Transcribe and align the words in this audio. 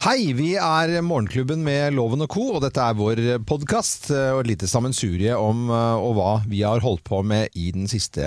Hei, 0.00 0.30
vi 0.32 0.54
er 0.56 0.94
Morgenklubben 1.04 1.60
med 1.60 1.92
Loven 1.92 2.24
og 2.24 2.30
Co., 2.32 2.46
og 2.54 2.62
dette 2.64 2.80
er 2.80 2.94
vår 2.96 3.18
podkast 3.44 4.06
og 4.14 4.38
et 4.40 4.48
lite 4.48 4.68
sammensurie 4.70 5.34
om 5.36 5.66
eh, 5.68 6.00
og 6.00 6.14
hva 6.16 6.30
vi 6.48 6.62
har 6.64 6.80
holdt 6.80 7.02
på 7.04 7.18
med 7.20 7.52
i 7.52 7.66
den 7.76 7.84
siste 7.90 8.24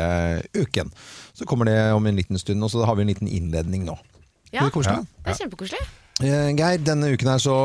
uken. 0.54 0.92
Så 1.34 1.48
kommer 1.50 1.66
det 1.66 1.80
om 1.98 2.06
en 2.06 2.20
liten 2.22 2.38
stund, 2.38 2.62
og 2.62 2.70
så 2.70 2.86
har 2.86 3.00
vi 3.00 3.08
en 3.08 3.10
liten 3.10 3.26
innledning 3.26 3.88
nå. 3.90 3.98
Ja, 4.54 4.68
Er 4.68 4.70
det 4.70 4.86
ja. 4.86 5.00
det 5.02 5.34
er 5.34 5.40
kjempekoselig. 5.42 5.82
Eh, 6.22 6.54
Geir, 6.54 6.78
denne 6.86 7.10
uken 7.10 7.34
her 7.34 7.42
så, 7.42 7.58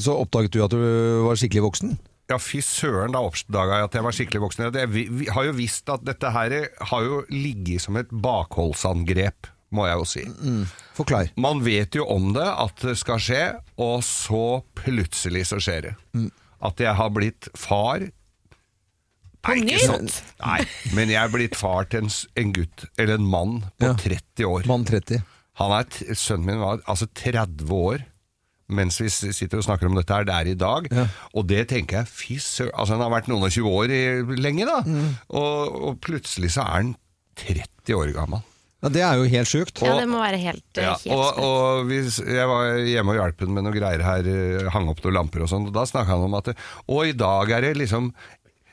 så 0.00 0.16
oppdaget 0.24 0.56
du 0.56 0.62
at 0.64 0.72
du 0.72 0.80
var 1.28 1.36
skikkelig 1.36 1.66
voksen. 1.68 1.92
Ja, 2.32 2.40
fy 2.40 2.64
søren, 2.64 3.12
da 3.12 3.20
oppdaga 3.20 3.82
jeg 3.82 3.90
at 3.90 4.00
jeg 4.00 4.08
var 4.08 4.16
skikkelig 4.16 4.46
voksen. 4.46 4.80
Vi 4.96 5.28
har 5.28 5.50
jo 5.50 5.58
visst 5.60 5.92
at 5.92 6.08
dette 6.08 6.32
her 6.32 6.56
har 6.88 7.04
jo 7.04 7.20
ligget 7.28 7.84
som 7.84 8.00
et 8.00 8.08
bakholdsangrep, 8.08 9.51
må 9.74 9.86
jeg 9.88 9.98
jo 10.00 10.06
si. 10.08 10.24
Forklar. 10.96 11.30
Man 11.40 11.62
vet 11.64 11.96
jo 11.96 12.04
om 12.12 12.30
det, 12.36 12.44
at 12.46 12.82
det 12.84 12.96
skal 13.00 13.20
skje, 13.22 13.42
og 13.80 14.02
så 14.06 14.42
plutselig 14.78 15.46
så 15.50 15.60
skjer 15.62 15.90
det. 15.90 15.94
At 16.62 16.80
jeg 16.84 16.94
har 16.98 17.10
blitt 17.14 17.48
far 17.58 18.04
Nei, 19.42 19.56
ikke 19.58 19.74
nytt? 19.74 19.86
sant. 19.88 20.18
Nei, 20.44 20.60
men 20.94 21.10
jeg 21.10 21.18
er 21.18 21.32
blitt 21.32 21.56
far 21.58 21.88
til 21.90 22.04
en, 22.04 22.10
en 22.38 22.52
gutt, 22.54 22.84
eller 22.94 23.16
en 23.18 23.26
mann, 23.26 23.56
på 23.80 23.88
Ja. 23.90 23.96
30 23.98 24.46
år. 24.46 24.68
Mann 24.70 24.84
30. 24.86 25.18
Han 25.58 25.74
er, 25.80 25.88
sønnen 26.14 26.46
min 26.46 26.60
var 26.62 26.78
altså 26.88 27.08
30 27.18 27.72
år 27.74 28.04
mens 28.72 28.96
vi 29.02 29.10
sitter 29.12 29.58
og 29.58 29.66
snakker 29.66 29.84
om 29.90 29.96
dette 29.98 30.14
her, 30.16 30.24
det 30.24 30.32
er 30.32 30.48
i 30.48 30.54
dag. 30.56 30.86
Ja. 30.94 31.02
Og 31.36 31.44
det 31.50 31.66
tenker 31.68 31.98
jeg, 31.98 32.08
fy 32.08 32.38
søren 32.40 32.70
Altså 32.78 32.94
han 32.94 33.02
har 33.04 33.10
vært 33.12 33.26
noen 33.28 33.44
og 33.44 33.50
20 33.52 33.68
år 33.68 33.92
i, 33.92 33.98
lenge 34.40 34.64
da. 34.64 34.78
Og, 35.28 35.74
og 35.90 35.98
plutselig 36.00 36.54
så 36.54 36.62
er 36.64 36.78
han 36.78 36.94
30 37.42 37.98
år 37.98 38.14
gammel. 38.16 38.40
Ja, 38.82 38.90
det 38.90 39.02
er 39.06 39.20
jo 39.20 39.28
helt 39.30 39.50
sjukt. 39.50 39.78
Ja, 39.86 39.94
det 40.00 40.08
må 40.10 40.18
være 40.18 40.40
helt, 40.42 40.64
eh, 40.74 40.88
Ja, 40.88 40.96
helt 40.98 41.14
og, 41.14 41.38
og 41.38 41.84
hvis, 41.86 42.18
jeg 42.18 42.48
var 42.50 42.80
hjemme 42.82 43.14
og 43.14 43.20
hjalp 43.20 43.44
ham 43.44 43.54
med 43.54 43.66
noen 43.68 43.76
greier 43.76 44.02
her, 44.02 44.26
eh, 44.32 44.70
hang 44.74 44.90
opp 44.90 45.04
noen 45.04 45.20
lamper 45.20 45.44
og 45.46 45.52
sånn, 45.52 45.68
og 45.70 45.76
da 45.76 45.86
snakka 45.86 46.16
han 46.16 46.26
om 46.26 46.34
at 46.40 46.50
det, 46.50 46.56
Og 46.90 47.12
i 47.12 47.14
dag 47.14 47.54
er 47.54 47.68
det 47.68 47.76
liksom 47.78 48.10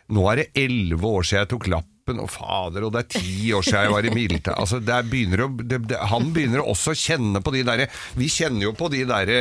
Nå 0.10 0.26
er 0.32 0.42
det 0.42 0.48
elleve 0.58 1.06
år 1.06 1.28
siden 1.28 1.44
jeg 1.44 1.50
tok 1.52 1.68
lappen, 1.70 2.18
og 2.18 2.32
fader, 2.34 2.88
og 2.88 2.96
det 2.96 3.04
er 3.04 3.20
ti 3.20 3.52
år 3.54 3.62
siden 3.62 3.84
jeg 3.86 3.94
var 3.94 4.08
i 4.08 4.14
militæret. 4.16 4.58
Altså, 4.58 4.80
det 4.82 4.96
er 4.96 5.12
begynner 5.12 5.44
å, 5.46 5.50
det, 5.62 5.78
det, 5.92 6.00
han 6.10 6.32
begynner 6.34 6.64
også 6.66 6.96
å 6.96 6.98
kjenne 6.98 7.44
på 7.46 7.54
de 7.54 7.62
derre 7.68 7.86
Vi 8.18 8.32
kjenner 8.34 8.66
jo 8.66 8.74
på 8.74 8.90
de 8.90 9.04
derre 9.06 9.38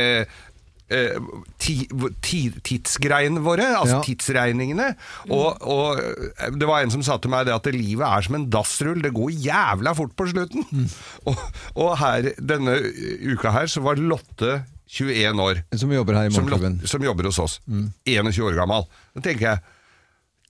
eh, 0.89 1.17
ti, 1.61 1.75
ti, 2.25 2.39
tidsgreiene 2.65 3.41
våre, 3.45 3.65
altså 3.77 3.99
Ja. 3.99 4.01
tidsregningene. 4.05 4.89
Og, 5.29 5.61
og 5.61 6.01
eh, 6.01 6.49
det 6.55 6.67
var 6.69 6.83
en 6.85 6.91
som 6.93 7.03
sa 7.05 7.17
til 7.21 7.31
meg 7.33 7.45
det 7.49 7.55
at 7.55 7.69
livet 7.73 8.05
er 8.07 8.25
som 8.25 8.35
en 8.39 8.49
dassrull, 8.49 9.01
det 9.05 9.13
går 9.15 9.31
jævla 9.45 9.93
fort 9.97 10.15
på 10.17 10.29
slutten. 10.31 10.65
Og, 11.29 11.35
og 11.75 11.97
her, 12.01 12.31
denne 12.41 12.77
uka 13.33 13.51
her 13.53 13.67
så 13.69 13.81
var 13.85 13.99
Lotte 14.01 14.63
21 14.89 15.37
år, 15.43 15.59
Som 15.77 15.91
jobber 15.93 16.15
her 16.17 16.29
i 16.29 16.33
Morgenklubben. 16.33 16.79
Som, 16.81 16.87
som 16.97 17.03
jobber 17.05 17.27
hos 17.29 17.37
oss. 17.39 17.59
21 18.09 18.41
år 18.47 18.55
gammel. 18.57 18.87
Da 19.13 19.21
tenker 19.21 19.45
jeg, 19.51 19.59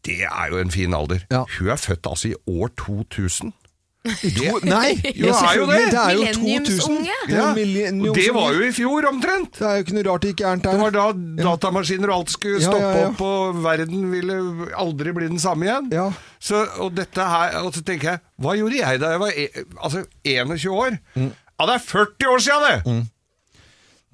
det 0.08 0.22
er 0.24 0.54
jo 0.54 0.62
en 0.62 0.72
fin 0.72 0.94
alder. 0.96 1.26
Ja. 1.32 1.42
Hun 1.58 1.68
er 1.74 1.76
født 1.82 2.08
altså 2.08 2.30
i 2.32 2.36
år 2.48 2.72
2000. 2.80 3.52
To, 4.00 4.60
nei! 4.64 4.94
Jo, 5.20 5.28
det 5.28 5.40
er 5.44 5.56
jo 5.58 5.66
det. 5.68 5.80
Det 5.92 6.00
er 6.00 6.14
jo 6.16 6.22
2000. 6.24 6.44
Millenniumsunge. 6.46 7.16
Ja, 7.28 7.48
millenniumsunge. 7.56 8.10
og 8.10 8.16
det 8.16 8.30
var 8.38 8.54
jo 8.56 8.62
i 8.64 8.72
fjor 8.76 9.08
omtrent! 9.10 9.60
Det 9.60 9.68
er 9.68 9.76
jo 9.76 9.86
ikke 9.86 9.96
noe 9.98 10.06
rart 10.08 10.24
det 10.24 10.32
ikke 10.36 10.46
er 10.48 10.62
der. 10.64 10.78
Det 10.78 10.84
var 10.86 10.96
da 10.96 11.08
datamaskiner 11.44 12.14
og 12.14 12.22
alt 12.22 12.32
skulle 12.32 12.62
stoppe 12.64 12.80
ja, 12.86 13.02
ja. 13.02 13.10
opp, 13.10 13.24
og 13.28 13.60
verden 13.66 14.08
ville 14.14 14.40
aldri 14.80 15.16
bli 15.18 15.28
den 15.34 15.44
samme 15.44 15.68
igjen. 15.68 15.92
Ja. 15.92 16.08
Så, 16.40 16.64
og, 16.80 16.94
dette 16.96 17.28
her, 17.34 17.60
og 17.60 17.76
så 17.76 17.84
tenker 17.84 18.14
jeg, 18.14 18.24
hva 18.40 18.56
gjorde 18.56 18.80
jeg 18.80 19.04
da 19.04 19.12
jeg 19.16 19.24
var 19.26 19.36
e 19.36 19.48
altså 19.76 20.06
21 20.24 20.80
år? 20.86 21.00
Mm. 21.20 21.30
Ja, 21.60 21.68
det 21.68 21.76
er 21.76 21.86
40 21.90 22.32
år 22.32 22.46
siden 22.48 22.68
det! 22.70 22.98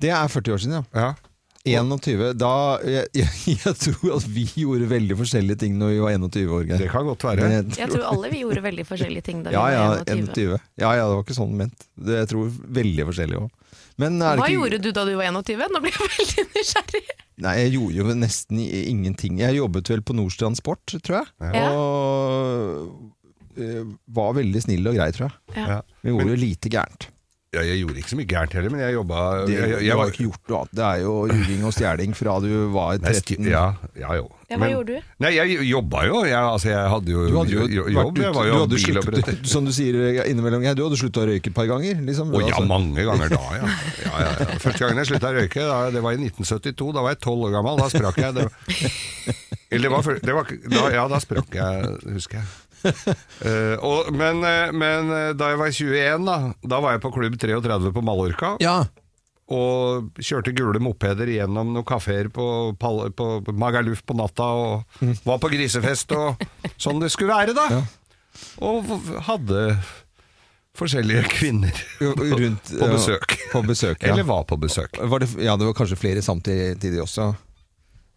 Det 0.01 0.09
er 0.11 0.33
40 0.33 0.57
år 0.57 0.65
siden, 0.65 0.89
ja. 0.97 1.13
Ja. 1.73 1.81
21, 1.81 2.33
da 2.37 2.51
jeg, 2.85 3.07
jeg, 3.21 3.57
jeg 3.57 3.75
tror 3.81 4.15
at 4.19 4.27
vi 4.29 4.43
gjorde 4.61 4.87
veldig 4.91 5.17
forskjellige 5.17 5.57
ting 5.65 5.77
når 5.81 5.93
vi 5.95 5.99
var 6.03 6.15
21 6.19 6.53
år. 6.59 6.65
Det 6.77 6.89
kan 6.91 7.05
godt 7.09 7.25
være. 7.25 7.49
Det- 7.65 7.79
Jeg 7.81 7.89
tror 7.89 8.05
alle 8.11 8.29
vi 8.31 8.41
gjorde 8.43 8.61
veldig 8.65 8.85
forskjellige 8.85 9.23
ting 9.25 9.43
da 9.43 9.49
vi 9.49 9.57
Ja, 9.57 9.65
ja, 9.73 9.85
var 9.89 10.03
21. 10.05 10.29
21. 10.35 10.59
Ja, 10.77 10.91
ja, 10.99 11.07
det 11.09 11.15
var 11.15 11.23
ikke 11.25 11.37
sånn 11.39 11.55
ment. 11.57 11.87
Det, 11.97 12.19
jeg 12.21 12.29
tror 12.33 12.49
veldig 12.81 13.07
forskjellig 13.11 13.39
òg. 13.41 13.49
Hva 13.95 14.33
ikke 14.35 14.51
gjorde 14.51 14.77
du 14.83 14.89
da 14.91 15.05
du 15.07 15.13
var 15.15 15.29
21? 15.31 15.69
Nå 15.71 15.79
blir 15.85 15.93
jeg 15.95 16.09
veldig 16.19 16.45
nysgjerrig. 16.57 17.03
Nei, 17.45 17.53
jeg 17.63 17.71
gjorde 17.75 17.95
jo 17.99 18.15
nesten 18.15 18.59
ingenting. 18.59 19.39
Jeg 19.39 19.55
jobbet 19.57 19.89
vel 19.91 20.01
på 20.07 20.15
Nordstrand 20.15 20.59
Sport, 20.59 20.97
tror 21.03 21.21
jeg. 21.21 21.27
Ja. 21.55 21.65
Og 21.71 23.59
eh, 23.59 23.83
var 24.15 24.33
veldig 24.37 24.61
snill 24.63 24.87
og 24.91 24.95
grei, 24.99 25.09
tror 25.15 25.29
jeg. 25.29 25.57
Ja. 25.57 25.65
Ja. 25.77 25.81
Vi 26.03 26.11
gjorde 26.13 26.31
jo 26.35 26.39
lite 26.43 26.71
gærent. 26.71 27.07
Ja, 27.55 27.63
jeg 27.65 27.81
gjorde 27.81 28.01
ikke 28.01 28.11
så 28.11 28.17
mye 28.19 28.27
gærent 28.29 28.55
heller, 28.57 28.73
men 28.73 28.81
jeg 28.83 28.95
jobba 28.97 29.19
Det, 29.47 29.53
jeg, 29.55 29.69
jeg, 29.69 29.79
du 29.79 29.85
jeg 29.85 29.91
har 29.95 29.99
var- 30.01 30.09
jo 30.09 30.13
ikke 30.15 30.25
gjort 30.27 30.49
noe 30.51 30.59
annet. 30.61 30.73
Det 30.75 30.85
er 30.91 31.03
jo 31.05 31.13
ljuging 31.31 31.61
og 31.69 31.73
stjeling 31.77 32.15
fra 32.19 32.33
du 32.43 32.49
var 32.75 32.97
Nei, 32.99 33.13
sti- 33.15 33.37
13. 33.39 33.51
Ja, 33.53 33.65
ja 34.03 34.15
jo. 34.19 34.25
Ja, 34.45 34.59
hva 34.61 34.67
gjorde 34.69 34.93
du? 34.93 35.05
Nei, 35.25 35.31
jeg 35.33 35.55
jobba 35.65 36.01
jo. 36.05 36.17
Jeg, 36.29 36.37
altså, 36.37 36.67
jeg 36.69 36.89
hadde 36.93 37.09
jo, 37.15 37.21
Du 37.31 37.37
hadde 37.39 37.55
jo 37.55 37.63
jo- 37.65 37.87
jobb. 37.89 38.11
Ut, 38.11 38.21
Jeg 38.21 38.33
var 38.35 38.43
du 38.45 38.51
jo 38.51 38.77
sluttet, 38.77 38.85
biloppretter. 38.85 39.39
som 39.55 39.65
du 39.65 39.71
sier 39.73 39.95
innimellom, 40.29 40.61
du 40.77 40.83
hadde 40.85 40.99
slutta 41.01 41.23
å 41.23 41.29
røyke 41.31 41.49
et 41.49 41.55
par 41.57 41.65
ganger? 41.71 41.97
Liksom. 42.05 42.29
Å 42.29 42.41
ja, 42.43 42.51
Altså, 42.53 42.67
mange 42.69 43.07
ganger 43.07 43.33
da, 43.33 43.41
ja. 43.57 43.71
ja, 44.05 44.13
ja, 44.21 44.29
ja. 44.43 44.59
Første 44.61 44.83
gangen 44.85 45.01
jeg 45.01 45.09
slutta 45.09 45.31
å 45.31 45.37
røyke, 45.39 45.65
da, 45.65 45.79
det 45.95 46.03
var 46.05 46.13
i 46.13 46.21
1972. 46.21 46.91
Da 46.93 47.01
var 47.07 47.15
jeg 47.15 47.23
tolv 47.25 47.47
år 47.49 47.55
gammel. 47.57 47.81
Da 47.81 47.89
sprakk 47.89 48.21
jeg. 48.21 48.35
Det 48.37 48.45
var, 48.45 48.53
eller 49.75 49.89
det 49.89 49.95
var, 49.95 50.19
det 50.29 50.35
var, 50.37 50.53
da, 50.77 50.83
ja, 50.93 51.07
da 51.09 51.19
sprakk 51.23 51.57
jeg, 51.57 51.95
husker 52.13 52.37
jeg. 52.43 52.45
Eh, 53.45 53.75
og, 53.83 54.07
men, 54.15 54.39
eh, 54.47 54.71
men 54.73 55.09
eh, 55.11 55.31
da 55.37 55.51
jeg 55.51 55.59
var 55.59 55.73
21, 55.75 56.23
da, 56.25 56.35
da 56.65 56.77
var 56.81 56.95
jeg 56.95 57.01
på 57.03 57.11
Klubb 57.13 57.35
33 57.41 57.91
på 57.93 58.03
Mallorca. 58.05 58.53
Ja. 58.63 58.77
Og 59.53 60.15
kjørte 60.17 60.53
gule 60.55 60.79
mopeder 60.81 61.29
gjennom 61.29 61.73
noen 61.75 61.85
kafeer 61.85 62.31
på, 62.33 62.47
på, 62.79 63.27
Magaluf 63.53 64.01
på 64.07 64.15
natta. 64.17 64.47
Og 64.55 65.19
var 65.27 65.41
på 65.43 65.51
grisefest 65.53 66.15
og 66.17 66.41
sånn 66.81 67.03
det 67.03 67.11
skulle 67.13 67.35
være, 67.35 67.53
da. 67.57 67.83
Og 68.65 68.89
hadde 69.27 69.67
forskjellige 70.75 71.27
kvinner 71.31 71.83
Rundt, 72.01 72.71
på 72.71 72.81
ja, 72.81 72.91
besøk. 72.91 73.37
På 73.51 73.61
besøk, 73.67 74.01
ja. 74.01 74.13
Eller 74.13 74.27
var 74.27 74.43
på 74.49 74.57
besøk. 74.59 74.97
Var 74.97 75.23
det, 75.23 75.29
ja, 75.43 75.55
det 75.59 75.69
var 75.69 75.77
kanskje 75.77 75.99
flere 75.99 76.25
samtidig 76.25 77.01
også. 77.03 77.33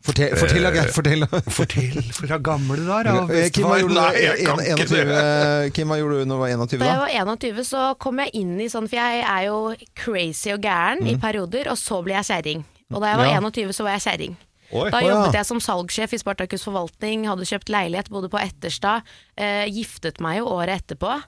Fortell, 0.06 0.34
fortell, 0.38 0.66
fortell. 0.94 1.24
da. 1.26 1.40
Fortell 1.52 2.02
fra 2.14 2.38
gamle 2.38 2.76
dager, 2.86 3.08
da. 3.08 3.12
Eh, 3.34 3.50
hva 3.50 3.76
bestefar. 3.82 4.10
det. 4.14 4.82
21, 4.88 5.72
Kim, 5.76 5.88
hva 5.90 5.98
gjorde 5.98 6.20
du 6.20 6.28
når 6.30 6.38
du 6.38 6.42
var 6.44 6.52
21? 6.54 6.78
Da 6.78 6.78
da 6.78 7.06
jeg 7.12 7.26
var 7.26 7.36
21 7.36 7.64
så 7.66 7.84
kom 8.00 8.20
jeg 8.22 8.30
inn 8.40 8.54
i 8.62 8.68
sånn, 8.72 8.86
for 8.88 8.96
jeg 9.00 9.24
er 9.26 9.46
jo 9.48 9.58
crazy 9.98 10.52
og 10.54 10.60
gæren 10.64 11.02
i 11.10 11.16
perioder, 11.20 11.68
og 11.72 11.76
så 11.80 11.98
ble 12.06 12.14
jeg 12.14 12.28
kjerring. 12.30 12.62
Og 12.94 13.02
da 13.02 13.10
jeg 13.10 13.18
var 13.20 13.26
Mm. 13.28 13.32
Ja. 13.34 13.40
21 13.50 13.74
så 13.76 13.84
var 13.88 13.98
jeg 13.98 14.04
kjerring. 14.06 14.36
Oi. 14.70 14.90
Da 14.92 15.00
jobbet 15.00 15.32
jeg 15.38 15.46
som 15.48 15.60
salgssjef 15.64 16.12
i 16.12 16.18
Spartakus 16.20 16.64
forvaltning, 16.64 17.24
hadde 17.26 17.44
kjøpt 17.48 17.70
leilighet, 17.72 18.08
bodde 18.12 18.28
på 18.32 18.38
Etterstad, 18.40 19.02
eh, 19.36 19.64
giftet 19.72 20.20
meg 20.20 20.38
jo 20.38 20.46
året 20.52 20.82
etterpå. 20.84 21.22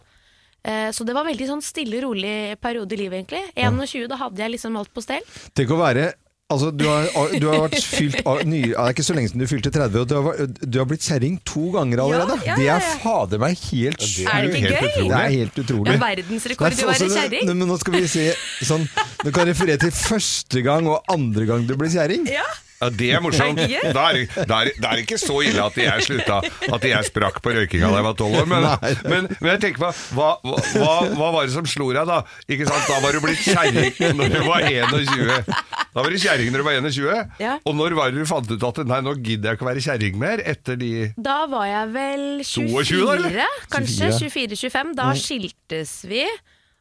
Eh, 0.63 0.91
så 0.93 1.05
det 1.09 1.15
var 1.17 1.25
veldig 1.25 1.47
sånn 1.49 1.63
stille, 1.65 2.03
rolig 2.05 2.57
periode 2.61 2.93
i 2.93 2.97
livet, 3.01 3.25
egentlig. 3.27 3.45
21, 3.57 4.09
da 4.09 4.17
hadde 4.17 4.37
jeg 4.45 4.53
liksom 4.53 4.77
alt 4.77 4.93
på 4.93 5.03
stell. 5.03 5.25
Tenk 5.57 5.71
å 5.73 5.79
være 5.81 6.13
Altså, 6.51 6.71
du 6.75 6.83
har, 6.89 7.07
du 7.39 7.45
har 7.47 7.61
vært 7.69 7.85
fylt 7.87 8.21
av 8.27 8.41
ny, 8.49 8.61
Det 8.73 8.79
er 8.83 8.95
ikke 8.95 9.05
så 9.07 9.15
lenge 9.15 9.31
siden 9.31 9.45
du 9.45 9.47
fylte 9.51 9.71
30, 9.75 10.01
og 10.03 10.09
du 10.11 10.15
har, 10.17 10.41
du 10.75 10.79
har 10.81 10.89
blitt 10.91 11.05
kjerring 11.07 11.37
to 11.47 11.69
ganger 11.77 12.03
allerede. 12.03 12.39
Ja, 12.43 12.49
ja, 12.51 12.57
Det 12.59 12.65
ja, 12.67 12.79
er 12.81 12.97
fader 13.05 13.43
meg 13.43 13.55
helt 13.69 14.03
sjukt. 14.03 14.27
Er 14.33 14.49
det 14.49 14.51
ikke 14.51 14.65
helt 14.65 14.81
gøy? 14.81 14.89
utrolig. 14.91 15.11
Det 15.13 15.21
er 15.21 15.37
helt 15.37 15.61
utrolig. 15.65 15.87
Det 15.87 15.95
er 15.95 16.03
verdensrekord 16.07 16.75
i 16.75 16.83
å 16.83 16.91
være 16.91 17.07
Nei, 17.07 17.21
kjerring. 17.21 17.53
Men 17.53 17.69
nå 17.71 17.79
skal 17.85 17.97
vi 17.99 18.03
se 18.11 18.27
sånn, 18.73 18.89
Du 19.23 19.31
kan 19.37 19.47
referere 19.51 19.79
til 19.87 19.95
første 19.95 20.63
gang 20.67 20.91
og 20.91 21.07
andre 21.13 21.47
gang 21.47 21.69
du 21.71 21.77
ble 21.79 21.91
kjerring. 21.93 22.27
Ja. 22.31 22.47
Ja, 22.81 22.89
det 22.89 23.09
er 23.13 23.21
morsomt. 23.21 23.59
Da 23.93 24.05
er, 24.15 24.71
det 24.81 25.03
ikke 25.03 25.19
så 25.21 25.41
ille 25.45 25.61
at 25.61 25.77
jeg 25.77 26.05
slutta 26.07 26.39
At 26.73 26.85
jeg 26.89 27.09
sprakk 27.11 27.41
på 27.45 27.53
røykinga 27.53 27.91
da 27.93 27.99
jeg 27.99 28.07
var 28.07 28.15
tolv 28.17 28.39
år. 28.41 28.47
Men, 28.49 28.67
men, 29.05 29.27
men 29.37 29.51
jeg 29.53 29.61
tenker 29.67 29.83
på 29.83 29.91
hva, 30.17 30.31
hva, 30.41 30.95
hva 31.13 31.29
var 31.37 31.49
det 31.49 31.53
som 31.53 31.69
slo 31.69 31.91
deg 31.93 32.09
da? 32.09 32.23
Ikke 32.49 32.69
sant? 32.69 32.87
Da 32.89 33.01
var 33.05 33.13
du 33.17 33.21
blitt 33.25 33.43
kjerring 33.45 34.17
når 34.17 34.33
du 34.33 34.39
var 34.47 34.65
21. 34.65 35.51
Da 35.91 36.05
var 36.05 36.09
du 36.09 36.19
kjerring 36.23 36.53
når 36.55 36.63
du 36.63 36.67
var 36.71 36.79
21. 36.79 37.35
Ja. 37.43 37.57
Og 37.69 37.77
når 37.77 37.97
var 37.99 38.15
det 38.15 38.23
du 38.25 38.31
fant 38.31 38.49
ut 38.55 38.67
at 38.71 38.81
nei, 38.89 39.01
nå 39.05 39.17
gidder 39.19 39.53
jeg 39.53 39.59
ikke 39.61 39.67
å 39.67 39.71
være 39.71 39.85
kjerring 39.85 40.21
mer? 40.23 40.45
Etter 40.55 40.79
de 40.81 40.93
Da 41.21 41.43
var 41.53 41.67
jeg 41.69 41.93
vel 41.99 42.25
22 42.47 42.87
24, 42.95 43.35
da, 43.37 43.51
kanskje 43.75 44.09
24-25. 44.17 44.95
Da 44.97 45.11
skiltes 45.19 45.95
vi, 46.09 46.25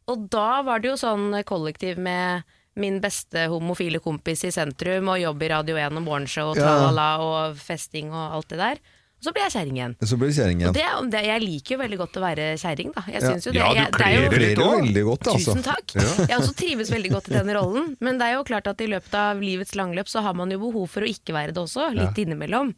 og 0.09 0.29
da 0.31 0.61
var 0.65 0.79
det 0.79 0.93
jo 0.93 0.95
sånn 1.01 1.33
kollektiv 1.49 1.99
med 2.01 2.47
min 2.79 3.01
beste 3.03 3.47
homofile 3.51 3.99
kompis 4.03 4.43
i 4.47 4.51
sentrum, 4.55 5.09
og 5.13 5.19
jobb 5.21 5.43
i 5.43 5.49
Radio 5.51 5.75
1 5.77 5.97
og 5.99 6.03
morgenshow 6.07 6.51
og 6.53 6.57
Ja. 6.57 6.63
tralala 6.63 7.09
og 7.21 7.57
festing 7.59 8.09
og 8.11 8.37
alt 8.39 8.47
det 8.49 8.57
der. 8.63 8.79
Og 9.19 9.25
så 9.27 9.31
blir 9.35 9.43
jeg 9.43 9.51
kjerring 9.51 9.75
igjen. 9.75 9.93
Så 10.07 10.15
blir 10.17 10.29
kjæring 10.31 10.61
igjen. 10.61 10.71
det, 10.73 10.83
det, 11.11 11.21
jeg 11.27 11.41
liker 11.43 11.73
jo 11.75 11.79
veldig 11.81 11.97
godt 11.99 12.13
å 12.15 12.21
være 12.23 12.45
kjerring, 12.55 12.93
da. 12.95 13.01
Jeg 13.11 13.21
Ja. 13.21 13.27
synes 13.33 13.45
jo 13.45 13.51
det, 13.51 13.59
Ja, 13.59 13.73
du 13.73 13.79
er 13.79 13.91
kler 13.91 14.29
Det 14.29 14.55
jo 14.55 14.69
veldig 14.71 15.03
godt, 15.09 15.27
altså. 15.27 15.55
Tusen 15.55 15.63
takk. 15.63 16.27
Jeg 16.29 16.37
også 16.39 16.55
trives 16.55 16.89
veldig 16.89 17.11
godt 17.11 17.27
i 17.27 17.33
den 17.35 17.51
rollen. 17.53 17.97
Men 17.99 18.17
det 18.17 18.27
er 18.29 18.33
jo 18.39 18.43
klart 18.47 18.67
at 18.71 18.79
i 18.79 18.87
løpet 18.87 19.13
av 19.13 19.41
livets 19.43 19.75
langløp 19.75 20.07
så 20.07 20.21
har 20.23 20.33
man 20.33 20.49
jo 20.49 20.59
behov 20.59 20.87
for 20.89 21.01
å 21.03 21.09
ikke 21.11 21.35
være 21.35 21.51
det 21.51 21.59
også, 21.59 21.91
litt 21.93 22.15
innimellom. 22.15 22.71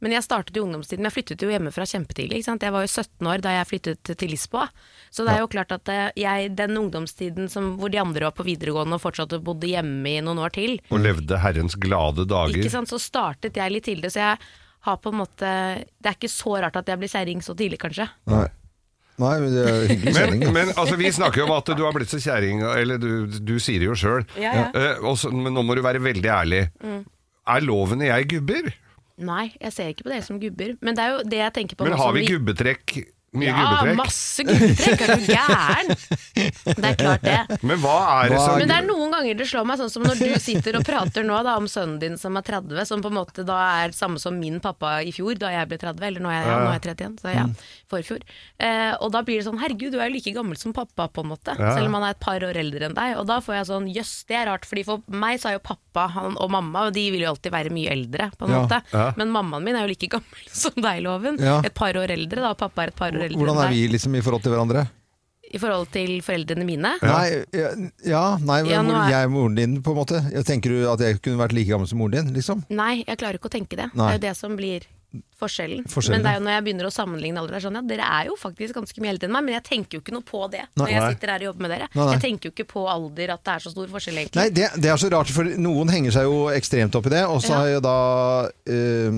Men 0.00 0.14
jeg 0.16 0.24
startet 0.24 0.56
i 0.56 0.62
ungdomstiden. 0.62 1.04
Jeg 1.04 1.12
flyttet 1.12 1.42
jo 1.44 1.50
hjemmefra 1.52 1.84
kjempetidlig. 1.88 2.38
Ikke 2.40 2.48
sant? 2.48 2.62
Jeg 2.64 2.72
var 2.72 2.86
jo 2.86 2.90
17 2.90 3.28
år 3.28 3.42
da 3.44 3.52
jeg 3.58 3.68
flyttet 3.68 4.12
til 4.22 4.32
Lisboa. 4.32 4.68
Så 5.12 5.26
det 5.26 5.34
er 5.34 5.42
jo 5.42 5.50
klart 5.52 5.74
at 5.76 5.90
eh, 5.92 6.06
jeg, 6.22 6.54
den 6.56 6.78
ungdomstiden 6.80 7.50
som, 7.52 7.74
hvor 7.80 7.92
de 7.92 8.00
andre 8.00 8.28
var 8.30 8.34
på 8.36 8.46
videregående 8.46 8.96
og 8.96 9.02
fortsatt 9.04 9.36
bodde 9.44 9.68
hjemme 9.68 10.14
i 10.16 10.22
noen 10.24 10.40
år 10.40 10.54
til, 10.56 10.78
Og 10.88 11.02
levde 11.04 11.40
herrens 11.42 11.76
glade 11.76 12.24
dager. 12.30 12.56
ikke 12.62 12.72
sant? 12.72 12.88
så 12.88 13.00
startet 13.02 13.60
jeg 13.60 13.74
litt 13.76 13.84
tidligere. 13.90 14.14
Så 14.14 14.22
jeg 14.24 14.38
har 14.88 14.96
på 15.04 15.12
en 15.12 15.20
måte 15.20 15.50
Det 16.00 16.08
er 16.08 16.16
ikke 16.16 16.32
så 16.32 16.56
rart 16.64 16.78
at 16.80 16.88
jeg 16.88 17.00
blir 17.02 17.12
kjerring 17.12 17.44
så 17.44 17.52
tidlig, 17.58 17.78
kanskje. 17.82 18.08
Nei. 18.32 18.46
Nei, 19.20 19.34
men 19.42 19.52
det 19.52 19.64
er 19.68 19.82
hyggelig 19.90 20.12
Men, 20.14 20.20
kjenning. 20.22 20.42
da. 20.46 20.52
men 20.56 20.70
altså, 20.80 20.96
vi 20.96 21.10
snakker 21.12 21.42
jo 21.42 21.48
om 21.50 21.56
at 21.58 21.70
du 21.76 21.82
har 21.84 21.92
blitt 21.92 22.08
så 22.12 22.20
kjerring, 22.24 22.62
eller 22.64 23.00
du, 23.02 23.10
du 23.28 23.58
sier 23.60 23.82
det 23.82 23.90
jo 23.90 23.96
sjøl. 24.00 24.24
Ja, 24.40 24.70
ja. 24.72 25.14
men 25.28 25.52
nå 25.52 25.64
må 25.66 25.76
du 25.76 25.82
være 25.84 26.00
veldig 26.00 26.30
ærlig. 26.32 26.62
Mm. 26.80 27.02
Er 27.50 27.66
lovene 27.66 28.08
jeg 28.08 28.30
gubber? 28.32 28.70
Nei, 29.20 29.50
jeg 29.60 29.74
ser 29.76 29.90
ikke 29.92 30.06
på 30.06 30.12
dere 30.14 30.24
som 30.24 30.40
gubber. 30.40 30.76
Men 30.80 30.96
det 30.96 31.04
er 31.04 31.14
jo 31.14 31.24
det 31.28 31.40
jeg 31.42 31.56
tenker 31.58 31.78
på 31.78 31.88
Men 31.88 31.98
har 32.00 32.14
vi 32.16 32.26
gubbetrekk? 32.28 32.94
Mye 33.30 33.46
Ja, 33.46 33.62
gubbetrekk? 33.62 33.96
masse 34.00 34.42
gubbetrekk. 34.42 35.02
Er 35.06 35.10
du 35.14 35.26
gæren? 35.30 35.90
Det 36.66 36.88
er 36.88 36.96
klart 36.98 37.22
det. 37.22 37.58
Men 37.62 37.78
hva 37.78 38.24
er 38.24 38.32
det 38.32 38.38
som 38.42 38.56
Men 38.58 38.66
det 38.72 38.76
er 38.80 38.86
noen 38.88 39.12
ganger 39.14 39.36
det 39.38 39.46
slår 39.46 39.66
meg, 39.70 39.78
sånn 39.78 39.92
som 39.92 40.02
når 40.02 40.18
du 40.18 40.32
sitter 40.42 40.78
og 40.80 40.84
prater 40.88 41.22
nå 41.28 41.36
da, 41.46 41.54
om 41.60 41.68
sønnen 41.70 42.00
din 42.02 42.16
som 42.18 42.34
er 42.40 42.42
30, 42.48 42.80
som 42.90 43.04
på 43.04 43.10
en 43.12 43.14
måte 43.20 43.44
da 43.46 43.58
er 43.84 43.94
samme 43.94 44.18
som 44.18 44.34
min 44.40 44.58
pappa 44.64 44.96
i 45.06 45.12
fjor, 45.14 45.38
da 45.38 45.52
jeg 45.54 45.68
ble 45.70 45.78
30, 45.78 46.02
eller 46.08 46.24
nå 46.24 46.32
er 46.32 46.40
jeg, 46.40 46.48
ja, 46.50 46.56
nå 46.58 46.72
er 46.72 46.74
jeg 46.80 46.84
31, 46.90 47.20
så 47.22 47.34
ja, 47.36 47.44
forfjor. 47.94 48.26
Eh, 48.66 48.92
og 48.98 49.12
da 49.14 49.22
blir 49.22 49.38
det 49.38 49.46
sånn, 49.46 49.60
herregud, 49.62 49.94
du 49.94 50.00
er 50.02 50.10
jo 50.10 50.16
like 50.18 50.34
gammel 50.34 50.58
som 50.58 50.74
pappa 50.74 51.06
på 51.14 51.22
en 51.22 51.30
måte, 51.30 51.54
Ja. 51.54 51.70
selv 51.78 51.86
om 51.86 51.94
han 52.00 52.08
er 52.10 52.16
et 52.16 52.20
par 52.26 52.42
år 52.42 52.58
eldre 52.64 52.88
enn 52.90 52.98
deg. 52.98 53.14
Og 53.20 53.26
da 53.30 53.38
får 53.38 53.60
jeg 53.60 53.70
sånn, 53.70 53.88
jøss, 53.94 54.12
det 54.26 54.40
er 54.40 54.46
rart, 54.50 54.66
fordi 54.66 54.84
for 54.90 55.02
meg 55.06 55.38
så 55.38 55.52
er 55.52 55.58
jo 55.60 55.62
pappa 55.70 56.08
han, 56.16 56.34
og 56.34 56.50
mamma, 56.50 56.88
og 56.90 56.94
de 56.98 57.06
vil 57.14 57.22
jo 57.22 57.30
alltid 57.30 57.52
være 57.54 57.70
mye 57.70 57.94
eldre, 57.94 58.30
på 58.34 58.50
en 58.50 58.54
Ja. 58.56 58.60
måte. 58.66 58.82
Ja. 58.92 59.06
Men 59.16 59.30
mammaen 59.30 59.62
min 59.62 59.76
er 59.78 59.86
jo 59.86 59.94
like 59.94 60.10
gammel 60.18 60.44
som 60.64 60.74
deg, 60.74 61.02
Loven. 61.06 61.38
Ja. 61.38 61.60
Et 61.62 61.74
par 61.74 61.94
år 61.94 62.10
eldre 62.10 62.42
da, 62.42 62.50
og 62.50 62.58
pappa 62.58 62.82
er 62.82 62.88
et 62.94 62.96
par 62.98 63.12
år 63.12 63.19
eldre 63.28 63.38
Hvordan 63.40 63.60
er 63.64 63.70
vi 63.74 63.82
liksom 63.92 64.14
i 64.16 64.22
forhold 64.24 64.42
til 64.46 64.52
hverandre? 64.54 64.86
I 65.50 65.58
forhold 65.58 65.88
til 65.90 66.12
foreldrene 66.22 66.62
mine. 66.64 66.92
Nei, 67.02 67.24
ja, 67.52 67.70
ja, 68.06 68.24
nei, 68.38 68.60
Ja, 68.70 68.82
er- 68.84 69.10
jeg 69.10 69.24
er 69.24 69.28
moren 69.28 69.56
din, 69.58 69.80
på 69.82 69.90
en 69.90 69.96
måte. 69.98 70.20
Tenker 70.46 70.70
du 70.70 70.84
at 70.92 71.00
jeg 71.02 71.18
kunne 71.22 71.40
vært 71.42 71.52
like 71.56 71.66
gammel 71.72 71.88
som 71.90 71.98
moren 71.98 72.12
din, 72.20 72.34
liksom? 72.36 72.62
Nei, 72.70 73.02
jeg 73.02 73.18
klarer 73.18 73.34
ikke 73.40 73.50
å 73.50 73.56
tenke 73.58 73.74
det. 73.76 73.88
Nei. 73.98 74.12
Det 74.12 74.14
er 74.14 74.18
jo 74.20 74.26
det 74.28 74.36
som 74.38 74.54
blir 74.56 74.86
forskjellen. 75.40 75.82
Forskjellen, 75.90 76.20
Men 76.20 76.22
det 76.22 76.30
er 76.30 76.36
jo 76.38 76.44
når 76.46 76.52
jeg 76.54 76.64
begynner 76.68 76.86
å 76.86 76.92
sammenligne 76.94 77.38
alle, 77.42 77.50
er 77.58 77.64
sånn, 77.64 77.74
ja, 77.74 77.82
dere 77.82 78.06
er 78.06 78.26
jo 78.28 78.36
faktisk 78.38 78.76
ganske 78.78 79.00
mye 79.02 79.10
eldre 79.10 79.26
enn 79.26 79.32
meg, 79.34 79.42
men 79.48 79.54
jeg 79.56 79.64
tenker 79.66 79.98
jo 79.98 80.02
ikke 80.04 80.12
noe 80.14 80.22
på 80.22 80.44
det 80.52 80.60
når 80.78 80.86
Nei. 80.86 80.92
jeg 80.94 81.16
sitter 81.16 81.32
her 81.32 81.40
og 81.42 81.46
jobber 81.50 81.60
med 81.66 81.70
dere. 81.74 81.88
Nei. 81.98 82.06
Jeg 82.12 82.20
tenker 82.22 82.46
jo 82.46 82.52
ikke 82.54 82.68
på 82.70 82.84
alder, 82.86 83.32
at 83.34 83.42
det 83.42 83.54
er 83.56 83.58
så 83.64 83.72
stor 83.74 83.88
forskjell, 83.90 84.20
egentlig. 84.22 84.38
Nei, 84.38 84.48
det, 84.54 84.68
det 84.78 84.92
er 84.92 84.96
så 85.02 85.10
rart, 85.10 85.26
for 85.34 85.42
noen 85.58 85.90
henger 85.90 86.14
seg 86.14 86.30
jo 86.30 86.46
ekstremt 86.54 86.94
opp 86.94 87.10
i 87.10 87.14
det. 87.16 87.24
Og 87.26 87.42
så 87.42 87.58
har 87.58 87.66
jo 87.74 87.80
da 87.82 87.96
ja, 88.70 89.10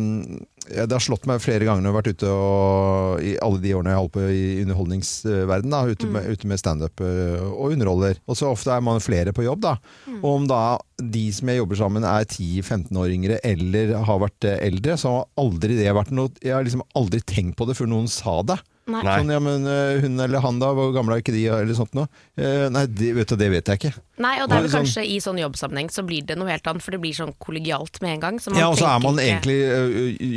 Det 0.69 0.95
har 0.95 1.03
slått 1.03 1.27
meg 1.27 1.43
flere 1.43 1.67
ganger 1.67 1.83
når 1.83 1.89
jeg 1.89 1.93
har 1.93 1.99
vært 1.99 2.13
ute 2.13 2.33
og, 2.33 3.23
i 3.27 3.33
alle 3.43 3.61
de 3.63 3.73
årene 3.75 3.91
jeg 3.91 3.99
har 3.99 4.05
holdt 4.05 4.15
på 4.15 4.27
i 4.31 4.45
underholdningsverden, 4.63 5.75
da, 5.75 5.81
ute, 5.91 6.11
med, 6.15 6.29
ute 6.31 6.51
med 6.51 6.61
standup 6.61 7.03
eh, 7.03 7.43
og 7.51 7.75
underholder. 7.75 8.21
Og 8.31 8.39
så 8.39 8.51
ofte 8.53 8.73
er 8.75 8.85
man 8.85 9.03
flere 9.03 9.35
på 9.35 9.47
jobb, 9.47 9.65
da. 9.65 9.77
Og 10.21 10.29
om 10.37 10.47
da 10.51 10.63
de 11.03 11.25
som 11.35 11.51
jeg 11.51 11.59
jobber 11.59 11.81
sammen 11.81 12.07
er 12.07 12.29
10-15 12.29 13.01
år 13.03 13.15
yngre 13.17 13.41
eller 13.47 13.97
har 14.07 14.23
vært 14.23 14.49
eh, 14.49 14.61
eldre, 14.69 14.97
så 15.01 15.17
har 15.17 15.31
aldri 15.43 15.79
det 15.81 15.97
vært 15.97 16.13
noe 16.15 16.31
Jeg 16.43 16.55
har 16.55 16.67
liksom 16.67 16.85
aldri 16.99 17.23
tenkt 17.27 17.59
på 17.59 17.67
det 17.69 17.77
før 17.79 17.91
noen 17.91 18.11
sa 18.11 18.39
det. 18.47 18.61
Nei. 18.91 19.03
Nei. 19.07 19.19
Sånn, 19.21 19.31
ja, 19.31 19.39
men 19.39 19.67
eh, 19.71 20.01
hun 20.03 20.19
eller 20.21 20.43
han 20.43 20.59
da, 20.59 20.73
hvor 20.75 20.91
gamle 20.95 21.15
er 21.15 21.23
ikke 21.23 21.35
de, 21.35 21.45
eller 21.55 21.77
sånt 21.79 21.93
noe? 21.95 22.09
Eh, 22.37 22.67
nei, 22.75 22.87
det 22.91 23.13
vet, 23.15 23.29
du, 23.31 23.37
det 23.39 23.51
vet 23.53 23.69
jeg 23.71 23.79
ikke. 23.79 23.93
Nei, 24.23 24.35
og 24.43 24.49
det 24.51 24.57
er 24.59 24.65
vel 24.67 24.71
Sånn- 24.73 24.83
kanskje 24.85 25.05
i 25.09 25.17
sånn 25.23 25.39
jobbsammenheng 25.41 25.89
så 25.91 26.03
blir 26.07 26.25
det 26.27 26.37
noe 26.39 26.51
helt 26.51 26.67
annet, 26.67 26.83
for 26.85 26.95
det 26.95 27.01
blir 27.03 27.15
sånn 27.17 27.31
kollegialt 27.43 28.01
med 28.03 28.17
en 28.17 28.21
gang. 28.23 28.41
Så 28.43 28.51
man 28.53 28.59
Ja, 28.61 28.69
og 28.71 28.77
så 28.79 28.87
er 28.91 28.99
man 29.03 29.17
ikke- 29.19 29.39
egentlig 29.39 29.59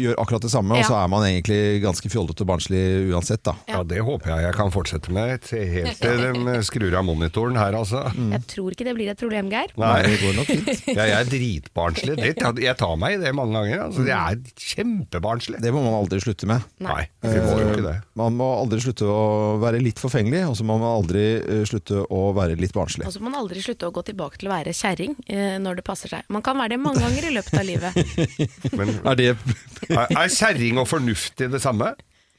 gjør 0.05 0.15
akkurat 0.21 0.41
det 0.45 0.51
samme, 0.53 0.77
og 0.77 0.85
så 0.85 0.95
er 1.03 1.07
man 1.11 1.25
egentlig 1.27 1.81
ganske 1.83 2.09
fjollete 2.09 2.41
og 2.45 2.47
barnslig 2.53 2.83
uansett, 3.11 3.43
da. 3.43 3.55
Ja, 3.67 3.81
det 3.83 3.99
håper 4.05 4.31
jeg 4.35 4.45
jeg 4.45 4.53
kan 4.55 4.71
fortsette 4.71 5.11
med 5.13 5.41
til 5.49 5.65
helt 5.73 5.99
til 5.99 6.23
de 6.45 6.55
skrur 6.65 6.93
av 6.97 7.05
monitoren 7.05 7.57
her, 7.57 7.73
altså. 7.73 8.05
Jeg 8.15 8.45
tror 8.47 8.71
ikke 8.77 8.85
det 8.85 8.95
blir 8.95 9.09
et 9.09 9.17
problem, 9.21 9.49
Geir. 9.51 9.73
Nei, 9.77 10.01
Det 10.05 10.19
går 10.21 10.33
nok 10.39 10.45
fint. 10.53 10.85
ja, 10.97 11.03
jeg 11.09 11.17
er 11.19 11.29
dritbarnslig. 11.33 12.15
Det, 12.21 12.61
jeg 12.63 12.77
tar 12.77 12.95
meg 13.01 13.17
i 13.17 13.21
det 13.25 13.33
mange 13.35 13.53
ganger. 13.57 13.85
Altså, 13.89 14.05
jeg 14.05 14.15
er 14.15 14.85
kjempebarnslig. 14.85 15.59
Det 15.61 15.73
må 15.73 15.83
man 15.83 15.95
aldri 15.97 16.19
slutte 16.23 16.47
med. 16.49 16.63
Nei, 16.83 17.05
vi 17.25 17.35
må 17.41 17.59
jo 17.59 17.69
ikke 17.73 17.85
det. 17.89 17.95
Man 18.15 18.34
må 18.37 18.47
aldri 18.59 18.81
slutte 18.83 19.07
å 19.09 19.55
være 19.61 19.79
litt 19.83 19.99
forfengelig, 20.01 20.41
og 20.49 20.55
så 20.59 20.65
må 20.67 20.77
man 20.81 20.91
aldri 20.99 21.23
slutte 21.69 22.03
å 22.13 22.21
være 22.35 22.57
litt 22.59 22.73
barnslig. 22.75 23.07
Og 23.07 23.15
så 23.15 23.21
må 23.23 23.31
man 23.31 23.39
aldri 23.41 23.63
slutte 23.65 23.87
å 23.89 23.93
gå 23.95 24.03
tilbake 24.11 24.41
til 24.41 24.51
å 24.51 24.55
være 24.55 24.73
kjerring 24.75 25.15
eh, 25.25 25.55
når 25.63 25.79
det 25.79 25.85
passer 25.87 26.11
seg. 26.11 26.27
Man 26.33 26.43
kan 26.45 26.59
være 26.59 26.75
det 26.75 26.81
mange 26.83 27.03
ganger 27.03 27.29
i 27.29 27.33
løpet 27.37 27.59
av 27.61 27.65
livet. 27.67 27.97
Men 28.77 28.93
Er 29.01 29.19
det 29.19 29.29
er, 29.31 30.05
er 30.05 30.29
kjerring 30.35 30.81
og 30.83 30.89
fornuftig 30.91 31.49
det 31.55 31.63
samme? 31.63 31.93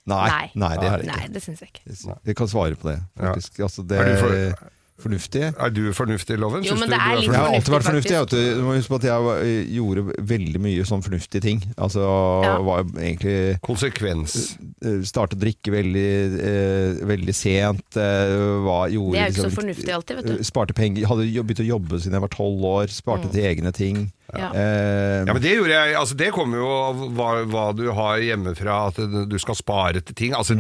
Nei, 0.07 0.53
nei, 0.55 0.71
det 0.79 0.87
er 0.87 1.03
det 1.03 1.07
Nei, 1.11 1.23
det 1.35 1.41
syns 1.43 1.65
jeg 1.65 1.73
ikke. 1.73 1.97
Jeg 2.31 2.37
kan 2.39 2.47
svare 2.51 2.77
på 2.79 2.93
det, 2.93 3.01
faktisk. 3.19 3.57
Altså, 3.67 3.83
det 3.83 3.99
Er 3.99 4.13
du 4.13 4.19
for- 4.23 4.73
fornuftig. 5.01 5.43
Er 5.61 5.71
du 5.71 5.93
fornuftig, 5.93 6.39
Loven? 6.41 6.65
Jo, 6.65 6.75
men 6.81 6.89
det 6.91 6.97
er 6.99 7.17
litt 7.21 7.27
Jeg 7.31 7.35
har 7.37 7.51
alltid 7.53 7.73
vært 7.75 7.87
Fornuftig, 7.87 8.15
vet 8.17 8.31
du. 8.31 8.55
Du 8.57 8.63
må 8.67 8.75
huske 8.77 8.93
på 8.95 8.99
at 9.01 9.07
jeg 9.09 9.67
gjorde 9.77 10.05
veldig 10.33 10.61
mye 10.65 10.87
sånn 10.89 11.03
fornuftige 11.05 11.43
ting. 11.45 11.63
Altså 11.77 12.01
Ja. 12.45 12.57
var 12.63 12.83
egentlig 12.85 13.61
Konsekvens. 13.63 14.57
eh, 14.85 15.03
Startet 15.05 15.39
å 15.39 15.43
drikke 15.45 15.71
veldig, 15.75 16.09
eh, 16.41 17.05
veldig 17.07 17.35
sent. 17.35 17.97
eh, 17.97 18.63
Var, 18.67 18.89
gjorde, 18.91 19.13
Det 19.13 19.21
er 19.21 19.27
jo 19.27 19.33
ikke 19.33 19.37
så 19.37 19.49
liksom, 19.51 19.57
fornuftig 19.63 19.93
alltid, 19.95 20.17
vet 20.17 20.27
du. 20.27 20.33
eh, 20.33 20.43
Sparte 20.43 20.75
penger. 20.75 21.07
Hadde 21.07 21.45
begynt 21.45 21.61
å 21.65 21.71
jobbe 21.79 22.01
siden 22.01 22.13
jeg 22.13 22.21
var 22.21 22.29
tolv 22.29 22.61
år. 22.65 22.87
Sparte 22.89 23.31
til 23.33 23.43
egne 23.45 23.73
ting. 23.73 24.13
Ja. 24.35 24.51
Eh, 24.53 25.25
Ja, 25.27 25.33
men 25.33 25.43
Det 25.43 25.53
gjorde 25.57 25.71
jeg, 25.75 25.95
altså 25.97 26.17
det 26.19 26.33
kommer 26.35 26.59
jo 26.59 26.67
av 26.69 27.03
hva, 27.15 27.29
hva 27.47 27.67
du 27.77 27.85
har 27.95 28.19
hjemmefra, 28.23 28.89
at 28.91 29.29
du 29.31 29.37
skal 29.39 29.55
spare 29.59 30.01
til 30.03 30.15
ting. 30.19 30.35
Altså, 30.35 30.57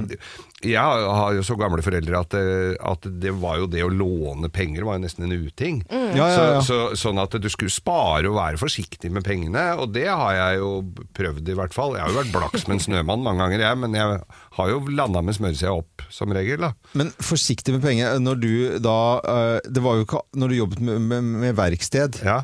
Jeg 0.64 0.80
har 0.80 1.34
jo 1.36 1.42
så 1.44 1.54
gamle 1.60 1.82
foreldre 1.84 2.18
at, 2.18 2.30
det- 2.32 2.78
at 2.80 3.02
det 3.20 3.32
var 3.36 3.58
jo 3.58 3.66
det 3.66 3.82
å 3.84 3.90
låne 3.92 4.48
penger 4.50 4.84
var 4.86 4.96
jo 4.96 5.02
nesten 5.04 5.24
en 5.26 5.34
uting. 5.46 5.82
Ja, 5.90 6.14
ja, 6.16 6.28
ja. 6.56 6.60
Så, 6.64 6.94
så, 6.96 6.96
sånn 6.96 7.20
at 7.22 7.30
du 7.42 7.48
skulle 7.52 7.70
spare 7.70 8.24
og 8.30 8.38
være 8.38 8.56
forsiktig 8.58 9.10
med 9.12 9.22
pengene, 9.26 9.76
og 9.78 9.92
det 9.92 10.06
har 10.08 10.32
jeg 10.34 10.58
jo 10.62 10.70
prøvd 11.14 11.48
i 11.52 11.58
hvert 11.58 11.74
fall. 11.76 11.94
Jeg 11.98 12.06
har 12.06 12.10
jo 12.14 12.20
vært 12.22 12.32
blaks 12.32 12.66
med 12.66 12.78
en 12.78 12.84
snømann 12.86 13.22
mange 13.26 13.44
ganger, 13.44 13.66
jeg, 13.66 13.78
men 13.84 13.92
jeg 13.98 14.20
har 14.56 14.68
jo 14.72 14.80
landa 14.88 15.22
med 15.22 15.36
smøresida 15.36 15.74
opp 15.76 16.06
som 16.10 16.32
regel. 16.32 16.58
da. 16.64 16.72
Men 16.94 17.12
forsiktig 17.20 17.76
med 17.76 17.82
penger. 17.84 18.16
Når 18.22 18.40
du 18.40 18.78
da 18.80 18.96
eh, 19.20 19.60
Det 19.68 19.82
var 19.84 19.96
jo 19.98 20.04
ikke 20.06 20.20
Når 20.40 20.48
du 20.48 20.54
jobbet 20.56 20.80
med, 20.80 21.00
med, 21.00 21.22
med 21.44 21.56
verksted, 21.58 22.22
Ja. 22.24 22.40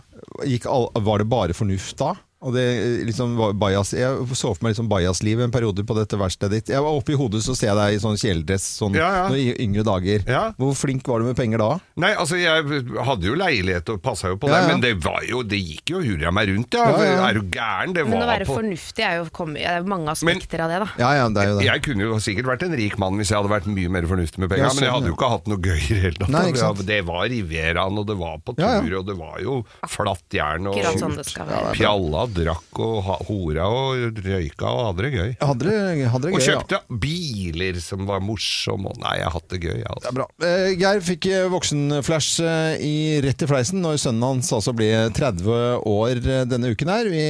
Gikk 0.49 0.67
var 1.05 1.23
det 1.23 1.29
bare 1.31 1.57
fornuft 1.57 1.99
da? 2.01 2.15
Og 2.43 2.53
det 2.57 2.63
eh, 2.67 3.05
liksom 3.07 3.37
bias, 3.61 3.93
Jeg 3.95 4.27
så 4.35 4.51
for 4.51 4.65
meg 4.67 4.73
liksom 4.75 4.89
bajaslivet 4.91 5.45
en 5.47 5.53
periode 5.55 5.85
på 5.87 5.95
dette 5.95 6.19
verkstedet 6.19 6.51
ditt. 6.59 6.73
Jeg 6.75 6.83
var 6.83 6.91
Oppe 6.99 7.15
i 7.15 7.19
hodet 7.19 7.43
så 7.45 7.55
ser 7.57 7.69
jeg 7.71 7.77
deg 7.79 7.95
i 7.95 8.01
sånn 8.03 8.19
kjeledress 8.19 8.65
sånn, 8.81 8.97
Ja, 8.99 9.11
ja. 9.23 9.27
i 9.39 9.53
yngre 9.63 9.85
dager. 9.87 10.25
Ja. 10.27 10.43
Hvor 10.59 10.75
flink 10.75 11.07
var 11.07 11.23
du 11.23 11.29
med 11.31 11.37
penger 11.39 11.63
da? 11.63 11.69
Nei, 12.03 12.11
altså 12.19 12.37
jeg 12.41 12.67
hadde 13.07 13.29
jo 13.31 13.37
leilighet 13.39 13.89
og 13.95 14.01
passa 14.03 14.33
jo 14.33 14.37
på 14.43 14.51
Ja, 14.51 14.57
det, 14.57 14.63
ja. 14.63 14.69
men 14.73 14.83
det 14.83 14.93
var 15.05 15.23
jo 15.29 15.43
Det 15.47 15.59
gikk 15.63 15.93
jo 15.95 16.01
hurra 16.03 16.33
meg 16.35 16.51
rundt, 16.51 16.75
ja. 16.75 16.89
Ja, 16.91 17.05
ja. 17.07 17.29
Er 17.31 17.39
du 17.39 17.43
gæren? 17.55 17.95
Det 17.95 18.05
Men 18.09 18.23
å 18.23 18.27
være 18.29 18.47
på 18.49 18.59
fornuftig 18.59 19.07
er 19.07 19.17
jo 19.23 19.29
kom, 19.33 19.55
det 19.55 19.63
er 19.69 19.87
mange 19.87 20.11
aspekter 20.13 20.65
av 20.67 20.73
det, 20.75 20.81
da. 20.83 20.89
Ja, 20.99 21.13
ja, 21.21 21.29
det 21.31 21.43
er 21.45 21.49
jo 21.53 21.57
det. 21.61 21.67
Jeg 21.71 21.85
kunne 21.87 22.09
jo 22.11 22.19
sikkert 22.27 22.51
vært 22.53 22.67
en 22.67 22.77
rik 22.83 22.99
mann 22.99 23.17
hvis 23.21 23.31
jeg 23.33 23.39
hadde 23.39 23.53
vært 23.55 23.71
mye 23.71 23.89
mer 23.93 24.09
fornuftig 24.11 24.43
med 24.43 24.51
penger, 24.53 24.67
Ja, 24.67 24.73
men 24.75 24.83
jeg 24.83 24.91
sånn, 24.91 24.97
hadde 24.99 25.13
jo 25.13 25.17
ikke 25.17 25.31
hatt 25.37 25.47
noe 25.53 25.63
gøy 25.63 25.79
i 25.79 25.89
det 25.95 26.03
hele 26.09 26.19
tatt. 26.19 26.35
Nei. 26.35 26.45
Det- 26.53 26.87
Det 26.93 27.01
var 27.07 27.23
Rivieraen, 27.31 27.99
og 28.03 28.07
det 28.07 28.17
var 28.19 28.37
på 28.43 28.57
tur, 28.57 28.63
Ja, 28.67 28.83
ja. 28.83 28.99
og 28.99 29.07
det 29.07 29.17
var 29.17 29.39
jo 29.41 29.65
flatt 29.89 30.27
jern 30.35 30.67
og 30.67 30.77
Akkurat 30.83 32.32
det 32.33 32.45
drakk 32.47 32.81
og 32.83 33.11
hora 33.29 33.67
og 33.71 34.19
røyka 34.25 34.71
og 34.71 34.83
hadde 34.89 35.05
det 35.07 35.13
gøy. 35.13 35.31
Hadde 35.43 35.69
det, 35.69 36.07
hadde 36.13 36.29
det 36.29 36.35
Og 36.37 36.45
kjøpte 36.47 36.79
ja. 36.79 36.99
biler 37.05 37.79
som 37.83 38.07
var 38.09 38.23
morsomme, 38.25 38.93
nei, 39.03 39.17
jeg 39.21 39.29
har 39.29 39.37
hatt 39.37 39.49
det 39.53 39.61
gøy, 39.63 39.77
jeg, 39.77 39.85
Det 39.85 39.93
altså. 39.97 40.13
er 40.13 40.19
bra. 40.19 40.29
Eh, 40.49 40.69
Geir 40.81 41.03
fikk 41.07 41.29
eh, 41.31 41.47
voksenflash 41.53 42.33
eh, 42.47 42.85
i 42.87 42.95
rett 43.25 43.45
i 43.45 43.51
fleisen 43.51 43.83
når 43.85 44.01
sønnen 44.03 44.27
hans 44.27 44.53
altså 44.55 44.75
ble 44.77 44.91
30 45.15 45.85
år 45.89 46.23
eh, 46.23 46.45
denne 46.49 46.73
uken 46.73 46.93
her. 46.93 47.11
Vi 47.13 47.25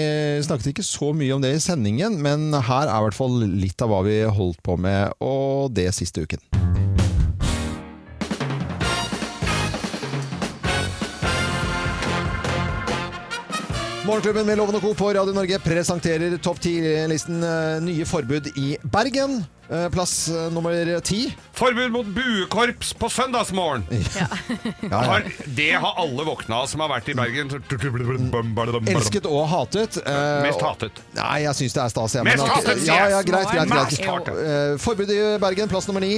snakket 0.46 0.72
ikke 0.72 0.86
så 0.86 1.12
mye 1.16 1.36
om 1.36 1.44
det 1.44 1.54
i 1.56 1.62
sendingen, 1.62 2.18
men 2.22 2.50
her 2.54 2.86
er 2.88 2.96
i 2.98 3.06
hvert 3.08 3.18
fall 3.18 3.40
litt 3.46 3.82
av 3.84 3.92
hva 3.92 4.02
vi 4.06 4.20
holdt 4.28 4.62
på 4.64 4.78
med, 4.80 5.16
og 5.22 5.72
det 5.76 5.90
siste 5.96 6.26
uken. 6.26 6.42
Morgenklubben 14.02 14.46
med 14.46 14.58
Loven 14.58 14.74
og 14.74 14.82
Co. 14.82 14.88
på 14.98 15.08
Radio 15.14 15.30
Norge 15.30 15.60
presenterer 15.62 16.32
topp 16.42 16.58
10-listen 16.64 17.36
eh, 17.46 17.76
nye 17.86 18.02
forbud 18.08 18.48
i 18.58 18.72
Bergen. 18.82 19.36
Eh, 19.70 19.84
Plass 19.94 20.26
eh, 20.26 20.48
nummer 20.50 20.74
ti. 21.06 21.28
Forbud 21.54 21.94
mot 21.94 22.10
buekorps 22.16 22.90
på 22.98 23.06
søndagsmorgen! 23.14 23.86
Ja, 24.18 24.26
ja. 24.90 25.04
ja. 25.06 25.20
det 25.46 25.70
har 25.84 26.02
alle 26.02 26.26
våkna 26.26 26.64
som 26.66 26.82
har 26.82 26.90
vært 26.96 27.12
i 27.14 27.16
Bergen. 27.20 27.54
Elsket 28.90 29.30
og 29.30 29.46
hatet. 29.54 30.02
Mest 30.48 30.66
hatet. 30.66 31.02
Nei, 31.20 31.38
jeg 31.46 31.60
syns 31.62 31.78
det 31.78 31.86
er 31.86 31.94
stas. 31.94 32.18
Mest 32.26 32.46
hatet, 32.56 32.86
Ja, 32.90 33.00
ja, 33.14 33.22
greit, 33.22 33.54
greit, 33.54 34.02
greit. 34.02 34.82
Forbud 34.82 35.14
i 35.14 35.22
Bergen, 35.46 35.70
plass 35.70 35.86
nummer 35.86 36.02
ni. 36.02 36.16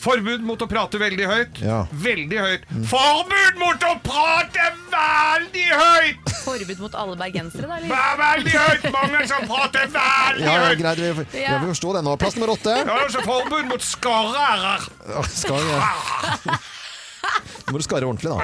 Forbud 0.00 0.44
mot 0.48 0.62
å 0.64 0.66
prate 0.70 0.96
veldig 1.00 1.26
høyt. 1.28 1.58
Ja. 1.60 1.82
Veldig 1.92 2.38
høyt. 2.40 2.62
Forbud 2.88 3.58
mot 3.60 3.82
å 3.84 3.92
prate 4.04 4.70
veldig 4.92 5.66
høyt! 5.76 6.30
forbud 6.40 6.78
mot 6.80 6.94
alle 6.96 7.16
bergensere, 7.20 7.68
da? 7.68 7.76
Eller? 7.76 7.90
Vær 7.92 8.16
veldig 8.20 8.54
høyt! 8.56 8.86
Mange 8.94 9.20
som 9.28 9.44
prater 9.50 9.90
veldig 9.92 10.46
Ja, 10.46 10.54
ja, 10.56 10.70
høyt! 10.70 10.80
greit, 10.80 11.02
vi, 11.04 11.42
ja, 11.42 11.58
vi 11.60 11.68
forstår 11.74 11.98
det 11.98 12.04
nå. 12.08 12.16
Plass 12.22 12.38
nummer 12.38 12.54
åtte. 12.56 12.74
Ja, 12.80 12.96
også 13.04 13.24
forbud 13.26 13.68
mot 13.68 13.84
skarrer. 13.84 14.88
Skarrer. 15.36 15.84
Nå 17.68 17.74
må 17.76 17.78
du 17.78 17.84
skarre 17.86 18.08
ordentlig, 18.08 18.32
da. 18.32 18.40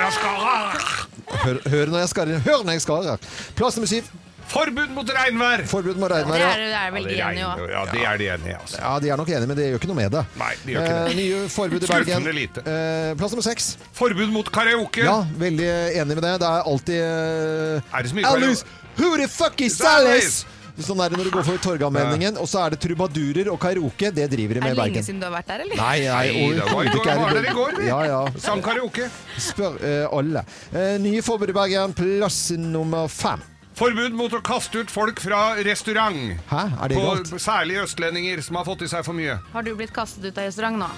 Hør, 1.42 1.58
hør 1.72 1.90
når 1.94 2.04
jeg 2.04 2.12
skarrer. 2.12 2.44
Hør 2.46 2.62
når 2.68 2.76
jeg 2.76 2.84
skarrer! 2.84 3.28
Plass 3.58 3.80
nummer 3.80 3.90
syv. 3.90 4.12
Forbud 4.46 4.90
mot 4.94 5.08
regnvær. 5.10 5.64
Forbud 5.66 5.96
mot 5.98 6.08
Det 6.08 6.16
regnvær. 6.18 6.36
er, 6.36 6.40
Ja. 6.40 6.54
det 6.56 6.78
er 6.80 6.90
vel 6.94 7.02
Ja, 7.02 7.08
det 7.08 7.16
de 7.16 7.20
enige 7.20 7.24
regner 7.26 7.66
òg. 7.66 7.70
Ja, 7.70 7.84
det 7.92 8.02
er 8.06 8.16
de 8.18 8.26
enige 8.30 8.50
i. 8.50 8.56
Altså. 8.60 8.78
ja, 8.80 8.98
de 9.00 9.08
er 9.10 9.16
nok 9.16 9.28
enige, 9.28 9.46
men 9.50 9.56
det 9.56 9.64
gjør 9.70 9.78
ikke 9.80 9.88
noe 9.90 9.96
med 9.96 10.10
det. 10.12 10.24
Nei, 10.38 10.52
de 10.64 10.72
gjør 10.72 10.82
ikke 10.86 10.96
det. 10.96 11.10
Eh, 11.10 11.16
nye 11.16 11.48
forbud 11.48 11.82
i 11.82 11.86
Bergen. 11.86 12.06
Skuffende 12.06 12.32
lite. 12.34 12.58
Eh, 12.66 13.14
plass 13.18 13.30
nummer 13.34 13.42
seks. 13.42 13.76
Forbud 13.92 14.30
mot 14.32 14.50
karaoke. 14.52 15.02
Ja, 15.04 15.18
veldig 15.38 15.70
enig 15.96 16.14
med 16.14 16.22
det. 16.22 16.34
Det 16.40 16.48
er 16.48 16.62
alltid 16.62 17.00
eh, 17.00 17.80
Er 17.92 18.02
det 18.02 18.10
så 18.10 18.14
mye 18.14 18.26
Alice, 18.32 18.64
who 18.98 19.16
the 19.16 19.28
fuck 19.28 19.60
is 19.60 19.80
Alice? 19.80 20.12
Alice? 20.12 20.44
Sånn 20.76 21.00
er 21.00 21.08
det 21.08 21.16
når 21.16 21.24
du 21.24 21.30
går 21.32 21.42
for 21.42 21.56
Torgallmenningen, 21.56 22.36
og 22.36 22.44
så 22.46 22.66
er 22.66 22.70
det 22.76 22.80
trubadurer 22.84 23.48
og 23.50 23.58
karaoke. 23.58 24.10
Det 24.12 24.26
driver 24.30 24.54
de 24.54 24.60
Er 24.60 24.62
med 24.62 24.76
det 24.76 24.76
i 24.76 24.80
lenge 24.82 24.92
Bergen. 24.92 25.04
siden 25.06 25.20
du 25.20 25.26
har 25.26 25.32
vært 25.42 25.46
der, 25.48 25.60
eller? 25.64 25.76
Nei, 25.76 25.98
nei, 26.00 26.06
Nei, 26.06 26.06
det 26.06 26.12
var 26.12 26.24
i 26.26 26.44
overhodet 26.44 26.92
går. 26.92 27.00
ikke. 27.00 27.10
er 27.10 27.16
Var 27.16 27.30
det- 27.32 27.50
i 27.50 27.54
går, 27.56 27.72
vi. 27.80 27.86
Ja, 27.86 28.00
ja. 28.04 28.26
Sang 28.38 28.60
karaoke. 28.62 29.10
Spør 29.38 29.78
eh, 29.82 30.06
alle. 30.12 30.44
Eh, 30.74 30.98
nye 30.98 31.22
forbud 31.22 31.48
i 31.48 31.52
Bergen, 31.52 31.94
plass 31.94 32.50
nummer 32.50 33.08
fem. 33.08 33.40
Forbud 33.76 34.14
mot 34.16 34.32
å 34.32 34.40
kaste 34.40 34.80
ut 34.80 34.90
folk 34.92 35.18
fra 35.20 35.50
restaurant. 35.66 36.16
Hæ, 36.48 36.62
er 36.80 36.88
det 36.88 36.96
På, 36.96 37.02
galt? 37.10 37.32
særlig 37.44 37.76
østlendinger 37.82 38.40
som 38.44 38.56
har 38.56 38.64
fått 38.64 38.86
i 38.86 38.88
seg 38.88 39.04
for 39.04 39.12
mye. 39.16 39.36
Har 39.52 39.66
du 39.66 39.74
blitt 39.76 39.92
kastet 39.92 40.24
ut 40.24 40.38
av 40.40 40.46
restaurant 40.48 40.80
nå? 40.80 40.88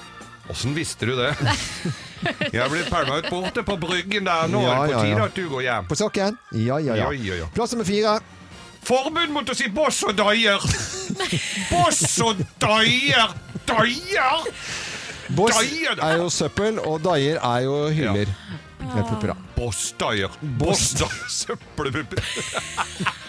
Åssen 0.48 0.76
visste 0.76 1.08
du 1.10 1.16
det? 1.18 1.32
Jeg 2.52 2.60
har 2.62 2.70
blitt 2.72 2.86
pælma 2.90 3.18
ut 3.18 3.26
borte 3.30 3.62
på 3.66 3.76
Bryggen 3.82 4.24
der. 4.30 4.46
Nå 4.50 4.62
Ja, 4.62 4.76
er 4.76 4.86
det 4.86 4.94
på 4.94 5.02
tide 5.02 5.18
ja. 5.18 5.26
at 5.26 5.34
du 5.36 5.48
går 5.50 5.62
hjem. 5.66 5.88
På 5.90 5.98
sokken? 5.98 6.38
Ja, 6.54 6.78
ja, 6.78 6.94
ja. 6.94 7.10
Ja, 7.10 7.10
ja, 7.12 7.40
ja. 7.42 7.48
Plass 7.54 7.74
nummer 7.74 7.86
fire. 7.88 8.14
Forbud 8.88 9.34
mot 9.34 9.50
å 9.50 9.56
si 9.58 9.66
boss 9.74 9.98
og 10.06 10.14
daier. 10.16 10.62
Boss 11.72 12.00
og 12.24 12.38
daier. 12.62 13.34
Daier! 13.68 14.46
Boss 15.36 15.58
er 15.60 16.14
jo 16.22 16.30
søppel, 16.32 16.78
og 16.80 17.02
daier 17.04 17.36
er 17.44 17.66
jo 17.66 17.74
hyller. 17.92 18.30
Med 18.78 19.08
pupper, 19.08 19.28
da. 19.32 19.36
Boss 19.56 19.94
daier. 19.98 20.30
Søppelpupper. 21.28 22.22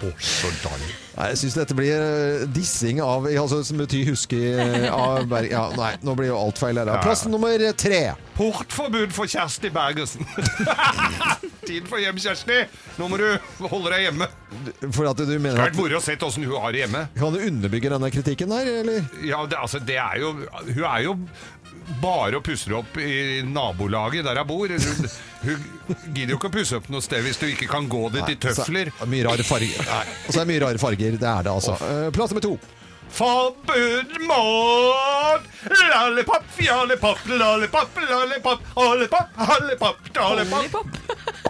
Boss. 0.00 0.30
Nei, 1.14 1.26
Jeg 1.30 1.38
syns 1.42 1.56
dette 1.58 1.76
blir 1.76 1.92
eh, 1.94 2.44
dissing 2.50 2.98
av 3.04 3.26
altså, 3.28 3.60
Som 3.66 3.78
betyr 3.82 4.08
huske 4.08 4.38
av 4.90 5.28
Berg... 5.30 5.50
Ja, 5.52 5.66
nei, 5.76 5.92
nå 6.06 6.14
blir 6.18 6.30
jo 6.32 6.38
alt 6.40 6.58
feil 6.58 6.80
her. 6.80 6.90
Plass 7.04 7.26
nummer 7.28 7.60
tre. 7.78 8.00
Portforbud 8.38 9.12
for 9.12 9.28
Kjersti 9.30 9.70
Bergersen. 9.74 10.24
Tid 11.68 11.86
for 11.90 12.00
hjem, 12.00 12.18
Kjersti. 12.18 12.62
Nå 12.96 13.10
må 13.12 13.20
du 13.20 13.26
holde 13.68 13.92
deg 13.92 14.06
hjemme. 14.08 14.30
For 14.88 15.10
at 15.10 15.20
du 15.20 15.34
mener 15.36 15.60
Svært 15.60 15.76
moro 15.78 16.00
å 16.00 16.02
se 16.02 16.16
åssen 16.24 16.46
hun 16.48 16.56
har 16.64 16.74
det 16.74 16.84
hjemme. 16.86 17.04
Kan 17.20 17.36
du 17.36 17.44
underbygge 17.44 17.92
denne 17.92 18.10
kritikken 18.14 18.54
der, 18.56 18.72
eller? 18.80 19.04
Ja, 19.26 19.44
det, 19.44 19.60
altså, 19.60 19.82
det 19.84 20.00
er 20.00 20.18
jo 20.22 20.32
Hun 20.40 20.84
er 20.88 21.04
jo 21.04 21.14
bare 22.02 22.38
og 22.38 22.44
pusser 22.46 22.74
opp 22.78 22.96
i 23.02 23.40
nabolaget 23.46 24.24
der 24.26 24.40
jeg 24.40 24.48
bor. 24.48 24.74
Hun, 25.40 25.64
hun 25.88 26.02
gidder 26.14 26.34
jo 26.34 26.38
ikke 26.38 26.50
å 26.50 26.56
pusse 26.58 26.76
opp 26.78 26.90
noe 26.92 27.02
sted 27.04 27.24
hvis 27.24 27.40
du 27.40 27.46
ikke 27.48 27.68
kan 27.70 27.88
gå 27.90 28.02
dit 28.14 28.34
i 28.34 28.36
tøfler. 28.40 28.92
Så, 28.98 29.08
mye 29.10 29.24
rare 29.26 29.46
farger. 29.46 29.88
Og 30.26 30.34
så 30.34 30.40
er 30.40 30.44
det 30.44 30.50
mye 30.52 30.62
rare 30.66 30.82
farger. 30.82 31.16
Det 31.20 31.30
er 31.32 31.48
det, 31.48 31.54
altså. 31.54 31.78
Eh, 31.86 32.10
Plass 32.14 32.34
nummer 32.34 32.44
to. 32.44 32.54
Forbud 33.10 34.12
mot 34.28 35.46
lollipop, 35.66 36.44
jollipop, 36.62 37.24
lollipop, 37.26 37.88
lollipop, 38.10 38.60
lollipop, 38.76 39.40
lollipop, 39.48 39.96
lollipop. 40.14 41.49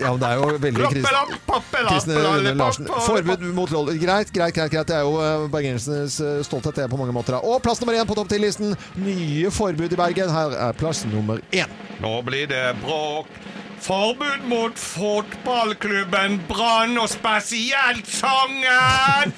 Ja, 0.00 0.10
men 0.10 0.20
det 0.22 0.28
er 0.28 0.40
jo 0.40 0.58
veldig 0.62 0.88
kristne. 0.92 2.54
Larsen. 2.56 2.88
Forbud 3.06 3.44
mot 3.54 3.70
loll... 3.74 3.92
Greit, 4.00 4.32
greit, 4.32 4.54
greit. 4.56 4.72
greit. 4.72 4.88
Det 4.88 4.96
er 4.96 5.06
jo 5.06 5.18
eh, 5.22 5.46
bergensernes 5.52 6.18
eh, 6.20 6.40
stolthet 6.46 6.78
det 6.78 6.86
er 6.86 6.92
på 6.92 7.00
mange 7.00 7.14
måter. 7.14 7.36
Og 7.38 7.62
plass 7.64 7.82
nummer 7.82 7.96
én 7.98 8.08
på 8.08 8.16
topp 8.18 8.32
ti-listen. 8.32 8.76
Nye 9.02 9.52
forbud 9.52 9.92
i 9.92 10.00
Bergen. 10.00 10.32
Her 10.32 10.56
er 10.68 10.78
plass 10.78 11.04
nummer 11.08 11.42
én. 11.52 11.80
Nå 12.02 12.18
blir 12.26 12.48
det 12.50 12.64
bråk. 12.82 13.30
Forbud 13.82 14.44
mot 14.46 14.78
fotballklubben 14.78 16.36
Brann, 16.46 16.94
og 17.02 17.08
spesielt 17.10 18.06
sangen! 18.06 19.32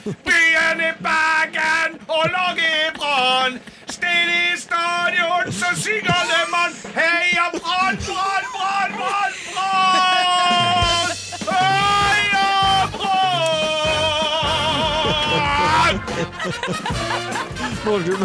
I 17.84 17.86
Bergen 17.86 18.16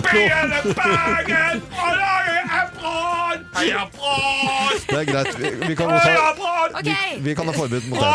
og 1.75 1.91
laget 1.99 2.43
Efron! 2.59 3.39
Heia 3.57 3.81
Brann! 3.95 4.77
Det 4.87 4.99
er 4.99 5.05
greit. 5.11 5.31
Vi, 5.39 5.47
vi 5.67 5.73
kan 5.75 5.85
godt 5.89 6.03
Heia 6.05 6.21
ha 6.21 6.31
Brann! 6.37 6.71
Vi, 6.85 6.93
vi 7.27 7.31
kan 7.35 7.45
ha 7.51 7.55
forbud 7.57 7.81
mot 7.89 7.99
det. 7.99 8.05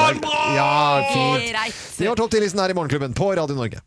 Ja, 0.57 0.73
fint. 1.13 1.45
Det 1.99 2.09
var 2.09 2.15
topp 2.17 2.33
10-listen 2.33 2.61
her 2.65 2.71
i 2.73 2.75
Morgenklubben 2.81 3.13
på 3.15 3.27
Radio 3.37 3.55
Norge. 3.61 3.79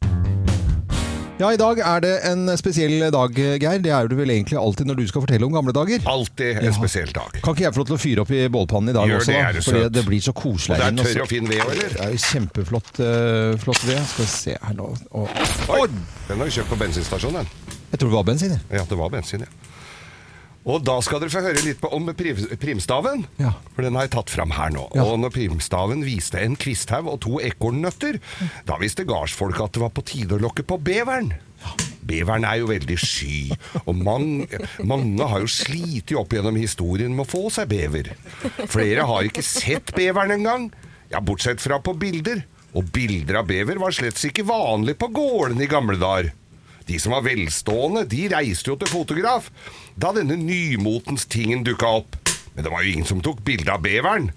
Ja, 1.38 1.52
i 1.54 1.58
dag 1.60 1.78
er 1.86 2.00
det 2.02 2.12
en 2.26 2.48
spesiell 2.58 2.96
dag, 3.14 3.36
Geir. 3.38 3.78
Det 3.84 3.92
er 3.94 4.08
det 4.10 4.16
vel 4.18 4.32
egentlig 4.34 4.58
alltid 4.58 4.88
når 4.90 4.98
du 4.98 5.04
skal 5.12 5.22
fortelle 5.22 5.46
om 5.46 5.54
gamle 5.54 5.74
dager. 5.76 6.02
Alltid 6.10 6.64
en 6.66 6.74
spesiell 6.74 7.12
dag. 7.14 7.36
Kan 7.46 7.54
ikke 7.54 7.68
jeg 7.68 7.76
få 7.76 7.82
lov 7.84 7.90
til 7.92 7.98
å 7.98 8.00
fyre 8.02 8.24
opp 8.24 8.32
i 8.34 8.40
bålpannen 8.56 8.90
i 8.90 8.96
dag 8.98 9.12
Gjør 9.12 9.22
også? 9.22 9.36
det, 9.36 9.44
er 9.44 9.54
du 9.54 9.62
søt. 9.68 9.94
det 10.00 10.04
blir 10.08 10.24
så 10.26 10.34
Og 10.34 10.40
koselig. 10.42 10.80
det 10.82 10.88
er 10.88 10.98
tørr 11.06 11.22
og 11.28 11.30
fin 11.30 11.52
ved, 11.52 11.62
eller? 11.62 11.94
Det 11.94 12.02
er 12.08 12.16
jo 12.16 12.24
kjempeflott 12.26 12.90
uh, 13.04 13.54
flott 13.62 13.84
ved. 13.86 14.02
Skal 14.10 14.26
vi 14.26 14.30
se 14.34 14.58
her 14.66 14.78
nå. 14.82 14.90
Og, 15.14 15.30
Oi! 15.78 15.78
Oi! 15.84 15.88
Den 16.32 16.42
har 16.42 16.50
vi 16.50 16.56
kjøpt 16.58 16.74
på 16.74 16.80
bensinstasjonen. 16.82 17.46
den. 17.46 17.78
Jeg 17.94 18.02
tror 18.02 18.10
det 18.10 18.18
var 18.18 18.28
bensin. 18.32 18.56
jeg. 18.58 18.66
Ja, 18.74 18.88
det 18.90 18.98
var 19.06 19.14
bensin, 19.14 19.46
ja. 19.46 19.77
Og 20.68 20.84
da 20.84 20.98
skal 21.04 21.22
dere 21.24 21.32
få 21.32 21.42
høre 21.46 21.64
litt 21.64 21.80
på, 21.80 21.90
om 21.96 22.10
prim, 22.18 22.40
primstaven. 22.60 23.24
Ja. 23.40 23.54
For 23.74 23.86
den 23.88 23.96
har 23.96 24.08
jeg 24.08 24.16
tatt 24.18 24.34
fram 24.34 24.52
her 24.56 24.74
nå. 24.76 24.84
Ja. 24.98 25.06
Og 25.08 25.22
når 25.24 25.32
primstaven 25.38 26.04
viste 26.04 26.42
en 26.44 26.58
kvisthaug 26.60 27.08
og 27.14 27.22
to 27.24 27.38
ekornnøtter, 27.44 28.20
da 28.68 28.80
visste 28.82 29.08
gardsfolket 29.08 29.64
at 29.64 29.78
det 29.78 29.84
var 29.86 29.94
på 29.96 30.04
tide 30.08 30.36
å 30.36 30.44
lokke 30.44 30.68
på 30.68 30.80
beveren. 30.84 31.32
Beveren 32.08 32.46
er 32.48 32.60
jo 32.62 32.70
veldig 32.70 32.98
sky, 33.02 33.56
og 33.84 33.96
mange, 34.00 34.60
mange 34.88 35.28
har 35.28 35.42
jo 35.44 35.50
slitt 35.52 36.14
opp 36.16 36.36
gjennom 36.36 36.60
historien 36.60 37.16
med 37.16 37.26
å 37.26 37.32
få 37.32 37.48
seg 37.52 37.72
bever. 37.72 38.14
Flere 38.70 39.08
har 39.10 39.28
ikke 39.28 39.44
sett 39.44 39.92
beveren 39.96 40.38
engang, 40.38 40.70
ja, 41.12 41.24
bortsett 41.24 41.64
fra 41.64 41.82
på 41.84 41.96
bilder. 42.00 42.44
Og 42.78 42.92
bilder 42.94 43.40
av 43.40 43.48
bever 43.50 43.80
var 43.82 43.96
slett 43.96 44.20
ikke 44.28 44.46
vanlig 44.46 44.98
på 45.00 45.10
gårdene 45.16 45.66
i 45.66 45.72
gamle 45.72 45.98
dager. 46.00 46.30
De 46.88 47.00
som 47.02 47.12
var 47.16 47.26
velstående, 47.26 48.06
de 48.08 48.28
reiste 48.32 48.70
jo 48.70 48.78
til 48.80 48.92
fotograf 48.92 49.50
da 49.98 50.14
denne 50.14 50.38
nymotens 50.38 51.26
tingen 51.26 51.64
dukka 51.66 51.90
opp. 52.00 52.18
Men 52.54 52.66
det 52.66 52.74
var 52.74 52.84
jo 52.84 52.94
ingen 52.94 53.10
som 53.10 53.22
tok 53.26 53.42
bilde 53.46 53.74
av 53.74 53.82
beveren. 53.86 54.32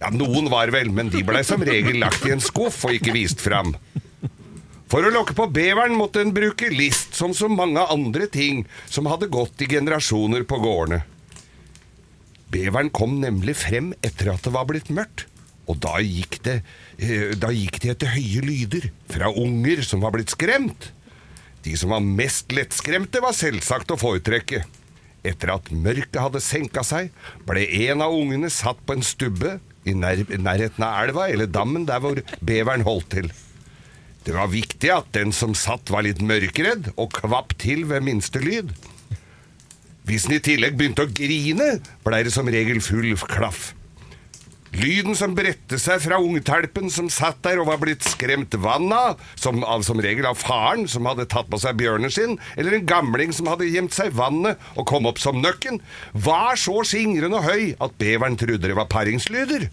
Ja, 0.00 0.08
noen 0.12 0.48
var 0.52 0.72
vel, 0.72 0.88
men 0.96 1.10
de 1.12 1.20
blei 1.24 1.42
som 1.44 1.60
regel 1.64 1.98
lagt 2.00 2.24
i 2.24 2.32
en 2.32 2.40
skuff 2.40 2.78
og 2.88 2.96
ikke 2.96 3.12
vist 3.16 3.42
fram. 3.44 3.74
For 4.90 5.06
å 5.06 5.12
lokke 5.12 5.36
på 5.36 5.46
beveren 5.54 5.94
måtte 5.94 6.22
en 6.24 6.32
bruke 6.34 6.70
list, 6.72 7.12
som 7.14 7.34
så 7.36 7.50
mange 7.52 7.82
andre 7.92 8.26
ting 8.32 8.64
som 8.90 9.08
hadde 9.10 9.28
gått 9.30 9.60
i 9.62 9.68
generasjoner 9.70 10.46
på 10.48 10.58
gårdene. 10.64 11.04
Beveren 12.50 12.90
kom 12.90 13.20
nemlig 13.22 13.54
frem 13.60 13.92
etter 14.02 14.32
at 14.32 14.42
det 14.42 14.54
var 14.56 14.66
blitt 14.66 14.88
mørkt, 14.90 15.28
og 15.70 15.78
da 15.84 16.00
gikk 16.02 16.40
det, 16.42 16.56
eh, 16.98 17.36
da 17.38 17.52
gikk 17.54 17.78
det 17.84 17.92
etter 17.92 18.16
høye 18.16 18.42
lyder 18.42 18.88
fra 19.12 19.30
unger 19.30 19.84
som 19.86 20.02
var 20.02 20.16
blitt 20.16 20.32
skremt. 20.34 20.90
De 21.62 21.76
som 21.76 21.92
var 21.92 22.02
mest 22.02 22.50
lettskremte, 22.56 23.20
var 23.22 23.36
selvsagt 23.36 23.92
å 23.94 24.00
foretrekke. 24.00 24.64
Etter 25.26 25.52
at 25.52 25.68
mørket 25.72 26.16
hadde 26.20 26.40
senka 26.40 26.84
seg, 26.86 27.10
ble 27.48 27.66
en 27.88 28.04
av 28.04 28.14
ungene 28.16 28.50
satt 28.52 28.80
på 28.86 28.96
en 28.96 29.04
stubbe 29.04 29.58
i 29.88 29.94
nær 29.96 30.22
nærheten 30.28 30.84
av 30.84 30.98
elva 31.04 31.28
eller 31.32 31.50
dammen 31.50 31.86
der 31.88 32.00
hvor 32.04 32.20
beveren 32.40 32.86
holdt 32.86 33.10
til. 33.16 33.30
Det 34.24 34.36
var 34.36 34.52
viktig 34.52 34.90
at 34.92 35.12
den 35.16 35.32
som 35.32 35.56
satt 35.56 35.92
var 35.92 36.04
litt 36.04 36.20
mørkredd 36.24 36.92
og 36.96 37.12
kvapp 37.16 37.56
til 37.60 37.86
ved 37.88 38.04
minste 38.04 38.40
lyd. 38.42 38.72
Hvis 40.08 40.26
den 40.28 40.36
i 40.36 40.44
tillegg 40.44 40.76
begynte 40.76 41.06
å 41.06 41.12
grine, 41.12 41.78
blei 42.04 42.22
det 42.26 42.32
som 42.34 42.48
regel 42.48 42.82
full 42.84 43.12
klaff. 43.30 43.70
Lyden 44.70 45.16
som 45.18 45.32
bredte 45.34 45.80
seg 45.82 45.98
fra 46.04 46.20
ungtelpen 46.22 46.90
som 46.94 47.08
satt 47.10 47.40
der 47.42 47.58
og 47.58 47.66
var 47.72 47.80
blitt 47.82 48.06
skremt 48.06 48.54
vann 48.62 48.86
av, 48.94 49.18
som, 49.34 49.64
av 49.66 49.82
som 49.86 49.98
regel 50.02 50.28
av 50.30 50.38
faren 50.38 50.86
som 50.90 51.08
hadde 51.10 51.26
tatt 51.30 51.50
på 51.50 51.58
seg 51.58 51.78
bjørnen 51.80 52.12
sin, 52.14 52.36
eller 52.54 52.76
en 52.76 52.86
gamling 52.86 53.34
som 53.34 53.50
hadde 53.50 53.66
gjemt 53.66 53.96
seg 53.96 54.12
i 54.12 54.18
vannet 54.20 54.60
og 54.76 54.86
kom 54.90 55.10
opp 55.10 55.18
som 55.22 55.42
nøkken, 55.42 55.80
var 56.14 56.54
så 56.60 56.84
skingrende 56.86 57.40
og 57.40 57.48
høy 57.50 57.72
at 57.82 57.98
beveren 57.98 58.38
trodde 58.38 58.70
det 58.70 58.78
var 58.78 58.90
paringslyder. 58.92 59.66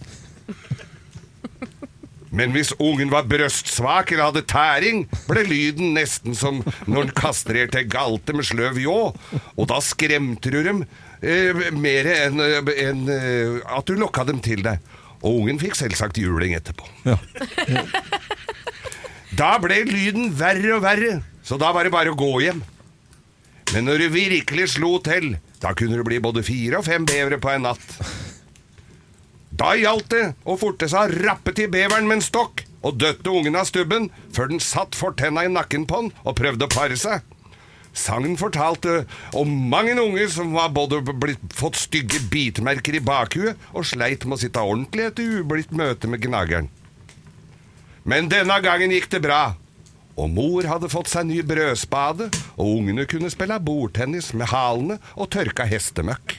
Men 2.38 2.52
hvis 2.54 2.74
ungen 2.82 3.10
var 3.14 3.26
brøstsvak 3.30 4.12
eller 4.12 4.30
hadde 4.32 4.46
tæring, 4.50 5.06
ble 5.30 5.46
lyden 5.48 5.94
nesten 5.96 6.36
som 6.38 6.60
når 6.90 7.08
en 7.08 7.16
kastrerte 7.18 7.86
galte 7.90 8.36
med 8.36 8.46
sløv 8.50 8.82
ljå, 8.82 9.00
og 9.56 9.70
da 9.72 9.80
skremte 9.82 10.52
du 10.54 10.60
dem 10.66 10.84
eh, 11.22 11.68
mer 11.76 12.10
enn 12.14 12.42
en, 12.42 13.04
eh, 13.12 13.60
at 13.78 13.90
du 13.90 13.98
lokka 13.98 14.26
dem 14.28 14.42
til 14.44 14.64
deg. 14.66 14.82
Og 15.24 15.42
ungen 15.42 15.60
fikk 15.62 15.76
selvsagt 15.80 16.20
juling 16.22 16.54
etterpå. 16.58 16.88
Ja. 17.08 17.18
Da 19.38 19.58
ble 19.62 19.84
lyden 19.86 20.32
verre 20.40 20.78
og 20.78 20.82
verre, 20.82 21.20
så 21.46 21.60
da 21.62 21.70
var 21.76 21.86
det 21.86 21.92
bare 21.94 22.10
å 22.14 22.18
gå 22.18 22.30
hjem. 22.42 22.62
Men 23.76 23.86
når 23.86 24.02
du 24.02 24.14
virkelig 24.16 24.70
slo 24.78 24.96
til, 25.04 25.36
da 25.62 25.74
kunne 25.78 26.00
det 26.00 26.06
bli 26.08 26.18
både 26.24 26.42
fire 26.48 26.80
og 26.80 26.88
fem 26.88 27.06
bevere 27.06 27.38
på 27.44 27.52
en 27.52 27.68
natt. 27.68 27.98
Da 29.58 29.74
gjaldt 29.78 30.10
det 30.14 30.24
å 30.48 30.56
forte 30.60 30.88
seg 30.90 31.12
å 31.12 31.22
rappe 31.28 31.54
til 31.58 31.70
beveren 31.74 32.08
med 32.08 32.20
en 32.20 32.26
stokk 32.26 32.64
og 32.86 32.98
døtte 33.02 33.34
ungen 33.34 33.58
av 33.60 33.68
stubben 33.70 34.08
før 34.34 34.52
den 34.52 34.64
satt 34.64 34.96
fortenna 34.98 35.44
i 35.46 35.52
nakken 35.52 35.88
på 35.90 36.06
den 36.06 36.12
og 36.24 36.38
prøvde 36.40 36.66
å 36.68 36.74
pare 36.74 36.98
seg. 37.00 37.26
Sangen 37.98 38.38
fortalte 38.38 39.06
om 39.38 39.50
mange 39.72 39.96
unge 39.98 40.28
som 40.30 40.54
var 40.54 40.70
både 40.76 41.02
blitt, 41.08 41.42
fått 41.58 41.80
stygge 41.82 42.22
bitmerker 42.32 43.00
i 43.00 43.04
bakhuet 43.04 43.70
og 43.74 43.88
sleit 43.90 44.26
med 44.26 44.38
å 44.38 44.42
sitte 44.44 44.62
ordentlig 44.62 45.10
etter 45.10 45.40
ublidt 45.42 45.74
møte 45.74 46.10
med 46.12 46.22
gnageren. 46.22 46.70
Men 48.08 48.30
denne 48.32 48.60
gangen 48.64 48.94
gikk 48.94 49.10
det 49.12 49.24
bra. 49.26 49.58
Og 50.18 50.30
mor 50.34 50.66
hadde 50.66 50.90
fått 50.90 51.10
seg 51.12 51.28
ny 51.30 51.42
brødspade, 51.46 52.30
og 52.58 52.78
ungene 52.80 53.06
kunne 53.10 53.30
spille 53.30 53.60
bordtennis 53.62 54.32
med 54.34 54.50
halene 54.50 54.98
og 55.18 55.30
tørka 55.34 55.68
hestemøkk. 55.70 56.38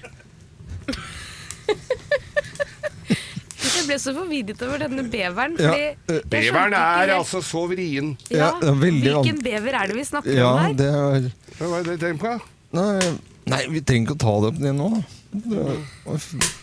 Jeg 3.78 3.86
ble 3.88 3.98
så 4.02 4.14
forvirret 4.16 4.62
over 4.66 4.78
denne 4.84 5.04
beveren. 5.12 5.56
Ja, 5.58 5.70
Fordi 5.70 5.82
eh, 5.86 5.96
skjønte 6.18 6.28
Beveren 6.34 6.72
ikke 6.74 6.84
er 6.84 6.98
helt- 7.04 7.16
altså 7.18 7.42
så 7.46 7.64
vrien. 7.70 8.16
ja, 8.30 8.38
Ja, 8.38 8.50
det 8.60 8.68
er 8.68 8.80
veldig 8.84 9.12
Hvilken 9.14 9.42
bever 9.44 9.78
er 9.82 9.86
det 9.92 9.96
vi 9.96 10.04
snakker 10.12 10.34
Ja, 10.36 10.48
om 10.52 10.58
her? 10.58 10.72
det 10.74 10.86
er 10.86 11.30
Hva 11.58 11.68
var 11.74 11.82
det 11.86 11.98
du 11.98 12.06
tenkte 12.06 12.24
på? 12.24 12.40
Nei, 12.78 13.18
nei, 13.48 13.62
vi 13.72 13.80
trenger 13.80 14.10
ikke 14.10 14.18
å 14.18 14.22
ta 14.26 14.34
det 14.42 14.50
opp 14.52 14.58
igjen 14.60 14.76
nå. 14.76 14.90
Det 15.28 15.58
var 16.06 16.16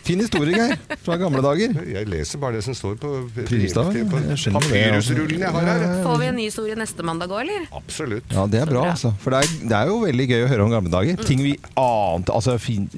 Fin 0.06 0.18
historie, 0.18 0.54
Geir. 0.58 0.96
Fra 1.04 1.14
gamle 1.18 1.38
dager. 1.42 1.74
Jeg 1.86 2.08
leser 2.10 2.38
bare 2.42 2.58
det 2.58 2.64
som 2.66 2.74
står 2.74 2.96
på, 2.98 3.10
Prisstaven, 3.46 4.08
på 4.10 4.18
jeg 4.26 4.38
skjønner 4.42 4.58
det, 4.66 4.80
altså. 4.96 5.14
papyrusrullen 5.14 5.38
jeg 5.44 5.52
har 5.54 5.68
her. 5.70 6.02
Får 6.02 6.18
vi 6.18 6.26
en 6.26 6.34
ny 6.36 6.46
historie 6.48 6.74
neste 6.78 7.06
mandag 7.06 7.30
òg, 7.30 7.40
eller? 7.44 7.66
Absolutt. 7.78 8.24
Ja, 8.34 8.46
det 8.50 8.60
er 8.64 8.66
bra, 8.66 8.82
altså. 8.90 9.12
For 9.22 9.30
det 9.30 9.44
er, 9.44 9.68
det 9.70 9.76
er 9.78 9.86
jo 9.92 10.00
veldig 10.02 10.28
gøy 10.32 10.44
å 10.46 10.50
høre 10.50 10.66
om 10.66 10.74
gamle 10.74 10.90
dager. 10.90 11.22
Ting 11.26 11.42
vi 11.46 11.54
ante 11.78 12.34
Altså, 12.34 12.58
fin, 12.58 12.88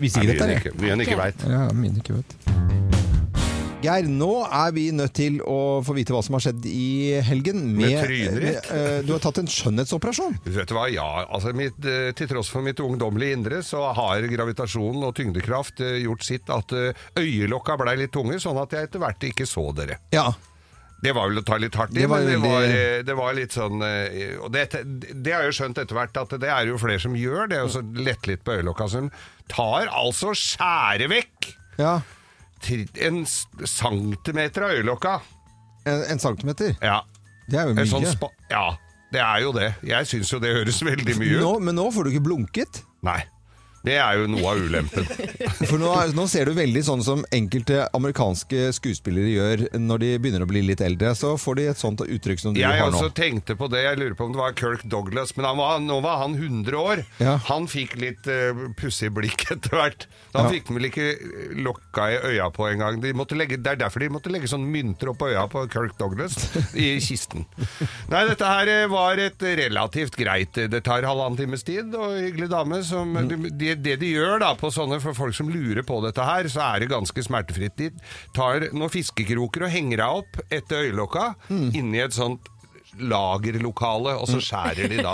visste 0.00 0.24
ikke 0.24 0.26
Nei, 0.26 0.32
dette. 0.32 0.48
jeg. 0.48 0.64
ikke- 0.64 0.80
Mye 0.80 0.92
en 0.96 1.00
ikke 1.00 1.20
veit. 1.20 1.48
Ja, 1.48 1.68
mine 1.72 2.00
ikke 2.00 2.16
vet. 2.16 3.19
Geir, 3.80 4.04
nå 4.12 4.42
er 4.44 4.74
vi 4.76 4.82
nødt 4.92 5.14
til 5.16 5.38
å 5.40 5.80
få 5.80 5.94
vite 5.96 6.12
hva 6.12 6.20
som 6.20 6.34
har 6.36 6.42
skjedd 6.44 6.66
i 6.68 7.16
helgen. 7.24 7.62
Med 7.78 7.94
trynet 8.02 8.36
ditt? 8.42 8.66
eh, 8.76 8.98
du 9.06 9.14
har 9.14 9.22
tatt 9.24 9.40
en 9.40 9.48
skjønnhetsoperasjon. 9.48 10.36
Vet 10.44 10.68
du 10.68 10.74
hva, 10.76 10.84
ja, 10.92 11.06
altså 11.24 11.54
mitt, 11.56 11.78
eh, 11.88 12.10
Til 12.18 12.28
tross 12.28 12.50
for 12.52 12.60
mitt 12.66 12.82
ungdommelige 12.84 13.38
indre, 13.38 13.62
så 13.64 13.86
har 13.96 14.26
gravitasjonen 14.28 15.06
og 15.08 15.14
tyngdekraft 15.16 15.80
eh, 15.86 15.96
gjort 16.04 16.28
sitt 16.28 16.52
at 16.52 16.74
øyelokka 17.16 17.78
blei 17.80 17.96
litt 18.02 18.12
tunge, 18.12 18.36
sånn 18.42 18.60
at 18.60 18.76
jeg 18.76 18.90
etter 18.90 19.00
hvert 19.00 19.26
ikke 19.30 19.48
så 19.48 19.64
dere. 19.72 19.96
Ja. 20.12 20.28
Det 21.00 21.16
var 21.16 21.32
vel 21.32 21.40
å 21.40 21.46
ta 21.48 21.56
litt 21.56 21.80
hardt 21.80 21.96
i, 21.96 22.02
Det 22.02 22.12
men 22.12 22.28
det 22.28 22.36
var, 22.44 22.68
det 23.08 23.14
var 23.16 23.32
litt 23.32 23.54
sånn 23.56 23.80
Og 23.80 24.50
det, 24.52 24.66
det 25.16 25.32
har 25.32 25.46
jeg 25.46 25.54
jo 25.54 25.56
skjønt 25.62 25.80
etter 25.80 25.96
hvert 25.96 26.20
at 26.20 26.34
det 26.42 26.50
er 26.52 26.68
jo 26.68 26.76
flere 26.76 27.00
som 27.00 27.16
gjør 27.16 27.48
det, 27.48 27.64
og 27.64 27.72
så 27.72 27.80
lette 27.80 28.28
litt 28.28 28.44
på 28.44 28.58
øyelokka. 28.60 28.90
Som 28.92 29.08
tar 29.48 29.88
altså 29.88 30.36
skjære 30.36 31.08
vekk 31.16 31.54
ja. 31.80 31.94
En 32.68 33.22
centimeter 33.26 34.66
av 34.66 34.76
øyelokka. 34.76 35.16
En, 35.88 36.04
en 36.12 36.22
centimeter. 36.22 36.76
Ja. 36.84 37.00
Det 37.50 37.58
er 37.58 37.70
jo 37.70 37.74
mye. 37.74 37.86
sånn 37.90 38.06
ja, 38.50 38.66
det 39.10 39.20
er 39.24 39.40
jo 39.42 39.50
det. 39.56 39.72
Jeg 39.86 40.06
syns 40.06 40.30
jo 40.30 40.38
det 40.42 40.52
høres 40.54 40.78
veldig 40.86 41.16
mye 41.18 41.38
ut. 41.38 41.42
nå, 41.42 41.52
men 41.66 41.78
nå 41.80 41.88
får 41.90 42.06
du 42.06 42.12
ikke 42.12 42.26
blunket. 42.28 42.82
Nei. 43.06 43.18
Det 43.86 43.94
er 43.96 44.18
jo 44.20 44.26
noe 44.28 44.44
av 44.50 44.58
ulempen. 44.60 45.06
For 45.70 45.80
nå, 45.80 45.88
nå 46.16 46.24
ser 46.28 46.50
du 46.50 46.52
veldig 46.56 46.82
sånn 46.84 47.00
som 47.04 47.22
enkelte 47.32 47.86
amerikanske 47.96 48.66
skuespillere 48.76 49.30
gjør 49.32 49.62
når 49.80 50.02
de 50.02 50.10
begynner 50.20 50.44
å 50.44 50.48
bli 50.50 50.60
litt 50.66 50.82
eldre. 50.84 51.14
Så 51.16 51.32
får 51.40 51.56
de 51.60 51.64
et 51.72 51.80
sånt 51.80 52.02
uttrykk 52.04 52.42
som 52.42 52.52
du 52.56 52.60
Jeg 52.60 52.80
har 52.82 52.92
nå. 52.92 52.98
også 53.00 53.12
tenkte 53.16 53.56
på 53.56 53.70
det, 53.72 53.80
jeg 53.86 54.00
lurer 54.02 54.16
på 54.18 54.26
om 54.28 54.34
det 54.36 54.42
var 54.42 54.56
Kirk 54.58 54.84
Douglas, 54.84 55.32
men 55.38 55.48
han 55.48 55.56
var, 55.60 55.78
nå 55.80 55.96
var 56.04 56.20
han 56.24 56.36
100 56.36 56.76
år. 56.80 57.04
Ja. 57.22 57.38
Han 57.48 57.68
fikk 57.72 57.96
litt 58.00 58.28
uh, 58.28 58.66
pussig 58.80 59.10
blikk 59.16 59.46
etter 59.56 59.76
hvert. 59.80 60.06
Da 60.34 60.44
Ja. 60.44 60.50
fikk 60.52 60.68
han 60.70 60.76
vel 60.78 60.88
ikke 60.90 61.08
lokka 61.64 62.10
i 62.14 62.18
øya 62.34 62.50
på 62.54 62.68
engang. 62.70 63.00
De 63.02 63.12
legge- 63.36 63.58
det 63.60 63.72
er 63.74 63.80
derfor 63.86 64.00
de 64.04 64.08
måtte 64.12 64.30
legge 64.32 64.48
sånn 64.50 64.68
mynter 64.70 65.10
opp 65.14 65.18
på 65.24 65.30
øya 65.32 65.46
på 65.50 65.64
Kirk 65.72 65.96
Douglas 65.98 66.36
i 66.76 66.92
kisten. 67.02 67.46
Nei, 68.12 68.22
dette 68.28 68.46
her 68.46 68.68
eh, 68.70 68.84
var 68.90 69.18
et 69.20 69.40
relativt 69.40 70.16
greit 70.18 70.54
Det 70.70 70.80
tar 70.86 71.04
halvannen 71.08 71.38
times 71.38 71.64
tid, 71.66 71.92
og 71.96 72.14
hyggelig 72.20 72.50
dame 72.52 72.80
som 72.86 73.12
de, 73.28 73.69
Det 73.76 73.98
de 74.00 74.12
gjør 74.14 74.40
da 74.42 74.54
på 74.58 74.70
sånne, 74.74 74.98
for 75.02 75.14
folk 75.14 75.34
som 75.36 75.48
lurer 75.52 75.82
på 75.86 76.00
dette 76.04 76.24
her, 76.26 76.48
så 76.50 76.60
er 76.74 76.80
det 76.84 76.90
ganske 76.90 77.22
smertefritt. 77.26 77.76
De 77.76 77.90
tar 78.36 78.68
noen 78.72 78.90
fiskekroker 78.90 79.66
og 79.68 79.70
henger 79.74 80.02
av 80.06 80.22
opp 80.24 80.40
etter 80.50 80.86
øyelokka 80.88 81.34
inni 81.50 82.00
et 82.02 82.12
sånt 82.16 82.48
lagerlokale, 83.00 84.16
og 84.18 84.26
så 84.26 84.40
skjærer 84.42 84.88
de 84.90 84.96
da 85.04 85.12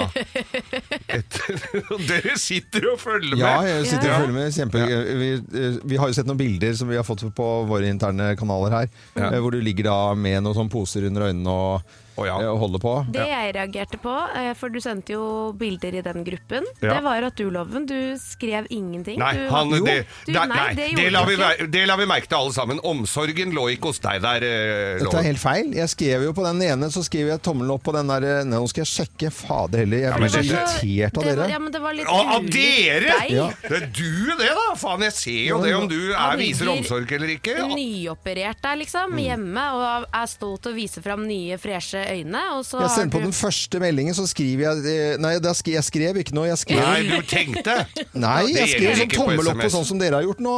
etter. 1.19 1.61
Dere 2.09 2.37
sitter 2.41 2.87
og 2.93 3.01
følger 3.03 3.37
med! 3.37 3.43
Ja, 3.45 3.59
jeg 3.69 3.87
sitter 3.91 4.15
og 4.15 4.23
følger 4.23 4.37
med. 4.39 4.55
Kjempe, 4.57 4.85
vi, 5.21 5.29
eh, 5.61 5.77
vi 5.93 5.99
har 6.01 6.09
jo 6.11 6.17
sett 6.17 6.31
noen 6.31 6.41
bilder 6.41 6.73
som 6.79 6.89
vi 6.91 6.97
har 6.99 7.05
fått 7.07 7.27
på 7.37 7.49
våre 7.69 7.91
interne 7.93 8.31
kanaler 8.41 8.79
her, 8.81 8.89
Ja. 9.17 9.29
eh, 9.33 9.39
hvor 9.45 9.53
du 9.53 9.61
ligger 9.61 9.91
da 9.91 9.99
med 10.17 10.43
noen 10.47 10.57
sånne 10.57 10.73
poser 10.73 11.05
under 11.11 11.29
øynene 11.29 11.53
og, 11.53 11.97
Å, 12.17 12.25
ja. 12.27 12.37
eh, 12.41 12.53
holder 12.61 12.81
på. 12.81 12.93
Det 13.13 13.27
jeg 13.29 13.55
reagerte 13.57 13.99
på, 14.01 14.13
eh, 14.41 14.53
for 14.57 14.73
du 14.73 14.79
sendte 14.81 15.13
jo 15.17 15.53
bilder 15.57 15.99
i 15.99 16.03
den 16.07 16.25
gruppen, 16.25 16.65
Ja. 16.83 16.95
det 16.95 17.03
var 17.05 17.23
at 17.29 17.37
du, 17.37 17.51
Loven, 17.53 17.85
du 17.87 18.17
skrev 18.21 18.67
ingenting. 18.71 19.19
Nei, 19.21 19.33
du, 19.37 19.49
han, 19.53 19.71
det, 19.71 20.07
Du, 20.27 20.33
nei, 20.33 20.47
nei, 20.47 20.57
nei, 20.57 20.75
det 20.75 20.87
det, 20.97 21.11
la 21.13 21.25
vi, 21.29 21.37
det 21.69 21.83
la 21.87 21.97
vi 22.01 22.07
merke 22.09 22.29
til 22.31 22.39
alle 22.39 22.53
sammen. 22.57 22.81
Omsorgen 22.83 23.53
lå 23.57 23.67
ikke 23.75 23.93
hos 23.93 24.01
deg 24.01 24.23
der. 24.25 24.47
Loven. 24.47 25.05
Dette 25.05 25.21
er 25.21 25.29
helt 25.29 25.43
feil. 25.43 25.73
Jeg 25.77 25.93
skrev 25.93 26.25
jo 26.25 26.33
på 26.37 26.45
den 26.47 26.63
ene, 26.67 26.89
så 26.95 27.03
skriver 27.05 27.35
jeg 27.35 27.43
tommelen 27.45 27.75
opp 27.77 27.85
på 27.87 27.93
den 27.97 28.09
der 28.11 28.25
eh, 28.25 28.43
Nei, 28.47 28.57
Nå 28.57 28.69
skal 28.73 28.85
jeg 28.87 28.93
sjekke. 28.95 29.31
Fader 29.37 29.83
heller, 29.85 29.99
jeg 30.07 30.13
men 30.17 30.23
blir 30.23 30.33
så 30.33 30.43
irritert 30.47 31.19
av 31.21 31.25
dere. 31.29 31.49
Ja, 31.53 31.59
men 31.61 31.73
det 31.75 31.81
var 31.85 31.95
litt 31.99 32.09
Av, 32.09 32.33
av 32.39 32.47
dere?! 32.49 33.17
Ja. 33.31 33.47
Det 33.67 33.77
er 33.83 33.87
du 33.93 34.33
det, 34.41 34.49
da! 34.57 34.67
Faen, 34.81 35.03
jeg 35.05 35.13
ser 35.17 35.43
jo 35.51 35.59
det 35.63 35.75
om 35.77 35.87
du 35.91 35.99
er, 36.15 36.37
viser 36.41 36.71
omsorg 36.73 37.13
eller 37.17 37.35
ikke. 37.37 37.57
Nyoperert 37.75 38.63
der, 38.65 38.77
liksom, 38.81 39.13
Mm. 39.17 39.21
hjemme, 39.23 39.63
og 39.77 40.07
er 40.15 40.27
stolt 40.31 40.63
til 40.65 40.73
å 40.73 40.77
vise 40.77 41.03
fram 41.05 41.27
nye, 41.29 41.59
freshe 41.61 42.06
øyne. 42.13 42.43
Og 42.57 42.65
så 42.67 42.81
Jeg 42.83 42.91
sendte 42.95 43.17
på 43.17 43.23
du 43.23 43.27
den 43.29 43.37
første 43.37 43.81
meldingen, 43.83 44.17
så 44.17 44.27
skriver 44.31 44.65
jeg 44.67 44.91
eh, 44.93 45.17
Nei, 45.23 45.33
skrev, 45.59 45.75
jeg 45.79 45.87
skrev 45.89 46.21
ikke 46.23 46.37
noe. 46.37 46.49
Jeg 46.51 46.61
skrev 46.63 46.83
Nei, 46.83 47.03
du 47.09 47.23
tenkte! 47.31 47.77
Nei, 48.27 48.43
jeg 48.55 48.73
skrev 48.75 49.01
sånn 49.03 49.15
tommel 49.15 49.53
opp 49.53 49.63
på 49.65 49.71
sånn 49.77 49.89
som 49.93 50.03
dere 50.03 50.21
har 50.21 50.27
gjort 50.29 50.43
nå. 50.45 50.57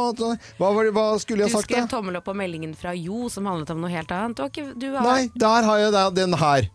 Hva, 0.59 0.73
var 0.75 0.89
det- 0.89 0.95
hva 0.97 1.07
skulle 1.21 1.45
jeg 1.45 1.53
Du 1.53 1.57
sagt, 1.57 1.69
skrev 1.71 1.87
tommel 1.91 2.19
opp 2.19 2.27
på 2.29 2.35
meldingen 2.37 2.75
fra 2.77 2.93
Jo, 2.97 3.29
som 3.33 3.49
handlet 3.49 3.73
om 3.75 3.81
noe 3.85 3.93
helt 3.93 4.11
annet. 4.15 4.37
Du 4.37 4.43
har 4.45 4.53
ikke, 4.53 4.67
du 4.79 4.89
har, 4.95 5.07
Nei, 5.07 5.29
der 5.35 5.69
har 5.71 5.81
jeg 5.85 5.95
da- 5.95 6.09
den 6.21 6.33
her. 6.33 6.69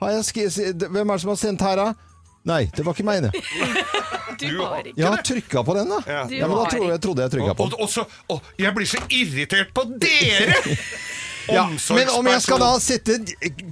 Har 0.00 0.14
jeg 0.16 0.24
skrevet, 0.30 0.86
hvem 0.88 1.10
er 1.10 1.18
det 1.18 1.20
som 1.26 1.34
har 1.34 1.40
sendt 1.42 1.60
her, 1.66 1.76
da? 1.76 1.88
Nei, 2.48 2.62
det 2.72 2.84
var 2.86 2.94
ikke 2.96 3.04
meg, 3.04 3.26
det. 3.26 3.32
du 4.40 4.46
har 4.62 4.80
ikke 4.80 4.96
Jeg 4.96 5.06
har 5.12 5.24
trykka 5.28 5.64
på 5.66 5.74
den, 5.76 5.90
da. 5.92 5.98
Ja. 6.08 6.22
Ja, 6.32 6.46
men 6.48 6.56
da 6.56 6.68
trodde 6.72 6.92
jeg, 6.94 7.00
trodde 7.04 7.26
jeg 7.26 7.34
trykka 7.34 7.52
på 7.52 7.58
på 7.58 7.66
og, 7.68 7.74
og, 7.76 7.82
og 7.84 7.90
så, 7.92 8.06
å, 8.32 8.38
jeg 8.58 8.72
blir 8.78 8.88
så 8.88 9.02
irritert 9.12 9.74
på 9.76 9.84
dere! 10.00 10.56
Ja, 11.54 11.64
men 11.96 12.10
om 12.14 12.28
jeg 12.30 12.42
skal 12.44 12.60
da 12.62 12.70
sette 12.82 13.16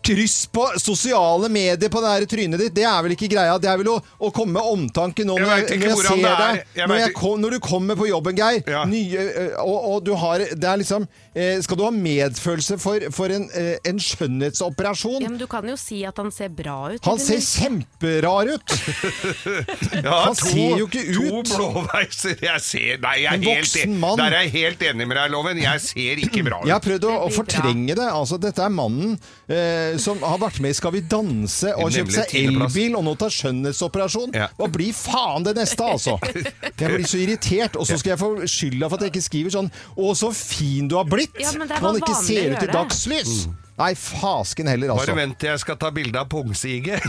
kryss 0.04 0.36
på 0.52 0.64
sosiale 0.80 1.50
medier 1.52 1.92
på 1.92 2.02
det 2.02 2.12
her 2.14 2.26
trynet 2.30 2.62
ditt, 2.62 2.74
det 2.76 2.86
er 2.88 3.02
vel 3.04 3.14
ikke 3.16 3.30
greia? 3.32 3.58
Det 3.62 3.70
er 3.70 3.80
vel 3.80 3.92
å, 3.94 3.98
å 3.98 4.30
komme 4.34 4.58
med 4.58 4.72
omtanke 4.72 5.26
nå 5.26 5.38
når 5.38 5.52
jeg, 5.52 5.80
når 5.82 5.92
jeg 5.92 6.00
ser 6.02 6.14
er. 6.18 6.42
deg. 6.42 6.62
Jeg 6.80 6.90
Når, 6.90 7.02
jeg 7.04 7.38
når 7.44 7.56
du 7.56 7.60
kommer 7.68 7.98
på 7.98 8.08
jobben, 8.10 8.38
Geir, 8.38 8.62
nye, 8.90 9.26
og, 9.62 9.78
og 9.92 10.02
du 10.06 10.12
har 10.18 10.44
Det 10.52 10.68
er 10.68 10.80
liksom 10.82 11.06
eh, 11.38 11.60
Skal 11.64 11.78
du 11.78 11.84
ha 11.86 11.90
medfølelse 11.94 12.78
for, 12.82 13.06
for 13.14 13.32
en, 13.34 13.46
eh, 13.54 13.76
en 13.88 14.00
skjønnhetsoperasjon? 14.02 15.22
ja, 15.22 15.28
men 15.30 15.38
Du 15.40 15.46
kan 15.50 15.66
jo 15.70 15.76
si 15.78 16.00
at 16.08 16.18
han 16.18 16.30
ser 16.34 16.50
bra 16.54 16.76
ut. 16.94 17.04
Han 17.06 17.18
ser 17.22 17.38
kjemperar 17.44 18.50
ut! 18.56 18.74
Ja, 20.02 20.14
Han 20.28 20.36
ser 20.38 20.78
jo 20.78 20.86
ikke 20.88 21.02
To 21.14 21.40
ut. 21.40 21.50
blåveiser. 21.54 22.36
Jeg 22.44 22.62
ser 22.64 22.98
Nei, 23.02 23.14
jeg 23.22 23.30
er 23.30 23.38
En 23.38 23.46
helt, 23.46 23.66
voksen 23.66 23.94
mann. 24.00 24.18
der 24.20 24.36
er 24.36 24.44
jeg 24.46 24.52
helt 24.54 24.82
enig 24.90 25.06
med 25.08 25.16
deg, 25.18 25.30
Loven. 25.32 25.60
Jeg 25.62 25.82
ser 25.84 26.22
ikke 26.22 26.42
bra 26.46 26.60
ut. 26.62 26.68
Jeg 26.68 26.74
har 26.76 26.84
prøvd 26.84 27.06
å, 27.08 27.14
å 27.26 27.30
fortrenge 27.34 27.96
det. 27.98 28.06
Altså, 28.08 28.38
dette 28.42 28.62
er 28.64 28.72
mannen 28.74 29.14
eh, 29.50 29.96
som 30.02 30.20
har 30.24 30.38
vært 30.42 30.60
med 30.64 30.74
i 30.74 30.78
Skal 30.78 30.94
vi 30.94 31.02
danse 31.10 31.72
og 31.78 31.90
kjøpt 31.94 32.14
seg 32.14 32.30
tiendeplass. 32.32 32.74
elbil 32.76 32.98
og 33.00 33.06
nå 33.08 33.14
tar 33.20 33.32
skjønnhetsoperasjon. 33.34 34.34
Ja. 34.38 34.48
Hva 34.58 34.68
blir 34.72 34.94
faen 34.96 35.46
det 35.46 35.56
neste, 35.58 35.84
altså? 35.96 36.18
Jeg 36.80 36.92
blir 36.94 37.08
så 37.10 37.20
irritert. 37.22 37.76
Og 37.80 37.86
så 37.88 37.98
skal 38.00 38.14
jeg 38.14 38.20
få 38.22 38.30
skylda 38.48 38.88
for 38.88 38.98
at 39.00 39.06
jeg 39.08 39.14
ikke 39.16 39.24
skriver 39.26 39.54
sånn 39.54 39.68
Å, 39.98 40.12
så 40.18 40.30
fin 40.34 40.88
du 40.90 40.94
har 40.98 41.08
blitt! 41.08 41.27
Ja, 41.38 41.52
Når 41.52 41.66
han 41.74 41.82
var 41.82 41.96
ikke 42.00 42.14
ser 42.24 42.56
ut 42.56 42.62
i 42.62 42.66
dagslys! 42.72 42.74
dagslys. 42.74 43.48
Nei, 43.78 43.92
fasken 43.94 44.66
heller, 44.66 44.88
Bare 44.90 44.98
altså. 45.04 45.14
vent 45.14 45.36
til 45.38 45.48
jeg 45.52 45.58
skal 45.62 45.76
ta 45.78 45.90
bilde 45.94 46.18
av 46.18 46.26
pungsige. 46.32 46.96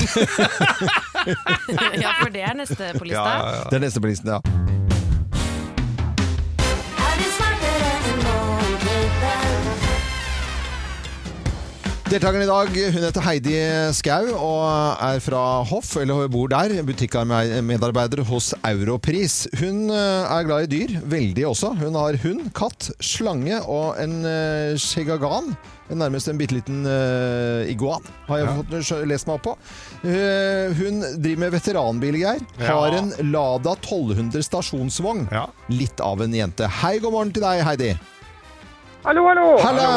ja, 2.04 2.12
for 2.20 2.30
det 2.36 2.44
er 2.46 2.54
neste 2.60 2.92
på 2.94 3.04
lista. 3.10 3.24
Ja, 3.24 3.40
ja, 3.40 3.56
ja. 3.56 3.64
Det 3.72 3.76
er 3.80 3.84
neste 3.88 4.00
på 4.04 4.08
listen, 4.12 4.30
ja. 4.30 4.38
Deltakeren 12.10 12.42
i 12.42 12.48
dag 12.50 12.70
hun 12.74 13.04
heter 13.06 13.22
Heidi 13.22 13.52
Skau 13.94 14.32
og 14.34 14.64
er 15.06 15.20
fra 15.22 15.42
Hoff, 15.70 15.92
eller 16.02 16.26
bor 16.34 16.48
der. 16.50 16.72
Butikkmedarbeider 16.88 18.24
hos 18.26 18.48
Europris. 18.66 19.44
Hun 19.60 19.92
eh, 19.94 20.32
er 20.34 20.48
glad 20.48 20.66
i 20.66 20.72
dyr, 20.72 20.96
veldig 21.06 21.44
også. 21.52 21.70
Hun 21.78 22.00
har 22.00 22.18
hund, 22.24 22.48
katt, 22.58 22.88
slange 22.98 23.60
og 23.62 24.00
en 24.02 24.24
uh, 24.26 24.74
shegagan. 24.82 25.52
Nærmest 25.94 26.32
en 26.32 26.42
bitte 26.42 26.58
liten 26.58 26.82
uh, 26.90 27.70
iguan, 27.70 28.02
har 28.26 28.42
jeg 28.42 28.58
fått 28.58 29.06
lest 29.12 29.30
meg 29.30 29.38
opp 29.38 29.46
på. 29.52 29.54
Uh, 30.02 30.74
hun 30.82 31.04
driver 31.14 31.44
med 31.44 31.54
veteranbil, 31.60 32.18
Geir. 32.24 32.42
Ja. 32.58 32.72
Har 32.72 32.98
en 33.04 33.14
Lada 33.30 33.76
1200 33.78 34.48
stasjonsvogn. 34.50 35.28
Ja. 35.30 35.46
Litt 35.70 36.02
av 36.02 36.26
en 36.26 36.34
jente. 36.34 36.74
Hei, 36.82 36.96
god 37.06 37.20
morgen 37.20 37.36
til 37.38 37.46
deg, 37.46 37.62
Heidi. 37.70 37.94
Hallo, 39.06 39.30
hallo. 39.30 39.52
Halla! 39.62 39.92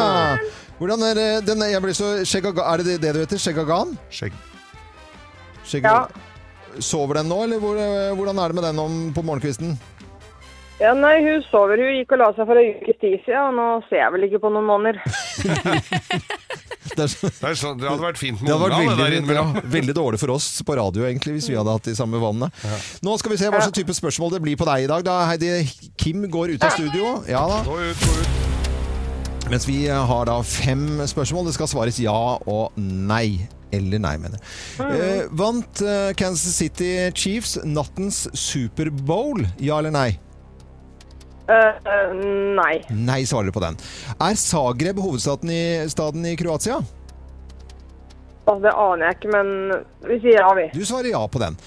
Hvordan 0.83 1.03
er 1.07 1.15
det 1.15 1.29
den, 1.47 1.61
Jeg 1.71 1.83
blir 1.85 1.95
så 1.95 2.11
Er 2.19 2.77
det 2.83 2.87
det- 2.87 3.01
det 3.01 3.13
du 3.15 3.21
heter? 3.23 3.39
Shegagan? 3.39 3.97
Skjegg. 4.11 4.33
Ja. 5.85 6.09
Sover 6.81 7.15
den 7.21 7.29
nå, 7.29 7.43
eller 7.45 7.59
hvor, 7.61 7.77
hvordan 8.17 8.39
er 8.43 8.49
det 8.49 8.55
med 8.57 8.65
den 8.65 8.79
om 8.83 9.13
på 9.15 9.23
morgenkvisten? 9.23 9.79
Ja, 10.81 10.95
nei, 10.95 11.21
hun 11.23 11.43
sover. 11.53 11.77
Hun 11.79 11.95
gikk 12.01 12.11
og 12.13 12.19
la 12.19 12.33
seg 12.35 12.47
for 12.49 12.59
en 12.59 12.73
ukes 12.83 12.99
tid 12.99 13.21
siden, 13.23 13.39
og 13.39 13.55
nå 13.55 13.67
ser 13.89 14.01
jeg 14.03 14.13
vel 14.17 14.25
ikke 14.27 14.41
på 14.43 14.51
noen 14.51 14.67
måneder. 14.67 14.99
Det, 16.93 17.05
er, 17.05 17.07
så- 17.07 17.29
Det, 17.31 17.45
er 17.49 17.55
sånn, 17.57 17.79
det 17.79 17.89
hadde 17.89 18.03
vært 18.03 18.19
fint 18.21 18.41
med 18.43 18.51
det 18.51 18.53
hadde 18.59 18.67
vært 18.69 18.81
ungene, 18.83 18.97
der 18.99 19.15
innimellom. 19.17 19.53
bra, 19.55 19.63
veldig 19.77 19.95
dårlig 19.97 20.19
for 20.21 20.31
oss 20.35 20.49
på 20.67 20.75
radio, 20.77 21.07
egentlig, 21.07 21.37
hvis 21.39 21.49
vi 21.49 21.55
hadde 21.57 21.73
hatt 21.73 21.87
de 21.89 21.95
samme 21.97 22.19
vanene. 22.21 22.51
Nå 23.07 23.15
skal 23.23 23.31
vi 23.33 23.39
se 23.41 23.49
hva 23.49 23.63
slags 23.63 23.79
type 23.79 23.95
spørsmål 23.97 24.35
det 24.35 24.43
blir 24.43 24.59
på 24.61 24.67
deg 24.69 24.85
i 24.85 24.91
dag. 24.91 25.05
Da 25.07 25.21
Heidi 25.31 25.63
Kim 25.97 26.27
går 26.29 26.57
ut 26.57 26.65
av 26.67 26.75
studio. 26.75 27.23
Ja 27.31 27.47
da. 27.49 27.63
Gå 27.65 27.79
ut, 27.81 27.97
gå 28.03 28.19
ut. 28.19 28.52
Mens 29.51 29.67
vi 29.69 29.87
har 29.89 30.29
da 30.29 30.39
fem 30.47 31.03
spørsmål. 31.07 31.49
Det 31.49 31.57
skal 31.57 31.71
svares 31.71 31.99
ja 32.01 32.15
og 32.47 32.79
nei. 32.79 33.43
Eller 33.73 34.03
nei, 34.05 34.17
mener 34.21 34.37
jeg. 34.37 34.45
Eh, 34.85 35.31
vant 35.33 35.81
eh, 35.81 36.11
Kansas 36.19 36.59
City 36.61 36.91
Chiefs 37.17 37.57
nattens 37.65 38.27
Superbowl? 38.37 39.47
Ja 39.65 39.81
eller 39.81 39.95
nei? 39.95 40.11
Uh, 41.49 41.75
uh, 41.85 42.13
nei. 42.57 42.75
Nei, 42.95 43.23
svarer 43.29 43.51
du 43.51 43.57
på 43.57 43.63
den. 43.65 43.79
Er 44.23 44.37
Zagreb 44.39 45.01
hovedstaden 45.03 45.51
i, 45.51 45.63
staden 45.91 46.27
i 46.29 46.37
Kroatia? 46.39 46.79
Altså, 48.43 48.61
det 48.63 48.75
aner 48.75 49.07
jeg 49.09 49.19
ikke, 49.19 49.33
men 49.33 49.51
vi 50.07 50.21
sier 50.23 50.39
ja, 50.39 50.53
vi. 50.59 50.69
Du 50.75 50.85
svarer 50.87 51.13
ja 51.13 51.23
på 51.27 51.43
den. 51.43 51.59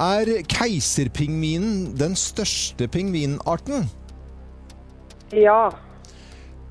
Er 0.00 0.32
keiserpingvinen 0.50 1.92
den 2.00 2.16
største 2.18 2.88
pingvinarten? 2.90 3.88
Ja. 5.36 5.68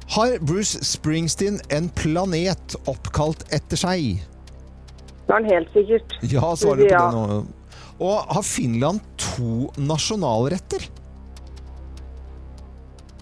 Har 0.10 0.40
Bruce 0.42 0.86
Springsteen 0.86 1.60
en 1.70 1.90
planet 1.94 2.76
oppkalt 2.90 3.44
etter 3.54 3.78
seg? 3.78 4.24
Det 5.28 5.30
er 5.30 5.36
han 5.36 5.46
helt 5.46 5.74
sikkert. 5.76 6.16
Ja, 6.26 6.56
svarer 6.58 6.82
du 6.82 6.88
på 6.88 6.94
Ja. 6.94 7.04
det 7.06 7.18
nå. 7.18 7.46
Og 8.00 8.34
har 8.34 8.42
Finland 8.42 9.02
to 9.18 9.70
nasjonalretter? 9.78 10.88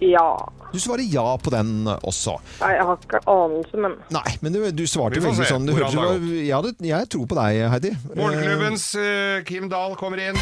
Ja. 0.00 0.48
Du 0.72 0.78
svarer 0.80 1.02
ja 1.02 1.36
på 1.36 1.50
den 1.50 1.86
også. 1.86 2.38
Nei, 2.60 2.70
jeg 2.76 2.84
har 2.86 2.96
ikke 3.02 3.20
anelse, 3.26 3.76
men 3.76 3.96
Nei, 4.14 4.36
men 4.40 4.52
du, 4.52 4.60
du 4.70 4.86
svarte 4.86 5.20
veldig 5.20 5.36
se 5.42 5.48
sånn. 5.50 5.66
Du 5.66 5.74
hørte, 5.74 5.92
hørtes 5.96 6.46
ja, 6.46 6.60
du, 6.62 6.72
jeg, 6.86 7.08
tror 7.08 7.26
på 7.26 7.38
deg, 7.40 7.64
Heidi. 7.72 7.92
Morgenklubbens 8.14 8.94
uh, 8.96 9.42
Kim 9.44 9.68
Dahl 9.68 9.96
kommer 9.98 10.22
inn. 10.22 10.38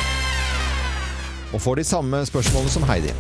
Og 1.55 1.63
får 1.63 1.81
de 1.81 1.87
samme 1.89 2.23
spørsmålene 2.29 2.71
som 2.71 2.87
Heidi. 2.87 3.15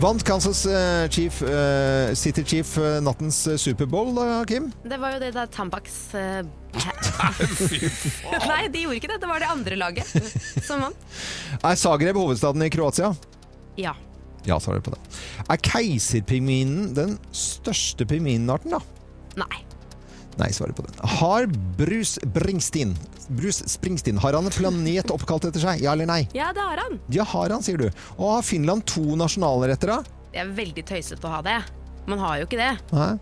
Vant 0.00 0.22
Kansas 0.24 0.64
eh, 0.66 1.08
Chief, 1.12 1.42
eh, 1.42 2.14
City 2.14 2.42
Chief 2.44 2.78
eh, 2.78 3.00
nattens 3.04 3.48
Superbowl, 3.60 4.14
da, 4.16 4.44
Kim? 4.48 4.70
Det 4.84 4.98
var 4.98 5.14
jo 5.16 5.20
det 5.22 5.32
der 5.36 5.50
Tampax 5.52 6.14
eh, 6.16 6.40
Nei, 8.48 8.62
de 8.72 8.86
gjorde 8.86 8.96
ikke 8.96 9.10
det. 9.12 9.18
Det 9.20 9.28
var 9.28 9.42
det 9.44 9.50
andre 9.52 9.76
laget 9.76 10.08
som 10.64 10.80
vant. 10.86 11.04
Er 11.68 11.76
Zagreb 11.78 12.16
hovedstaden 12.16 12.64
i 12.64 12.70
Kroatia? 12.72 13.12
Ja. 13.78 13.92
Ja, 14.48 14.56
svarer 14.58 14.80
du 14.80 14.88
på 14.88 14.94
det. 14.96 15.20
Er 15.52 15.60
keiserpingvinen 15.62 16.94
den 16.96 17.18
største 17.36 18.08
pingvinarten, 18.08 18.74
da? 18.74 18.80
Nei. 19.44 19.60
Nei, 20.40 20.48
svaret 20.54 20.76
på 20.76 20.84
den. 20.86 20.96
Har 21.18 21.46
Bruce 21.76 22.20
Springsteen 22.22 22.94
Bruce 23.32 23.68
Springsteen, 23.68 24.18
har 24.18 24.34
han 24.36 24.48
en 24.48 24.54
planet 24.54 25.12
oppkalt 25.14 25.46
etter 25.48 25.62
seg? 25.62 25.82
Ja 25.84 25.92
eller 25.94 26.08
nei? 26.08 26.22
Ja, 26.36 26.50
det 26.56 26.64
har 26.64 26.80
han. 26.84 26.98
Ja, 27.12 27.24
har 27.28 27.52
han, 27.54 27.62
sier 27.64 27.78
du. 27.80 27.86
Og 28.18 28.26
har 28.36 28.42
Finland 28.46 28.84
to 28.90 29.04
nasjonalretter, 29.16 29.92
da? 29.94 30.26
Det 30.32 30.42
er 30.42 30.50
veldig 30.56 30.84
tøysete 30.88 31.28
å 31.28 31.36
ha 31.36 31.42
det. 31.46 31.60
Man 32.10 32.20
har 32.20 32.40
jo 32.40 32.48
ikke 32.48 32.58
det. 32.60 32.72
Nei? 32.92 33.12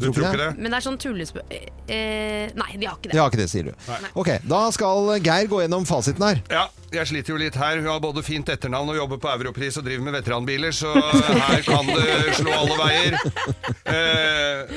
Du 0.00 0.08
tror 0.12 0.28
ikke 0.30 0.40
det? 0.44 0.50
Men 0.58 0.70
det 0.72 0.78
er 0.80 0.84
sånn 0.88 0.98
tullespø... 1.02 1.42
Eh, 1.88 2.50
nei, 2.58 2.70
de 2.76 2.86
har 2.86 2.96
ikke 2.98 3.08
De 3.08 3.14
det. 3.14 3.20
har 3.20 3.30
ikke 3.30 3.40
det, 3.40 3.48
sier 3.50 3.68
du. 3.70 3.72
Ok, 4.20 4.28
Da 4.48 4.62
skal 4.74 5.14
Geir 5.24 5.48
gå 5.48 5.62
gjennom 5.64 5.86
fasiten 5.88 6.24
her. 6.26 6.42
Ja, 6.52 6.66
jeg 6.92 7.08
sliter 7.10 7.32
jo 7.34 7.38
litt 7.40 7.56
her. 7.56 7.78
Hun 7.80 7.88
har 7.90 8.00
både 8.04 8.22
fint 8.24 8.48
etternavn 8.52 8.92
og 8.92 8.96
jobber 8.98 9.20
på 9.22 9.30
Europris 9.32 9.76
og 9.80 9.86
driver 9.88 10.04
med 10.08 10.16
veteranbiler, 10.18 10.72
så 10.76 10.92
her 10.94 11.62
kan 11.66 11.88
det 11.88 12.36
slå 12.38 12.52
alle 12.56 12.76
veier. 12.80 13.16
Eh, 13.88 14.76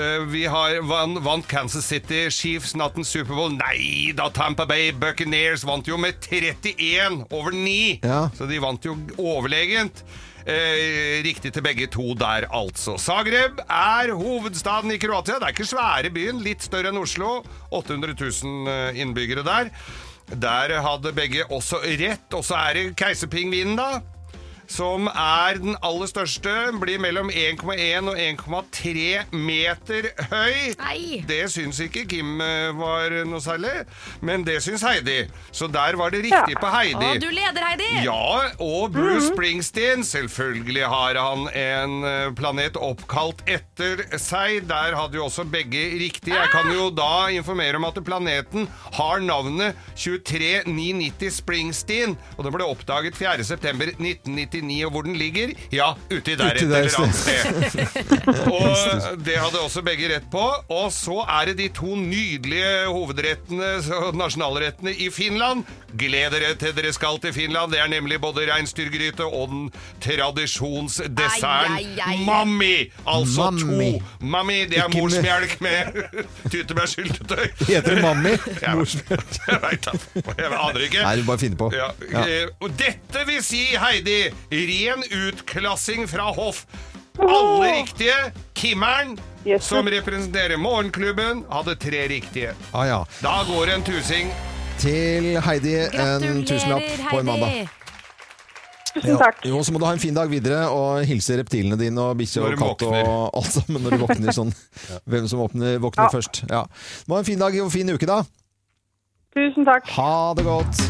eh, 0.00 0.24
vi 0.32 0.44
har 0.46 0.80
van, 0.88 1.16
vant 1.24 1.46
Kansas 1.48 1.84
City 1.88 2.26
Chiefs 2.32 2.74
nattens 2.78 3.12
Superbowl. 3.12 3.52
Nei 3.60 4.12
da, 4.16 4.30
Tampa 4.34 4.66
Bay 4.68 4.90
Buccaneers 4.96 5.64
vant 5.68 5.86
jo 5.88 5.98
med 6.00 6.20
31 6.24 7.24
over 7.30 7.52
9, 7.56 8.00
Ja. 8.04 8.28
så 8.36 8.48
de 8.48 8.58
vant 8.62 8.84
jo 8.84 8.96
overlegent. 9.18 10.04
Eh, 10.50 11.22
riktig 11.24 11.52
til 11.54 11.62
begge 11.64 11.86
to 11.92 12.12
der, 12.18 12.46
altså. 12.50 12.96
Zagreb 12.98 13.60
er 13.66 14.12
hovedstaden 14.16 14.92
i 14.94 14.98
Kroatia. 15.00 15.38
Det 15.38 15.48
er 15.50 15.54
ikke 15.54 15.68
svære 15.68 16.12
byen, 16.14 16.40
litt 16.44 16.64
større 16.66 16.90
enn 16.90 17.00
Oslo. 17.00 17.40
800 17.70 18.16
000 18.18 18.70
eh, 18.72 19.00
innbyggere 19.02 19.44
der. 19.46 19.70
Der 20.30 20.76
hadde 20.82 21.12
begge 21.14 21.46
også 21.50 21.82
rett. 21.84 22.26
Og 22.34 22.44
så 22.46 22.58
er 22.58 22.78
det 22.78 22.88
keiserpingvinen, 22.98 23.78
da. 23.78 24.00
Som 24.70 25.08
er 25.10 25.58
den 25.58 25.74
aller 25.82 26.06
største. 26.10 26.52
Blir 26.80 27.00
mellom 27.02 27.30
1,1 27.34 28.06
og 28.06 28.18
1,3 28.22 29.34
meter 29.34 30.06
høy. 30.30 30.54
Nei. 30.78 31.20
Det 31.26 31.40
syns 31.50 31.80
ikke 31.82 32.04
Kim 32.10 32.38
eh, 32.44 32.70
var 32.78 33.10
noe 33.26 33.40
særlig, 33.42 33.72
men 34.24 34.44
det 34.46 34.60
syns 34.64 34.84
Heidi. 34.86 35.24
Så 35.50 35.66
der 35.70 35.98
var 35.98 36.14
det 36.14 36.22
riktig 36.28 36.54
Ja. 36.54 36.60
på 36.62 36.70
Heidi. 36.70 37.08
Å, 37.10 37.18
du 37.20 37.26
leder, 37.34 37.66
Heidi! 37.66 37.88
Ja, 38.06 38.50
og 38.62 38.92
Bruce 38.94 39.32
Springsteen. 39.32 40.04
Selvfølgelig 40.06 40.86
har 40.92 41.18
han 41.18 41.48
en 41.50 41.96
eh, 42.06 42.30
planet 42.38 42.78
oppkalt 42.78 43.42
etter 43.50 44.04
seg. 44.22 44.68
Der 44.70 44.94
hadde 44.98 45.18
jo 45.18 45.26
også 45.26 45.44
begge 45.50 45.82
riktig. 46.00 46.32
Jeg 46.36 46.52
kan 46.54 46.70
jo 46.72 46.88
da 46.94 47.26
informere 47.34 47.80
om 47.80 47.88
at 47.90 47.98
planeten 48.06 48.68
har 48.96 49.20
navnet 49.26 49.74
23990 49.98 51.34
Springsteen, 51.40 52.16
og 52.38 52.46
den 52.46 52.54
ble 52.54 52.66
oppdaget 52.70 53.18
4.9.1999. 54.60 54.84
Og 54.86 54.90
hvor 54.94 55.02
den 55.06 55.16
ligger? 55.16 55.48
Ja, 55.72 55.92
uti 56.10 56.34
der 56.36 56.44
et 56.54 56.62
eller 56.62 57.00
annet 57.00 57.14
sted. 57.14 57.44
og 58.54 58.76
det 59.24 59.36
hadde 59.38 59.60
også 59.64 59.82
begge 59.86 60.08
rett 60.14 60.26
på. 60.32 60.44
Og 60.68 60.92
så 60.92 61.20
er 61.40 61.44
det 61.50 61.58
de 61.58 61.68
to 61.76 61.96
nydelige 61.96 62.86
hovedrettene, 62.88 63.66
nasjonalrettene 64.18 64.92
i 64.94 65.10
Finland. 65.14 65.64
Gled 65.98 66.30
dere 66.30 66.54
til 66.60 66.74
dere 66.76 66.92
skal 66.94 67.18
til 67.22 67.32
Finland. 67.34 67.72
Det 67.72 67.80
er 67.82 67.88
nemlig 67.90 68.20
både 68.22 68.40
reinsdyrgryte 68.52 69.24
og 69.26 69.48
den 69.50 69.70
tradisjonsdesserten. 70.04 72.24
Mammi! 72.24 72.90
Altså 73.06 73.50
Mammi. 73.50 73.92
to. 73.92 74.02
Mammi, 74.26 74.58
det 74.70 74.78
er 74.78 74.88
morsmelk 74.94 75.56
med 75.60 75.82
tyttebærsyltetøy. 76.52 77.46
Heter 77.68 77.94
det 77.94 78.02
Mammi? 78.02 78.30
Ja, 78.60 78.74
jeg 78.76 79.58
veit 79.62 79.86
da. 79.86 79.90
Jeg 80.38 80.46
aner 80.52 80.80
ikke. 80.84 80.98
Nei, 81.02 81.14
du 81.16 81.22
bare 81.26 81.38
finner 81.40 81.56
på. 81.60 81.70
Ja, 81.74 81.86
Ja. 82.12 82.20
eh, 82.26 82.46
dette 82.78 83.22
vil 83.26 83.42
si, 83.44 83.60
Heidi, 83.80 84.18
ren 84.50 85.02
utklassing 85.10 86.06
fra 86.10 86.30
hoff. 86.34 86.66
Alle 87.20 87.72
riktige. 87.82 88.32
Kimmeren, 88.54 89.18
Yes. 89.46 89.64
som 89.64 89.86
representerer 89.88 90.56
Morgenklubben, 90.60 91.44
hadde 91.50 91.74
tre 91.80 92.06
riktige. 92.08 92.54
Ah, 92.74 92.84
ja. 92.86 93.04
Da 93.22 93.42
går 93.48 93.70
en 93.74 93.82
tusing. 93.82 94.30
Til 94.80 95.36
Heidi 95.44 95.74
en 95.92 96.44
tusenlapp 96.48 96.84
på 97.10 97.18
en 97.20 97.26
mandag. 97.26 97.68
Tusen 98.94 99.16
takk. 99.20 99.36
Jo, 99.46 99.60
så 99.62 99.70
må 99.72 99.78
du 99.78 99.84
ha 99.86 99.92
en 99.94 100.00
fin 100.02 100.14
dag 100.16 100.28
videre 100.32 100.64
og 100.74 101.04
hilse 101.06 101.36
reptilene 101.38 101.76
dine 101.78 102.00
og 102.02 102.16
bikkje 102.18 102.40
Når 102.42 102.46
og 102.46 102.50
du 102.50 102.62
katt 102.64 102.82
og 102.82 102.92
våkner. 102.92 103.30
alt 103.38 103.52
sammen 103.54 103.82
når 103.86 103.90
du 103.90 103.98
våkner 104.02 104.34
sånn. 104.34 104.50
Hvem 105.10 105.28
som 105.30 105.38
våkner, 105.44 105.76
våkner 105.84 106.08
Ja. 106.08 106.10
først. 106.16 106.42
Ja. 106.50 106.64
Må 107.06 107.14
ha 107.14 107.20
en 107.22 107.28
fin 107.28 107.38
dag 107.38 107.54
og 107.62 107.70
fin 107.72 107.88
uke, 107.94 108.06
da. 108.08 108.22
Tusen 109.36 109.64
takk. 109.68 109.86
Ha 109.94 110.34
det 110.34 110.44
godt. 110.44 110.80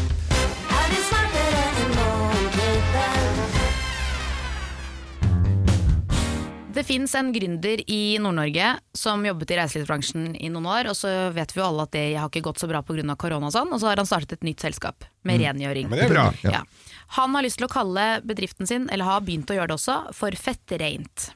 Det 6.81 6.87
fins 6.87 7.11
en 7.13 7.27
gründer 7.29 7.77
i 7.93 8.17
Nord-Norge 8.17 8.71
som 8.97 9.21
jobbet 9.21 9.51
i 9.53 9.57
reiselivsbransjen 9.59 10.31
i 10.33 10.47
noen 10.49 10.65
år, 10.65 10.87
og 10.89 10.95
så 10.97 11.11
vet 11.29 11.51
vi 11.53 11.59
jo 11.59 11.65
alle 11.67 11.83
at 11.85 11.91
det 11.93 12.05
har 12.17 12.31
ikke 12.31 12.41
gått 12.47 12.57
så 12.57 12.65
bra 12.71 12.79
pga. 12.81 13.13
korona 13.21 13.51
og 13.51 13.53
sånn, 13.53 13.69
og 13.69 13.77
så 13.77 13.91
har 13.91 14.01
han 14.01 14.09
startet 14.09 14.39
et 14.39 14.47
nytt 14.47 14.65
selskap 14.65 15.05
med 15.21 15.43
rengjøring. 15.43 15.91
Men 15.91 15.99
det 16.01 16.07
er 16.07 16.15
bra. 16.15 16.23
Ja. 16.41 16.63
Han 17.19 17.37
har 17.37 17.45
lyst 17.45 17.59
til 17.61 17.67
å 17.67 17.69
kalle 17.69 18.05
bedriften 18.25 18.65
sin, 18.65 18.87
eller 18.89 19.05
har 19.05 19.21
begynt 19.21 19.53
å 19.53 19.59
gjøre 19.59 19.69
det 19.69 19.77
også, 19.77 19.97
for 20.17 20.33
Fettereint. 20.33 21.27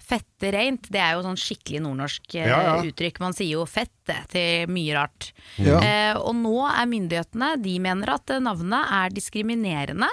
Fettereint, 0.00 0.88
det 0.88 1.02
er 1.04 1.18
jo 1.18 1.26
sånn 1.26 1.36
skikkelig 1.44 1.82
nordnorsk 1.84 2.38
eh, 2.38 2.48
Ja, 2.48 2.62
ja. 2.64 2.76
uttrykk. 2.88 3.20
Man 3.20 3.36
sier 3.36 3.52
jo 3.58 3.66
fette 3.68 4.16
til 4.32 4.72
mye 4.72 4.96
rart. 4.96 5.28
Ja. 5.60 5.76
Eh, 5.76 6.14
og 6.16 6.38
nå 6.40 6.56
er 6.70 6.88
myndighetene, 6.88 7.52
de 7.60 7.76
mener 7.84 8.16
at 8.16 8.32
navnet 8.40 8.96
er 9.02 9.12
diskriminerende. 9.12 10.08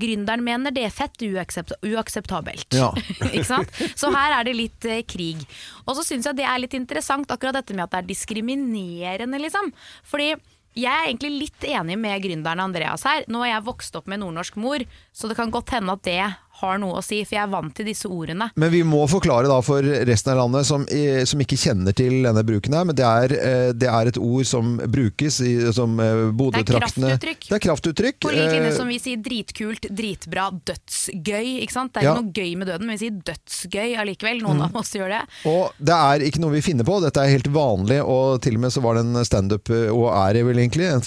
Gründeren 0.00 0.42
mener 0.44 0.74
det 0.74 0.86
er 0.88 0.94
fett 0.94 1.22
uaksept 1.22 1.76
uakseptabelt. 1.86 2.74
Ja. 2.74 2.90
Ikke 3.30 3.46
sant? 3.46 3.70
Så 3.94 4.10
her 4.14 4.40
er 4.40 4.48
det 4.48 4.56
litt 4.58 4.88
eh, 4.90 5.04
krig. 5.06 5.44
Og 5.84 5.98
så 5.98 6.06
syns 6.06 6.26
jeg 6.28 6.40
det 6.40 6.48
er 6.48 6.62
litt 6.62 6.74
interessant 6.76 7.30
akkurat 7.30 7.60
dette 7.60 7.76
med 7.76 7.86
at 7.86 7.94
det 7.94 8.02
er 8.02 8.10
diskriminerende, 8.10 9.40
liksom. 9.42 9.70
Fordi 10.08 10.32
jeg 10.74 10.90
er 10.90 11.06
egentlig 11.06 11.44
litt 11.44 11.66
enig 11.70 11.96
med 12.02 12.22
gründeren 12.24 12.64
Andreas 12.64 13.06
her. 13.06 13.22
Nå 13.30 13.44
har 13.44 13.52
jeg 13.52 13.66
vokst 13.68 13.94
opp 13.98 14.10
med 14.10 14.22
nordnorsk 14.22 14.58
mor, 14.58 14.82
så 15.14 15.30
det 15.30 15.38
kan 15.38 15.52
godt 15.54 15.70
hende 15.76 15.94
at 15.94 16.06
det 16.06 16.18
har 16.60 16.78
noe 16.78 17.00
å 17.00 17.02
si, 17.04 17.18
for 17.24 17.34
jeg 17.36 17.42
er 17.42 17.50
vant 17.52 17.74
til 17.74 17.86
disse 17.88 18.06
ordene. 18.06 18.50
Men 18.56 18.70
vi 18.70 18.82
må 18.86 19.02
forklare 19.10 19.48
da 19.50 19.60
for 19.64 19.82
resten 19.82 20.32
av 20.32 20.38
landet 20.44 20.66
som, 20.68 20.84
som 20.86 21.40
ikke 21.42 21.58
kjenner 21.58 21.92
til 21.96 22.20
denne 22.22 22.44
bruken 22.46 22.72
her, 22.76 22.84
men 22.88 22.94
det 22.98 23.04
er, 23.04 23.34
eh, 23.34 23.72
det 23.74 23.88
er 23.90 24.06
et 24.12 24.18
ord 24.18 24.46
som 24.46 24.76
brukes 24.78 25.40
i 25.44 25.72
som 25.74 25.98
eh, 26.00 26.30
Bodø-traktene. 26.32 27.14
kraftuttrykk. 27.18 27.48
Det 27.50 27.56
er 27.58 27.64
kraftuttrykk. 27.68 28.20
På 28.22 28.30
lik 28.34 28.50
linje 28.52 28.70
Eh, 28.70 28.76
som 28.76 28.88
vi 28.88 28.98
sier 29.02 29.16
dritkult, 29.20 29.88
dritbra, 29.90 30.46
dødsgøy. 30.70 31.60
Ikke 31.64 31.72
sant? 31.74 31.92
Det 31.92 32.02
er 32.02 32.06
Ja. 32.06 32.14
ikke 32.14 32.22
noe 32.24 32.32
gøy 32.32 32.56
med 32.56 32.66
døden, 32.68 32.86
men 32.86 32.96
vi 32.96 33.02
sier 33.06 33.18
dødsgøy 33.32 33.96
allikevel. 33.98 34.42
Noen 34.42 34.56
Mm. 34.58 34.62
av 34.70 34.76
oss 34.76 34.92
gjør 34.94 35.08
det. 35.10 35.22
Og 35.50 35.72
det 35.82 35.94
er 35.94 36.18
ikke 36.30 36.40
noe 36.40 36.50
vi 36.54 36.60
finner 36.62 36.84
på, 36.84 37.00
dette 37.02 37.18
er 37.20 37.28
helt 37.34 37.50
vanlig, 37.52 38.00
og 38.06 38.40
til 38.42 38.54
og 38.54 38.60
med 38.60 38.70
så 38.72 38.80
var 38.82 38.94
det 38.94 39.04
en 39.04 39.24
standup, 39.24 39.68
og 39.70 40.06
er 40.14 40.32
det 40.34 40.44
vel 40.46 40.56
egentlig, 40.62 40.86
en 40.92 41.02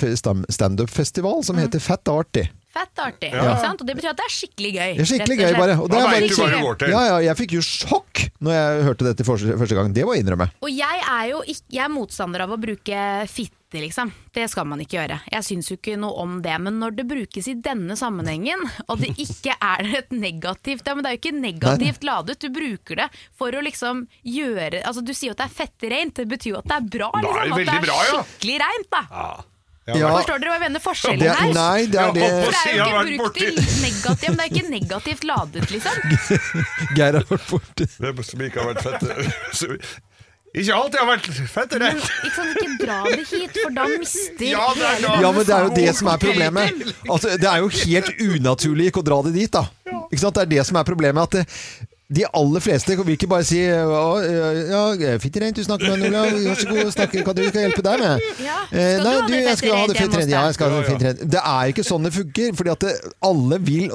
standup-festival 0.52 1.44
som 1.44 1.58
heter 1.58 1.80
Fett 1.80 2.08
og 2.10 2.26
artig. 2.26 2.50
Fett 2.78 3.04
artig. 3.04 3.32
Ikke 3.34 3.58
sant? 3.64 3.82
Og 3.82 3.90
det 3.90 3.98
betyr 3.98 4.12
at 4.14 4.20
det 4.22 4.28
er 4.28 4.34
skikkelig 4.38 4.72
gøy. 4.76 4.92
Det 4.98 5.04
er 5.06 5.12
skikkelig 5.12 5.38
gøy, 5.42 5.52
bare. 5.58 5.78
Og 5.82 5.90
det 5.92 6.00
er 6.00 6.10
bare 6.38 6.64
går 6.68 6.80
til. 6.84 6.94
Ja, 6.94 7.04
ja, 7.10 7.18
jeg 7.32 7.40
fikk 7.42 7.58
jo 7.58 7.66
sjokk 7.66 8.24
når 8.44 8.54
jeg 8.58 8.88
hørte 8.88 9.08
dette 9.08 9.26
første, 9.28 9.58
første 9.58 9.78
gang. 9.78 9.94
Det 9.96 10.06
må 10.06 10.14
jeg 10.16 10.26
innrømme. 10.26 10.50
Og 10.62 10.74
jeg 10.74 11.04
er 11.04 11.30
jo 11.32 11.40
ikke, 11.46 11.70
jeg 11.74 11.86
er 11.88 11.94
motstander 11.94 12.46
av 12.46 12.54
å 12.54 12.60
bruke 12.62 13.00
fitte, 13.32 13.82
liksom. 13.82 14.12
Det 14.36 14.46
skal 14.52 14.68
man 14.70 14.80
ikke 14.84 15.00
gjøre. 15.00 15.18
Jeg 15.34 15.48
syns 15.48 15.72
jo 15.72 15.78
ikke 15.80 15.98
noe 16.00 16.14
om 16.22 16.38
det. 16.46 16.54
Men 16.64 16.78
når 16.82 16.96
det 17.00 17.08
brukes 17.10 17.50
i 17.50 17.58
denne 17.66 17.98
sammenhengen, 18.00 18.64
og 18.88 19.02
det 19.02 19.12
ikke 19.18 19.58
er 19.58 19.90
et 20.04 20.14
negativt 20.14 20.86
ja, 20.88 20.96
men 20.96 21.04
Det 21.04 21.10
er 21.10 21.18
jo 21.18 21.22
ikke 21.24 21.42
negativt 21.42 22.08
ladet, 22.08 22.38
du 22.40 22.48
bruker 22.54 23.02
det 23.02 23.10
for 23.38 23.52
å 23.58 23.64
liksom 23.66 24.06
gjøre 24.24 24.84
Altså 24.88 25.04
Du 25.04 25.12
sier 25.16 25.32
jo 25.32 25.36
at 25.36 25.42
det 25.44 25.50
er 25.50 25.58
fettreint, 25.58 26.16
det 26.16 26.28
betyr 26.32 26.54
jo 26.54 26.62
at 26.62 26.70
det 26.70 26.78
er 26.78 26.90
bra. 26.98 27.12
liksom. 27.18 27.38
det 27.42 27.46
Liksom, 27.48 27.60
at 27.60 27.68
det 27.68 27.78
er 27.78 27.88
bra, 27.90 28.00
ja. 28.08 28.24
skikkelig 28.24 28.58
reint, 28.64 28.90
da. 28.94 29.04
Ja, 29.12 29.30
Forstår 29.88 30.42
dere 30.42 30.52
hva 30.52 30.58
jeg 30.58 30.64
mener? 30.66 30.84
Forskjellen 30.84 31.22
det, 31.22 31.30
her? 31.32 31.54
nei, 31.56 31.86
det 31.88 32.02
er 32.02 32.12
det 32.16 32.28
For 32.28 32.56
det 32.56 32.64
er 32.66 32.76
jo 32.76 32.88
ikke 32.90 33.22
brukt 33.22 33.38
til 33.40 33.62
negativt, 33.86 34.28
men 34.28 34.42
det 34.42 34.44
er 34.44 34.52
ikke 34.52 34.72
negativt 34.74 35.24
ladet, 35.30 35.70
liksom. 35.72 36.02
Geir 36.98 37.20
har 37.22 37.30
vært 37.30 37.48
borti 37.48 37.88
Det 37.88 38.28
som 38.28 38.46
ikke 38.50 38.64
har 38.64 38.74
vært 38.74 38.84
fett. 38.84 39.88
Ikke 40.58 40.74
alltid 40.74 41.00
har 41.00 41.08
vært 41.10 41.28
fettere. 41.52 41.92
det? 41.92 42.06
ikke, 42.24 42.34
sant, 42.36 42.54
ikke 42.56 42.78
dra 42.82 42.98
det 43.08 43.26
hit, 43.30 43.58
for 43.58 43.76
da 43.76 43.88
mister 43.92 44.46
Ja, 44.48 44.68
hele 44.74 45.12
Ja, 45.22 45.32
men 45.36 45.46
det 45.46 45.56
er 45.56 45.68
jo 45.68 45.74
det 45.76 45.96
som 46.00 46.12
er 46.12 46.22
problemet. 46.24 46.86
Altså, 47.08 47.36
det 47.38 47.50
er 47.52 47.64
jo 47.64 47.72
helt 47.76 48.24
unaturlig 48.28 48.90
ikke 48.92 49.04
å 49.04 49.08
dra 49.12 49.20
det 49.28 49.36
dit, 49.38 49.52
da. 49.54 49.68
Ikke 50.08 50.22
sant? 50.24 50.40
Det 50.40 50.46
er 50.48 50.52
det 50.56 50.66
som 50.70 50.80
er 50.80 50.88
problemet. 50.88 51.28
At 51.28 51.36
det, 51.38 51.87
de 52.08 52.24
aller 52.40 52.64
fleste 52.64 52.96
vil 52.96 53.18
ikke 53.18 53.28
bare 53.28 53.44
si 53.44 53.58
«Å, 53.68 54.02
Ja, 54.72 54.84
fitt 55.20 55.36
rent, 55.44 55.58
du 55.60 55.64
snakker 55.66 55.92
med 55.98 56.06
Olav. 56.08 56.30
Vær 56.40 56.56
så 56.62 56.68
god, 56.70 56.92
snakke, 56.96 57.24
hva 57.26 57.34
du 57.36 57.42
skal 57.50 57.66
hjelpe 57.66 57.84
deg 57.84 58.00
med? 58.00 58.24
Ja. 58.46 58.60
Eh, 58.72 58.94
Skal 58.96 59.04
nei, 59.04 59.16
du 59.28 59.36
jeg 59.36 59.58
skal 59.60 59.76
ha 59.76 59.82
det 59.90 59.98
fint 59.98 60.16
rent. 60.16 60.32
Ja, 60.32 60.44
jeg 60.48 60.56
skal 60.56 60.72
ha 60.72 60.78
det 60.80 60.88
fint 60.88 61.04
rent. 61.04 61.24
Det 61.36 61.42
er 61.42 61.74
ikke 61.74 61.84
sånn 61.88 62.08
det 62.08 62.14
funker. 62.16 62.54
Fordi 62.58 62.72
at 62.72 62.86
det, 62.86 62.94
alle 63.28 63.60
vil 63.68 63.92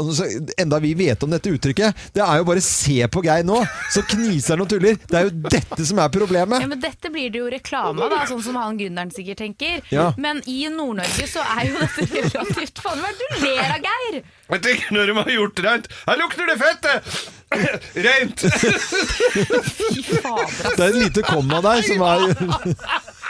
Enda 0.60 0.80
vi 0.84 0.92
vet 0.98 1.24
om 1.24 1.32
dette 1.32 1.54
uttrykket. 1.56 2.04
Det 2.12 2.22
er 2.24 2.42
jo 2.42 2.46
bare 2.50 2.62
se 2.64 2.98
på 3.12 3.22
Geir 3.24 3.46
nå, 3.48 3.62
så 3.94 4.04
kniser 4.12 4.54
han 4.58 4.66
og 4.66 4.70
tuller. 4.74 5.00
Det 5.08 5.18
er 5.18 5.26
jo 5.30 5.32
dette 5.48 5.88
som 5.88 6.02
er 6.04 6.12
problemet. 6.12 6.60
Ja, 6.60 6.68
men 6.68 6.82
Dette 6.82 7.08
blir 7.14 7.32
det 7.32 7.40
jo 7.40 7.48
reklame 7.52 8.04
av, 8.04 8.18
sånn 8.28 8.44
som 8.44 8.60
han 8.60 8.76
gründeren 8.80 9.12
sikkert 9.14 9.40
tenker. 9.40 9.80
Ja. 9.94 10.10
Men 10.20 10.44
i 10.50 10.66
Nord-Norge 10.68 11.26
så 11.32 11.40
er 11.56 11.70
jo 11.70 11.80
dette 11.80 12.08
relativt 12.12 12.82
Faen, 12.82 13.00
hva 13.00 13.08
er 13.08 13.18
det 13.18 13.28
du 13.32 13.44
ler 13.46 13.64
av, 13.72 13.88
Geir? 13.88 14.22
Jeg 14.52 14.62
tenker 14.66 14.96
når 14.96 15.06
de 15.08 15.14
har 15.16 15.30
gjort 15.36 15.62
rent 15.64 15.86
Her 16.06 16.18
lukter 16.20 16.50
det 16.50 16.58
fett! 16.60 16.84
Rent! 18.06 18.42
Fy 18.42 20.02
fader, 20.08 20.76
Det 20.76 20.80
er 20.80 20.88
et 20.88 21.00
lite 21.02 21.24
komma 21.26 21.60
der 21.64 21.82
som 21.86 22.04
er 22.08 22.18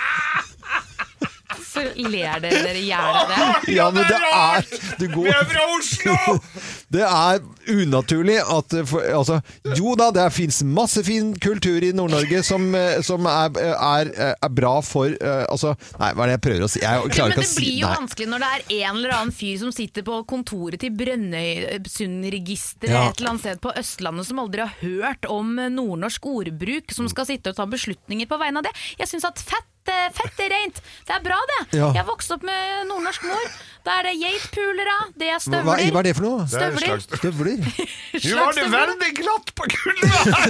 så 1.73 1.83
ler 1.97 2.41
dere 2.45 2.63
dere 2.67 2.79
i 2.79 2.87
hjel 2.91 3.17
av 3.23 3.29
det. 3.33 3.73
Ja, 3.73 3.87
men 3.95 4.05
det 4.09 4.19
er 4.21 4.67
Det 5.01 5.09
Vi 5.15 5.29
er 5.33 5.45
fra 5.49 5.65
Oslo! 5.79 6.17
Det 6.93 7.01
er 7.09 7.39
unaturlig 7.73 8.35
at 8.43 8.75
altså, 9.17 9.39
Jo 9.79 9.95
da, 9.97 10.11
det 10.13 10.27
fins 10.37 10.59
masse 10.69 11.01
fin 11.07 11.31
kultur 11.41 11.81
i 11.87 11.89
Nord-Norge 11.97 12.43
som, 12.45 12.67
eh, 12.77 12.99
som 13.07 13.25
er, 13.31 13.57
er, 13.73 14.11
er 14.37 14.53
bra 14.53 14.75
for 14.85 15.09
eh, 15.09 15.45
Altså, 15.49 15.73
nei, 16.03 16.11
hva 16.13 16.27
er 16.27 16.29
det 16.29 16.37
jeg 16.37 16.43
prøver 16.49 16.67
å 16.67 16.69
si? 16.75 16.83
Jeg 16.85 17.09
klarer 17.17 17.33
ikke 17.33 17.41
det 17.41 17.47
å 17.47 17.49
si 17.49 17.63
blir 17.63 17.79
jo 17.81 17.89
nei. 17.89 17.97
vanskelig 18.03 18.29
når 18.35 18.45
det 18.45 18.51
er 18.53 18.67
en 18.91 19.01
eller 19.01 19.15
annen 19.17 19.33
fyr 19.41 19.57
som 19.63 19.73
sitter 19.73 20.05
på 20.11 20.19
kontoret 20.29 20.85
til 20.85 20.93
Brønnøysundregisteret 21.01 22.93
Ja. 22.93 23.09
et 23.09 23.21
eller 23.21 23.31
annet 23.33 23.45
sted 23.47 23.61
på 23.65 23.73
Østlandet 23.79 24.29
som 24.29 24.43
aldri 24.43 24.61
har 24.67 24.75
hørt 24.83 25.25
om 25.33 25.55
nordnorsk 25.57 26.27
ordbruk, 26.29 26.93
som 26.93 27.09
skal 27.09 27.29
sitte 27.29 27.53
og 27.53 27.57
ta 27.59 27.65
beslutninger 27.71 28.29
på 28.29 28.39
vegne 28.41 28.61
av 28.61 28.69
det. 28.69 28.75
Jeg 29.01 29.09
syns 29.15 29.25
at 29.29 29.41
fett 29.41 29.69
eh, 29.89 30.09
Fett 30.15 30.41
er 30.45 30.51
rent! 30.53 30.81
Det 31.09 31.15
er 31.17 31.23
bra, 31.25 31.39
det. 31.53 31.61
Ja. 31.79 31.89
Jeg 31.97 32.05
vokste 32.09 32.35
opp 32.37 32.43
med 32.47 32.87
nordnorsk 32.91 33.23
mor. 33.27 33.47
Da 33.83 33.97
er 33.99 34.03
det 34.11 34.15
geitpulere, 34.21 34.97
det 35.19 35.27
er 35.33 35.39
Hva, 35.39 35.43
støvler. 35.43 35.91
hva 35.93 35.99
er 35.99 36.07
det 36.07 36.15
for 36.17 36.23
noe? 36.29 36.43
Er 36.43 36.47
Støvler. 36.53 36.87
slags- 36.87 37.07
Støvler? 37.19 37.59
Nå 38.31 38.45
var 38.47 38.53
det 38.55 38.67
veldig 38.77 39.11
glatt 39.19 39.49
på 39.59 39.63
gulvet 39.73 40.11
her! 40.13 40.47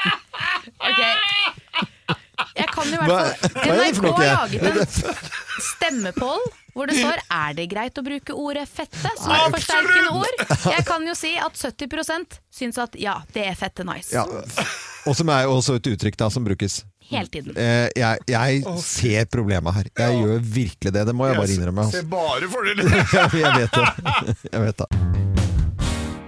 Ok. 0.80 1.00
Jeg 2.56 2.68
kan 2.72 2.88
jo 2.88 2.96
i 2.96 3.04
Hva- 3.04 3.18
hvert 3.20 3.40
fall 3.52 3.60
hva 3.60 3.74
er 3.74 3.92
NRK 3.92 4.06
har 4.16 4.24
laget 4.24 4.62
en 4.64 4.78
stemmepoll 5.70 6.44
hvor 6.72 6.86
det 6.88 6.96
står 6.96 7.20
er 7.34 7.56
det 7.58 7.66
greit 7.68 7.98
å 8.00 8.04
bruke 8.06 8.32
ordet 8.38 8.62
fette 8.70 9.10
som 9.18 9.34
forsterkende 9.52 10.12
ord. 10.16 10.36
Jeg 10.70 10.84
kan 10.88 11.04
jo 11.04 11.14
si 11.18 11.34
at 11.42 11.58
70% 11.58 12.38
syns 12.54 12.78
at 12.80 12.94
ja, 13.00 13.18
det 13.34 13.44
er 13.50 13.58
fette 13.58 13.84
nice. 13.84 14.14
Ja. 14.14 14.24
Og 15.10 15.16
som 15.18 15.28
er 15.34 15.50
også 15.50 15.76
et 15.80 15.90
uttrykk 15.92 16.16
da, 16.20 16.30
som 16.32 16.46
brukes. 16.46 16.80
Hele 17.10 17.26
tiden. 17.26 17.56
Eh, 17.58 17.88
jeg, 17.98 18.18
jeg 18.30 18.64
ser 18.84 19.26
problemet 19.32 19.74
her. 19.74 19.88
Jeg 19.98 20.20
gjør 20.20 20.44
virkelig 20.58 20.92
det. 20.94 21.06
Det 21.08 21.14
må 21.16 21.26
jeg 21.26 21.40
bare 21.40 21.54
innrømme. 21.56 21.86
Altså. 21.86 22.02
Ser 22.02 22.10
bare 22.10 22.50
fordeler. 22.52 22.90
Jeg 23.40 23.54
vet 23.56 23.74
det. 23.74 24.36
Jeg 24.52 24.62
vet 24.62 24.84
det. 24.84 24.88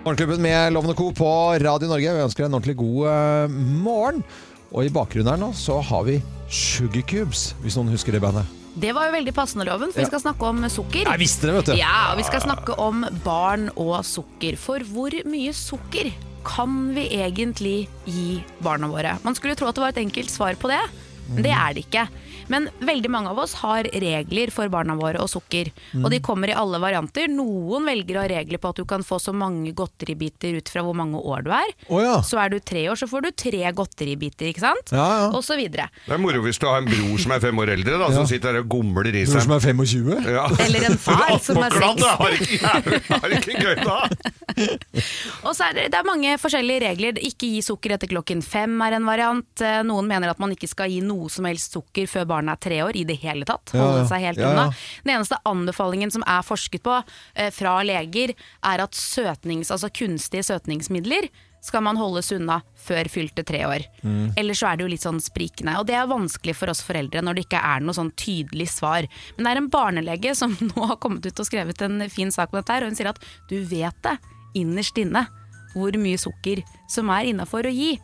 Morgenklubben 0.02 0.42
med 0.42 0.72
Lovende 0.74 0.96
Co. 0.98 1.12
på 1.14 1.28
Radio 1.62 1.90
Norge. 1.90 2.14
Vi 2.16 2.24
ønsker 2.24 2.42
deg 2.42 2.50
en 2.50 2.56
ordentlig 2.58 2.74
god 2.80 3.04
uh, 3.06 3.60
morgen. 3.84 4.24
Og 4.72 4.88
i 4.88 4.90
bakgrunnen 4.90 5.30
her 5.30 5.38
nå 5.38 5.52
så 5.54 5.78
har 5.84 6.02
vi 6.08 6.16
Sugar 6.50 7.04
Cubes, 7.06 7.52
hvis 7.62 7.78
noen 7.78 7.92
husker 7.94 8.16
det 8.16 8.22
bandet. 8.24 8.48
Det 8.72 8.90
var 8.96 9.10
jo 9.10 9.14
veldig 9.14 9.34
passende, 9.36 9.66
Loven, 9.68 9.92
for 9.92 10.00
vi 10.00 10.08
skal 10.08 10.22
snakke 10.24 10.48
om 10.48 10.64
sukker. 10.72 11.04
Jeg 11.04 11.20
visste 11.20 11.46
det, 11.46 11.54
vet 11.58 11.70
du. 11.70 11.74
Ja, 11.76 12.12
og 12.12 12.18
vi 12.18 12.24
skal 12.24 12.42
snakke 12.42 12.74
om 12.80 13.04
barn 13.22 13.68
og 13.76 13.98
sukker. 14.08 14.56
For 14.60 14.82
hvor 14.88 15.14
mye 15.28 15.52
sukker 15.54 16.08
kan 16.44 16.94
vi 16.94 17.06
egentlig 17.16 17.88
gi 18.04 18.42
barna 18.58 18.88
våre? 18.90 19.16
Man 19.22 19.34
skulle 19.38 19.56
tro 19.58 19.68
at 19.70 19.78
det 19.78 19.84
var 19.84 19.94
et 19.94 20.02
enkelt 20.02 20.30
svar 20.30 20.58
på 20.58 20.70
det, 20.72 20.80
men 21.30 21.44
det 21.46 21.52
er 21.54 21.74
det 21.76 21.86
ikke. 21.86 22.06
Men 22.52 22.66
veldig 22.84 23.08
mange 23.12 23.30
av 23.30 23.38
oss 23.38 23.54
har 23.62 23.86
regler 24.02 24.50
for 24.52 24.68
barna 24.72 24.96
våre 24.98 25.20
og 25.22 25.30
sukker. 25.30 25.70
Og 26.02 26.08
de 26.12 26.18
kommer 26.24 26.50
i 26.50 26.56
alle 26.58 26.80
varianter. 26.82 27.30
Noen 27.30 27.86
velger 27.88 28.18
å 28.18 28.24
ha 28.24 28.30
regler 28.32 28.60
på 28.60 28.72
at 28.72 28.80
du 28.82 28.84
kan 28.88 29.04
få 29.06 29.16
så 29.22 29.32
mange 29.32 29.70
godteribiter 29.78 30.58
ut 30.58 30.68
fra 30.68 30.82
hvor 30.84 30.96
mange 30.98 31.20
år 31.22 31.46
du 31.46 31.52
er. 31.54 31.70
Oh, 31.86 32.02
ja. 32.02 32.18
Så 32.26 32.40
er 32.42 32.52
du 32.52 32.58
tre 32.60 32.82
år, 32.92 32.98
så 32.98 33.08
får 33.08 33.24
du 33.24 33.30
tre 33.44 33.62
godteribiter, 33.78 34.50
ikke 34.50 34.64
sant? 34.66 34.92
Ja, 34.92 35.06
ja. 35.22 35.28
Og 35.30 35.46
så 35.46 35.56
videre. 35.56 35.86
Det 36.04 36.16
er 36.18 36.20
moro 36.20 36.42
hvis 36.44 36.60
du 36.60 36.66
har 36.68 36.82
en 36.82 36.90
bror 36.90 37.22
som 37.22 37.36
er 37.36 37.44
fem 37.46 37.62
år 37.62 37.72
eldre, 37.78 37.96
da, 38.02 38.10
som 38.12 38.28
sitter 38.28 38.58
der 38.58 38.66
og 38.66 38.68
gomler 38.74 39.08
i 39.12 39.24
seg. 39.24 39.38
Bror 39.38 39.46
som 39.46 39.56
er 39.56 39.64
25? 39.64 40.28
Ja. 40.34 40.44
Eller 40.66 40.88
en 40.90 40.98
far 41.00 41.32
som 41.46 41.62
er 41.62 41.78
seks. 41.78 42.02
det 42.02 42.10
60. 42.10 42.20
har 42.20 42.36
ikke, 42.42 43.16
har 43.22 43.36
ikke 43.38 43.62
gøy 43.62 43.74
da. 43.86 43.98
Og 45.46 45.54
så 45.56 45.70
er 45.70 45.78
det, 45.78 45.86
det 45.94 45.98
er 46.02 46.06
mange 46.10 46.34
forskjellige 46.42 46.84
regler. 46.84 47.22
Ikke 47.24 47.48
gi 47.54 47.62
sukker 47.64 47.94
etter 47.96 48.10
klokken 48.10 48.42
fem 48.44 48.74
er 48.84 48.98
en 48.98 49.08
variant. 49.08 49.64
Eh, 49.64 49.80
Noen 49.86 50.10
mener 50.10 50.32
at 50.34 50.42
man 50.42 50.52
ikke 50.54 50.68
skal 50.70 50.90
gi 50.92 51.00
noe 51.04 51.11
som 51.32 51.46
helst 51.48 51.76
sukker 51.76 52.08
før 52.10 52.26
barnet 52.34 52.56
er 52.56 52.64
tre 52.68 52.80
år, 52.86 52.98
i 52.98 53.06
det 53.08 53.18
hele 53.22 53.46
tatt. 53.48 53.74
Holde 53.76 54.04
seg 54.10 54.26
helt 54.26 54.42
unna. 54.42 54.68
Den 55.04 55.16
eneste 55.18 55.38
anbefalingen 55.48 56.12
som 56.14 56.24
er 56.26 56.44
forsket 56.46 56.84
på 56.84 56.98
eh, 56.98 57.52
fra 57.54 57.78
leger, 57.86 58.34
er 58.72 58.84
at 58.84 58.98
søtnings, 58.98 59.72
altså 59.74 59.92
kunstige 59.92 60.46
søtningsmidler 60.46 61.30
skal 61.62 61.84
man 61.86 61.98
holdes 61.98 62.32
unna 62.34 62.58
før 62.82 63.06
fylte 63.10 63.44
tre 63.46 63.60
år. 63.68 63.84
Mm. 64.02 64.32
Ellers 64.40 64.62
så 64.62 64.72
er 64.72 64.78
det 64.78 64.86
jo 64.86 64.90
litt 64.90 65.04
sånn 65.04 65.20
sprikende. 65.22 65.76
Og 65.78 65.86
det 65.86 65.94
er 65.94 66.10
vanskelig 66.10 66.56
for 66.58 66.72
oss 66.72 66.82
foreldre 66.82 67.22
når 67.22 67.38
det 67.38 67.44
ikke 67.46 67.60
er 67.62 67.84
noe 67.84 67.94
sånn 67.96 68.10
tydelig 68.18 68.66
svar. 68.74 69.06
Men 69.36 69.46
det 69.46 69.52
er 69.52 69.60
en 69.60 69.70
barnelege 69.72 70.34
som 70.38 70.56
nå 70.72 70.88
har 70.90 70.98
kommet 71.02 71.28
ut 71.28 71.44
og 71.44 71.48
skrevet 71.48 71.86
en 71.86 72.02
fin 72.10 72.34
sak 72.34 72.50
om 72.50 72.58
dette 72.58 72.74
her, 72.74 72.82
og 72.82 72.92
hun 72.92 72.98
sier 72.98 73.12
at 73.12 73.22
du 73.50 73.60
vet 73.70 74.02
det 74.02 74.18
innerst 74.58 74.98
inne. 75.00 75.26
hvor 75.72 75.94
mye 75.96 76.18
sukker 76.20 76.60
som 76.90 77.08
er 77.14 77.30
innafor 77.30 77.64
å 77.64 77.70
gi. 77.72 77.94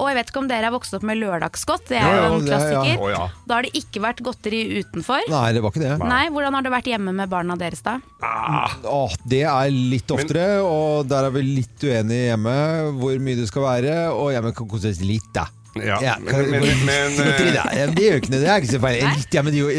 Og 0.00 0.08
jeg 0.08 0.16
vet 0.18 0.30
ikke 0.32 0.40
om 0.40 0.48
dere 0.50 0.66
er 0.66 0.74
vokst 0.74 0.94
opp 0.96 1.04
med 1.06 1.18
lørdagsgodt, 1.20 1.84
det 1.92 1.98
er 2.00 2.08
jo 2.16 2.22
en 2.32 2.40
er- 2.40 2.48
klassiker. 2.48 2.98
Å, 3.04 3.10
ja. 3.12 3.26
Da 3.46 3.54
har 3.58 3.62
det 3.68 3.72
ikke 3.78 4.00
vært 4.02 4.22
godteri 4.24 4.62
utenfor. 4.82 5.28
Nei, 5.30 5.52
det 5.52 5.62
var 5.62 5.70
ikke 5.74 5.84
det. 5.84 5.92
Nei, 6.08 6.24
hvordan 6.34 6.54
har 6.58 6.62
det 6.66 6.72
vært 6.72 6.90
hjemme 6.90 7.14
med 7.14 7.30
barna 7.30 7.56
deres 7.60 7.82
da? 7.86 7.98
Åh, 8.22 9.14
det 9.28 9.42
er 9.46 9.70
litt 9.70 10.10
oftere, 10.10 10.46
og 10.66 11.06
der 11.10 11.28
er 11.28 11.34
vi 11.36 11.42
litt 11.46 11.84
uenige 11.86 12.32
hjemme 12.32 12.56
hvor 12.98 13.18
mye 13.22 13.38
det 13.38 13.48
skal 13.52 13.62
være. 13.68 13.96
Og 14.16 14.32
hjemme 14.34 14.54
kan 14.56 14.68
kose 14.72 14.90
seg 14.94 15.06
litt, 15.06 15.28
da. 15.36 15.46
Ja, 15.80 15.98
Ja, 16.04 16.16
men, 16.20 16.50
men, 16.50 16.66
men, 16.84 17.14
Godteri, 17.16 17.54
eh, 17.56 17.86
men 17.86 17.94
Det 17.96 18.04
er 18.04 18.16
jo 18.16 18.20
ikke 18.20 18.32
noe, 18.34 18.40
det 18.42 18.50
er 18.50 18.60
ikke 18.60 18.72
så 18.74 18.82
feil. 18.82 18.98
Litt, 19.16 19.36
ja, 19.38 19.44
men 19.46 19.56
jo, 19.56 19.70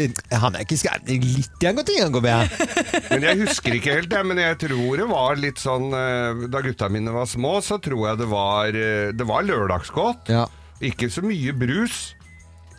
han 0.44 0.58
er 0.58 0.64
ikke 0.66 0.80
skrevet 0.80 1.12
litt 1.12 1.62
igjen 1.62 1.78
godteri 1.78 2.00
han 2.02 2.16
går 2.16 2.24
med. 2.24 2.56
men 3.12 3.28
jeg 3.28 3.40
husker 3.44 3.78
ikke 3.78 3.98
helt 4.00 4.18
men 4.24 4.42
jeg 4.42 4.58
tror 4.64 4.98
det 5.00 5.06
var 5.10 5.38
litt 5.40 5.60
sånn 5.62 5.88
eh, 5.94 6.44
Da 6.52 6.62
gutta 6.64 6.90
mine 6.92 7.14
var 7.14 7.30
små, 7.30 7.56
så 7.64 7.78
tror 7.82 8.10
jeg 8.10 8.22
det 8.24 8.28
var, 8.32 8.74
eh, 8.74 9.14
det 9.14 9.28
var 9.28 9.46
lørdagsgodt. 9.46 10.34
Ja. 10.34 10.44
Ikke 10.84 11.10
så 11.12 11.22
mye 11.24 11.54
brus. 11.56 12.14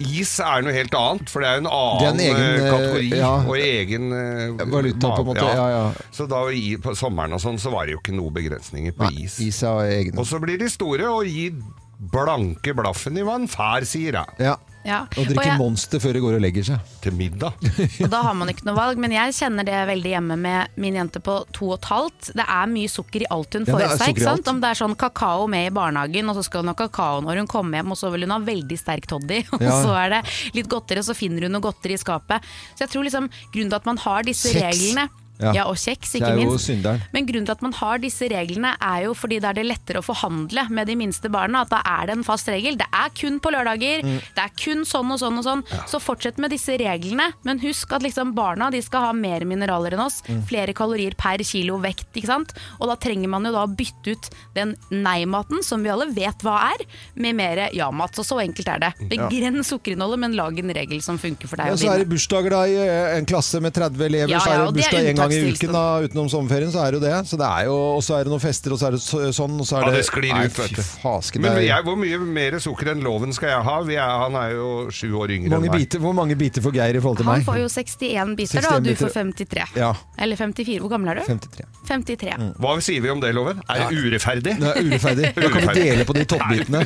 Is 0.04 0.34
er 0.43 0.63
noe 0.65 0.73
helt 0.75 0.95
annet, 0.97 1.30
for 1.32 1.39
det 1.39 1.47
er 1.47 1.56
jo 1.56 1.62
en 1.63 1.69
annen 1.71 2.01
Det 2.01 2.08
er 2.08 2.15
en 2.15 2.23
egen, 2.25 2.65
eh, 2.65 2.65
kategori 2.73 3.06
eh, 3.06 3.21
ja. 3.21 3.30
og 3.39 3.56
egen 3.56 4.10
eh, 4.12 4.65
Valuta, 4.73 5.12
på 5.13 5.23
en 5.23 5.30
måte. 5.30 5.45
Ja, 5.47 5.67
ja. 5.71 6.10
Så 6.12 6.28
da 6.28 6.41
i, 6.51 6.75
på 6.84 6.95
sommeren 6.99 7.38
og 7.38 7.39
sånn, 7.43 7.60
så 7.62 7.71
var 7.71 7.88
det 7.88 7.95
jo 7.95 8.01
ikke 8.01 8.15
noe 8.17 8.34
begrensninger 8.36 8.95
på 8.97 9.08
Nei, 9.08 9.23
is. 9.23 9.39
is 9.39 9.62
er 9.63 9.93
egen. 9.93 10.19
Og 10.19 10.28
så 10.28 10.41
blir 10.43 10.60
de 10.60 10.67
store 10.71 11.08
og 11.08 11.30
gir 11.30 11.56
blanke 12.00 12.74
blaffen 12.76 13.18
i 13.18 13.24
hva 13.26 13.36
en 13.40 13.48
far 13.48 13.86
sier, 13.88 14.12
da. 14.20 14.26
Ja. 14.40 14.56
Ja. 14.86 15.00
Og 15.18 15.26
drikker 15.26 15.48
jeg- 15.50 15.58
Monster 15.58 15.98
før 15.98 16.14
de 16.14 16.20
går 16.22 16.36
og 16.38 16.42
legger 16.44 16.64
seg. 16.68 16.80
Til 17.02 17.12
middag. 17.18 17.54
Og 18.06 18.10
da 18.12 18.20
har 18.22 18.36
man 18.38 18.52
ikke 18.52 18.68
noe 18.68 18.76
valg, 18.78 19.00
men 19.02 19.10
jeg 19.16 19.34
kjenner 19.34 19.66
det 19.66 19.80
veldig 19.90 20.12
hjemme 20.12 20.38
med 20.38 20.76
min 20.78 20.94
jente 21.00 21.18
på 21.26 21.40
to 21.58 21.72
og 21.72 21.80
et 21.80 21.88
halvt. 21.90 22.30
Det 22.38 22.46
er 22.46 22.70
mye 22.70 22.92
sukker 22.94 23.26
i 23.26 23.30
alt 23.34 23.58
hun 23.58 23.66
får 23.66 23.82
i 23.82 23.90
seg. 23.98 24.14
ikke 24.14 24.28
sant? 24.28 24.48
Om 24.54 24.62
det 24.62 24.70
er 24.70 24.80
sånn 24.84 24.94
kakao 24.96 25.48
med 25.50 25.72
i 25.72 25.74
barnehagen, 25.74 26.30
og 26.30 26.38
så 26.38 26.44
skal 26.46 26.62
hun 26.62 26.70
ha 26.70 26.78
kakao 26.78 27.20
når 27.26 27.42
hun 27.42 27.48
kommer 27.50 27.82
hjem, 27.82 27.92
og 27.92 27.98
så 27.98 28.12
vil 28.14 28.28
hun 28.28 28.36
ha 28.38 28.40
veldig 28.46 28.78
sterk 28.78 29.08
toddy, 29.10 29.42
og 29.58 29.62
Ja. 29.66 29.82
så 29.82 29.98
er 30.06 30.10
det 30.20 30.22
litt 30.54 30.70
godteri, 30.70 31.02
og 31.02 31.10
så 31.10 31.18
finner 31.18 31.48
hun 31.50 31.58
noe 31.58 31.66
godteri 31.66 31.98
i 31.98 32.04
skapet. 32.06 32.46
Så 32.78 32.86
jeg 32.86 32.94
tror 32.94 33.10
liksom 33.10 33.32
grunnen 33.56 33.74
til 33.74 33.82
at 33.82 33.86
man 33.90 33.98
har 34.06 34.22
disse 34.22 34.54
Kjeks. 34.54 34.62
reglene 34.70 35.10
Ja. 35.39 35.52
ja. 35.54 35.63
og 35.67 35.76
kjeks, 35.76 36.13
Det 36.15 36.21
ikke 36.21 36.36
minst. 36.38 36.69
Men 37.13 37.26
grunnen 37.28 37.45
til 37.48 37.56
at 37.56 37.62
man 37.65 37.74
har 37.74 38.00
disse 38.00 38.28
reglene 38.32 38.76
er 38.80 39.04
jo 39.08 39.13
fordi 39.17 39.39
da 39.43 39.50
er 39.52 39.60
det 39.60 39.65
lettere 39.67 40.00
å 40.00 40.06
forhandle 40.06 40.67
med 40.69 40.88
de 40.88 40.95
minste 41.00 41.30
barna. 41.32 41.62
At 41.65 41.74
da 41.74 41.82
er 41.86 42.08
det 42.08 42.17
en 42.17 42.24
fast 42.28 42.48
regel. 42.52 42.78
Det 42.80 42.88
er 42.93 43.10
kun 43.15 43.39
på 43.43 43.52
lørdager, 43.52 44.04
Mm. 44.06 44.19
det 44.36 44.43
er 44.43 44.52
kun 44.60 44.84
sånn 44.86 45.12
og 45.12 45.19
sånn 45.19 45.38
og 45.39 45.43
sånn. 45.45 45.63
Så 45.89 46.00
fortsett 46.04 46.38
med 46.38 46.52
disse 46.52 46.76
reglene, 46.78 47.32
men 47.43 47.60
husk 47.60 47.91
at 47.93 48.04
liksom 48.04 48.34
barna 48.36 48.69
de 48.71 48.82
skal 48.82 49.08
ha 49.08 49.12
mer 49.13 49.41
mineraler 49.48 49.93
enn 49.93 50.04
oss. 50.06 50.21
Mm. 50.28 50.43
Flere 50.48 50.74
kalorier 50.74 51.15
per 51.17 51.38
kilo 51.43 51.78
vekt, 51.80 52.08
ikke 52.15 52.28
sant. 52.28 52.54
Og 52.80 52.88
da 52.88 52.95
trenger 52.95 53.28
man 53.30 53.43
jo 53.45 53.52
da 53.52 53.65
å 53.65 53.76
bytte 53.76 54.12
ut 54.15 54.30
den 54.56 54.76
nei-maten, 54.91 55.63
som 55.63 55.84
vi 55.84 55.89
alle 55.89 56.08
vet 56.13 56.43
hva 56.45 56.71
er, 56.74 56.86
med 57.15 57.36
mer 57.36 57.69
ja-mat. 57.74 58.15
Så 58.15 58.24
så 58.26 58.39
enkelt 58.43 58.67
er 58.67 58.80
det. 58.80 58.91
Begrens 59.10 59.69
sukkerinnholdet, 59.71 60.19
men 60.19 60.36
lag 60.38 60.58
en 60.60 60.74
regel 60.74 61.02
som 61.02 61.17
funker 61.21 61.48
for 61.48 61.58
deg. 61.58 61.67
Ja, 61.67 61.74
og 61.74 61.80
så 61.82 61.91
er 61.93 62.04
det 62.04 62.10
bursdager 62.12 62.54
da 62.56 62.63
i 62.69 62.76
eh, 62.76 63.17
en 63.17 63.26
klasse 63.30 63.62
med 63.63 63.74
30 63.76 64.06
elever, 64.06 64.30
Ja, 64.30 64.39
så 64.39 64.54
er 64.54 64.63
det 64.63 64.74
det 64.74 64.82
bursdag 64.84 65.10
en 65.10 65.15
gang 65.15 65.25
i 65.34 65.40
uken 65.54 65.72
da, 65.74 65.84
utenom 66.06 66.30
sommerferien, 66.30 66.72
så 66.72 66.84
er 66.86 66.92
det 66.92 67.00
jo 67.00 67.04
det. 67.06 67.14
Så 67.30 67.38
det 67.40 67.48
er 67.48 67.66
jo, 67.70 67.76
og 67.98 68.04
så 68.06 68.18
er 68.20 68.24
det 68.28 68.32
noen 68.34 68.44
fester, 68.44 68.74
og 68.76 68.80
så 68.82 68.88
er 68.88 68.92
det 68.98 69.02
sånn, 69.34 69.56
og 69.60 69.66
så 69.66 69.78
er 69.80 69.86
det 69.88 69.92
Ja, 69.92 69.98
det 69.98 70.06
sklir 70.10 70.34
ut, 70.46 70.58
vet 70.60 70.76
du. 70.76 70.82
fasken, 71.02 71.42
Men 71.42 71.58
jeg, 71.66 71.84
hvor 71.88 71.96
mye 71.98 72.20
mer 72.20 72.60
sukker 72.60 72.92
enn 72.94 73.02
loven 73.06 73.34
skal 73.34 73.50
jeg 73.50 73.64
ha? 73.70 73.76
Vi 73.88 73.96
er, 73.96 74.14
han 74.26 74.36
er 74.36 74.52
jo 74.56 74.70
sju 74.92 75.10
år 75.18 75.34
yngre 75.38 75.50
mange 75.56 75.66
enn 75.66 75.72
meg. 75.72 75.80
biter, 75.86 76.00
Hvor 76.06 76.14
mange 76.14 76.36
biter 76.36 76.62
får 76.62 76.74
Geir 76.78 76.96
i 76.96 77.02
forhold 77.02 77.18
til 77.18 77.26
Han 77.30 77.40
meg? 77.40 77.46
får 77.48 77.58
jo 77.64 77.68
61 77.70 78.36
biter, 78.36 78.60
61 78.62 78.70
da, 78.70 78.76
og 78.76 78.84
du 78.84 78.90
biter. 78.90 79.06
får 79.06 79.14
53. 79.14 79.76
Ja, 79.76 79.92
Eller 80.18 80.36
54. 80.36 80.80
Hvor 80.86 80.90
gammel 80.96 81.10
er 81.10 81.16
du? 81.16 81.26
53. 81.26 81.66
53. 81.88 82.34
Hva 82.60 82.76
sier 82.82 83.02
vi 83.02 83.10
om 83.10 83.20
det, 83.22 83.34
loven? 83.36 83.62
Er 83.70 83.86
det 83.88 84.02
urettferdig? 84.04 84.58
Det 84.60 84.74
er 84.76 84.82
urettferdig. 84.84 85.34
Da 85.36 85.50
kan 85.50 85.62
vi 85.62 85.68
Urettferdig. 85.68 85.86
dele 85.92 86.06
på 86.06 86.14
de 86.14 86.26
toppbitene. 86.26 86.86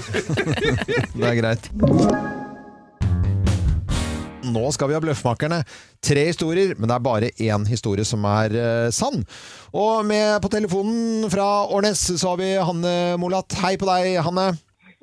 det 1.19 1.25
er 1.32 1.36
greit. 1.41 1.69
Nå 4.39 4.69
skal 4.71 4.88
vi 4.89 4.95
ha 4.95 5.02
Bløffmakerne. 5.04 5.60
Tre 6.04 6.21
historier, 6.30 6.71
men 6.80 6.88
det 6.89 6.95
er 6.95 7.04
bare 7.04 7.30
én 7.43 7.65
historie 7.67 8.06
som 8.08 8.23
er 8.30 8.54
uh, 8.56 8.88
sann. 8.95 9.21
Og 9.75 10.06
med 10.08 10.39
på 10.43 10.52
telefonen 10.54 11.28
fra 11.32 11.47
Årnes 11.75 12.06
så 12.15 12.32
har 12.32 12.39
vi 12.39 12.49
Hanne 12.56 12.93
Molat. 13.19 13.58
Hei 13.60 13.73
på 13.80 13.89
deg, 13.89 14.15
Hanne. 14.25 14.47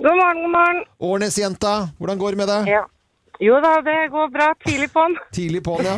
God 0.00 0.12
morgen, 0.16 0.40
god 0.46 0.52
morgen. 0.54 0.80
Årnes-jenta, 1.10 1.74
hvordan 2.00 2.20
går 2.20 2.34
det 2.36 2.40
med 2.42 2.50
deg? 2.52 2.70
Ja. 2.78 2.82
Jo 3.44 3.58
da, 3.60 3.74
det 3.84 3.96
går 4.14 4.30
bra. 4.32 4.48
Tidlig 4.64 4.88
på'n. 4.94 5.16
Tidlig 5.36 5.60
på'n, 5.66 5.84
ja. 5.84 5.96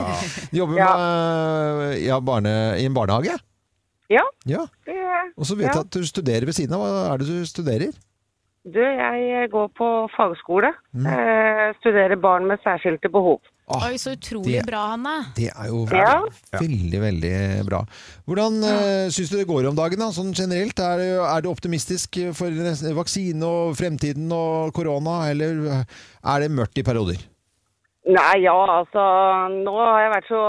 Du 0.50 0.58
jobber 0.58 0.80
Ja. 0.82 0.90
med, 0.98 1.94
ja, 2.02 2.18
barne, 2.20 2.54
i 2.82 2.88
en 2.90 2.94
barnehage? 2.98 3.38
Ja, 4.10 4.24
Ja. 4.48 4.64
Og 5.38 5.46
så 5.46 5.54
vet 5.54 5.68
jeg 5.68 5.84
at 5.84 5.94
du 5.94 6.02
studerer 6.08 6.46
ved 6.48 6.56
siden 6.56 6.74
av. 6.74 6.82
Hva 6.82 7.02
er 7.12 7.20
det 7.22 7.26
du 7.28 7.46
studerer? 7.46 7.92
Du, 8.72 8.80
jeg 8.80 9.50
går 9.52 9.68
på 9.78 9.86
fagskole. 10.16 10.70
Mm. 10.94 11.06
Eh, 11.06 11.72
studerer 11.80 12.16
barn 12.20 12.46
med 12.46 12.58
særskilte 12.64 13.08
behov. 13.12 13.40
Ah, 13.68 13.84
Oi, 13.90 13.98
så 14.00 14.14
utrolig 14.16 14.54
det- 14.62 14.66
bra, 14.66 14.86
Hanne. 14.94 15.14
Det 15.36 15.50
er 15.52 15.66
jo 15.68 15.84
Ja. 15.92 16.22
veldig, 16.56 17.00
veldig 17.02 17.66
bra. 17.68 17.82
Hvordan 18.26 18.62
uh, 18.64 19.08
syns 19.12 19.28
du 19.30 19.36
det 19.36 19.46
går 19.46 19.68
om 19.68 19.76
dagen, 19.76 19.98
da, 19.98 20.08
sånn 20.08 20.32
generelt? 20.32 20.78
Er, 20.80 20.96
du- 20.96 21.24
er 21.36 21.40
du 21.42 21.50
optimistisk 21.50 22.16
for 22.34 22.48
vaksine 22.96 23.42
og 23.44 23.76
fremtiden 23.76 24.32
og 24.32 24.72
korona, 24.72 25.28
eller 25.30 25.84
er 26.24 26.40
det 26.40 26.50
mørkt 26.50 26.78
i 26.78 26.82
perioder? 26.82 27.20
Nei, 28.08 28.38
ja, 28.40 28.54
altså 28.56 29.02
Nå 29.52 29.74
har 29.84 30.00
jeg 30.00 30.12
vært 30.14 30.28
så 30.32 30.42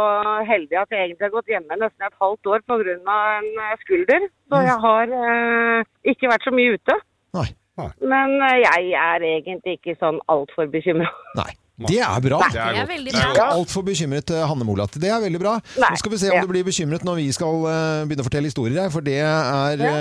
heldig 0.47 0.77
at 0.79 0.89
jeg 0.95 0.99
egentlig 1.09 1.25
har 1.27 1.33
gått 1.35 1.49
hjemme 1.51 1.75
nesten 1.75 2.05
et 2.07 2.13
halvt 2.21 2.47
år 2.47 2.61
pga. 2.63 2.95
en 2.95 3.49
eh, 3.59 3.75
skulder. 3.83 4.21
Så 4.47 4.55
Mm. 4.55 4.65
jeg 4.69 4.79
har 4.79 5.03
eh, 5.03 5.83
ikke 6.07 6.29
vært 6.31 6.45
så 6.47 6.53
mye 6.55 6.77
ute. 6.79 6.95
Nei. 7.33 7.49
Men 8.01 8.35
eh, 8.41 8.59
jeg 8.65 8.93
er 8.99 9.25
egentlig 9.33 9.79
ikke 9.79 9.97
sånn 10.01 10.21
altfor 10.31 10.69
bekymra. 10.71 11.09
Nei. 11.39 11.51
Det 11.87 11.99
er 12.03 12.19
bra. 12.25 12.39
Det 12.51 12.59
er 12.59 12.87
veldig 12.89 13.13
er 13.15 13.33
bra. 13.37 13.45
Altfor 13.55 13.85
bekymret 13.87 14.31
eh, 14.35 14.43
Hanne 14.49 14.65
Molat. 14.67 14.97
Det 14.99 15.07
er 15.07 15.21
veldig 15.23 15.39
bra. 15.39 15.53
Nei. 15.79 15.91
Nå 15.93 15.99
skal 16.01 16.11
vi 16.11 16.17
se 16.19 16.29
om 16.31 16.35
Ja. 16.35 16.41
du 16.43 16.51
blir 16.51 16.65
bekymret 16.67 17.05
når 17.07 17.15
vi 17.21 17.27
skal 17.31 17.55
eh, 17.71 18.01
begynne 18.09 18.25
å 18.25 18.27
fortelle 18.27 18.49
historier 18.51 18.81
her, 18.83 18.89
for 18.91 19.05
det 19.05 19.15
er 19.23 19.79
ja. 19.79 19.93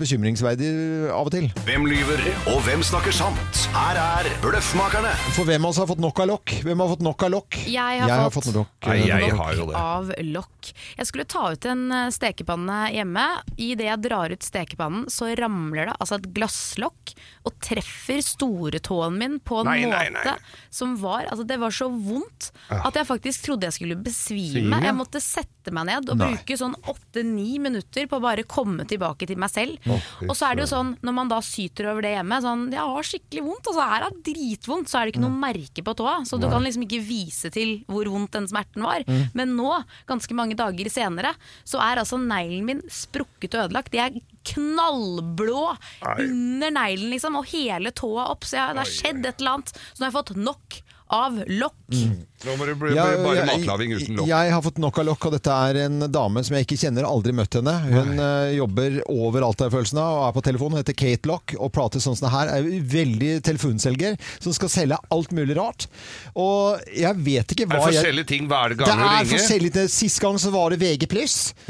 bekymringsverdig 0.00 0.68
av 1.14 1.26
og 1.28 1.32
til. 1.32 1.48
Hvem 1.66 1.86
lyver, 1.88 2.20
og 2.52 2.60
hvem 2.66 2.84
snakker 2.86 3.14
sant? 3.16 3.62
Her 3.76 3.96
er 4.02 4.28
Bløffmakerne. 4.44 5.12
For 5.36 5.48
hvem 5.48 5.64
av 5.64 5.72
oss 5.72 5.80
har 5.80 5.88
fått 5.90 6.02
nok 6.02 6.20
av 6.24 6.30
lokk? 6.34 6.54
Hvem 6.66 6.82
har 6.84 6.92
fått 6.92 7.04
nok 7.06 7.24
av 7.28 7.32
lokk? 7.36 7.58
Jeg 7.70 8.02
har 8.10 8.30
fått 8.34 8.50
nok. 8.54 8.74
eh, 8.84 8.90
Nei, 8.92 8.98
jeg 9.08 9.32
nok. 9.32 9.40
har 9.40 9.54
jo 9.60 9.66
det. 9.70 9.76
Av 9.80 10.12
lokk. 10.36 10.72
Jeg 10.98 11.06
skulle 11.10 11.24
ta 11.32 11.46
ut 11.54 11.68
en 11.72 11.86
eh, 11.92 12.10
stekepanne 12.14 12.78
hjemme. 12.92 13.26
Idet 13.56 13.88
jeg 13.88 14.02
drar 14.04 14.34
ut 14.36 14.42
stekepannen, 14.44 15.06
så 15.12 15.30
ramler 15.38 15.88
det 15.90 15.96
altså 15.96 16.18
et 16.20 16.28
glasslokk 16.36 17.14
og 17.46 17.56
treffer 17.62 18.20
storetåen 18.24 19.16
min 19.20 19.38
på 19.40 19.60
en 19.62 19.68
Nei, 19.70 19.78
måte 19.86 20.04
nei, 20.12 20.24
nei. 20.26 20.36
som 20.74 20.96
var 20.98 21.05
Altså, 21.06 21.44
det 21.46 21.58
var 21.62 21.74
så 21.74 21.88
vondt 21.90 22.50
at 22.70 22.96
jeg 22.98 23.08
faktisk 23.08 23.46
trodde 23.46 23.68
jeg 23.68 23.76
skulle 23.78 23.98
besvime. 23.98 24.66
Svime? 24.66 24.80
Jeg 24.84 24.96
måtte 24.96 25.22
sette 25.22 25.72
meg 25.74 25.88
ned 25.88 26.10
og 26.12 26.20
Nei. 26.20 26.28
bruke 26.32 26.58
sånn 26.58 26.76
åtte-ni 26.86 27.58
minutter 27.62 28.06
på 28.10 28.18
å 28.18 28.22
bare 28.22 28.44
komme 28.46 28.86
tilbake 28.88 29.26
til 29.28 29.38
meg 29.40 29.50
selv. 29.50 29.78
og 30.26 30.34
så 30.36 30.50
er 30.50 30.56
det 30.58 30.66
jo 30.66 30.70
sånn, 30.74 30.94
når 31.06 31.16
man 31.16 31.32
da 31.32 31.40
syter 31.44 31.90
over 31.92 32.06
det 32.06 32.14
hjemme 32.16 32.40
sånn, 32.44 32.66
Jeg 32.76 32.82
har 32.82 33.08
skikkelig 33.10 33.44
vondt, 33.46 33.70
altså 33.70 33.88
her 33.90 34.06
er 34.06 34.18
dritvondt, 34.26 34.90
så 34.90 34.98
er 35.00 35.06
det 35.06 35.14
ikke 35.14 35.24
noe 35.24 35.40
merke 35.42 35.84
på 35.86 35.96
tåa. 35.98 36.16
Så 36.28 36.40
du 36.40 36.48
kan 36.50 36.62
liksom 36.64 36.86
ikke 36.86 37.02
vise 37.06 37.50
til 37.54 37.80
hvor 37.90 38.08
vondt 38.12 38.32
den 38.36 38.48
smerten 38.50 38.82
var. 38.86 39.04
Men 39.34 39.56
nå, 39.56 39.72
ganske 40.06 40.34
mange 40.36 40.56
dager 40.58 40.90
senere, 40.92 41.34
så 41.64 41.80
er 41.82 42.02
altså 42.02 42.18
neglen 42.20 42.66
min 42.66 42.82
sprukket 42.92 43.54
og 43.56 43.66
ødelagt. 43.68 43.94
Jeg 43.96 44.20
er 44.20 44.34
knallblå 44.46 45.76
under 46.22 46.70
neglen, 46.70 47.10
liksom, 47.10 47.38
og 47.40 47.48
hele 47.50 47.92
tåa 47.96 48.28
opp. 48.32 48.46
Så 48.46 48.58
jeg, 48.58 48.76
det 48.76 48.82
har 48.84 48.92
skjedd 48.92 49.26
et 49.26 49.40
eller 49.40 49.56
annet. 49.58 49.72
Så 49.74 49.98
nå 50.00 50.06
har 50.06 50.12
jeg 50.12 50.18
fått 50.20 50.36
nok 50.38 50.78
av 51.06 51.42
lokk. 51.46 51.94
Nå 52.44 52.58
må 52.60 52.68
det 52.68 52.76
bli 52.78 52.94
Ja, 52.94 53.08
bare 53.16 53.40
jeg- 53.40 53.48
matlaging 53.64 53.96
uten 53.96 54.20
lokk. 54.20 54.28
Jeg 54.28 54.52
har 54.52 54.62
fått 54.62 54.78
nok 54.82 54.98
av 55.00 55.06
lokk, 55.08 55.26
og 55.26 55.36
dette 55.38 55.50
er 55.70 55.82
en 55.86 55.98
dame 56.12 56.44
som 56.44 56.56
jeg 56.56 56.66
ikke 56.66 56.80
kjenner, 56.84 57.08
aldri 57.08 57.32
møtt 57.32 57.56
henne. 57.56 57.74
Hun 57.88 58.20
uh, 58.20 58.52
jobber 58.52 59.00
overalt, 59.08 59.64
har 59.64 59.72
følelsene 59.72 59.86
følelsen 59.86 60.00
av, 60.02 60.16
og 60.16 60.24
er 60.28 60.34
på 60.36 60.44
telefon. 60.46 60.74
Hun 60.74 60.80
heter 60.80 60.96
Kate 60.96 61.30
Lock 61.30 61.54
og 61.58 61.72
prater 61.74 62.02
sånn 62.02 62.16
som 62.16 62.26
det 62.26 62.32
her. 62.34 62.50
Er 62.56 62.68
veldig 62.96 63.32
telefonselger 63.46 64.16
som 64.42 64.54
skal 64.56 64.70
selge 64.72 64.98
alt 65.12 65.32
mulig 65.36 65.56
rart. 65.58 65.86
Og 66.34 66.82
jeg 66.90 67.14
vet 67.16 67.54
ikke 67.54 67.66
Det 67.66 67.76
er 67.76 67.84
forskjellige 67.86 68.24
jeg 68.24 68.30
ting 68.32 68.48
hver 68.50 68.76
gang 68.76 68.86
du 68.86 69.04
er 69.06 69.28
forskjellige 69.28 69.72
forskjellig. 69.72 69.94
Sist 69.96 70.20
gang 70.22 70.38
så 70.38 70.52
var 70.54 70.74
det 70.74 70.80
VG+. 70.80 71.06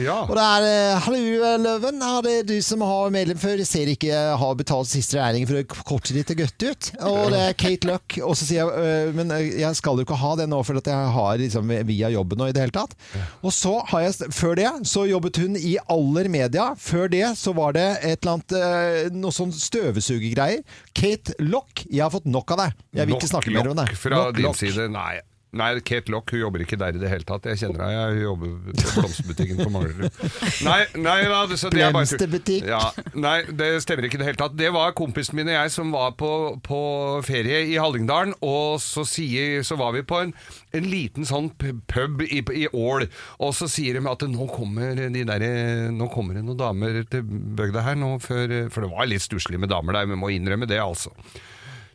Ja. 0.02 0.22
Og 0.26 0.34
det 0.36 0.46
er 0.46 0.68
eh, 0.70 1.00
Hallo, 1.06 1.58
Løven. 1.62 2.02
Er 2.02 2.22
det 2.26 2.36
du 2.50 2.56
som 2.64 2.82
har 2.84 3.12
medlem 3.14 3.38
før? 3.40 3.62
Ser 3.66 3.90
ikke 3.90 4.10
jeg 4.10 4.38
har 4.40 4.58
betalt 4.58 4.90
siste 4.90 5.18
regning 5.20 5.46
for 5.48 5.60
å 5.60 5.84
korte 5.86 6.14
ditt 6.16 6.32
godt 6.36 6.66
ut. 6.66 6.90
Og 7.06 7.32
det 7.34 7.42
er 7.50 7.56
Kate 7.58 7.90
Lock. 7.90 8.18
Og 8.26 8.36
så 8.38 8.48
sier 8.48 8.66
jeg 8.66 9.14
men 9.16 9.30
jeg 9.32 9.78
skal 9.78 9.98
jo 9.98 10.06
ikke 10.06 10.18
ha 10.18 10.34
det 10.38 10.48
nå, 10.50 10.55
for 10.64 10.80
at 10.80 10.88
jeg 10.90 11.12
har 11.16 11.38
liksom 11.42 11.72
via 11.88 12.10
jobben 12.14 12.40
og 12.40 12.50
i 12.50 12.54
det 12.56 12.64
hele 12.64 12.76
tatt. 12.76 12.96
Og 13.42 13.52
så 13.54 13.74
har 13.92 14.06
jeg 14.06 14.30
Før 14.32 14.56
det 14.58 14.70
så 14.88 15.04
jobbet 15.08 15.40
hun 15.42 15.56
i 15.58 15.76
Aller 15.92 16.28
Media. 16.32 16.70
Før 16.80 17.08
det 17.12 17.24
så 17.38 17.52
var 17.56 17.76
det 17.76 17.86
et 18.00 18.22
eller 18.24 18.36
annet 18.38 18.56
øh, 18.56 19.14
noe 19.16 19.34
sånn 19.34 19.52
støvsugergreier. 19.54 20.64
Kate 20.96 21.36
Lock, 21.42 21.84
jeg 21.90 22.04
har 22.04 22.12
fått 22.14 22.28
nok 22.30 22.56
av 22.56 22.64
deg. 22.64 22.84
Jeg 22.96 23.08
vil 23.10 23.18
ikke 23.18 23.32
snakke 23.34 23.54
mer 23.54 23.72
om 23.72 23.80
det. 23.82 23.88
Fra 24.00 24.28
din 24.36 24.54
side, 24.56 24.88
nei. 24.92 25.18
Nei, 25.56 25.68
Kate 25.86 26.10
Lock 26.12 26.32
hun 26.34 26.40
jobber 26.40 26.62
ikke 26.64 26.76
der 26.80 26.96
i 26.96 27.00
det 27.00 27.08
hele 27.10 27.24
tatt. 27.26 27.46
Jeg 27.48 27.60
kjenner 27.60 27.86
henne, 27.86 28.06
hun 28.12 28.22
jobber 28.22 28.50
på 28.66 29.00
blomsterbutikken 29.00 29.60
på 29.62 29.68
Manglerud. 29.72 30.18
Nei, 30.66 30.80
nei 30.98 31.16
da, 31.30 31.38
det, 31.48 31.58
det 31.62 31.84
er 31.84 31.94
bare 31.94 32.02
Blomsterbutikk. 32.02 32.66
Ja, 32.68 32.80
nei, 33.14 33.36
det 33.56 33.70
stemmer 33.84 34.08
ikke 34.08 34.18
i 34.18 34.22
det 34.22 34.28
hele 34.28 34.40
tatt. 34.40 34.56
Det 34.58 34.72
var 34.74 34.92
kompisen 34.98 35.38
min 35.38 35.48
og 35.48 35.56
jeg 35.56 35.72
som 35.72 35.94
var 35.94 36.12
på, 36.18 36.30
på 36.66 36.80
ferie 37.26 37.62
i 37.70 37.78
Hallingdalen, 37.80 38.36
og 38.44 38.82
så, 38.84 39.06
sier, 39.08 39.62
så 39.66 39.78
var 39.80 39.96
vi 39.96 40.04
på 40.06 40.20
en, 40.26 40.34
en 40.76 40.90
liten 40.90 41.28
sånn 41.28 41.52
pub 41.56 42.26
i, 42.26 42.42
i 42.42 42.68
Ål, 42.74 43.08
og 43.40 43.56
så 43.56 43.70
sier 43.70 43.96
de 43.96 44.04
at 44.12 44.28
nå 44.28 44.50
kommer, 44.52 44.98
de 45.14 45.26
der, 45.30 45.48
nå 45.94 46.10
kommer 46.12 46.36
det 46.36 46.44
noen 46.44 46.60
damer 46.60 47.02
til 47.10 47.24
bygda 47.26 47.86
her, 47.86 48.00
nå 48.00 48.16
før, 48.24 48.58
for 48.74 48.84
det 48.84 48.92
var 48.92 49.08
litt 49.08 49.24
stusslig 49.24 49.62
med 49.62 49.72
damer 49.72 50.00
der, 50.00 50.10
vi 50.10 50.18
må 50.20 50.34
innrømme 50.34 50.68
det 50.68 50.82
altså. 50.82 51.14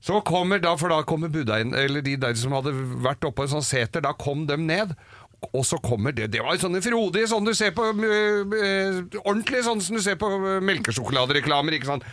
Så 0.01 0.17
kommer 0.25 0.61
da, 0.61 0.73
for 0.81 0.89
da 0.89 1.01
kommer 1.05 1.29
budeien, 1.29 1.75
eller 1.77 2.01
de 2.05 2.15
der 2.19 2.37
som 2.39 2.55
hadde 2.57 2.73
vært 3.05 3.25
oppe 3.27 3.41
på 3.41 3.45
en 3.45 3.55
sånn 3.57 3.65
seter, 3.65 4.01
da 4.01 4.15
kom 4.17 4.47
dem 4.49 4.65
ned. 4.69 4.95
Og 5.57 5.63
så 5.65 5.79
kommer 5.81 6.13
det 6.13 6.27
Det 6.35 6.41
var 6.45 6.59
sånne 6.61 6.83
frodige, 6.85 7.25
sånn 7.31 7.47
du 7.47 7.55
ser 7.57 7.71
på 7.73 7.81
øh, 7.81 8.43
øh, 8.45 8.99
Ordentlig 9.23 9.63
sånn 9.65 9.81
som 9.81 9.97
du 9.97 10.01
ser 10.05 10.19
på 10.21 10.27
øh, 10.37 10.59
melkesjokoladereklamer, 10.69 11.79
ikke 11.79 11.89
sant. 11.89 12.05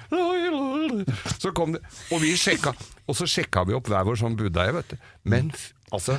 Så 1.37 1.53
kom 1.53 1.77
det 1.77 1.83
Og 2.09 2.23
vi 2.25 2.33
sjekka, 2.41 2.73
og 3.05 3.19
så 3.19 3.29
sjekka 3.29 3.67
vi 3.69 3.77
opp 3.77 3.93
hver 3.93 4.09
vår 4.09 4.17
sånn 4.23 4.39
budeie, 4.39 4.73
vet 4.79 4.95
du. 4.95 5.09
Men 5.29 5.53
altså 5.93 6.17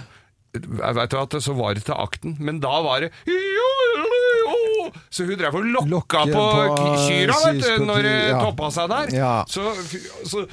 jeg 0.54 0.96
vet 0.98 1.12
du 1.14 1.18
at 1.20 1.36
Så 1.46 1.54
var 1.54 1.76
det 1.78 1.84
til 1.86 1.98
akten, 1.98 2.38
men 2.42 2.62
da 2.62 2.80
var 2.86 3.04
det 3.06 3.12
Så 5.10 5.26
hun 5.28 5.38
drev 5.40 5.56
og 5.60 5.66
lokka 5.74 5.90
Lokka 5.94 6.24
på, 6.30 6.44
på 6.76 6.88
kyra, 7.08 7.38
vet 7.46 7.62
du, 7.66 7.86
når 7.90 8.06
det 8.08 8.16
ja. 8.30 8.40
toppa 8.44 8.70
seg 8.76 8.90
der. 8.94 9.14
Ja. 9.18 9.34
Så, 9.50 9.66
så, 9.90 10.44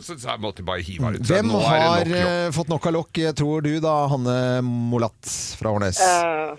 så, 0.00 0.14
så 0.14 0.16
jeg 0.28 0.40
måtte 0.42 0.64
bare 0.66 0.82
hive 0.86 1.04
henne 1.08 1.20
ut. 1.20 1.26
Hvem 1.30 1.50
nå 1.50 1.60
har 1.64 1.80
nok 1.84 2.10
lokk. 2.10 2.16
eh, 2.30 2.48
fått 2.56 2.72
nok 2.72 2.88
av 2.90 2.96
lokk, 2.98 3.22
tror 3.38 3.64
du 3.66 3.72
da, 3.82 3.94
Hanne 4.12 4.36
Molatt 4.66 5.32
fra 5.60 5.72
Årnes? 5.76 6.00
Uh, 6.00 6.54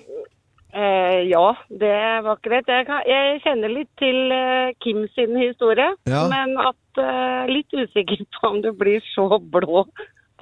uh, 0.76 1.20
ja, 1.28 1.46
det 1.70 1.94
var 2.26 2.38
ikke 2.40 2.54
det. 2.58 2.62
Jeg, 2.68 2.88
kan, 2.90 3.02
jeg 3.10 3.42
kjenner 3.46 3.74
litt 3.78 3.92
til 4.02 4.20
uh, 4.36 4.74
Kim 4.84 5.06
sin 5.16 5.38
historie, 5.40 5.90
Ja. 6.10 6.26
men 6.32 6.58
at 6.62 7.02
eh, 7.02 7.48
litt 7.52 7.72
usikker 7.72 8.26
på 8.36 8.50
om 8.52 8.62
det 8.66 8.74
blir 8.80 9.00
så 9.14 9.28
blå 9.40 9.86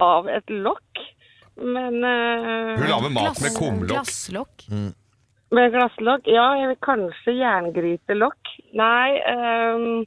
av 0.02 0.28
et 0.32 0.50
lokk. 0.50 1.02
Men 1.60 2.00
eh, 2.02 2.78
Hun 2.80 2.88
lager 2.88 3.12
mat 3.12 3.40
med 3.44 3.52
kumlokk. 3.54 3.90
Glasslokk. 3.92 4.64
Med 5.56 5.72
glasslokk, 5.74 6.28
ja, 6.30 6.46
jeg 6.60 6.70
vil 6.72 6.78
kanskje 6.86 7.34
jerngrytelokk. 7.40 8.52
Nei, 8.78 9.08
um, 9.32 10.04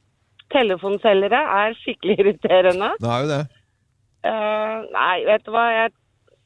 telefonselgere 0.54 1.42
er 1.58 1.76
skikkelig 1.82 2.16
irriterende. 2.22 2.94
Det 3.02 3.10
er 3.10 3.26
jo 3.26 3.34
det. 3.34 3.42
Uh, 4.24 4.80
nei, 4.94 5.18
vet 5.28 5.44
du 5.44 5.52
hva, 5.52 5.66
jeg, 5.74 5.92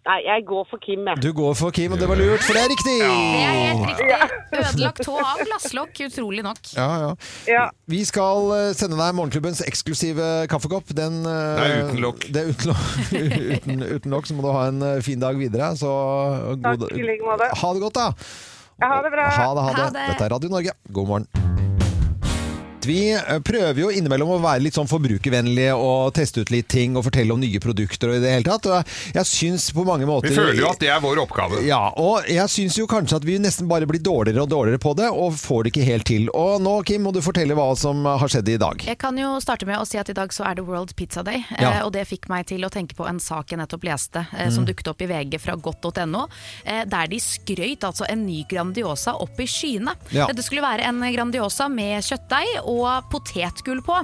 nei, 0.08 0.16
jeg 0.26 0.44
går 0.48 0.64
for 0.66 0.82
Kim, 0.82 1.06
jeg. 1.06 1.22
Du 1.22 1.30
går 1.36 1.54
for 1.60 1.74
Kim, 1.74 1.94
og 1.94 2.02
det 2.02 2.08
var 2.10 2.18
lurt, 2.18 2.42
for 2.42 2.58
det 2.58 2.64
er 2.64 2.72
riktig! 2.72 2.96
Det 3.04 3.44
er 3.44 3.60
helt 3.60 3.86
riktig. 3.86 4.34
Ødelagt 4.58 5.04
tå 5.06 5.14
av 5.22 5.44
glasslokk, 5.44 6.02
utrolig 6.08 6.42
nok. 6.42 6.60
Ja, 6.74 6.88
ja. 7.04 7.14
Ja. 7.46 7.64
Vi 7.86 8.02
skal 8.08 8.50
eh, 8.56 8.72
sende 8.74 8.98
deg 8.98 9.14
Morgenklubbens 9.14 9.62
eksklusive 9.68 10.48
kaffekopp. 10.50 10.90
Den, 10.98 11.22
eh, 11.22 11.54
Det 11.54 11.70
er 11.70 11.80
uten 11.86 12.02
lokk. 12.02 12.26
Det 12.34 12.42
er 12.42 12.50
uten, 12.50 12.72
lokk. 12.72 12.92
uten, 13.54 13.88
uten 13.94 14.18
lokk, 14.18 14.26
så 14.26 14.34
må 14.34 14.48
du 14.48 14.54
ha 14.56 14.68
en 14.72 14.86
fin 15.06 15.22
dag 15.22 15.38
videre. 15.38 15.70
Så, 15.78 15.92
god, 16.56 16.88
Takk 16.88 16.98
i 16.98 17.10
like 17.12 17.28
måte. 17.28 17.52
Ha 17.62 17.74
det 17.76 17.86
godt, 17.86 18.00
da! 18.02 18.56
Ha 18.80 19.02
det 19.02 19.10
bra. 19.10 19.22
Ha 19.22 19.54
det, 19.54 19.60
ha 19.60 19.72
det. 19.72 19.82
Ha 19.82 19.90
det. 19.90 20.06
Dette 20.12 20.24
er 20.24 20.30
Radio 20.30 20.48
Norge. 20.52 20.72
God 20.94 21.08
morgen. 21.08 21.26
Vi 22.88 23.00
eh, 23.14 23.38
prøver 23.44 23.82
jo 23.82 23.90
innimellom 23.92 24.30
å 24.36 24.40
være 24.42 24.62
litt 24.64 24.76
sånn 24.78 24.88
forbrukervennlige 24.90 25.74
og 25.76 26.12
teste 26.16 26.42
ut 26.44 26.52
litt 26.54 26.68
ting 26.72 26.96
og 26.98 27.04
fortelle 27.08 27.34
om 27.34 27.40
nye 27.42 27.60
produkter 27.62 28.12
og 28.12 28.18
i 28.18 28.22
det 28.24 28.32
hele 28.32 28.46
tatt. 28.48 28.68
Og 28.68 28.92
jeg, 29.16 29.26
syns 29.28 29.68
på 29.76 29.84
mange 29.86 30.06
måter 30.08 30.30
Vi 30.32 30.36
føler 30.38 30.60
jo 30.62 30.68
at 30.70 30.80
det 30.82 30.90
er 30.94 31.02
vår 31.04 31.20
oppgave. 31.24 31.60
ja, 31.66 31.80
og 32.00 32.28
jeg 32.30 32.48
syns 32.52 32.78
jo 32.80 32.86
kanskje 32.90 33.18
at 33.20 33.26
vi 33.28 33.38
nesten 33.42 33.68
bare 33.70 33.86
blir 33.88 34.00
dårligere 34.04 34.44
og 34.46 34.52
dårligere 34.52 34.80
på 34.82 34.94
det, 34.98 35.08
og 35.12 35.36
får 35.38 35.66
det 35.66 35.72
ikke 35.74 35.86
helt 35.88 36.08
til. 36.08 36.28
Og 36.36 36.62
nå, 36.64 36.74
Kim, 36.88 37.04
må 37.06 37.12
du 37.14 37.20
fortelle 37.24 37.56
hva 37.58 37.68
som 37.78 38.04
har 38.08 38.28
skjedd 38.32 38.48
i 38.54 38.58
dag. 38.60 38.84
Jeg 38.88 38.98
kan 39.00 39.16
jo 39.20 39.34
starte 39.44 39.68
med 39.68 39.78
å 39.80 39.86
si 39.88 40.00
at 40.00 40.08
i 40.12 40.16
dag 40.16 40.32
så 40.34 40.46
er 40.48 40.58
det 40.60 40.66
World 40.68 40.94
Pizza 40.98 41.22
Day, 41.26 41.44
Ja. 41.58 41.78
eh, 41.78 41.82
og 41.86 41.92
det 41.96 42.06
fikk 42.08 42.28
meg 42.32 42.46
til 42.50 42.64
å 42.66 42.72
tenke 42.72 42.96
på 42.98 43.06
en 43.08 43.20
sak 43.20 43.52
jeg 43.52 43.60
nettopp 43.60 43.84
leste, 43.88 44.26
som 44.48 44.58
som 44.58 44.64
dukket 44.66 44.88
opp 44.90 45.02
i 45.04 45.06
VG 45.06 45.36
fra 45.38 45.54
godt.no, 45.54 46.24
eh, 46.66 46.80
der 46.90 47.06
de 47.12 47.20
skrøyt 47.22 47.84
altså 47.86 48.08
en 48.10 48.24
ny 48.26 48.40
Grandiosa 48.50 49.12
opp 49.22 49.38
i 49.38 49.46
skyene. 49.46 49.92
Ja. 50.10 50.24
Dette 50.26 50.42
skulle 50.42 50.64
være 50.64 50.88
en 50.88 50.98
Grandiosa 51.14 51.68
med 51.70 52.02
kjøttdeig 52.02 52.56
og 52.64 52.77
potetgull 53.12 53.80
på. 53.84 53.96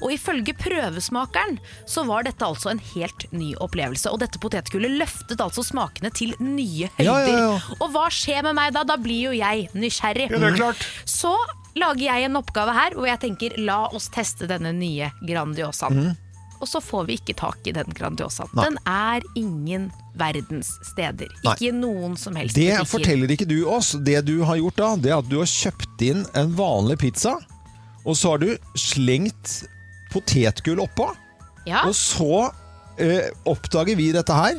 Og 0.00 0.08
ifølge 0.14 0.54
prøvesmakeren 0.58 1.58
så 1.88 2.04
var 2.08 2.26
dette 2.28 2.46
altså 2.46 2.72
en 2.72 2.82
helt 2.92 3.26
ny 3.34 3.52
opplevelse. 3.62 4.10
Og 4.12 4.20
dette 4.22 4.40
potetgullet 4.42 4.96
løftet 5.00 5.40
altså 5.44 5.64
smakene 5.66 6.12
til 6.14 6.34
nye 6.40 6.90
høyder. 6.98 7.06
Ja, 7.06 7.18
ja, 7.26 7.44
ja. 7.50 7.76
Og 7.80 7.92
hva 7.94 8.06
skjer 8.14 8.42
med 8.48 8.58
meg 8.58 8.74
da? 8.76 8.84
Da 8.88 8.96
blir 9.00 9.30
jo 9.30 9.36
jeg 9.36 9.68
nysgjerrig. 9.74 10.30
Ja, 10.30 10.38
det 10.42 10.52
er 10.54 10.58
klart. 10.60 10.86
Så 11.08 11.34
lager 11.78 12.02
jeg 12.08 12.26
en 12.30 12.40
oppgave 12.40 12.72
her 12.74 12.96
hvor 12.98 13.06
jeg 13.06 13.20
tenker 13.22 13.54
la 13.62 13.84
oss 13.94 14.08
teste 14.12 14.48
denne 14.50 14.72
nye 14.74 15.12
Grandiosaen. 15.26 16.12
Og 16.60 16.68
så 16.68 16.76
får 16.84 17.06
vi 17.08 17.14
ikke 17.16 17.32
tak 17.40 17.64
i 17.70 17.72
den 17.72 17.88
Grandiosaen. 17.96 18.50
Nei. 18.52 18.66
Den 18.66 18.74
er 18.90 19.24
ingen 19.38 19.86
verdens 20.20 20.74
steder. 20.84 21.30
Nei. 21.46 21.54
Ikke 21.56 21.70
noen 21.72 22.18
som 22.20 22.34
helst 22.36 22.52
Det 22.58 22.66
butikker. 22.74 22.90
forteller 22.90 23.32
ikke 23.32 23.46
du 23.48 23.62
oss. 23.70 23.94
Det 24.04 24.18
du 24.28 24.42
har 24.44 24.58
gjort 24.60 24.76
da, 24.76 24.90
det 25.00 25.12
er 25.14 25.22
at 25.22 25.30
du 25.30 25.38
har 25.40 25.48
kjøpt 25.48 26.04
inn 26.04 26.26
en 26.36 26.52
vanlig 26.58 26.98
pizza, 27.00 27.38
og 28.04 28.16
så 28.16 28.34
har 28.34 28.38
du 28.42 28.50
slengt 28.78 29.64
potetgull 30.12 30.80
oppå, 30.82 31.10
Ja. 31.68 31.84
og 31.86 31.94
så 31.94 32.50
eh, 32.98 33.28
oppdager 33.46 33.96
vi 33.96 34.10
dette 34.12 34.32
her. 34.34 34.58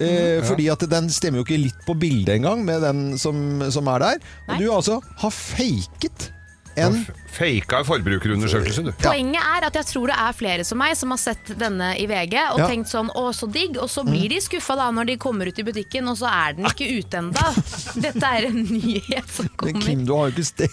Eh, 0.00 0.40
Fordi 0.48 0.66
at 0.72 0.80
den 0.88 1.10
stemmer 1.12 1.40
jo 1.40 1.44
ikke 1.44 1.60
litt 1.60 1.80
på 1.86 1.94
bildet 2.00 2.38
engang 2.38 2.62
med 2.64 2.80
den 2.82 3.18
som, 3.20 3.60
som 3.70 3.86
er 3.92 3.98
der. 4.00 4.20
Nei. 4.48 4.54
Og 4.54 4.60
du 4.62 4.70
altså 4.72 5.00
har 5.20 5.30
faket 5.34 6.30
en 6.76 7.06
Faka 7.30 7.84
forbrukerundersøkelse, 7.86 8.82
du. 8.84 8.90
Poenget 9.04 9.38
er 9.42 9.64
at 9.68 9.76
jeg 9.78 9.86
tror 9.86 10.10
det 10.10 10.16
er 10.18 10.32
flere 10.34 10.64
som 10.66 10.78
meg 10.82 10.96
som 10.98 11.10
har 11.14 11.20
sett 11.22 11.52
denne 11.58 11.92
i 11.98 12.06
VG 12.10 12.34
og 12.52 12.58
Ja. 12.58 12.66
tenkt 12.68 12.90
sånn 12.90 13.10
'å, 13.14 13.30
så 13.34 13.46
digg', 13.50 13.78
og 13.78 13.88
så 13.88 14.02
blir 14.04 14.28
de 14.28 14.40
skuffa 14.42 14.74
da 14.76 14.90
når 14.90 15.06
de 15.06 15.16
kommer 15.16 15.46
ut 15.46 15.58
i 15.58 15.62
butikken, 15.62 16.08
og 16.10 16.16
så 16.18 16.26
er 16.26 16.52
den 16.58 16.66
ikke 16.66 16.88
ute 16.98 17.18
enda. 17.18 17.44
Dette 18.06 18.22
er 18.26 18.46
en 18.50 18.64
nyhet 18.66 19.28
som 19.30 19.46
Men 19.46 19.56
kommer. 19.56 19.80
Kim, 19.86 20.04
du 20.06 20.12
har 20.16 20.30
jo 20.30 20.34
ikke 20.34 20.44
sted... 20.44 20.70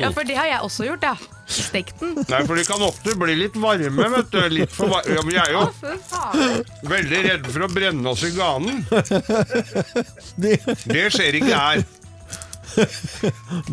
Ja, 0.00 0.10
for 0.10 0.24
det 0.24 0.36
har 0.36 0.46
jeg 0.46 0.60
også 0.64 0.84
gjort, 0.88 1.02
ja. 1.02 1.16
Stekt 1.46 2.00
den. 2.00 2.14
Nei, 2.28 2.42
for 2.46 2.54
de 2.56 2.64
kan 2.64 2.80
ofte 2.80 3.14
bli 3.18 3.34
litt 3.36 3.54
varme, 3.60 4.08
vet 4.16 4.30
du. 4.32 4.40
Litt 4.48 4.72
for 4.72 4.88
var 4.88 5.02
ja, 5.06 5.20
men 5.22 5.34
jeg 5.34 5.44
er 5.48 5.52
jo 5.52 5.66
Fy 5.80 5.96
faen. 6.08 6.64
veldig 6.88 7.20
redd 7.28 7.46
for 7.52 7.66
å 7.66 7.68
brenne 7.72 8.06
oss 8.08 8.22
i 8.24 8.30
ganen. 8.30 8.86
Det, 10.40 10.56
Det 10.88 11.04
skjer 11.12 11.34
ikke 11.42 11.52
her. 11.58 11.84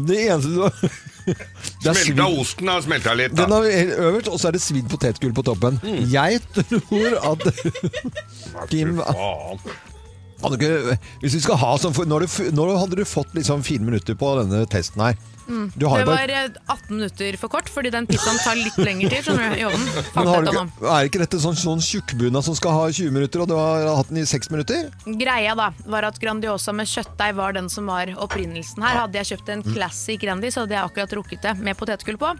Det 0.09 0.17
eneste 0.29 0.49
du 0.53 0.61
har 0.63 0.73
er 1.29 1.93
Smelta 1.93 2.25
osten 2.41 2.69
har 2.71 2.81
smelta 2.81 3.13
litt, 3.13 3.35
Den 3.37 3.51
da. 3.53 3.59
er 3.69 3.91
øverst, 4.01 4.29
og 4.33 4.39
så 4.41 4.49
er 4.49 4.55
det 4.57 4.61
svidd 4.63 4.87
potetgull 4.89 5.33
på 5.37 5.43
toppen. 5.45 5.77
Jeg 6.09 6.39
tror 6.57 7.19
at 7.33 7.43
Kim 8.71 8.95
Faen. 8.97 9.61
Ikke, 10.39 10.97
Hvis 11.23 11.35
vi 11.35 11.41
skal 11.43 11.59
ha 11.59 11.73
sånn 11.81 11.95
når, 12.09 12.25
du, 12.25 12.51
når 12.55 12.77
hadde 12.79 13.01
du 13.01 13.05
fått 13.07 13.35
liksom 13.37 13.63
fire 13.65 13.83
minutter 13.83 14.15
på 14.19 14.35
denne 14.39 14.63
testen 14.71 15.03
her? 15.03 15.19
Du 15.49 15.85
har 15.89 15.99
Det 15.99 16.05
var 16.05 16.05
bare 16.05 16.43
eh, 16.45 16.49
18 16.67 16.95
minutter 16.95 17.37
for 17.41 17.49
kort, 17.49 17.69
fordi 17.73 17.89
den 17.89 18.05
pizzaen 18.09 18.37
tar 18.43 18.57
litt 18.59 18.77
lengre 18.77 19.09
tid. 19.09 19.25
du, 19.33 19.55
i 19.57 19.65
ovnen. 19.65 19.87
ikke, 19.89 20.91
Er 20.91 21.09
ikke 21.09 21.21
dette 21.23 21.39
sånn, 21.41 21.57
sånn 21.57 21.81
tjukkbunad 21.81 22.45
som 22.45 22.57
skal 22.57 22.75
ha 22.75 22.83
20 22.91 23.09
minutter, 23.15 23.41
og 23.41 23.49
du 23.49 23.55
har 23.57 23.87
hatt 23.97 24.11
den 24.13 24.21
i 24.21 24.27
6 24.29 24.51
minutter? 24.53 24.91
Greia 25.09 25.55
da, 25.57 25.71
var 25.89 26.05
at 26.11 26.21
Grandiosa 26.21 26.75
med 26.75 26.89
kjøttdeig 26.91 27.33
var 27.39 27.57
den 27.57 27.69
som 27.73 27.89
var 27.89 28.13
opprinnelsen 28.21 28.85
her. 28.85 29.03
Hadde 29.07 29.21
jeg 29.23 29.33
kjøpt 29.33 29.53
en 29.55 29.65
classic 29.71 30.21
Grandi, 30.21 30.53
så 30.53 30.67
hadde 30.67 30.77
jeg 30.77 30.85
akkurat 30.85 31.17
rukket 31.17 31.45
det 31.49 31.57
med 31.65 31.77
potetgull 31.81 32.21
på. 32.21 32.35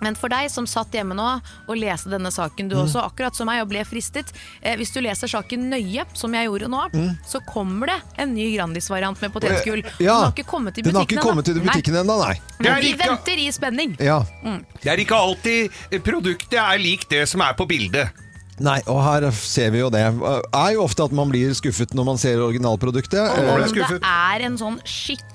Men 0.00 0.14
for 0.18 0.28
deg 0.28 0.50
som 0.50 0.66
satt 0.66 0.92
hjemme 0.92 1.14
nå 1.16 1.26
og 1.68 1.76
leste 1.78 2.10
denne 2.12 2.30
saken, 2.34 2.68
du 2.68 2.76
også, 2.76 3.00
akkurat 3.04 3.36
som 3.36 3.46
meg, 3.46 3.62
og 3.62 3.68
ble 3.70 3.84
fristet 3.84 4.32
eh, 4.62 4.74
Hvis 4.76 4.92
du 4.92 5.00
leser 5.00 5.30
saken 5.30 5.68
nøye, 5.70 6.04
som 6.14 6.34
jeg 6.34 6.48
gjorde 6.48 6.68
nå, 6.68 6.82
så 7.26 7.40
kommer 7.46 7.86
det 7.92 7.98
en 8.18 8.34
ny 8.34 8.56
Grandis-variant 8.56 9.20
med 9.22 9.32
potetgull. 9.32 9.84
Ja, 9.98 10.18
Den 10.18 10.24
har 10.24 10.34
ikke 10.34 10.48
kommet 10.50 10.78
i 10.78 10.82
butikken 10.82 11.84
til 11.84 11.94
ennå. 12.02 12.18
nei. 12.26 12.40
Det 12.58 12.66
er 12.70 12.80
Vi 12.80 12.92
ikke- 12.92 13.08
venter 13.08 13.38
i 13.38 13.50
spenning. 13.50 13.96
Ja. 14.00 14.24
Det 14.82 14.90
er 14.92 14.96
ikke 14.96 15.16
alltid 15.16 15.70
produktet 16.02 16.58
er 16.58 16.78
lik 16.78 17.08
det 17.08 17.28
som 17.28 17.40
er 17.40 17.54
på 17.54 17.66
bildet. 17.66 18.10
Nei, 18.60 18.80
og 18.86 19.02
her 19.02 19.30
ser 19.34 19.70
vi 19.74 19.80
jo 19.80 19.90
det. 19.90 20.00
er 20.00 20.72
jo 20.76 20.82
ofte 20.84 21.04
at 21.04 21.12
man 21.12 21.28
blir 21.30 21.50
skuffet 21.58 21.90
når 21.94 22.04
man 22.04 22.16
ser 22.18 22.38
originalproduktet. 22.38 23.18
Eh, 23.18 23.54
Om 23.54 23.64
det 23.74 24.00
er 24.02 24.44
en 24.46 24.56
sånn 24.56 24.78
skikkelig 24.84 25.33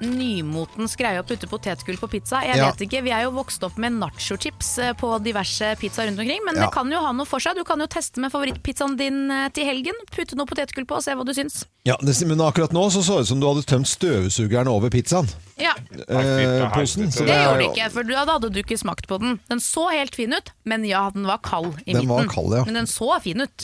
nymotens 0.00 0.96
greie 0.98 1.20
å 1.20 1.26
putte 1.26 1.48
potetgull 1.48 1.96
på 2.00 2.08
pizza. 2.10 2.42
Jeg 2.44 2.56
Ja. 2.56 2.70
vet 2.70 2.80
ikke, 2.88 3.02
Vi 3.02 3.10
er 3.10 3.22
jo 3.24 3.30
vokst 3.32 3.62
opp 3.64 3.78
med 3.78 3.92
nachochips 3.92 4.78
eh, 4.78 4.92
på 4.92 5.22
diverse 5.22 5.76
pizzaer 5.80 6.08
rundt 6.08 6.18
omkring, 6.20 6.40
men 6.44 6.56
Ja. 6.56 6.66
det 6.66 6.72
kan 6.74 6.90
jo 6.90 6.98
ha 7.00 7.12
noe 7.12 7.24
for 7.26 7.38
seg. 7.40 7.54
Du 7.56 7.64
kan 7.64 7.78
jo 7.78 7.86
teste 7.86 8.18
med 8.18 8.30
favorittpizzaen 8.32 8.96
din 8.96 9.30
eh, 9.30 9.48
til 9.50 9.64
helgen. 9.64 9.94
Putte 10.10 10.34
noe 10.36 10.46
potetgull 10.46 10.84
på 10.86 10.96
og 10.96 11.02
se 11.02 11.12
hva 11.14 11.24
du 11.24 11.32
syns. 11.32 11.64
Ja, 11.84 11.96
men 12.02 12.38
akkurat 12.38 12.70
nå 12.72 12.90
så 12.90 13.00
så 13.02 13.14
det 13.16 13.20
ut 13.22 13.26
som 13.28 13.40
du 13.40 13.46
hadde 13.46 13.64
tømt 13.64 13.86
støvsugeren 13.86 14.66
over 14.68 14.90
pizzaen. 14.90 15.28
Ja, 15.58 15.72
Eh, 16.08 16.70
posen. 16.72 17.10
Så 17.10 17.24
Det 17.26 17.30
er 17.30 17.48
gjorde 17.48 17.58
det 17.58 17.76
ikke, 17.76 17.90
for 17.92 18.02
da 18.04 18.24
hadde 18.26 18.50
du 18.52 18.62
ikke 18.62 18.78
smakt 18.78 19.06
på 19.08 19.18
den. 19.18 19.40
Den 19.48 19.58
så 19.60 19.90
helt 19.90 20.14
fin 20.14 20.32
ut, 20.32 20.50
men 20.64 20.84
ja, 20.84 21.10
den 21.10 21.24
var 21.26 21.38
kald 21.38 21.78
i 21.86 21.92
Den 21.92 22.06
midten. 22.06 22.08
var 22.08 22.24
kald, 22.26 22.52
ja. 22.54 22.64
Men 22.64 22.74
den 22.74 22.86
så 22.86 23.20
fin 23.22 23.40
ut. 23.40 23.56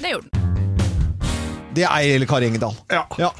Det 0.00 0.10
gjorde 0.12 0.30
den. 0.30 0.85
Det 1.76 1.84
er 1.84 2.06
jeg 2.06 2.16
eller 2.16 2.30
Kari 2.30 2.48
Engedal. 2.50 2.74
Ja. 2.92 3.04
Ja. 3.20 3.30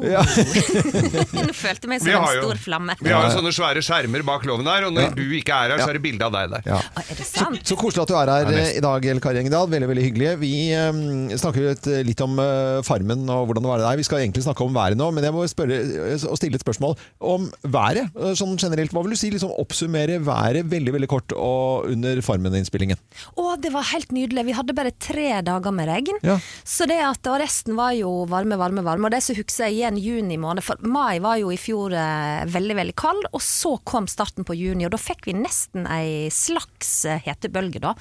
Ja. 0.00 0.22
Nå 1.36 1.52
følte 1.52 1.88
meg 1.90 2.00
som 2.00 2.08
en 2.14 2.26
stor 2.40 2.60
flamme. 2.62 2.94
Vi 3.04 3.10
har 3.12 3.26
jo 3.26 3.32
sånne 3.34 3.50
svære 3.52 3.82
skjermer 3.84 4.22
bak 4.24 4.46
loven 4.48 4.68
her, 4.70 4.86
og 4.88 4.94
når 4.96 5.08
Ja. 5.08 5.10
du 5.16 5.24
ikke 5.36 5.52
er 5.56 5.74
her, 5.74 5.82
så 5.82 5.90
er 5.92 5.98
det 5.98 6.02
bilde 6.04 6.24
av 6.24 6.32
deg 6.32 6.54
der. 6.54 6.62
Ja. 6.70 6.78
Å, 6.80 7.02
er 7.02 7.18
det 7.18 7.26
Så, 7.26 7.42
sant? 7.44 7.60
så 7.68 7.76
koselig 7.76 8.02
at 8.06 8.08
du 8.12 8.14
er 8.16 8.30
her 8.32 8.48
Ja, 8.50 8.62
eh, 8.62 8.78
i 8.78 8.80
dag, 8.84 9.04
El 9.12 9.20
Kari 9.20 9.42
Engedal. 9.42 9.68
Veldig 9.68 9.88
veldig 9.90 10.04
hyggelig. 10.06 10.30
Vi 10.40 10.52
um, 10.78 11.02
snakker 11.36 11.66
litt, 11.68 11.88
litt 12.08 12.22
om 12.24 12.38
uh, 12.40 12.80
Farmen 12.86 13.26
og 13.28 13.50
hvordan 13.50 13.66
det 13.66 13.72
var 13.72 13.82
der. 13.84 14.00
Vi 14.00 14.06
skal 14.08 14.22
egentlig 14.22 14.44
snakke 14.46 14.64
om 14.64 14.72
været 14.76 14.96
nå, 15.00 15.10
men 15.12 15.26
jeg 15.26 15.36
må 15.36 15.44
spørre, 15.50 15.80
eh, 16.14 16.16
stille 16.40 16.56
et 16.56 16.64
spørsmål 16.64 16.96
om 17.20 17.50
været. 17.68 18.08
eh, 18.16 18.32
Sånn 18.40 18.56
generelt, 18.60 18.94
Hva 18.96 19.02
vil 19.04 19.12
du 19.16 19.20
si? 19.20 19.30
Liksom 19.34 19.52
Oppsummere 19.60 20.16
været 20.24 20.64
veldig 20.70 20.94
veldig 20.96 21.10
kort 21.12 21.36
og 21.36 21.90
under 21.92 22.22
Farmen-innspillingen. 22.24 22.96
Å, 23.36 23.50
det 23.60 23.72
var 23.74 23.84
helt 23.92 24.14
nydelig. 24.16 24.46
Vi 24.48 24.56
hadde 24.56 24.74
bare 24.76 24.94
tre 24.96 25.28
dager 25.44 25.74
med 25.76 25.90
regn. 25.90 26.16
Ja. 26.24 26.38
Så 26.64 26.88
det 26.88 26.98
at, 27.04 27.20
og 27.30 27.40
resten 27.42 27.76
var 27.80 27.94
jo 27.96 28.10
varme, 28.30 28.58
varme, 28.60 28.84
varme. 28.86 29.08
Og 29.08 29.14
det 29.14 29.22
som 29.24 29.36
husker 29.38 29.68
jeg 29.68 29.78
igjen 29.78 29.98
juni 30.00 30.38
måned, 30.40 30.64
for 30.64 30.80
mai 30.84 31.20
var 31.22 31.40
jo 31.40 31.50
i 31.52 31.58
fjor 31.60 31.94
eh, 31.96 32.44
veldig, 32.50 32.76
veldig 32.78 32.96
kald. 33.00 33.28
Og 33.32 33.42
så 33.44 33.74
kom 33.88 34.08
starten 34.10 34.46
på 34.46 34.56
juni, 34.58 34.86
og 34.86 34.94
da 34.94 35.00
fikk 35.00 35.28
vi 35.30 35.36
nesten 35.38 35.88
ei 35.90 36.28
slags 36.34 36.92
eh, 37.08 37.20
hetebølge, 37.26 37.82
da. 37.82 37.94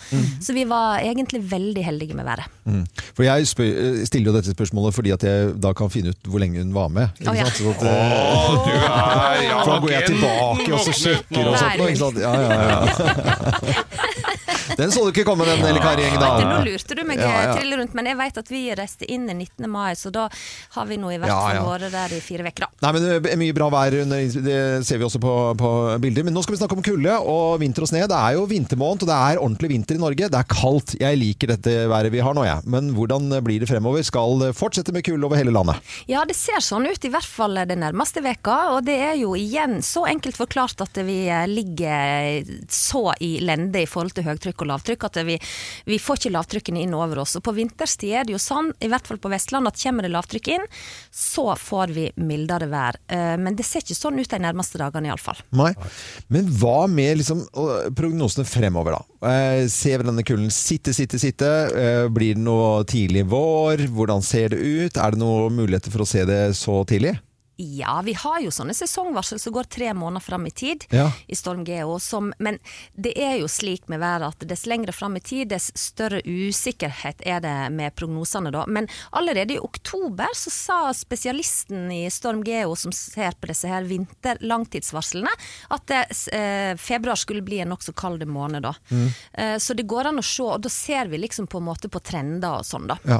Så 0.43 0.55
vi 0.57 0.65
var 0.69 1.03
egentlig 1.03 1.41
veldig 1.51 1.83
heldige 1.85 2.17
med 2.17 2.27
været. 2.27 2.49
Mm. 2.65 2.83
For 3.15 3.25
Jeg 3.27 3.47
spør, 3.49 3.69
eh, 3.69 4.01
stiller 4.09 4.31
jo 4.31 4.37
dette 4.37 4.55
spørsmålet 4.55 4.95
fordi 4.95 5.13
at 5.15 5.23
jeg 5.25 5.53
da 5.61 5.73
kan 5.77 5.91
finne 5.93 6.13
ut 6.13 6.29
hvor 6.29 6.43
lenge 6.43 6.61
hun 6.61 6.73
var 6.75 6.89
med. 6.93 7.15
Ikke 7.19 7.33
oh, 7.33 7.39
ja. 7.39 7.47
sant? 7.47 7.59
Så 7.59 7.73
at, 7.73 7.83
oh, 7.83 8.57
du 8.65 8.73
er 8.75 9.43
ja, 9.45 9.61
For 9.63 9.73
da 9.73 9.79
går 9.85 9.95
jeg 9.95 10.09
tilbake 10.13 10.73
og 10.73 10.83
så 10.87 10.97
sjekker 11.03 11.51
og 11.51 11.59
sånt. 11.61 11.85
Ikke 11.87 12.01
sant? 12.03 12.17
Ja, 12.23 12.33
ja, 12.43 12.51
ja. 12.69 14.25
Den 14.79 14.93
så 14.95 15.03
du 15.05 15.11
ikke 15.11 15.25
komme, 15.27 15.45
den, 15.47 15.63
Elle 15.67 15.81
Kari 15.83 16.05
Vet 16.09 16.21
du, 16.21 16.45
nå 16.47 16.59
lurte 16.65 16.95
du 16.97 17.03
meg 17.07 17.19
Ja, 17.21 17.29
ja. 17.49 17.55
trill 17.57 17.75
rundt, 17.79 17.93
men 17.97 18.07
jeg 18.09 18.17
vet 18.19 18.37
at 18.41 18.51
vi 18.51 18.61
reiste 18.79 19.07
inn 19.11 19.27
den 19.29 19.41
19. 19.43 19.67
mai, 19.71 19.91
så 19.99 20.11
da 20.15 20.27
har 20.77 20.87
vi 20.89 20.97
nå 21.01 21.11
i 21.13 21.19
hvert 21.19 21.29
Ja, 21.31 21.39
fall 21.43 21.59
ja. 21.59 21.65
vært 21.67 21.93
der 21.95 22.15
i 22.15 22.21
fire 22.23 22.45
uker, 22.47 22.65
da. 22.65 22.69
Nei, 22.85 22.91
men 22.95 23.07
Det 23.09 23.33
er 23.33 23.39
mye 23.41 23.55
bra 23.57 23.69
vær, 23.73 23.97
det 23.99 24.59
ser 24.87 25.01
vi 25.01 25.05
også 25.07 25.19
på, 25.23 25.33
på 25.59 25.71
bilder. 26.01 26.25
Men 26.27 26.35
nå 26.37 26.43
skal 26.45 26.55
vi 26.55 26.61
snakke 26.61 26.77
om 26.77 26.83
kulde 26.85 27.17
og 27.19 27.59
vinter 27.61 27.85
og 27.85 27.91
sne. 27.91 28.05
Det 28.09 28.17
er 28.17 28.37
jo 28.37 28.45
vintermåned, 28.49 29.03
og 29.05 29.09
det 29.11 29.17
er 29.19 29.41
ordentlig 29.43 29.69
vinter 29.73 29.99
i 29.99 30.01
Norge. 30.01 30.29
Det 30.31 30.39
er 30.39 30.49
kaldt. 30.51 30.95
Jeg 31.01 31.19
liker 31.19 31.53
dette 31.53 31.75
været 31.91 32.13
vi 32.13 32.23
har 32.23 32.35
nå, 32.37 32.45
jeg. 32.47 32.63
Men 32.71 32.93
hvordan 32.95 33.29
blir 33.45 33.59
det 33.63 33.69
fremover? 33.69 34.03
Skal 34.07 34.47
fortsette 34.57 34.93
med 34.95 35.05
kulde 35.07 35.27
over 35.27 35.39
hele 35.39 35.53
landet? 35.55 35.83
Ja, 36.09 36.23
det 36.29 36.37
ser 36.39 36.63
sånn 36.63 36.87
ut, 36.89 37.03
i 37.05 37.11
hvert 37.13 37.27
fall 37.27 37.59
den 37.69 37.83
nærmeste 37.83 38.23
veka, 38.25 38.57
og 38.77 38.83
det 38.87 38.95
er 39.09 39.15
jo 39.19 39.35
igjen 39.37 39.79
så 39.85 40.05
enkelt 40.09 40.39
forklart 40.39 40.81
at 40.85 40.97
vi 41.05 41.19
eh, 41.29 41.45
ligger 41.49 42.43
så 42.71 43.09
i 43.23 43.35
lende 43.43 43.83
i 43.83 43.89
forhold 43.89 44.15
til 44.17 44.25
høytrykk 44.27 44.63
og 44.65 44.68
lavtrykk 44.69 45.07
at 45.09 45.19
vi, 45.27 45.37
vi 45.89 45.99
får 45.99 46.21
ikke 46.21 46.33
lavtrykkene 46.35 46.83
inn 46.85 46.95
over 46.97 47.23
oss. 47.23 47.35
Og 47.39 47.45
på 47.45 47.55
vinterstid 47.57 48.15
er 48.21 48.27
det 48.27 48.35
jo 48.35 48.41
sånn, 48.41 48.71
i 48.79 48.89
hvert 48.91 49.07
fall 49.09 49.19
på 49.21 49.31
Vestlandet, 49.33 49.75
at 49.75 49.83
kommer 49.83 50.05
det 50.05 50.13
lavtrykk 50.13 50.51
inn, 50.55 50.65
så 51.11 51.47
får 51.59 51.95
vi 51.95 52.07
mildere 52.21 52.69
vær. 52.71 52.99
Eh, 53.09 53.35
Men 53.39 53.57
det 53.57 53.67
ser 53.67 53.83
ikke 53.83 53.97
sånn 53.97 54.19
ut 54.19 54.29
de 54.29 54.41
nærmeste 54.41 54.81
dagene 54.81 55.11
iallfall. 55.11 55.39
Nei. 55.57 55.71
Men 56.29 56.49
hva 56.61 56.87
med 56.89 57.21
liksom, 57.21 57.45
prognosene 57.97 58.47
fremover, 58.47 58.97
da? 58.99 59.05
Se 59.69 59.93
hvordan 59.95 60.13
denne 60.13 60.27
kulden 60.27 60.51
sitter, 60.53 60.95
sitter, 60.95 61.21
sitter. 61.21 61.73
Eh, 61.75 62.05
blir 62.13 62.37
det 62.37 62.43
noe 62.45 62.83
tidlig 62.89 63.25
vår? 63.29 63.87
Hvordan 63.95 64.23
ser 64.25 64.53
det 64.53 64.59
ut? 64.61 64.97
Er 64.97 65.15
det 65.15 65.21
noen 65.21 65.57
muligheter 65.59 65.93
for 65.93 66.05
å 66.05 66.09
se 66.09 66.25
det 66.27 66.41
så 66.59 66.81
tidlig? 66.89 67.17
Ja, 67.61 67.97
vi 68.05 68.13
har 68.15 68.37
jo 68.39 68.51
sånne 68.55 68.71
sesongvarsel 68.71 69.39
som 69.43 69.51
går 69.51 69.67
tre 69.67 69.89
måneder 69.93 70.23
fram 70.23 70.45
i 70.47 70.51
tid 70.51 70.85
Ja. 70.95 71.09
i 71.27 71.35
Storm 71.35 71.65
Geo. 71.67 71.97
Som, 71.99 72.29
men 72.39 72.55
det 72.95 73.11
er 73.19 73.33
jo 73.41 73.49
slik 73.51 73.89
med 73.91 73.99
været 73.99 74.29
at 74.29 74.45
dess 74.47 74.63
lengre 74.65 74.93
fram 74.95 75.17
i 75.17 75.19
tid, 75.19 75.49
dess 75.51 75.67
større 75.75 76.21
usikkerhet 76.23 77.19
er 77.27 77.41
det 77.43 77.55
med 77.75 77.95
prognosene 77.99 78.53
da. 78.55 78.63
Men 78.67 78.87
allerede 79.11 79.57
i 79.57 79.59
oktober 79.59 80.31
så 80.39 80.53
sa 80.55 80.77
spesialisten 80.95 81.91
i 81.91 82.05
Storm 82.09 82.45
Geo 82.47 82.77
som 82.79 82.95
ser 82.95 83.35
på 83.35 83.51
disse 83.51 83.67
her 83.67 83.83
vinterlangtidsvarslene, 83.83 85.29
at 85.69 85.85
det, 85.91 86.05
eh, 86.31 86.75
februar 86.79 87.15
skulle 87.15 87.41
bli 87.41 87.59
en 87.59 87.69
nokså 87.75 87.91
kald 87.93 88.23
måned 88.27 88.63
da. 88.63 88.73
Eh, 89.33 89.57
så 89.57 89.73
det 89.75 89.83
går 89.83 90.05
an 90.13 90.19
å 90.19 90.23
se, 90.23 90.43
og 90.43 90.61
da 90.61 90.69
ser 90.69 91.11
vi 91.11 91.17
liksom 91.17 91.47
på 91.47 91.57
en 91.59 91.67
måte 91.67 91.89
på 91.91 91.99
trender 91.99 92.59
og 92.59 92.65
sånn 92.65 92.87
da. 92.87 92.97
Ja. 93.03 93.19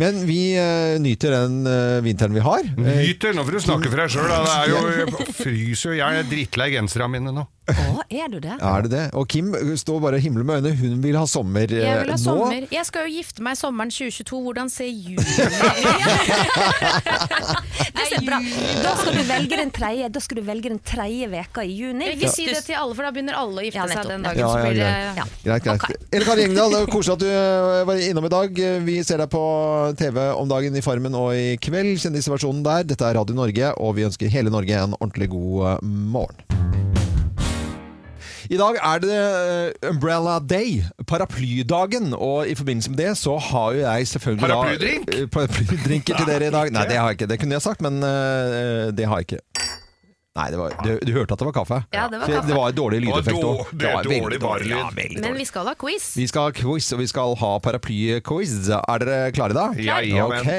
Men 0.00 0.22
vi 0.28 0.40
eh, 0.58 0.96
nyter 1.02 1.34
den 1.34 1.60
eh, 1.68 1.98
vinteren 2.06 2.34
vi 2.36 2.44
har. 2.44 2.64
Eh, 2.64 3.02
Nyter, 3.04 3.34
nå 3.36 3.44
får 3.46 3.58
du 3.58 3.60
snakke 3.66 3.90
for 3.92 4.02
deg 4.02 4.12
sjøl. 4.14 4.30
Det 4.32 4.56
er 4.56 4.72
jo 4.72 4.82
jeg 4.94 5.36
fryser 5.42 5.92
jo. 5.92 5.98
Jeg 6.00 6.22
er 6.22 6.28
drittlei 6.30 6.70
genserne 6.76 7.10
mine 7.18 7.34
nå. 7.34 7.46
Å, 7.68 8.02
er 8.08 8.28
du 8.32 8.38
det? 8.40 8.54
Er 8.64 8.82
det 8.86 8.90
det? 8.92 9.02
Og 9.18 9.26
Kim 9.28 9.50
står 9.76 9.98
bare 10.00 10.16
og 10.18 10.24
himler 10.24 10.44
med 10.48 10.62
øynene. 10.62 10.76
Hun 10.78 11.02
vil 11.04 11.16
ha 11.18 11.24
sommer 11.28 11.68
eh, 11.68 11.82
Jeg 11.84 11.98
vil 12.04 12.12
ha 12.14 12.16
nå. 12.16 12.22
sommer. 12.22 12.66
Jeg 12.72 12.84
skal 12.88 13.06
jo 13.08 13.10
gifte 13.18 13.44
meg 13.44 13.58
sommeren 13.60 13.90
2022. 13.92 14.40
Hvordan 14.48 14.70
ser 14.72 14.88
juni 14.88 15.18
Det 17.98 18.06
ser 18.08 18.24
bra. 18.26 18.38
Da 18.84 18.92
skal 18.98 19.12
du 19.18 19.22
velge 19.28 19.58
den 19.60 19.70
tredje, 19.74 20.08
da 20.14 20.20
skal 20.22 20.40
du 20.40 20.44
velge 20.46 20.72
den 20.72 20.80
tredje 20.86 21.28
veka 21.32 21.64
i 21.66 21.74
juni. 21.76 22.08
Ikke 22.14 22.30
si 22.32 22.46
det 22.48 22.62
til 22.66 22.76
alle, 22.78 22.94
for 22.96 23.04
da 23.08 23.12
begynner 23.14 23.36
alle 23.38 23.62
å 23.62 23.66
gifte 23.66 23.80
Ja, 23.80 23.86
seg 23.90 23.96
nettopp, 23.98 24.12
den 24.14 24.26
dagen. 24.26 24.38
Ja, 24.40 24.48
så 24.48 24.58
ja, 24.58 24.64
blir 24.64 24.76
det 24.78 24.92
Ja. 25.18 25.26
Greit, 25.44 25.66
greit. 25.66 25.82
Ok. 25.82 26.08
Elle 26.14 26.28
Kari 26.28 26.46
Engdahl, 26.48 26.72
det 26.74 26.80
var 26.84 26.92
koselig 26.92 27.16
at 27.18 27.24
du 27.24 27.28
eh, 27.32 27.84
var 27.88 28.02
innom 28.08 28.28
i 28.28 28.32
dag. 28.32 28.62
Vi 28.88 28.96
ser 29.06 29.22
deg 29.22 29.30
på 29.32 29.42
TV 30.00 30.16
om 30.38 30.48
dagen 30.50 30.76
i 30.78 30.84
Farmen 30.84 31.14
og 31.18 31.32
i 31.36 31.56
kveld. 31.62 31.94
Kjendisversjonen 32.02 32.64
der. 32.66 32.86
Dette 32.88 33.04
er 33.08 33.18
Radio 33.20 33.36
Norge, 33.38 33.72
og 33.82 33.96
vi 33.98 34.06
ønsker 34.08 34.32
hele 34.32 34.52
Norge 34.54 34.78
en 34.84 34.96
ordentlig 34.98 35.28
god 35.34 35.66
eh, 35.74 35.84
morgen. 36.16 36.97
I 38.48 38.56
dag 38.56 38.78
er 38.80 39.00
det 39.02 39.16
eh, 39.18 39.90
Umbrella 39.90 40.38
Day, 40.40 40.78
paraplydagen, 41.06 42.14
og 42.16 42.48
i 42.48 42.54
forbindelse 42.56 42.90
med 42.94 43.02
det 43.02 43.10
så 43.20 43.34
har 43.50 43.74
jo 43.76 43.82
jeg 43.82 44.08
selvfølgelig 44.14 44.46
Paraplydrink? 44.46 45.10
Da, 45.12 45.26
Paraplydrinker 45.34 46.16
til 46.22 46.30
dere 46.30 46.48
i 46.48 46.54
dag. 46.54 46.72
Nei, 46.72 46.86
det 46.88 46.96
har 46.96 47.10
jeg 47.12 47.18
ikke. 47.18 47.28
Det 47.34 47.38
kunne 47.42 47.58
jeg 47.58 47.64
sagt, 47.66 47.84
men 47.84 48.00
eh, 48.00 48.88
det 48.96 49.04
har 49.10 49.20
jeg 49.20 49.28
ikke. 49.28 49.42
Nei, 50.38 50.46
det 50.54 50.58
var, 50.60 50.74
du, 50.86 50.90
du 51.02 51.12
hørte 51.16 51.34
at 51.34 51.40
det 51.42 51.48
var 51.48 51.54
kaffe? 51.58 51.80
Ja, 51.92 52.06
det 52.08 52.20
var 52.22 52.30
kaffe. 52.30 52.46
Det 52.48 52.56
var 52.56 52.72
dårlig 52.76 53.00
lydeffekt 53.04 53.42
då- 53.42 53.52
òg. 53.52 53.72
det 53.74 53.92
dårlig 54.06 54.40
barlyd. 54.40 54.70
Ja, 54.70 54.88
Men 54.94 55.34
vi 55.36 55.44
skal 55.48 55.66
ha 55.66 55.74
quiz. 55.74 56.12
Vi 56.16 56.28
skal 56.30 56.48
ha 56.48 56.52
quiz, 56.54 56.92
og 56.94 57.02
vi 57.02 57.08
skal 57.10 57.34
ha 57.40 57.52
paraplyquiz. 57.64 58.54
Er 58.78 59.02
dere 59.04 59.32
klare 59.34 59.56
da? 59.56 59.68
Ja, 59.76 59.98
ja, 60.00 60.28
men. 60.30 60.40
Ok. 60.40 60.52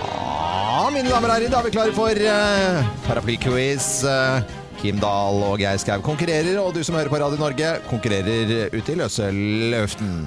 Ja, 0.00 0.88
mine 0.92 1.08
damer 1.12 1.30
og 1.30 1.36
herrer, 1.36 1.52
da 1.52 1.60
er 1.60 1.68
vi 1.68 1.72
klare 1.78 1.94
for 1.94 2.10
uh, 2.10 2.90
paraplyquiz. 3.06 3.92
Eh, 4.04 4.58
Kim 4.80 4.96
Dahl 5.00 5.42
og 5.44 5.60
Geir 5.60 5.76
Skau 5.80 6.00
konkurrerer, 6.04 6.56
og 6.62 6.72
du 6.72 6.80
som 6.86 6.96
hører 6.96 7.12
på 7.12 7.18
Radio 7.20 7.36
Norge, 7.40 7.74
konkurrerer 7.90 8.72
ute 8.72 8.94
i 8.94 8.96
løse 8.96 9.28
løften. 9.74 10.24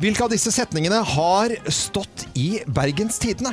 Hvilke 0.00 0.24
av 0.24 0.32
disse 0.32 0.50
setningene 0.54 1.02
har 1.04 1.52
stått 1.68 2.24
i 2.34 2.62
Bergens 2.66 3.20
Tidende? 3.20 3.52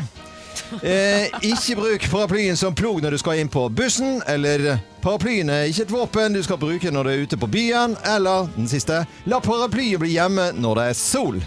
Eh, 0.79 1.27
ikke 1.43 1.75
bruk 1.75 2.07
paraplyen 2.11 2.57
som 2.57 2.75
plog 2.75 3.01
når 3.03 3.15
du 3.15 3.19
skal 3.21 3.41
inn 3.41 3.51
på 3.51 3.67
bussen. 3.73 4.23
Eller 4.31 4.79
paraplyen 5.03 5.51
er 5.51 5.67
ikke 5.69 5.87
et 5.87 5.93
våpen 5.93 6.35
du 6.35 6.41
skal 6.45 6.59
bruke 6.61 6.91
når 6.93 7.03
du 7.03 7.11
er 7.11 7.23
ute 7.27 7.39
på 7.39 7.51
byen. 7.51 7.97
Eller 8.07 8.49
den 8.55 8.69
siste 8.71 9.03
la 9.29 9.43
paraplyen 9.43 10.01
bli 10.01 10.15
hjemme 10.15 10.51
når 10.57 10.81
det 10.81 10.89
er 10.89 10.99
sol. 11.03 11.41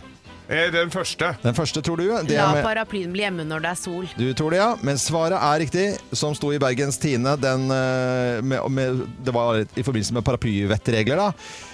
Eh, 0.52 0.68
Den 0.74 0.90
første. 0.92 1.32
Den 1.42 1.54
første 1.56 1.80
tror 1.82 1.96
du? 1.96 2.04
Det 2.28 2.36
La 2.36 2.50
er 2.50 2.54
med, 2.58 2.64
paraplyen 2.66 3.12
bli 3.14 3.24
hjemme 3.24 3.44
når 3.48 3.64
det 3.64 3.70
er 3.72 3.78
sol. 3.80 4.06
du 4.18 4.32
tror 4.36 4.50
det, 4.52 4.58
ja. 4.60 4.70
Men 4.84 4.98
svaret 5.00 5.38
er 5.38 5.60
riktig, 5.64 5.84
som 6.12 6.34
sto 6.36 6.52
i 6.52 6.58
Bergens 6.60 6.98
Tine. 7.00 7.36
Den, 7.40 7.68
eh, 7.72 8.42
med, 8.44 8.70
med, 8.70 9.04
det 9.24 9.32
var 9.34 9.62
i 9.64 9.82
forbindelse 9.82 10.12
med 10.18 10.22
paraplyvettregler, 10.28 11.16
da. 11.16 11.30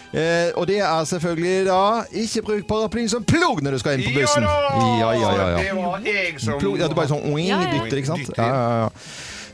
Eh, 0.08 0.52
og 0.56 0.64
det 0.70 0.78
er 0.80 1.04
selvfølgelig 1.04 1.66
da 1.66 1.80
Ikke 2.16 2.40
bruk 2.46 2.62
paraplyen 2.70 3.10
som 3.12 3.24
plog 3.28 3.58
når 3.60 3.74
du 3.76 3.78
skal 3.82 3.98
inn 3.98 4.06
på 4.06 4.14
bussen. 4.16 4.46
Ja, 4.46 5.10
ja, 5.12 5.12
ja, 5.12 5.48
ja. 5.50 5.58
Det 5.58 5.74
var 5.76 6.00
jeg 6.06 6.38
som 6.40 6.56
Plog, 6.62 6.78
ja, 6.80 6.88
du 6.88 6.94
bare 6.96 7.10
sånn 7.10 7.26
oing, 7.28 7.44
Ja, 7.50 7.58
ja, 7.60 7.66
ja. 7.66 7.82
dytter, 7.82 8.00
ikke 8.00 8.12
sant? 8.14 8.24
Dytter. 8.24 8.40
Ja, 8.40 8.54
ja, 8.56 8.86
ja. 8.86 8.88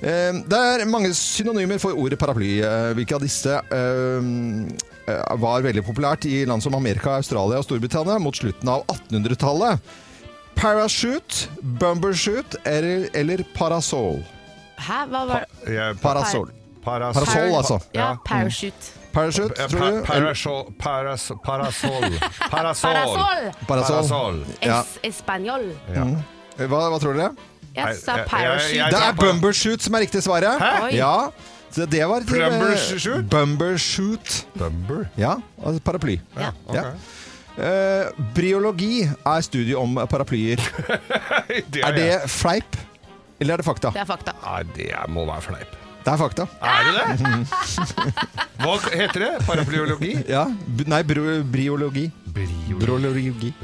Eh, 0.05 0.39
Det 0.53 0.61
er 0.85 0.85
mange 0.87 1.11
synonymer 1.17 1.81
for 1.83 1.99
ordet 1.99 2.19
paraply. 2.23 2.61
Eh, 2.63 2.93
Hvilke 2.95 3.17
av 3.19 3.25
disse 3.27 3.57
eh, 3.59 4.31
var 5.41 5.63
veldig 5.67 5.83
populært 5.85 6.25
i 6.31 6.45
land 6.49 6.63
som 6.65 6.75
Amerika, 6.75 7.19
Australia 7.21 7.59
og 7.61 7.67
Storbritannia 7.67 8.19
mot 8.23 8.37
slutten 8.37 8.69
av 8.73 8.85
1800-tallet? 8.89 9.95
Parachute, 10.55 11.49
bumbershoot 11.81 12.57
eller, 12.65 13.09
eller 13.15 13.43
parasol? 13.57 14.21
Hæ, 14.79 15.05
hva 15.11 15.25
var 15.29 15.45
det? 15.45 15.81
Pa 16.01 16.09
Parasol. 16.09 16.53
Parasol, 16.85 17.25
Parasol, 17.25 17.55
altså. 17.57 17.79
Ja, 17.97 18.15
parachute. 18.27 18.93
Mm. 18.95 19.01
Parachute, 19.15 19.55
Eh, 19.63 19.69
tror 19.71 19.81
du? 19.91 20.03
Pa 20.05 20.13
Parasol. 20.19 20.65
Parasol. 20.79 21.39
Parasol. 21.45 22.11
Parasol! 22.51 22.93
Parasol. 23.67 23.97
Parasol. 23.97 24.45
Ja. 24.63 24.81
Es 24.81 24.99
Español. 25.17 25.71
Ja. 25.95 26.05
Hva, 26.67 26.89
hva 26.91 26.99
tror 27.03 27.17
dere? 27.19 27.31
Jeg 27.75 27.97
sa 27.99 28.21
parachute. 28.29 28.91
Det 28.91 29.01
er 29.03 29.17
bumbershoot 29.19 29.83
som 29.83 29.97
er 29.99 30.05
riktig 30.07 30.23
svaret. 30.23 30.61
Hæ? 30.61 30.73
Oi. 30.87 30.91
Ja. 30.99 31.31
Så 31.75 31.87
det 31.91 32.05
var 32.07 32.23
til, 32.23 32.39
eh, 32.41 32.49
Plumbershoot? 32.55 33.29
Bumbershoot. 33.31 34.35
Bumber. 34.59 35.05
Ja, 35.19 35.35
altså 35.59 35.83
paraply. 35.83 36.19
Ja. 36.39 36.53
okay. 36.69 36.83
Ja. 36.85 36.95
Uh, 37.55 38.25
briologi 38.35 39.05
er 39.07 39.41
studiet 39.47 39.77
om 39.79 39.95
paraplyer. 40.11 40.59
Det 41.71 41.85
Er 41.87 41.95
det 41.95 42.31
fleip, 42.31 42.77
eller 43.41 43.55
er 43.55 43.63
det 43.63 43.67
fakta? 43.67 43.93
Det 43.95 44.03
er 44.03 44.09
fakta. 44.09 44.35
Nei, 44.43 44.63
det 44.75 44.89
er- 44.91 45.07
må 45.11 45.23
være 45.29 45.43
fleip. 45.43 45.77
Det 46.05 46.13
er 46.13 46.19
fakta. 46.21 46.47
Er 46.61 46.83
det 46.85 46.95
det? 46.99 47.37
Hva 48.65 48.75
heter 48.91 49.23
det? 49.23 49.31
Paraplyologi? 49.47 50.11
Ja, 50.29 50.45
Nei. 50.87 51.03
Briologi. 51.07 52.11
Brologi. 52.81 53.55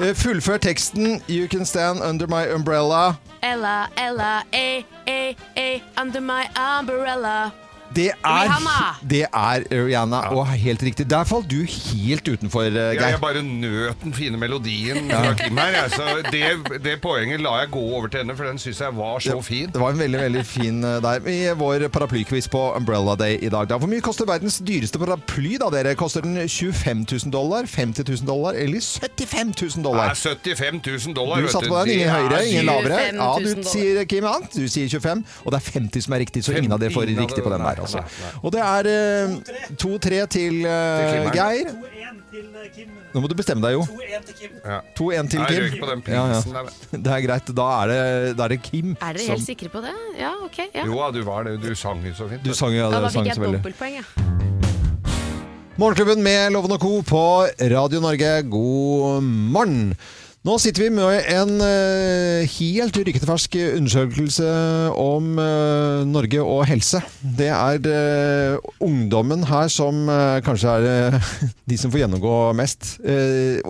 Eh, 0.00 0.14
Fullfør 0.16 0.56
teksten 0.56 1.20
'You 1.28 1.48
can 1.48 1.66
stand 1.66 2.00
under 2.00 2.26
my 2.26 2.44
umbrella'. 2.54 3.14
Ella, 3.42 3.86
Ella, 3.96 4.42
eh, 4.52 4.82
eh, 5.06 5.34
eh, 5.56 5.80
under 6.00 6.20
my 6.20 6.42
umbrella. 6.78 7.50
Det 7.94 8.08
er, 8.10 8.46
Rihanna. 8.48 8.76
det 9.10 9.22
er 9.28 9.64
Rihanna, 9.70 10.20
og 10.32 10.46
helt 10.48 10.82
riktig. 10.82 11.06
Der 11.10 11.24
falt 11.28 11.48
du 11.50 11.60
helt 11.68 12.28
utenfor, 12.28 12.64
Geir. 12.72 12.94
Ja, 12.96 13.08
jeg 13.12 13.20
bare 13.20 13.42
nøt 13.44 14.00
den 14.04 14.14
fine 14.16 14.38
melodien 14.40 15.10
fra 15.10 15.34
Kim 15.38 15.58
her. 15.60 15.74
Jeg, 15.76 15.90
så 15.92 16.06
det, 16.32 16.80
det 16.84 16.94
poenget 17.04 17.42
la 17.44 17.56
jeg 17.62 17.70
gå 17.74 17.82
over 17.96 18.08
til 18.12 18.22
henne, 18.22 18.36
for 18.38 18.48
den 18.48 18.58
syns 18.62 18.80
jeg 18.80 18.96
var 18.96 19.18
så 19.24 19.38
fin. 19.44 19.68
Det 19.72 19.80
var 19.82 19.92
en 19.92 20.00
veldig 20.00 20.20
veldig 20.22 20.44
fin 20.48 20.80
eh, 20.84 20.98
der 21.04 21.28
i 21.28 21.38
vår 21.58 21.86
paraplykviss 21.92 22.48
på 22.52 22.62
Umbrella 22.76 23.16
Day 23.20 23.38
i 23.42 23.50
dag. 23.52 23.68
Da. 23.68 23.78
Hvor 23.82 23.90
mye 23.90 24.04
koster 24.04 24.28
verdens 24.28 24.60
dyreste 24.64 25.00
paraply? 25.02 25.56
da 25.60 25.68
dere? 25.74 25.94
Koster 25.98 26.24
den 26.24 26.38
25 26.48 27.04
000 27.12 27.32
dollar, 27.34 27.68
50 27.68 28.08
000 28.08 28.26
dollar 28.28 28.56
eller 28.58 28.80
75 28.80 29.76
000 29.76 29.84
dollar? 29.84 30.10
er 30.12 30.14
75 30.14 30.80
000 31.06 31.16
dollar. 31.16 31.40
Du 31.42 31.48
satte 31.52 31.68
på 31.68 31.82
den, 31.84 31.94
ingen 31.98 32.08
er 32.08 32.16
høyere, 32.20 32.42
ingen 32.48 32.66
lavere. 32.70 33.00
25 33.12 33.20
000 33.20 33.22
Ja, 33.22 33.62
du 33.62 33.68
sier 33.68 34.04
Kim 34.08 34.28
annet, 34.28 34.56
du 34.56 34.68
sier 34.68 34.88
25, 34.88 35.24
og 35.44 35.52
det 35.52 35.60
er 35.60 35.70
50 35.80 36.06
som 36.06 36.16
er 36.16 36.22
riktig, 36.24 36.44
så 36.46 36.56
ingen 36.56 36.72
av 36.72 36.80
dere 36.82 36.94
får 36.94 37.10
riktig 37.12 37.44
på 37.44 37.52
den 37.52 37.66
der. 37.66 37.81
Altså. 37.82 38.02
nei, 38.02 38.22
nei. 38.24 38.32
Og 38.42 38.52
det 38.54 38.62
er 38.64 38.88
eh, 38.92 39.36
2-3 39.82 40.20
til 40.36 40.58
eh, 40.66 41.12
Til 41.12 41.28
Geir. 41.36 41.72
2-1 41.72 42.20
til 42.32 42.46
eh, 42.62 42.68
Kim. 42.76 42.98
Nå 43.12 43.20
må 43.20 43.28
du 43.28 43.34
bestemme 43.36 43.60
deg, 43.66 43.74
jo. 43.76 43.82
2-1 43.84 44.26
til 44.30 44.36
Kim. 44.38 44.52
2-1 44.96 45.30
til 45.34 45.44
Kim. 45.50 45.78
på 45.82 45.90
den 45.90 46.04
Ja, 46.14 46.22
ja. 46.32 46.40
der. 46.56 46.70
Det 47.04 47.12
er 47.18 47.24
greit. 47.26 47.52
Da 47.58 47.66
er 47.82 47.92
det, 47.92 48.00
da 48.38 48.46
er 48.46 48.54
det 48.56 48.60
Kim 48.64 48.94
Er 48.96 49.12
dere 49.18 49.26
som 49.26 49.34
helt 49.36 49.46
sikre 49.50 49.68
på 49.74 49.82
det? 49.84 49.92
Ja, 50.20 50.32
ok. 50.46 50.58
Ja. 50.72 50.86
Jo, 50.88 50.96
da, 51.02 51.10
du 51.18 51.22
var 51.28 51.44
det. 51.50 51.58
Du 51.62 51.74
sang 51.76 52.00
jo 52.06 52.14
så 52.16 52.30
fint. 52.32 52.44
Du 52.46 52.54
sang 52.56 52.72
Ja, 52.72 52.88
ja, 52.88 53.02
da 53.04 53.12
fikk 53.12 53.28
jeg 53.28 53.36
et 53.36 53.44
dobbeltpoeng, 53.58 54.00
ja. 54.00 54.06
Morgenklubben 55.80 56.20
med 56.22 56.52
Loven 56.52 56.74
og 56.76 56.80
Co. 56.82 56.98
på 57.02 57.22
Radio 57.72 58.00
Norge, 58.04 58.32
god 58.52 59.22
morgen. 59.24 59.94
Nå 60.42 60.56
sitter 60.58 60.82
vi 60.82 60.88
med 60.90 61.28
en 61.30 61.60
eh, 61.62 62.50
helt 62.50 62.96
rykende 62.98 63.28
fersk 63.28 63.52
undersøkelse 63.60 64.46
om 64.98 65.36
eh, 65.38 66.00
Norge 66.10 66.40
og 66.42 66.64
helse. 66.66 66.98
Det 67.22 67.46
er 67.46 67.78
eh, 67.86 68.56
ungdommen 68.82 69.44
her 69.46 69.70
som 69.70 70.10
kanskje 70.42 70.74
er 70.74 71.14
de 71.70 71.78
som 71.78 71.94
får 71.94 72.02
gjennomgå 72.02 72.34
mest. 72.58 72.96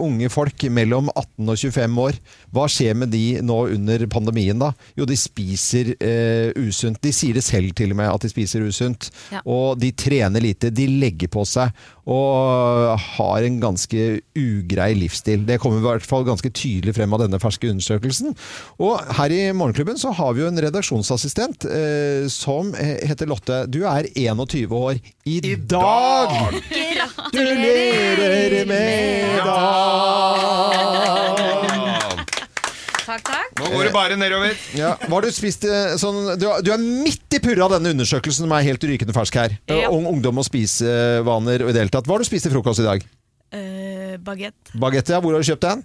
Unge 0.01 0.33
folk 0.33 0.65
mellom 0.73 1.13
18 1.13 1.53
og 1.53 1.61
25 1.61 2.01
år. 2.07 2.17
Hva 2.53 2.67
skjer 2.69 2.97
med 2.99 3.13
de 3.13 3.41
nå 3.45 3.59
under 3.73 4.05
pandemien, 4.13 4.59
da? 4.61 4.73
Jo, 4.99 5.07
de 5.09 5.17
spiser 5.17 5.95
eh, 5.97 6.53
usunt. 6.61 7.01
De 7.03 7.13
sier 7.15 7.37
det 7.39 7.45
selv 7.47 7.73
til 7.79 7.95
og 7.95 8.01
med, 8.03 8.11
at 8.13 8.27
de 8.27 8.31
spiser 8.33 8.67
usunt. 8.67 9.09
Ja. 9.33 9.41
Og 9.49 9.81
de 9.81 9.93
trener 9.97 10.45
lite. 10.45 10.73
De 10.75 10.87
legger 11.01 11.33
på 11.33 11.47
seg 11.49 11.73
og 12.03 12.99
har 12.99 13.45
en 13.47 13.61
ganske 13.63 14.21
ugrei 14.35 14.91
livsstil. 14.99 15.47
Det 15.47 15.61
kommer 15.63 15.79
i 15.79 15.87
hvert 15.87 16.07
fall 16.07 16.25
ganske 16.27 16.51
tydelig 16.51 16.97
frem 16.97 17.13
av 17.15 17.23
denne 17.23 17.39
ferske 17.43 17.71
undersøkelsen. 17.71 18.35
Og 18.83 18.99
her 19.19 19.31
i 19.31 19.53
Morgenklubben 19.55 19.99
så 20.01 20.11
har 20.19 20.35
vi 20.35 20.43
jo 20.43 20.51
en 20.51 20.63
redaksjonsassistent 20.67 21.65
eh, 21.71 22.27
som 22.33 22.75
heter 22.75 23.31
Lotte. 23.31 23.65
Du 23.71 23.85
er 23.87 24.11
21 24.13 24.75
år 24.77 24.99
i, 25.25 25.41
dag! 25.57 26.29
Gratulerer 27.33 28.67
med 28.67 29.39
dagen! 29.47 30.83
Takk, 33.13 33.25
takk. 33.29 33.59
Nå 33.61 33.69
går 33.75 33.89
det 33.89 33.93
bare 33.93 34.17
nedover. 34.17 34.57
Ja, 34.79 34.95
hva 35.05 35.19
har 35.19 35.27
du 35.27 35.33
spist 35.35 35.67
eh, 35.69 35.97
sånn, 36.01 36.35
du, 36.41 36.47
du 36.65 36.71
er 36.73 36.81
midt 36.81 37.37
i 37.37 37.41
purra 37.45 37.67
av 37.67 37.75
denne 37.75 37.93
undersøkelsen 37.93 38.47
som 38.47 38.55
er 38.57 38.65
helt 38.71 38.85
rykende 38.89 39.13
fersk 39.17 39.37
her. 39.37 39.57
Ja. 39.69 39.91
Ung, 39.93 40.07
ungdom 40.09 40.41
og 40.41 40.47
spisevaner 40.49 41.67
og 41.67 41.73
i 41.73 41.75
det 41.77 41.85
hele 41.85 41.93
tatt. 41.93 42.09
Hva 42.09 42.17
har 42.17 42.25
du 42.25 42.29
spist 42.29 42.49
til 42.49 42.55
frokost 42.55 42.81
i 42.81 42.87
dag? 42.87 43.05
Uh, 43.53 44.17
Bagett. 44.25 44.73
Bagette, 44.81 45.13
ja. 45.13 45.21
Hvor 45.21 45.37
har 45.37 45.45
du 45.45 45.51
kjøpt 45.51 45.67
den? 45.67 45.85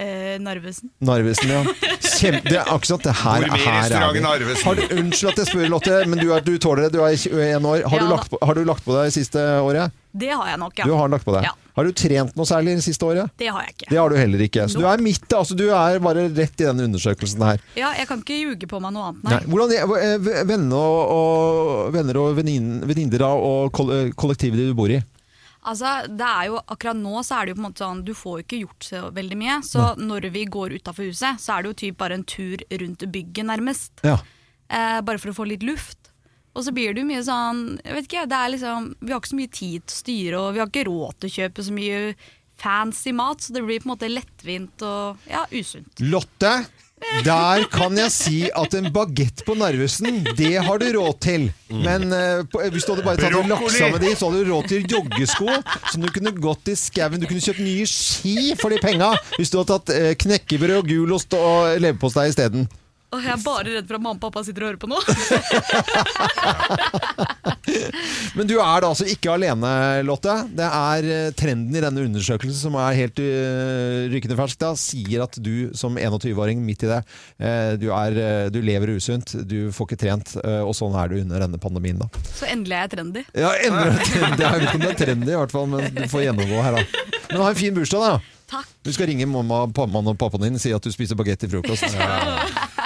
Uh, 0.00 0.38
Narvesen. 0.40 0.88
Narvesen, 1.04 1.50
ja. 1.52 1.62
Kjempe, 2.00 2.48
det 2.48 2.56
er 2.56 2.64
akkurat 2.64 2.88
sånn. 2.88 3.02
Det 3.04 3.12
her, 3.20 3.44
her 3.44 3.96
er 3.98 4.14
vi. 4.16 4.54
Har 4.64 4.78
du, 4.78 4.82
unnskyld 4.96 5.32
at 5.32 5.42
jeg 5.42 5.50
spør, 5.50 5.66
Lotte, 5.70 5.98
men 6.08 6.22
du, 6.22 6.30
er, 6.32 6.44
du 6.46 6.54
tåler 6.56 6.86
det. 6.86 6.94
Du 6.96 7.02
er 7.04 7.12
21 7.12 7.68
år. 7.68 7.84
Har, 7.92 7.98
Ja 7.98 8.06
du 8.06 8.10
lagt 8.10 8.32
på, 8.32 8.40
har 8.42 8.58
du 8.58 8.64
lagt 8.66 8.86
på 8.86 8.96
deg 8.96 9.12
siste 9.14 9.42
året? 9.60 9.92
Det 10.12 10.32
har 10.32 10.48
jeg 10.48 10.60
nok, 10.60 10.80
ja. 10.80 10.88
Du 10.88 10.96
har 10.96 11.12
lagt 11.12 11.28
på 11.28 11.34
deg. 11.36 11.46
Ja. 11.48 11.52
Har 11.76 11.88
du 11.88 11.92
trent 11.96 12.34
noe 12.36 12.48
særlig 12.48 12.74
det 12.76 12.84
siste 12.84 13.06
året? 13.08 13.32
Det 13.40 13.48
har 13.48 13.64
jeg 13.64 13.76
ikke. 13.76 13.88
Det 13.88 14.00
har 14.00 14.12
du 14.12 14.16
heller 14.20 14.44
ikke. 14.44 14.66
Så 14.68 14.80
du 14.80 14.88
er 14.88 15.04
midt, 15.04 15.24
altså 15.32 15.56
du 15.56 15.64
er 15.72 16.00
bare 16.04 16.26
rett 16.28 16.60
i 16.60 16.66
den 16.68 16.82
undersøkelsen 16.88 17.44
her. 17.46 17.62
Ja, 17.78 17.94
jeg 17.96 18.08
kan 18.10 18.20
ikke 18.20 18.36
ljuge 18.36 18.68
på 18.68 18.80
meg 18.82 18.92
noe 18.96 19.08
annet, 19.12 19.22
Nei. 19.24 19.38
nei. 19.38 19.40
Hvordan 19.52 19.72
er 19.76 19.94
eh, 20.02 20.42
venner 20.48 20.76
og, 20.76 21.14
og, 21.16 21.94
venner 21.94 22.20
og 22.20 22.36
venninner 22.36 23.24
og 23.30 23.80
eh, 23.88 24.12
kollektivet 24.18 24.60
du 24.60 24.76
bor 24.76 24.92
i? 24.92 25.00
Altså, 25.62 25.90
det 26.10 26.26
er 26.26 26.48
jo, 26.50 26.58
akkurat 26.74 26.98
nå 26.98 27.20
så 27.22 27.36
er 27.38 27.46
det 27.46 27.52
jo 27.52 27.58
på 27.58 27.62
en 27.62 27.66
måte 27.68 27.84
sånn, 27.84 28.04
du 28.06 28.12
får 28.18 28.38
jo 28.38 28.44
ikke 28.46 28.62
gjort 28.64 28.86
så 28.88 29.02
veldig 29.14 29.38
mye. 29.38 29.58
Så 29.66 29.88
når 30.00 30.26
vi 30.34 30.44
går 30.50 30.76
utafor 30.80 31.06
huset, 31.06 31.38
så 31.42 31.54
er 31.54 31.62
det 31.62 31.70
jo 31.70 31.80
typ 31.84 31.98
bare 32.02 32.18
en 32.18 32.26
tur 32.26 32.64
rundt 32.82 33.04
bygget, 33.14 33.46
nærmest. 33.46 33.92
Ja. 34.06 34.16
Eh, 34.72 34.98
bare 35.06 35.22
for 35.22 35.30
å 35.30 35.36
få 35.36 35.46
litt 35.46 35.62
luft. 35.66 36.10
Og 36.52 36.66
så 36.66 36.74
blir 36.74 36.92
det 36.92 37.00
jo 37.00 37.08
mye 37.08 37.22
sånn 37.24 37.62
jeg 37.80 37.96
vet 37.96 38.08
ikke, 38.10 38.26
det 38.28 38.38
er 38.38 38.50
liksom, 38.52 38.90
Vi 39.00 39.12
har 39.12 39.22
ikke 39.22 39.30
så 39.30 39.38
mye 39.38 39.52
tid 39.56 39.86
til 39.86 39.94
å 39.94 40.00
styre, 40.02 40.40
og 40.42 40.48
vi 40.52 40.60
har 40.60 40.68
ikke 40.68 40.88
råd 40.90 41.18
til 41.18 41.30
å 41.30 41.36
kjøpe 41.38 41.64
så 41.64 41.76
mye 41.76 42.00
fancy 42.62 43.12
mat, 43.16 43.42
så 43.42 43.54
det 43.54 43.62
blir 43.64 43.80
på 43.82 43.88
en 43.88 43.94
måte 43.94 44.10
lettvint 44.10 44.84
og 44.86 45.30
ja, 45.30 45.46
usunt. 45.50 46.02
Lotte, 46.04 46.52
der 47.26 47.66
kan 47.72 47.96
jeg 47.98 48.12
si 48.14 48.36
at 48.48 48.74
en 48.78 48.90
bagett 48.94 49.44
på 49.46 49.56
Narvesen, 49.58 50.22
det 50.38 50.54
har 50.64 50.80
du 50.80 50.86
råd 50.96 51.18
til. 51.24 51.48
Men 51.72 52.08
eh, 52.12 52.42
på, 52.50 52.62
hvis 52.72 52.86
du 52.86 52.94
hadde 52.94 53.06
bare 53.06 53.20
tatt 53.20 53.36
og 53.38 53.48
lagt 53.50 53.78
med 53.80 54.00
de, 54.04 54.12
så 54.16 54.28
hadde 54.28 54.44
du 54.44 54.52
råd 54.52 54.68
til 54.70 54.86
joggesko 54.96 55.48
som 55.92 56.04
du 56.04 56.10
kunne 56.12 56.34
gått 56.36 56.72
i 56.72 56.76
skauen. 56.78 57.20
Du 57.22 57.28
kunne 57.30 57.44
kjøpt 57.44 57.62
nye 57.64 57.88
ski 57.88 58.52
for 58.60 58.74
de 58.74 58.80
penga 58.82 59.12
hvis 59.38 59.52
du 59.52 59.60
hadde 59.60 59.72
tatt 59.76 59.94
eh, 59.96 60.12
knekkebrød 60.24 60.78
og 60.82 60.92
gulost 60.92 61.36
og 61.38 61.82
leverpostei 61.82 62.28
isteden. 62.32 62.68
Og 63.12 63.20
jeg 63.20 63.28
er 63.34 63.42
bare 63.44 63.72
redd 63.76 63.88
for 63.88 63.94
at 63.98 64.02
mamma 64.02 64.16
og 64.16 64.22
pappa 64.22 64.42
sitter 64.46 64.62
og 64.64 64.68
hører 64.70 64.80
på 64.80 64.88
nå. 64.88 64.98
Men 68.36 68.48
du 68.48 68.54
er 68.56 68.80
da 68.82 68.88
altså 68.88 69.04
ikke 69.08 69.32
alene, 69.34 69.68
Lotte. 70.06 70.34
Det 70.56 70.64
er 70.64 71.04
eh, 71.12 71.32
trenden 71.36 71.76
i 71.76 71.82
denne 71.84 72.00
undersøkelsen 72.08 72.56
som 72.56 72.74
er 72.80 72.96
helt 72.96 73.18
uh, 73.20 74.08
rykende 74.12 74.36
fersk, 74.38 74.58
da, 74.62 74.70
sier 74.78 75.22
at 75.26 75.34
du 75.44 75.70
som 75.76 75.98
21-åring 76.00 76.62
midt 76.64 76.82
i 76.86 76.90
det, 76.90 77.00
eh, 77.42 77.72
du, 77.80 77.88
er, 77.94 78.10
eh, 78.16 78.50
du 78.52 78.60
lever 78.64 78.88
usunt, 78.96 79.34
du 79.48 79.70
får 79.74 79.86
ikke 79.90 80.00
trent, 80.06 80.28
eh, 80.42 80.62
og 80.64 80.74
sånn 80.76 80.96
er 80.98 81.06
du 81.12 81.16
under 81.20 81.38
denne 81.44 81.58
pandemien. 81.62 81.98
da. 82.00 82.06
Så 82.32 82.44
endelig 82.50 82.74
er 82.78 82.82
jeg 82.86 82.90
trendy. 82.96 83.22
Ja, 83.36 83.50
enda 83.68 83.84
trendy. 84.00 84.42
Jeg 84.42 84.52
vet 84.52 84.62
ikke 84.66 84.78
om 84.78 84.82
det 84.86 84.92
er 84.92 85.00
trendy, 85.04 85.30
i 85.32 85.40
hvert 85.40 85.54
fall, 85.56 85.66
men 85.72 85.80
du 85.96 86.04
får 86.12 86.20
gjennomgå 86.28 86.56
her, 86.66 86.72
da. 86.78 86.82
Men 87.32 87.38
ha 87.44 87.48
en 87.52 87.60
fin 87.60 87.74
bursdag, 87.76 88.00
da. 88.08 88.14
Takk. 88.52 88.68
Du 88.84 88.92
skal 88.92 89.08
ringe 89.08 89.26
mamma, 89.26 89.64
mammaen 89.72 90.12
og 90.12 90.18
pappaen 90.20 90.44
din 90.46 90.60
og 90.60 90.62
si 90.62 90.74
at 90.76 90.84
du 90.84 90.92
spiser 90.92 91.16
bagett 91.16 91.40
til 91.40 91.50
frokost. 91.54 91.88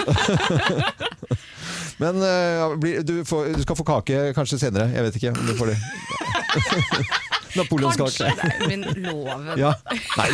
Men 1.99 2.17
uh, 2.17 2.77
bli, 2.79 2.99
du, 3.03 3.25
får, 3.25 3.45
du 3.57 3.62
skal 3.62 3.77
få 3.77 3.85
kake 3.85 4.33
kanskje 4.37 4.59
senere. 4.67 4.91
Jeg 4.95 5.07
vet 5.07 5.17
ikke 5.21 5.33
om 5.33 5.47
du 5.47 5.55
får 5.57 5.73
det. 5.73 5.79
Napoleonskake. 7.57 8.53
Min 8.69 8.83
loven. 9.01 9.47
Ja. 9.57 9.71
Nei, 10.19 10.27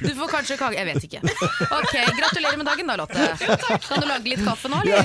Du 0.00 0.14
får 0.16 0.30
kanskje 0.32 0.56
kake, 0.56 0.78
jeg 0.78 0.86
vet 0.88 1.04
ikke. 1.04 1.20
Ok, 1.68 1.92
Gratulerer 2.16 2.56
med 2.56 2.64
dagen 2.70 2.88
da, 2.88 2.96
Lotte. 2.96 3.26
Kan 3.84 4.00
du 4.00 4.08
lage 4.08 4.32
litt 4.32 4.40
kaffe 4.46 4.72
nå, 4.72 4.80
eller? 4.86 5.04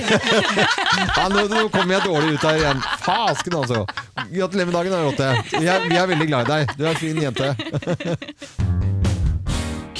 ja, 1.18 1.26
nå, 1.28 1.44
nå 1.52 1.66
kommer 1.74 1.98
jeg 1.98 2.06
dårlig 2.08 2.38
ut 2.38 2.48
her 2.48 2.62
igjen. 2.62 2.80
Fasken, 3.04 3.58
altså. 3.60 3.84
Gratulerer 4.32 4.72
med 4.72 4.78
dagen, 4.80 4.96
da, 4.96 5.04
Lotte. 5.04 5.58
Vi 5.58 5.68
er, 5.68 5.90
vi 5.92 6.00
er 6.00 6.08
veldig 6.14 6.30
glad 6.32 6.48
i 6.48 6.54
deg. 6.54 6.76
Du 6.78 6.86
er 6.86 6.94
en 6.94 7.02
fin 7.04 7.24
jente. 7.28 8.93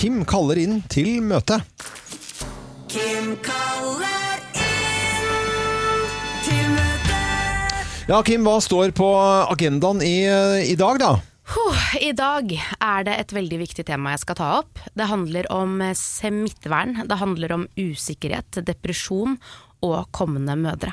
Kim 0.04 0.18
kaller 0.28 0.58
inn 0.60 0.82
til 0.92 1.22
møte. 1.24 1.56
Kim 2.92 3.30
kaller 3.40 4.42
inn 4.52 6.02
til 6.44 6.66
møte. 6.74 7.20
Ja, 8.10 8.18
Kim, 8.26 8.44
hva 8.44 8.58
står 8.60 8.92
på 8.92 9.06
agendaen 9.48 10.02
i, 10.04 10.26
i 10.68 10.74
dag, 10.76 11.00
da? 11.00 11.08
I 12.04 12.10
dag 12.12 12.52
er 12.52 13.06
det 13.08 13.14
et 13.22 13.32
veldig 13.32 13.62
viktig 13.62 13.86
tema 13.88 14.12
jeg 14.12 14.26
skal 14.26 14.38
ta 14.42 14.50
opp. 14.58 14.82
Det 14.92 15.08
handler 15.08 15.48
om 15.56 15.80
smittevern, 15.96 17.06
det 17.08 17.18
handler 17.22 17.56
om 17.56 17.64
usikkerhet, 17.80 18.60
depresjon 18.60 19.38
og 19.88 19.96
kommende 20.12 20.58
mødre. 20.66 20.92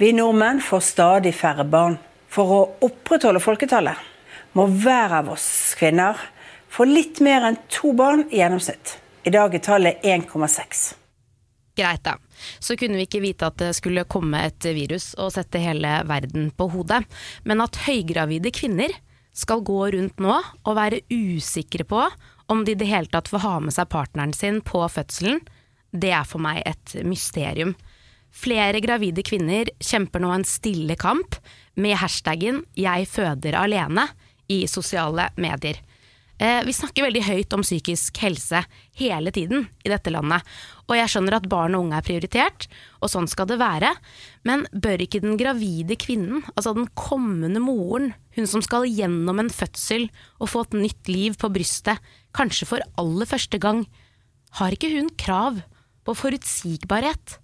Vi 0.00 0.14
nordmenn 0.16 0.64
får 0.64 0.86
stadig 0.88 1.34
færre 1.36 1.68
barn. 1.68 2.00
For 2.32 2.56
å 2.56 2.64
opprettholde 2.88 3.44
folketallet 3.44 4.08
må 4.56 4.70
hver 4.72 5.18
av 5.20 5.34
oss 5.36 5.76
kvinner 5.76 6.16
få 6.70 6.86
litt 6.88 7.20
mer 7.24 7.46
enn 7.48 7.58
to 7.72 7.92
barn 7.96 8.26
i 8.30 8.40
gjennomsnitt. 8.40 8.96
I 9.26 9.34
dag 9.34 9.54
er 9.54 9.64
tallet 9.64 10.06
1,6. 10.06 10.86
Greit 11.78 12.04
da. 12.06 12.16
Så 12.58 12.76
kunne 12.78 12.98
vi 12.98 13.06
ikke 13.06 13.22
vite 13.22 13.48
at 13.50 13.58
det 13.60 13.74
skulle 13.78 14.06
komme 14.10 14.40
et 14.46 14.66
virus 14.74 15.12
og 15.18 15.32
sette 15.34 15.60
hele 15.62 16.00
verden 16.08 16.50
på 16.54 16.68
hodet. 16.72 17.04
Men 17.46 17.62
at 17.62 17.78
høygravide 17.86 18.50
kvinner 18.54 18.94
skal 19.36 19.62
gå 19.66 19.78
rundt 19.94 20.18
nå 20.22 20.34
og 20.38 20.78
være 20.78 21.04
usikre 21.12 21.86
på 21.86 22.02
om 22.48 22.64
de 22.64 22.72
i 22.72 22.80
det 22.80 22.88
hele 22.88 23.10
tatt 23.12 23.28
får 23.30 23.44
ha 23.44 23.54
med 23.60 23.76
seg 23.76 23.90
partneren 23.92 24.32
sin 24.34 24.62
på 24.64 24.80
fødselen, 24.90 25.42
det 25.92 26.10
er 26.16 26.24
for 26.28 26.42
meg 26.42 26.62
et 26.68 26.96
mysterium. 27.04 27.74
Flere 28.32 28.80
gravide 28.84 29.24
kvinner 29.24 29.68
kjemper 29.80 30.22
nå 30.22 30.32
en 30.32 30.46
stille 30.48 30.96
kamp 31.00 31.36
med 31.76 31.96
hashtaggen 32.00 32.64
'jeg 32.74 33.08
føder 33.08 33.56
alene' 33.56 34.08
i 34.48 34.66
sosiale 34.66 35.30
medier. 35.36 35.76
Eh, 36.38 36.60
vi 36.62 36.72
snakker 36.74 37.02
veldig 37.02 37.24
høyt 37.26 37.54
om 37.56 37.64
psykisk 37.66 38.20
helse 38.22 38.60
hele 39.00 39.32
tiden 39.34 39.64
i 39.82 39.90
dette 39.90 40.12
landet. 40.14 40.46
Og 40.86 40.94
jeg 40.94 41.10
skjønner 41.10 41.38
at 41.38 41.48
barn 41.50 41.74
og 41.74 41.86
unge 41.86 41.98
er 41.98 42.06
prioritert, 42.06 42.68
og 43.02 43.10
sånn 43.10 43.26
skal 43.30 43.48
det 43.50 43.58
være. 43.58 43.90
Men 44.46 44.62
bør 44.70 45.02
ikke 45.02 45.22
den 45.24 45.34
gravide 45.40 45.98
kvinnen, 45.98 46.44
altså 46.54 46.76
den 46.78 46.86
kommende 46.94 47.62
moren, 47.62 48.12
hun 48.38 48.46
som 48.46 48.62
skal 48.62 48.86
gjennom 48.86 49.42
en 49.42 49.50
fødsel 49.50 50.06
og 50.38 50.52
få 50.52 50.62
et 50.68 50.78
nytt 50.78 51.10
liv 51.10 51.34
på 51.40 51.50
brystet, 51.50 51.98
kanskje 52.36 52.70
for 52.70 52.86
aller 53.02 53.26
første 53.26 53.58
gang, 53.58 53.82
har 54.62 54.72
ikke 54.72 54.92
hun 54.94 55.10
krav 55.18 55.58
på 56.06 56.14
forutsigbarhet? 56.16 57.38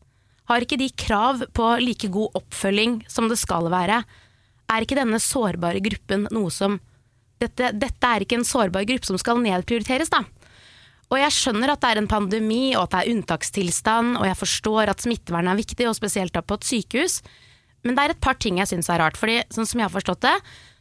Har 0.49 0.64
ikke 0.64 0.78
de 0.80 0.90
krav 0.95 1.42
på 1.57 1.68
like 1.82 2.09
god 2.12 2.38
oppfølging 2.38 3.01
som 3.11 3.26
det 3.28 3.40
skal 3.40 3.68
være? 3.72 4.05
Er 4.70 4.84
ikke 4.84 4.97
denne 4.97 5.20
sårbare 5.20 5.82
gruppen 5.84 6.28
noe 6.32 6.53
som 6.53 6.78
dette, 7.43 7.72
dette 7.76 8.11
er 8.11 8.24
ikke 8.24 8.39
en 8.39 8.47
sårbar 8.47 8.87
gruppe 8.89 9.09
som 9.09 9.18
skal 9.20 9.41
nedprioriteres, 9.43 10.12
da. 10.12 10.22
Og 11.12 11.18
jeg 11.20 11.35
skjønner 11.37 11.74
at 11.74 11.82
det 11.82 11.91
er 11.93 12.01
en 12.01 12.11
pandemi 12.11 12.62
og 12.74 12.87
at 12.87 12.95
det 12.95 13.01
er 13.03 13.14
unntakstilstand, 13.14 14.16
og 14.18 14.28
jeg 14.28 14.39
forstår 14.41 14.93
at 14.93 15.05
smittevern 15.05 15.51
er 15.51 15.59
viktig, 15.59 15.87
og 15.89 15.99
spesielt 15.99 16.35
da 16.35 16.43
på 16.43 16.59
et 16.59 16.68
sykehus, 16.68 17.18
men 17.85 17.97
det 17.97 18.05
er 18.05 18.14
et 18.14 18.24
par 18.24 18.39
ting 18.41 18.59
jeg 18.59 18.70
syns 18.70 18.89
er 18.89 19.03
rart. 19.03 19.18
fordi 19.20 19.43
sånn 19.53 19.68
som 19.68 19.80
jeg 19.80 19.87
har 19.89 19.93
forstått 19.93 20.24
det, 20.24 20.35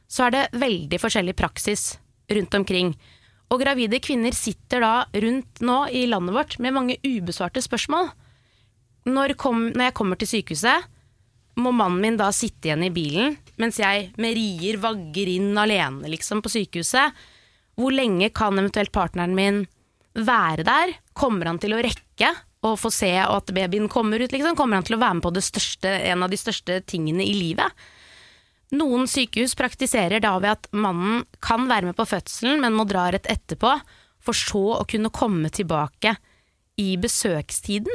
så 0.08 0.28
er 0.28 0.36
det 0.36 0.62
veldig 0.62 0.99
forskjellig 1.01 1.36
praksis 1.36 1.97
rundt 2.32 2.56
omkring. 2.56 2.93
Og 3.51 3.60
gravide 3.62 3.99
kvinner 4.01 4.34
sitter 4.34 4.82
da 4.82 4.93
rundt 5.12 5.62
nå 5.62 5.80
i 5.91 6.06
landet 6.08 6.36
vårt 6.36 6.58
med 6.64 6.74
mange 6.74 6.97
ubesvarte 7.04 7.62
spørsmål. 7.62 8.10
Når, 9.10 9.36
kom, 9.36 9.68
når 9.76 9.89
jeg 9.89 9.97
kommer 9.99 10.20
til 10.20 10.32
sykehuset, 10.32 10.88
må 11.60 11.74
mannen 11.76 11.99
min 12.01 12.18
da 12.18 12.32
sitte 12.34 12.70
igjen 12.70 12.88
i 12.88 12.93
bilen 12.93 13.36
mens 13.62 13.80
jeg 13.82 14.10
med 14.22 14.36
rier 14.38 14.80
vagger 14.82 15.30
inn 15.36 15.54
alene 15.60 16.10
liksom 16.12 16.41
på 16.43 16.51
sykehuset. 16.54 17.14
Hvor 17.78 17.93
lenge 17.93 18.30
kan 18.34 18.58
eventuelt 18.58 18.93
partneren 18.93 19.36
min 19.38 19.64
være 20.14 20.66
der? 20.68 20.95
Kommer 21.18 21.49
han 21.49 21.62
til 21.62 21.76
å 21.76 21.82
rekke 21.84 22.32
å 22.64 22.76
få 22.80 22.91
se 22.93 23.12
at 23.20 23.51
babyen 23.56 23.89
kommer 23.91 24.22
ut? 24.22 24.32
Liksom? 24.32 24.56
Kommer 24.58 24.80
han 24.80 24.88
til 24.88 24.97
å 24.97 25.01
være 25.01 25.20
med 25.20 25.26
på 25.26 25.43
største, 25.43 25.89
en 26.12 26.24
av 26.24 26.32
de 26.32 26.39
største 26.39 26.80
tingene 26.89 27.26
i 27.26 27.34
livet? 27.36 27.86
Noen 28.74 29.06
sykehus 29.10 29.54
praktiserer 29.58 30.24
da 30.24 30.34
ved 30.41 30.56
at 30.56 30.70
mannen 30.74 31.26
kan 31.43 31.68
være 31.70 31.91
med 31.91 31.97
på 31.97 32.08
fødselen, 32.10 32.62
men 32.64 32.74
må 32.74 32.88
dra 32.89 33.10
rett 33.14 33.30
etterpå, 33.30 33.76
for 34.24 34.38
så 34.38 34.64
å 34.80 34.86
kunne 34.89 35.12
komme 35.14 35.51
tilbake 35.54 36.16
i 36.80 36.95
besøkstiden. 36.97 37.91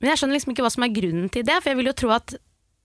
Men 0.00 0.10
jeg 0.10 0.18
skjønner 0.18 0.38
liksom 0.38 0.54
ikke 0.54 0.64
hva 0.64 0.72
som 0.74 0.86
er 0.86 0.94
grunnen 0.96 1.28
til 1.30 1.44
det, 1.46 1.60
for 1.60 1.70
jeg 1.70 1.78
vil 1.78 1.90
jo 1.92 1.98
tro 2.00 2.14
at 2.16 2.34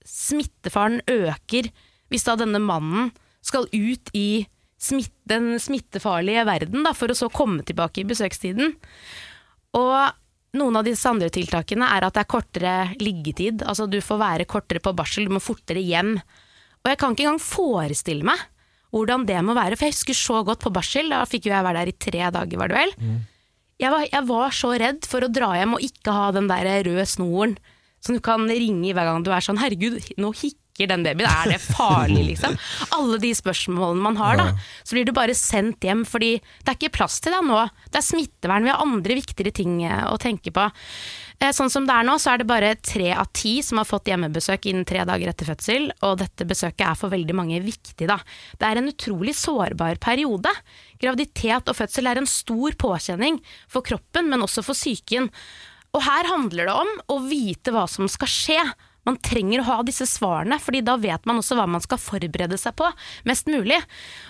smittefaren 0.06 1.00
øker 1.10 1.72
hvis 2.12 2.26
da 2.26 2.36
denne 2.40 2.60
mannen 2.62 3.10
skal 3.44 3.68
ut 3.72 4.12
i 4.16 4.46
smitt, 4.78 5.12
den 5.28 5.56
smittefarlige 5.60 6.46
verden 6.48 6.86
da, 6.86 6.94
for 6.96 7.10
å 7.10 7.16
så 7.18 7.28
komme 7.32 7.64
tilbake 7.66 8.02
i 8.02 8.08
besøkstiden. 8.08 8.74
Og 9.78 10.58
noen 10.58 10.78
av 10.80 10.86
disse 10.86 11.08
andre 11.10 11.30
tiltakene 11.32 11.88
er 11.92 12.06
at 12.06 12.16
det 12.16 12.24
er 12.24 12.30
kortere 12.30 12.76
liggetid. 13.02 13.64
Altså 13.68 13.88
du 13.90 13.98
får 14.04 14.22
være 14.22 14.48
kortere 14.48 14.82
på 14.84 14.94
barsel, 14.96 15.28
du 15.28 15.34
må 15.36 15.42
fortere 15.44 15.82
hjem. 15.84 16.16
Og 16.84 16.92
jeg 16.92 17.00
kan 17.00 17.14
ikke 17.14 17.26
engang 17.26 17.42
forestille 17.42 18.26
meg 18.28 18.46
hvordan 18.94 19.26
det 19.28 19.40
må 19.44 19.52
være, 19.52 19.76
for 19.76 19.84
jeg 19.84 19.92
husker 19.92 20.16
så 20.16 20.38
godt 20.48 20.62
på 20.64 20.72
barsel, 20.72 21.10
da 21.12 21.20
fikk 21.28 21.44
jo 21.44 21.52
jeg 21.52 21.64
være 21.66 21.82
der 21.82 21.90
i 21.90 21.98
tre 22.00 22.30
dager, 22.32 22.56
var 22.56 22.70
det 22.70 22.78
vel. 22.78 22.94
Jeg, 23.78 23.90
var, 23.92 24.06
jeg 24.08 24.24
var 24.30 24.54
så 24.56 24.70
redd 24.80 25.04
for 25.06 25.22
å 25.22 25.28
dra 25.28 25.50
hjem 25.58 25.74
og 25.76 25.84
ikke 25.84 26.14
ha 26.16 26.30
den 26.32 26.48
der 26.48 26.70
røde 26.86 27.04
snoren 27.06 27.58
som 28.00 28.16
du 28.16 28.22
kan 28.24 28.46
ringe 28.48 28.88
i 28.88 28.94
hver 28.96 29.04
gang 29.10 29.26
du 29.26 29.28
er 29.34 29.44
sånn 29.44 29.60
herregud, 29.60 30.00
nå 30.16 30.32
hikker 30.32 30.64
den 30.86 31.02
babyen, 31.02 31.26
er 31.26 31.50
det 31.50 31.58
farlig 31.64 32.22
liksom? 32.30 32.54
Alle 32.94 33.18
de 33.18 33.32
spørsmålene 33.34 34.04
man 34.04 34.16
har 34.20 34.36
da. 34.38 34.46
Så 34.84 34.94
blir 34.94 35.04
du 35.08 35.12
bare 35.16 35.34
sendt 35.34 35.82
hjem 35.82 36.04
fordi 36.06 36.36
det 36.38 36.68
er 36.70 36.76
ikke 36.78 36.94
plass 37.00 37.18
til 37.24 37.34
deg 37.34 37.42
nå. 37.48 37.64
Det 37.90 37.98
er 37.98 38.06
smittevern, 38.06 38.62
vi 38.68 38.70
har 38.70 38.84
andre 38.84 39.16
viktigere 39.18 39.50
ting 39.56 39.80
eh, 39.82 40.04
å 40.12 40.14
tenke 40.22 40.52
på. 40.54 40.68
Eh, 41.40 41.50
Sånn 41.56 41.70
som 41.70 41.86
det 41.88 41.94
er 41.96 42.06
nå, 42.06 42.14
så 42.22 42.32
er 42.34 42.42
det 42.42 42.48
bare 42.50 42.74
tre 42.78 43.10
av 43.14 43.30
ti 43.34 43.56
som 43.66 43.78
har 43.82 43.88
fått 43.88 44.06
hjemmebesøk 44.12 44.66
innen 44.70 44.86
tre 44.88 45.02
dager 45.08 45.30
etter 45.32 45.48
fødsel, 45.50 45.90
og 46.06 46.18
dette 46.22 46.46
besøket 46.46 46.86
er 46.86 46.98
for 46.98 47.10
veldig 47.14 47.34
mange 47.38 47.58
viktig, 47.64 48.06
da. 48.10 48.20
Det 48.58 48.66
er 48.68 48.80
en 48.80 48.90
utrolig 48.92 49.34
sårbar 49.38 49.98
periode. 50.02 50.52
Graviditet 51.02 51.70
og 51.70 51.78
fødsel 51.78 52.06
er 52.10 52.20
en 52.22 52.26
stor 52.30 52.74
påkjenning 52.78 53.40
for 53.70 53.82
kroppen, 53.86 54.30
men 54.30 54.42
også 54.46 54.62
for 54.66 54.78
psyken. 54.78 55.30
Og 55.96 56.02
her 56.04 56.26
handler 56.28 56.68
det 56.68 56.74
om 56.74 56.90
å 57.14 57.22
vite 57.30 57.72
hva 57.72 57.86
som 57.88 58.08
skal 58.12 58.28
skje. 58.28 58.58
Man 59.08 59.18
trenger 59.24 59.62
å 59.62 59.68
ha 59.70 59.78
disse 59.86 60.04
svarene, 60.08 60.58
fordi 60.60 60.82
da 60.84 60.98
vet 61.00 61.24
man 61.28 61.40
også 61.40 61.56
hva 61.58 61.64
man 61.70 61.82
skal 61.84 62.00
forberede 62.02 62.58
seg 62.60 62.76
på, 62.78 62.90
mest 63.28 63.48
mulig. 63.48 63.80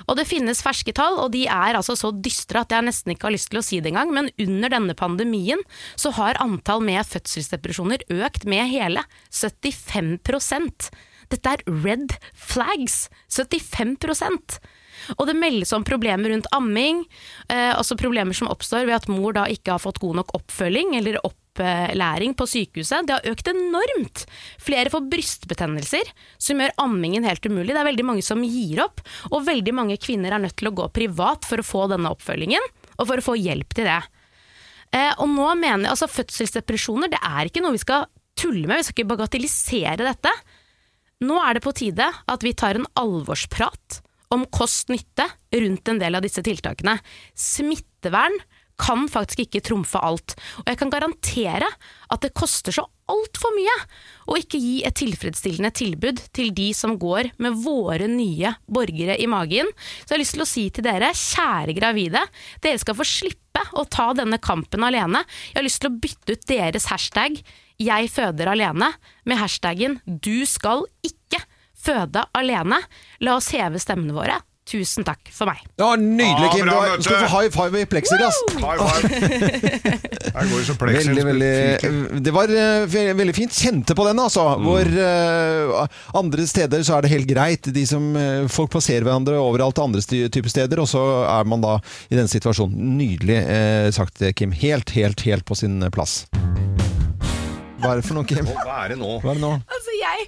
Og 0.07 0.19
det 0.19 0.29
finnes 0.31 0.63
ferske 0.65 0.95
tall, 0.97 1.19
og 1.19 1.33
de 1.35 1.45
er 1.51 1.79
altså 1.79 1.97
så 1.99 2.13
dystre 2.15 2.63
at 2.63 2.75
jeg 2.75 2.87
nesten 2.87 3.15
ikke 3.15 3.29
har 3.29 3.35
lyst 3.35 3.51
til 3.53 3.61
å 3.61 3.67
si 3.67 3.83
det 3.83 3.93
engang, 3.93 4.15
men 4.15 4.33
under 4.39 4.75
denne 4.77 4.97
pandemien 4.99 5.63
så 5.99 6.15
har 6.19 6.39
antall 6.43 6.85
med 6.87 7.03
fødselsdepresjoner 7.11 8.07
økt 8.23 8.47
med 8.49 8.71
hele 8.71 9.05
75% 9.35 10.91
Dette 11.29 11.51
er 11.59 11.61
red 11.85 12.15
flags! 12.33 13.09
75% 13.29 14.61
og 15.17 15.29
det 15.29 15.37
meldes 15.39 15.73
om 15.77 15.85
problemer 15.87 16.33
rundt 16.33 16.49
amming, 16.57 17.05
eh, 17.49 17.71
altså 17.71 17.97
problemer 17.99 18.37
som 18.37 18.51
oppstår 18.51 18.89
ved 18.89 18.97
at 18.99 19.11
mor 19.13 19.37
da 19.37 19.47
ikke 19.51 19.77
har 19.77 19.83
fått 19.83 20.01
god 20.03 20.19
nok 20.21 20.35
oppfølging 20.41 20.97
eller 20.99 21.21
opplæring 21.59 22.35
på 22.37 22.47
sykehuset. 22.47 23.07
Det 23.07 23.17
har 23.17 23.27
økt 23.33 23.49
enormt! 23.51 24.25
Flere 24.63 24.91
får 24.93 25.09
brystbetennelser, 25.11 26.11
som 26.39 26.61
gjør 26.61 26.77
ammingen 26.79 27.25
helt 27.25 27.45
umulig. 27.47 27.75
Det 27.75 27.81
er 27.81 27.91
veldig 27.91 28.07
mange 28.07 28.23
som 28.23 28.43
gir 28.45 28.83
opp, 28.85 29.03
og 29.31 29.47
veldig 29.47 29.75
mange 29.75 29.99
kvinner 29.99 30.35
er 30.35 30.43
nødt 30.43 30.57
til 30.59 30.71
å 30.71 30.77
gå 30.77 30.89
privat 30.95 31.47
for 31.49 31.61
å 31.61 31.67
få 31.67 31.87
denne 31.91 32.13
oppfølgingen, 32.15 32.63
og 32.99 33.07
for 33.07 33.19
å 33.19 33.27
få 33.31 33.37
hjelp 33.39 33.75
til 33.75 33.89
det. 33.89 34.01
Eh, 34.95 35.13
og 35.19 35.29
nå 35.29 35.49
mener 35.59 35.85
jeg, 35.85 35.93
altså 35.93 36.09
Fødselsdepresjoner 36.09 37.13
det 37.13 37.21
er 37.21 37.49
ikke 37.49 37.63
noe 37.65 37.77
vi 37.77 37.83
skal 37.83 38.07
tulle 38.39 38.67
med, 38.67 38.81
vi 38.81 38.89
skal 38.89 38.97
ikke 38.97 39.13
bagatellisere 39.15 40.07
dette. 40.07 40.33
Nå 41.27 41.41
er 41.43 41.59
det 41.59 41.65
på 41.65 41.75
tide 41.77 42.07
at 42.07 42.45
vi 42.47 42.55
tar 42.57 42.79
en 42.79 42.87
alvorsprat 42.99 44.03
om 44.33 44.45
kost-nytte 44.53 45.25
rundt 45.57 45.89
en 45.89 46.01
del 46.01 46.17
av 46.19 46.25
disse 46.25 46.43
tiltakene. 46.45 46.99
Smittevern 47.35 48.37
kan 48.79 49.09
faktisk 49.11 49.43
ikke 49.47 49.63
trumfe 49.67 50.01
alt, 50.01 50.37
og 50.63 50.71
jeg 50.71 50.79
kan 50.81 50.93
garantere 50.93 51.69
at 52.09 52.23
det 52.25 52.35
koster 52.37 52.75
så 52.75 52.87
altfor 53.09 53.55
mye 53.57 53.75
å 54.29 54.37
ikke 54.39 54.61
gi 54.61 54.75
et 54.87 54.97
tilfredsstillende 55.01 55.71
tilbud 55.77 56.21
til 56.37 56.53
de 56.57 56.69
som 56.77 56.97
går 57.01 57.33
med 57.43 57.59
våre 57.65 58.09
nye 58.11 58.53
borgere 58.69 59.17
i 59.21 59.29
magen. 59.31 59.71
Så 60.05 60.13
jeg 60.13 60.17
har 60.17 60.23
lyst 60.23 60.37
til 60.37 60.45
å 60.45 60.49
si 60.49 60.65
til 60.75 60.87
dere, 60.87 61.13
kjære 61.17 61.77
gravide, 61.77 62.23
dere 62.65 62.81
skal 62.81 62.99
få 62.99 63.07
slippe 63.09 63.65
å 63.79 63.87
ta 63.91 64.11
denne 64.17 64.41
kampen 64.43 64.85
alene. 64.87 65.25
Jeg 65.51 65.61
har 65.61 65.67
lyst 65.67 65.83
til 65.85 65.93
å 65.93 65.99
bytte 66.05 66.37
ut 66.37 66.49
deres 66.51 66.89
hashtag 66.93 67.41
'jeg 67.79 68.11
føder 68.11 68.51
alene' 68.51 68.93
med 69.25 69.39
hashtaggen 69.39 70.01
'du 70.05 70.45
skal 70.47 70.85
ikke 71.03 71.41
føde 71.75 72.27
alene'. 72.35 72.83
La 73.21 73.37
oss 73.37 73.51
heve 73.51 73.79
stemmene 73.79 74.15
våre. 74.15 74.43
Tusen 74.69 75.07
takk 75.07 75.31
for 75.33 75.49
meg. 75.49 75.63
Ja, 75.81 75.95
Nydelig, 75.97 76.51
Kim. 76.53 76.67
Kim. 76.67 76.69
bra 76.69 76.97
Du 77.01 77.07
skal 77.07 77.23
få 77.25 77.29
high 77.39 77.53
five 77.55 77.81
i 77.81 77.87
pleksiglass. 77.89 78.37
High 78.61 78.83
five. 78.85 80.05
Veldig, 80.39 81.23
veldig 81.25 82.21
Det 82.23 82.33
var 82.35 82.51
eh, 82.53 82.97
veldig 83.17 83.35
fint. 83.35 83.55
Kjente 83.55 83.97
på 83.97 84.05
den, 84.07 84.21
altså. 84.23 84.45
Mm. 84.59 84.69
Hvor 84.69 84.91
uh, 84.93 85.97
andre 86.21 86.47
steder 86.47 86.85
så 86.87 86.99
er 86.99 87.07
det 87.07 87.13
helt 87.15 87.31
greit. 87.31 87.71
De 87.75 87.85
som, 87.89 88.05
eh, 88.17 88.45
folk 88.53 88.71
passerer 88.77 89.07
hverandre 89.09 89.41
overalt 89.41 89.81
andre 89.83 90.05
typer 90.05 90.53
steder, 90.53 90.83
og 90.85 90.91
så 90.91 91.03
er 91.25 91.49
man 91.49 91.65
da 91.65 91.79
i 92.09 92.19
denne 92.19 92.31
situasjonen. 92.31 92.95
Nydelig 93.01 93.41
uh, 93.49 93.89
sagt, 93.97 94.23
Kim. 94.39 94.53
Helt, 94.53 94.93
helt, 94.95 95.25
helt 95.27 95.49
på 95.49 95.59
sin 95.59 95.81
plass. 95.95 96.21
Hva 97.79 97.95
er 97.95 98.01
det 98.01 98.09
for 98.09 98.19
noe, 98.19 98.27
Kim? 98.27 98.47
Hva 98.47 98.85
er 98.85 98.95
det 98.95 99.01
nå? 99.01 99.17
Hva 99.23 99.33
er 99.33 99.39
det 99.39 99.45
nå? 99.45 99.53
Altså, 99.71 99.95
jeg 99.95 100.25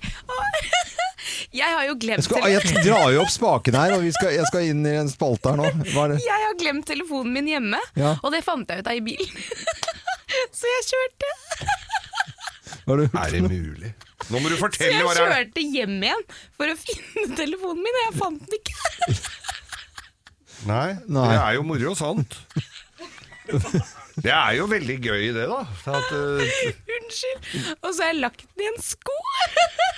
Jeg 1.51 1.67
har 1.75 1.83
jo 1.89 1.95
glemt 1.99 2.21
Jeg, 2.21 2.27
skal, 2.29 2.45
jeg 2.47 2.85
drar 2.87 3.09
jo 3.11 3.23
opp 3.25 3.33
spaken 3.35 3.75
her, 3.75 3.93
og 3.97 4.05
vi 4.05 4.13
skal, 4.15 4.31
jeg 4.37 4.47
skal 4.47 4.69
inn 4.71 4.85
i 4.87 4.93
en 5.01 5.09
spalte 5.11 5.51
her 5.51 5.59
nå. 5.59 5.71
Hva 5.91 6.05
er 6.05 6.13
det? 6.15 6.19
Jeg 6.23 6.45
har 6.47 6.55
glemt 6.61 6.87
telefonen 6.87 7.33
min 7.35 7.49
hjemme, 7.51 7.81
Ja. 7.99 8.13
og 8.23 8.31
det 8.35 8.45
fant 8.47 8.71
jeg 8.71 8.85
ut 8.85 8.91
av 8.93 9.01
i 9.01 9.03
bilen. 9.03 9.27
Så 10.61 10.71
jeg 10.71 10.85
kjørte 10.93 11.33
Hva 12.87 12.95
er 12.95 13.01
det? 13.03 13.09
Er 13.19 13.35
det 13.35 13.43
mulig? 13.51 13.91
Nå 14.31 14.39
må 14.45 14.47
du 14.53 14.55
fortelle 14.61 15.01
hva 15.03 15.11
det 15.17 15.25
er. 15.25 15.33
kjørte 15.35 15.65
hjem 15.75 15.97
igjen 16.07 16.23
for 16.55 16.71
å 16.71 16.77
finne 16.85 17.27
telefonen 17.41 17.83
min, 17.83 17.99
og 17.99 18.05
jeg 18.07 18.15
fant 18.21 18.47
den 18.47 18.61
ikke. 18.61 19.19
Nei, 20.71 20.89
Nei. 21.09 21.29
det 21.33 21.41
er 21.41 21.57
jo 21.59 21.67
moro 21.67 21.97
sånt. 21.99 22.37
Det 24.17 24.33
er 24.35 24.57
jo 24.59 24.67
veldig 24.71 24.97
gøy 25.05 25.29
det, 25.37 25.47
da. 25.51 25.61
At, 25.95 26.09
uh... 26.13 26.41
Unnskyld. 26.97 27.69
Og 27.81 27.93
så 27.93 28.03
har 28.03 28.13
jeg 28.13 28.21
lagt 28.23 28.47
den 28.47 28.65
i 28.65 28.71
en 28.73 28.81
sko. 28.85 29.19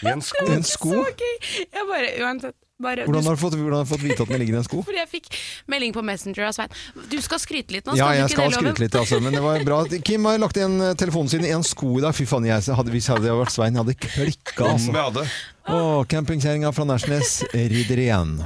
I 0.03 0.13
en 0.13 0.27
sko. 0.31 0.49
En 0.53 0.67
sko? 0.67 0.93
Så 0.99 1.15
gøy. 1.23 1.39
Jeg 1.63 1.89
bare, 1.89 2.13
uansett, 2.27 2.57
bare 2.83 3.07
Hvordan 3.07 3.29
har 3.29 3.37
du 3.37 3.41
fått, 3.41 3.57
hvordan 3.61 3.79
har 3.79 3.87
du 3.87 3.91
fått 3.93 4.03
vite 4.03 4.25
at 4.25 4.31
den 4.33 4.43
ligger 4.43 4.57
i 4.57 4.61
en 4.61 4.67
sko? 4.67 4.83
Fordi 4.89 5.01
jeg 5.01 5.11
fikk 5.11 5.41
melding 5.71 5.95
på 5.97 6.05
Messenger 6.07 6.49
av 6.49 6.57
Svein. 6.57 6.77
Du 7.13 7.19
skal 7.25 7.43
skryte 7.43 7.77
litt 7.77 7.89
nå, 7.89 7.97
Ja, 7.99 8.13
jeg 8.17 8.29
ikke 8.29 8.37
skal 8.37 8.51
det, 8.51 8.61
skryte 8.61 8.85
litt, 8.85 9.01
altså. 9.03 9.21
Men 9.25 9.37
det 9.39 9.43
var 9.45 9.67
bra. 9.67 9.83
Kim 10.05 10.29
har 10.31 10.41
lagt 10.43 10.61
igjen 10.61 10.79
eh, 10.83 10.95
telefonen 10.99 11.33
sin 11.33 11.47
i 11.47 11.53
en 11.57 11.67
sko 11.67 11.97
i 12.01 12.05
dag. 12.05 12.17
Fy 12.17 12.29
faen, 12.29 12.49
jeg 12.51 12.67
hadde, 12.69 12.95
hvis 12.95 13.09
jeg 13.11 13.19
hadde 13.19 13.41
vært 13.43 13.55
Svein, 13.55 13.79
jeg 13.79 13.85
hadde 13.87 13.99
klikka, 14.07 14.73
altså. 14.75 15.27
Å, 15.63 15.83
campingkjerringa 16.11 16.73
fra 16.75 16.89
Nærsnes 16.89 17.37
ridder 17.55 18.07
igjen. 18.07 18.39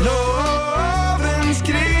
Loven 0.00 1.52
skryter 1.60 1.93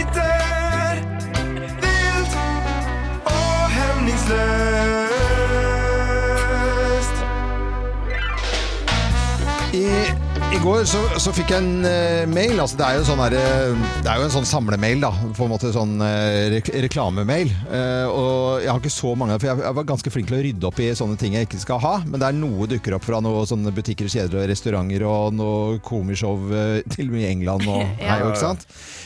går 10.64 10.86
så, 10.88 11.00
så 11.20 11.32
fikk 11.34 11.50
jeg 11.52 11.60
en 11.60 11.84
eh, 11.84 12.22
mail. 12.30 12.56
Altså, 12.62 12.78
det, 12.78 12.86
er 12.86 12.96
jo 12.96 13.04
sånn 13.04 13.20
her, 13.20 13.34
eh, 13.36 13.82
det 14.00 14.08
er 14.08 14.20
jo 14.20 14.24
en 14.24 14.32
sånn 14.32 14.46
samlemail, 14.48 15.02
da. 15.02 15.10
På 15.36 15.44
en 15.44 15.52
måte 15.52 15.68
sånn 15.74 15.98
uh, 16.00 16.46
rek 16.54 16.70
reklamemail. 16.86 17.50
Eh, 17.68 18.06
og 18.08 18.62
jeg 18.62 18.70
har 18.70 18.80
ikke 18.80 18.92
så 18.92 19.12
mange, 19.18 19.36
for 19.42 19.50
jeg, 19.50 19.60
jeg 19.60 19.76
var 19.76 19.88
ganske 19.90 20.12
flink 20.14 20.30
til 20.30 20.38
å 20.38 20.42
rydde 20.46 20.68
opp 20.70 20.80
i 20.80 20.86
sånne 20.96 21.18
ting 21.20 21.36
jeg 21.36 21.48
ikke 21.50 21.60
skal 21.60 21.82
ha. 21.84 21.92
Men 22.06 22.22
det 22.22 22.30
er 22.30 22.38
noe 22.38 22.68
dukker 22.70 22.96
opp 22.96 23.04
fra 23.04 23.20
noen 23.24 23.48
sånne 23.50 23.74
butikker, 23.76 24.08
kjeder 24.08 24.40
og 24.40 24.48
restauranter 24.54 25.04
og 25.08 25.36
noe 25.36 25.82
komishow 25.84 26.48
eh, 26.56 26.80
til 26.94 27.10
og 27.10 27.16
med 27.18 27.26
i 27.26 27.30
England 27.34 27.68
og 27.68 27.84
Ja. 28.04 28.14
her, 28.14 28.24
ikke 28.30 28.40
sant? 28.40 28.64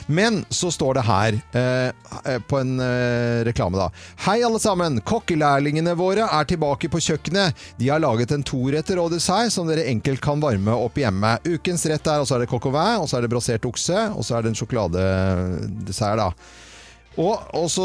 Men 0.09 0.41
så 0.55 0.71
står 0.73 0.97
det 1.01 1.05
her 1.09 1.41
eh, 1.59 2.39
på 2.49 2.61
en 2.61 2.79
eh, 2.81 3.43
reklame 3.49 3.81
da. 3.81 3.89
Hei 4.29 4.39
alle 4.47 4.63
sammen, 4.63 5.03
kokkelærlingene 5.07 5.97
våre 5.99 6.31
er 6.39 6.49
tilbake 6.49 6.91
på 6.93 7.03
kjøkkenet. 7.03 7.67
De 7.83 7.91
har 7.91 8.03
laget 8.03 8.33
en 8.35 8.47
toretter 8.47 9.03
og 9.03 9.11
dessert 9.17 9.53
som 9.55 9.69
dere 9.69 9.89
enkelt 9.91 10.23
kan 10.25 10.41
varme 10.43 10.79
opp 10.87 11.03
hjemme. 11.03 11.35
Ukens 11.49 11.87
rett 11.91 12.09
er, 12.13 12.23
og 12.23 12.29
så 12.29 12.37
er 12.37 12.45
det 12.45 12.51
coq 12.51 12.69
au 12.69 12.75
vin, 12.75 13.03
og 13.03 13.09
så 13.11 13.19
er 13.19 13.25
det 13.25 13.33
brasert 13.33 13.69
okse, 13.69 14.09
og 14.15 14.27
så 14.27 14.39
er 14.39 14.45
det 14.45 14.53
en 14.53 14.59
sjokoladedessert 14.59 16.21
da. 16.21 16.33
Og, 17.19 17.35
også 17.59 17.85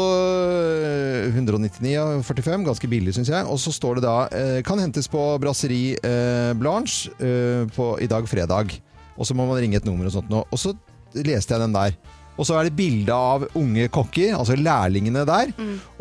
eh, 1.26 1.34
199,45, 1.34 2.66
ganske 2.68 2.90
billig 2.90 3.16
syns 3.16 3.32
jeg. 3.32 3.46
Og 3.50 3.58
så 3.58 3.72
står 3.74 3.98
det 3.98 4.06
da 4.06 4.16
eh, 4.30 4.58
kan 4.66 4.78
hentes 4.78 5.10
på 5.10 5.22
Brasserie 5.42 5.98
eh, 6.06 6.52
Blanche 6.58 7.10
eh, 7.18 7.64
på, 7.74 7.94
i 8.04 8.10
dag 8.10 8.28
fredag. 8.30 8.76
Og 9.18 9.26
så 9.26 9.34
må 9.34 9.46
man 9.48 9.58
ringe 9.58 9.80
et 9.80 9.88
nummer 9.88 10.06
og 10.06 10.14
sånt 10.14 10.30
nå. 10.30 10.44
Og 10.46 10.60
så 10.60 10.74
leste 11.18 11.54
jeg 11.54 11.64
den 11.64 11.74
der. 11.74 11.98
Og 12.34 12.46
så 12.46 12.56
er 12.58 12.66
det 12.66 12.74
bilde 12.78 13.14
av 13.14 13.44
unge 13.58 13.86
kokker, 13.94 14.32
altså 14.34 14.56
lærlingene 14.58 15.22
der. 15.26 15.52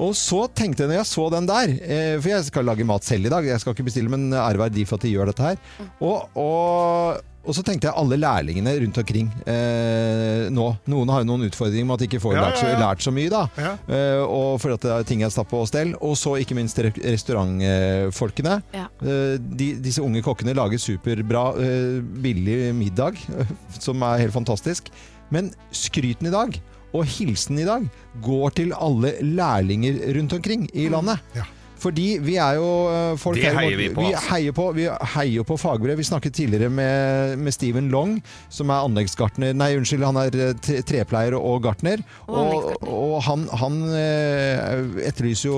Og 0.02 0.16
så 0.18 0.46
tenkte 0.50 0.84
jeg 0.84 0.90
når 0.90 1.00
jeg 1.02 1.10
så 1.12 1.28
den 1.34 1.50
der, 1.50 1.76
eh, 1.78 2.16
for 2.18 2.34
jeg 2.34 2.48
skal 2.48 2.66
lage 2.70 2.88
mat 2.90 3.06
selv 3.06 3.30
i 3.30 3.34
dag, 3.34 3.50
jeg 3.50 3.62
skal 3.62 3.76
ikke 3.76 3.90
bestille, 3.90 4.14
men 4.14 4.34
ære 4.34 4.62
være 4.62 4.78
de 4.78 4.86
for 4.90 4.98
at 4.98 5.06
de 5.06 5.14
gjør 5.14 5.30
dette 5.30 5.46
her. 5.46 5.62
Og, 6.02 6.26
og, 6.38 7.22
og 7.44 7.56
så 7.58 7.64
tenkte 7.66 7.90
jeg 7.90 7.98
alle 8.00 8.16
lærlingene 8.22 8.72
rundt 8.80 8.98
omkring 9.02 9.28
eh, 9.50 10.46
nå. 10.54 10.68
Noen 10.92 11.12
har 11.12 11.24
jo 11.24 11.28
noen 11.28 11.44
utfordringer 11.50 11.88
med 11.90 11.98
at 11.98 12.04
de 12.04 12.08
ikke 12.08 12.22
får 12.24 12.36
Ja, 12.38 12.44
lært, 12.46 12.60
så, 12.62 12.68
ja, 12.70 12.74
ja. 12.76 12.82
lært 12.86 13.04
så 13.04 13.12
mye, 13.16 13.32
da. 13.34 13.42
Ja. 13.60 13.72
Eh, 13.98 14.22
og 14.24 14.62
fordi 14.64 14.78
at 14.78 14.88
er 14.94 15.08
ting 15.10 15.24
er 15.26 15.34
stappa 15.34 15.58
på 15.58 15.66
stell. 15.68 15.92
Og 16.00 16.16
så 16.20 16.38
ikke 16.40 16.56
minst 16.56 16.80
re 16.80 16.94
restaurantfolkene. 17.04 18.58
Ja. 18.76 18.86
Eh, 19.04 19.36
de, 19.40 19.74
disse 19.84 20.04
unge 20.04 20.24
kokkene 20.26 20.56
lager 20.58 20.80
superbra, 20.82 21.44
eh, 21.64 21.98
billig 22.24 22.60
middag, 22.78 23.20
som 23.86 24.04
er 24.08 24.24
helt 24.24 24.36
fantastisk. 24.36 24.88
Men 25.34 25.52
skryten 25.76 26.30
i 26.30 26.34
dag, 26.34 26.56
og 26.94 27.08
hilsen 27.10 27.60
i 27.60 27.68
dag, 27.68 27.88
går 28.24 28.56
til 28.60 28.74
alle 28.78 29.16
lærlinger 29.26 30.00
rundt 30.20 30.36
omkring 30.38 30.68
i 30.78 30.88
landet. 30.94 31.20
Ja. 31.36 31.48
Fordi 31.84 32.06
vi 32.24 32.38
er 32.40 32.56
jo 32.62 32.68
eh, 32.88 33.18
folk 33.20 33.36
Det 33.40 33.50
er 33.52 33.58
heier 33.60 33.78
vi 33.80 33.90
på, 33.92 34.02
Vi 34.06 34.14
altså. 34.16 34.30
heier 34.32 34.56
på, 34.56 34.66
vi 34.78 34.86
heier 35.18 35.48
på 35.50 35.58
fagbrev. 35.60 35.98
Vi 36.00 36.06
snakket 36.08 36.36
tidligere 36.38 36.70
med, 36.72 37.38
med 37.44 37.56
Steven 37.56 37.90
Long, 37.92 38.16
som 38.54 38.72
er 38.72 38.86
anleggsgartner 38.88 39.52
Nei, 39.58 39.74
unnskyld, 39.80 40.06
han 40.08 40.20
er 40.24 40.38
eh, 40.50 40.54
tre- 40.64 40.80
trepleier 40.88 41.36
og 41.40 41.60
gartner. 41.68 42.04
Og 42.28 42.40
Og, 42.54 42.88
og 42.94 43.16
han, 43.28 43.44
han 43.60 43.78
eh, 43.98 45.08
etterlyser 45.10 45.50
jo 45.50 45.58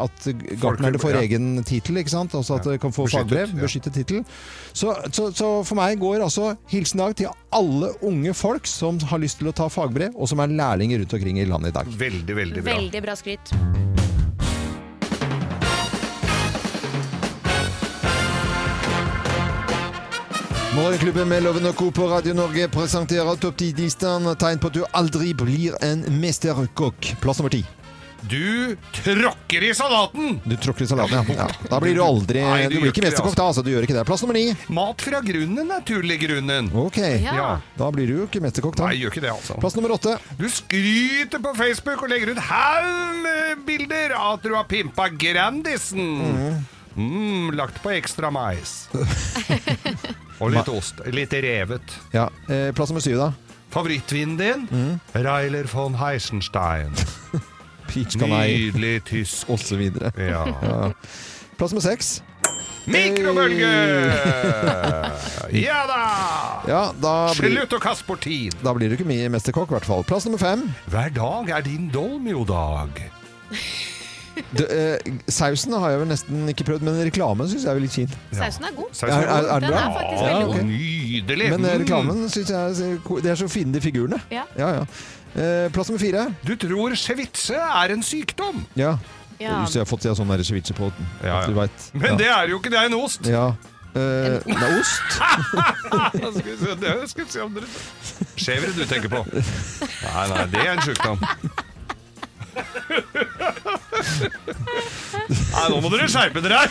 at 0.00 0.26
gartnerne 0.62 0.98
får 1.02 1.16
ja. 1.16 1.22
egen 1.26 1.48
tittel, 1.66 2.00
ikke 2.02 2.12
sant? 2.14 2.34
Altså 2.38 2.58
at 2.58 2.66
de 2.66 2.78
kan 2.82 2.92
få 2.94 3.06
Beskyttet, 3.06 3.28
fagbrev. 3.30 3.54
ja. 3.56 3.62
Beskyttet 3.64 3.98
tittel. 4.00 4.24
Så, 4.72 4.94
så, 5.14 5.28
så 5.34 5.50
for 5.66 5.78
meg 5.78 5.98
går 6.00 6.24
altså 6.26 6.54
hilsen 6.72 7.00
i 7.00 7.04
dag 7.04 7.16
til 7.22 7.32
alle 7.54 7.92
unge 8.06 8.34
folk 8.38 8.66
som 8.70 8.98
har 9.10 9.22
lyst 9.22 9.40
til 9.40 9.50
å 9.50 9.54
ta 9.56 9.68
fagbrev, 9.72 10.14
og 10.16 10.30
som 10.30 10.42
er 10.44 10.52
lærlinger 10.54 11.02
rundt 11.04 11.14
omkring 11.18 11.40
i 11.42 11.46
landet 11.50 11.74
i 11.74 11.78
dag. 11.80 11.94
Veldig, 12.00 12.36
veldig 12.42 12.64
bra. 12.66 12.78
Veldig 12.80 13.04
bra 13.06 13.18
skryt. 13.18 13.54
Morgenklubben 20.70 21.26
med 21.28 21.42
Loven 21.42 21.66
og 21.66 21.74
Co. 21.74 21.88
på 21.90 22.04
Radio 22.06 22.30
Norge 22.34 22.68
presenterer 22.70 23.34
Topp 23.42 23.56
10-listen. 23.58 24.28
Tegn 24.38 24.60
på 24.62 24.68
at 24.70 24.76
du 24.76 24.84
aldri 24.94 25.32
blir 25.34 25.74
en 25.82 26.04
mesterkokk. 26.22 27.08
Plass 27.18 27.40
nummer 27.40 27.50
ti. 27.50 27.64
Du 28.30 28.76
tråkker 28.94 29.64
i 29.66 29.72
salaten! 29.74 30.36
Du 30.44 30.54
tråkker 30.62 30.86
i 30.86 30.86
salaten, 30.86 31.32
ja. 31.32 31.40
ja. 31.40 31.48
Da 31.72 31.80
blir 31.82 31.96
du 31.98 32.02
aldri 32.04 32.44
Nei, 32.44 32.68
Du 32.68 32.76
du 32.76 32.84
blir 32.84 32.92
ikke 32.92 33.02
mesterkokk 33.02 33.34
da, 33.34 33.48
altså. 33.50 33.64
Du 33.66 33.72
gjør 33.72 33.88
ikke 33.88 33.98
det. 33.98 34.06
Plass 34.06 34.22
nummer 34.22 34.38
ni. 34.38 34.44
Mat 34.70 35.02
fra 35.02 35.24
grunnen, 35.26 35.66
naturlig 35.72 36.20
grunnen. 36.22 36.70
Ok. 36.84 37.02
Ja. 37.24 37.50
Da 37.74 37.90
blir 37.96 38.06
du 38.06 38.16
jo 38.20 38.30
ikke 38.30 38.44
mesterkokk, 38.46 38.78
da. 38.78 38.92
Nei, 38.92 39.00
gjør 39.02 39.16
ikke 39.16 39.26
det, 39.26 39.34
altså. 39.34 39.58
Plass 39.58 39.74
nummer 39.80 39.96
åtte. 39.98 40.14
Du 40.38 40.46
skryter 40.54 41.42
på 41.50 41.56
Facebook 41.58 42.06
og 42.06 42.14
legger 42.14 42.36
ut 42.36 42.46
haug 42.52 43.20
med 43.26 43.66
bilder 43.66 44.14
av 44.20 44.38
at 44.38 44.46
du 44.46 44.54
har 44.54 44.70
pimpa 44.70 45.10
Grandisen. 45.18 46.60
Mm, 46.94 47.56
lagt 47.58 47.82
på 47.82 47.96
ekstra 47.98 48.30
mais. 48.30 48.84
og 50.40 50.52
litt 50.54 50.68
ost. 50.72 51.00
Litt 51.12 51.32
revet. 51.44 51.96
Ja. 52.16 52.28
Eh, 52.48 52.70
plass 52.76 52.90
nummer 52.92 53.04
syv, 53.04 53.18
da. 53.20 53.30
Favorittvinen 53.70 54.36
din? 54.40 54.64
Reiler 55.14 55.68
von 55.70 55.94
Heisenstein. 56.00 56.90
Peach 57.90 58.16
canai, 58.18 58.48
Nydelig 58.70 59.04
tysk. 59.10 59.48
og 59.52 59.60
så 59.62 59.78
videre. 59.78 60.10
Ja. 60.18 60.42
Ja. 60.62 60.90
Plass 61.58 61.74
nummer 61.74 61.84
seks. 61.84 62.18
Mikrobølge! 62.90 63.68
Ja 65.52 65.82
da! 65.86 66.00
Ja, 66.66 66.80
da 66.96 67.12
blir, 67.36 67.52
Slutt 67.52 67.76
å 67.76 67.80
kaste 67.82 68.06
bort 68.08 68.24
tid. 68.24 68.56
da 68.64 68.72
blir 68.74 68.90
du 68.90 68.96
ikke 68.96 69.06
mye 69.06 69.28
mesterkokk, 69.30 69.70
i 69.70 69.76
hvert 69.76 69.86
fall. 69.86 70.02
Plass 70.08 70.26
nummer 70.26 70.40
fem. 70.40 70.64
Hver 70.90 71.12
dag 71.14 71.52
er 71.58 71.66
din 71.66 71.90
dolmio-dag. 71.92 73.02
Du, 74.56 74.64
eh, 74.66 74.98
sausen 75.28 75.72
har 75.78 75.90
jeg 75.90 76.00
vel 76.00 76.08
nesten 76.10 76.48
ikke 76.52 76.64
prøvd, 76.68 76.82
men 76.86 76.98
reklamen 77.06 77.48
syns 77.50 77.64
jeg 77.64 77.72
er 77.76 77.80
litt 77.80 77.92
fin. 77.94 78.10
Sausen 78.32 78.64
er 78.68 78.74
god. 78.76 78.90
Sausen 78.92 79.16
Er- 79.16 79.28
er- 79.28 79.48
er 79.56 79.60
Den 79.60 79.70
bra? 79.70 79.78
er 79.78 79.94
faktisk 79.96 80.22
Ja, 80.22 80.34
veldig 80.34 80.46
god. 80.46 80.64
Nydelig. 80.70 81.50
Men 81.50 81.64
eh, 81.64 81.72
Mm. 81.78 81.84
reklamen 81.84 82.28
syns 82.28 82.50
jeg 82.50 83.22
Det 83.22 83.30
er 83.30 83.34
så 83.36 83.48
fine 83.48 83.72
de 83.72 83.80
figurene. 83.80 84.20
Ja. 84.30 84.44
Ja, 84.58 84.68
ja. 84.80 84.84
Eh, 85.36 85.68
plass 85.70 85.88
nummer 85.88 86.00
fire. 86.00 86.34
Du 86.44 86.56
tror 86.56 86.90
skjevitse 86.96 87.54
er 87.54 87.92
en 87.92 88.02
sykdom. 88.02 88.64
Ja. 88.76 88.96
Ja. 89.40 89.62
Hvis 89.64 89.72
jeg 89.74 89.80
har 89.80 89.86
fått 89.86 90.04
ja, 90.04 90.12
sånn 90.12 90.28
der 90.28 90.42
ceviche 90.44 90.74
på 90.76 90.92
Ja, 91.24 91.40
at 91.40 91.46
du 91.48 91.54
ja. 91.54 91.60
vet. 91.62 91.90
Men 91.94 92.16
det 92.18 92.26
er 92.28 92.48
jo 92.48 92.58
ikke, 92.58 92.70
det 92.70 92.78
er 92.78 92.86
en 92.86 92.94
ost. 92.94 93.24
Ja. 93.26 93.54
Eh, 93.94 94.38
det 94.44 94.44
er 94.46 94.80
ost. 94.80 95.20
Da 95.90 96.30
skal 96.30 96.42
vi 96.44 96.56
se, 96.60 96.74
det 96.76 97.08
skal 97.10 97.24
vi 97.24 97.30
se 97.30 97.40
om 97.42 97.54
dere 97.54 97.66
Skjevere 98.36 98.72
du 98.76 98.84
tenker 98.86 99.08
på. 99.08 99.24
Nei, 99.26 100.28
nei, 100.28 100.44
det 100.52 100.60
er 100.60 100.72
en 100.76 100.82
sykdom. 100.84 101.18
Nei, 105.50 105.66
nå 105.70 105.78
må 105.82 105.90
dere 105.92 106.06
skjerpe 106.10 106.42
dere 106.44 106.62
her! 106.62 106.70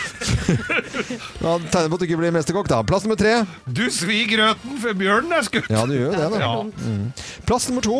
Ja, 1.40 1.54
tegner 1.72 1.90
på 1.92 1.98
at 1.98 2.02
du 2.02 2.06
ikke 2.08 2.20
blir 2.20 2.34
mesterkokk, 2.36 2.70
da. 2.72 2.82
Plass 2.88 3.06
nummer 3.06 3.20
tre. 3.20 3.34
Du 3.68 3.86
svir 3.94 4.28
grøten 4.32 4.80
før 4.84 4.98
bjørnen 5.00 5.36
er 5.38 5.46
skutt. 5.48 5.70
Ja, 5.72 5.86
du 5.88 5.94
gjør 5.96 6.10
jo 6.10 6.18
det, 6.18 6.28
da. 6.34 6.38
Ja. 6.44 6.52
Plass 7.50 7.70
nummer 7.72 7.86
to. 7.86 8.00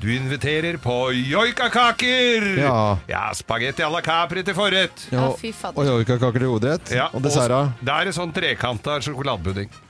Du 0.00 0.10
inviterer 0.16 0.76
på 0.76 1.12
joikakaker! 1.12 2.58
Ja. 2.58 2.98
ja 3.08 3.22
spagetti 3.34 3.82
à 3.82 3.88
la 3.90 4.02
capri 4.04 4.42
til 4.44 4.52
forrett. 4.54 5.06
Ja, 5.08 5.30
fy 5.40 5.52
fader. 5.56 5.80
Og 5.80 5.86
joikakaker 5.88 6.42
til 6.42 6.50
hovedrett. 6.50 6.90
Ja, 6.92 7.06
og 7.16 7.22
dessert. 7.24 7.54
Det 7.80 7.94
er 7.94 8.10
en 8.10 8.16
sånn 8.16 8.34
trekanta 8.36 8.98
sjokoladepudding. 9.04 9.70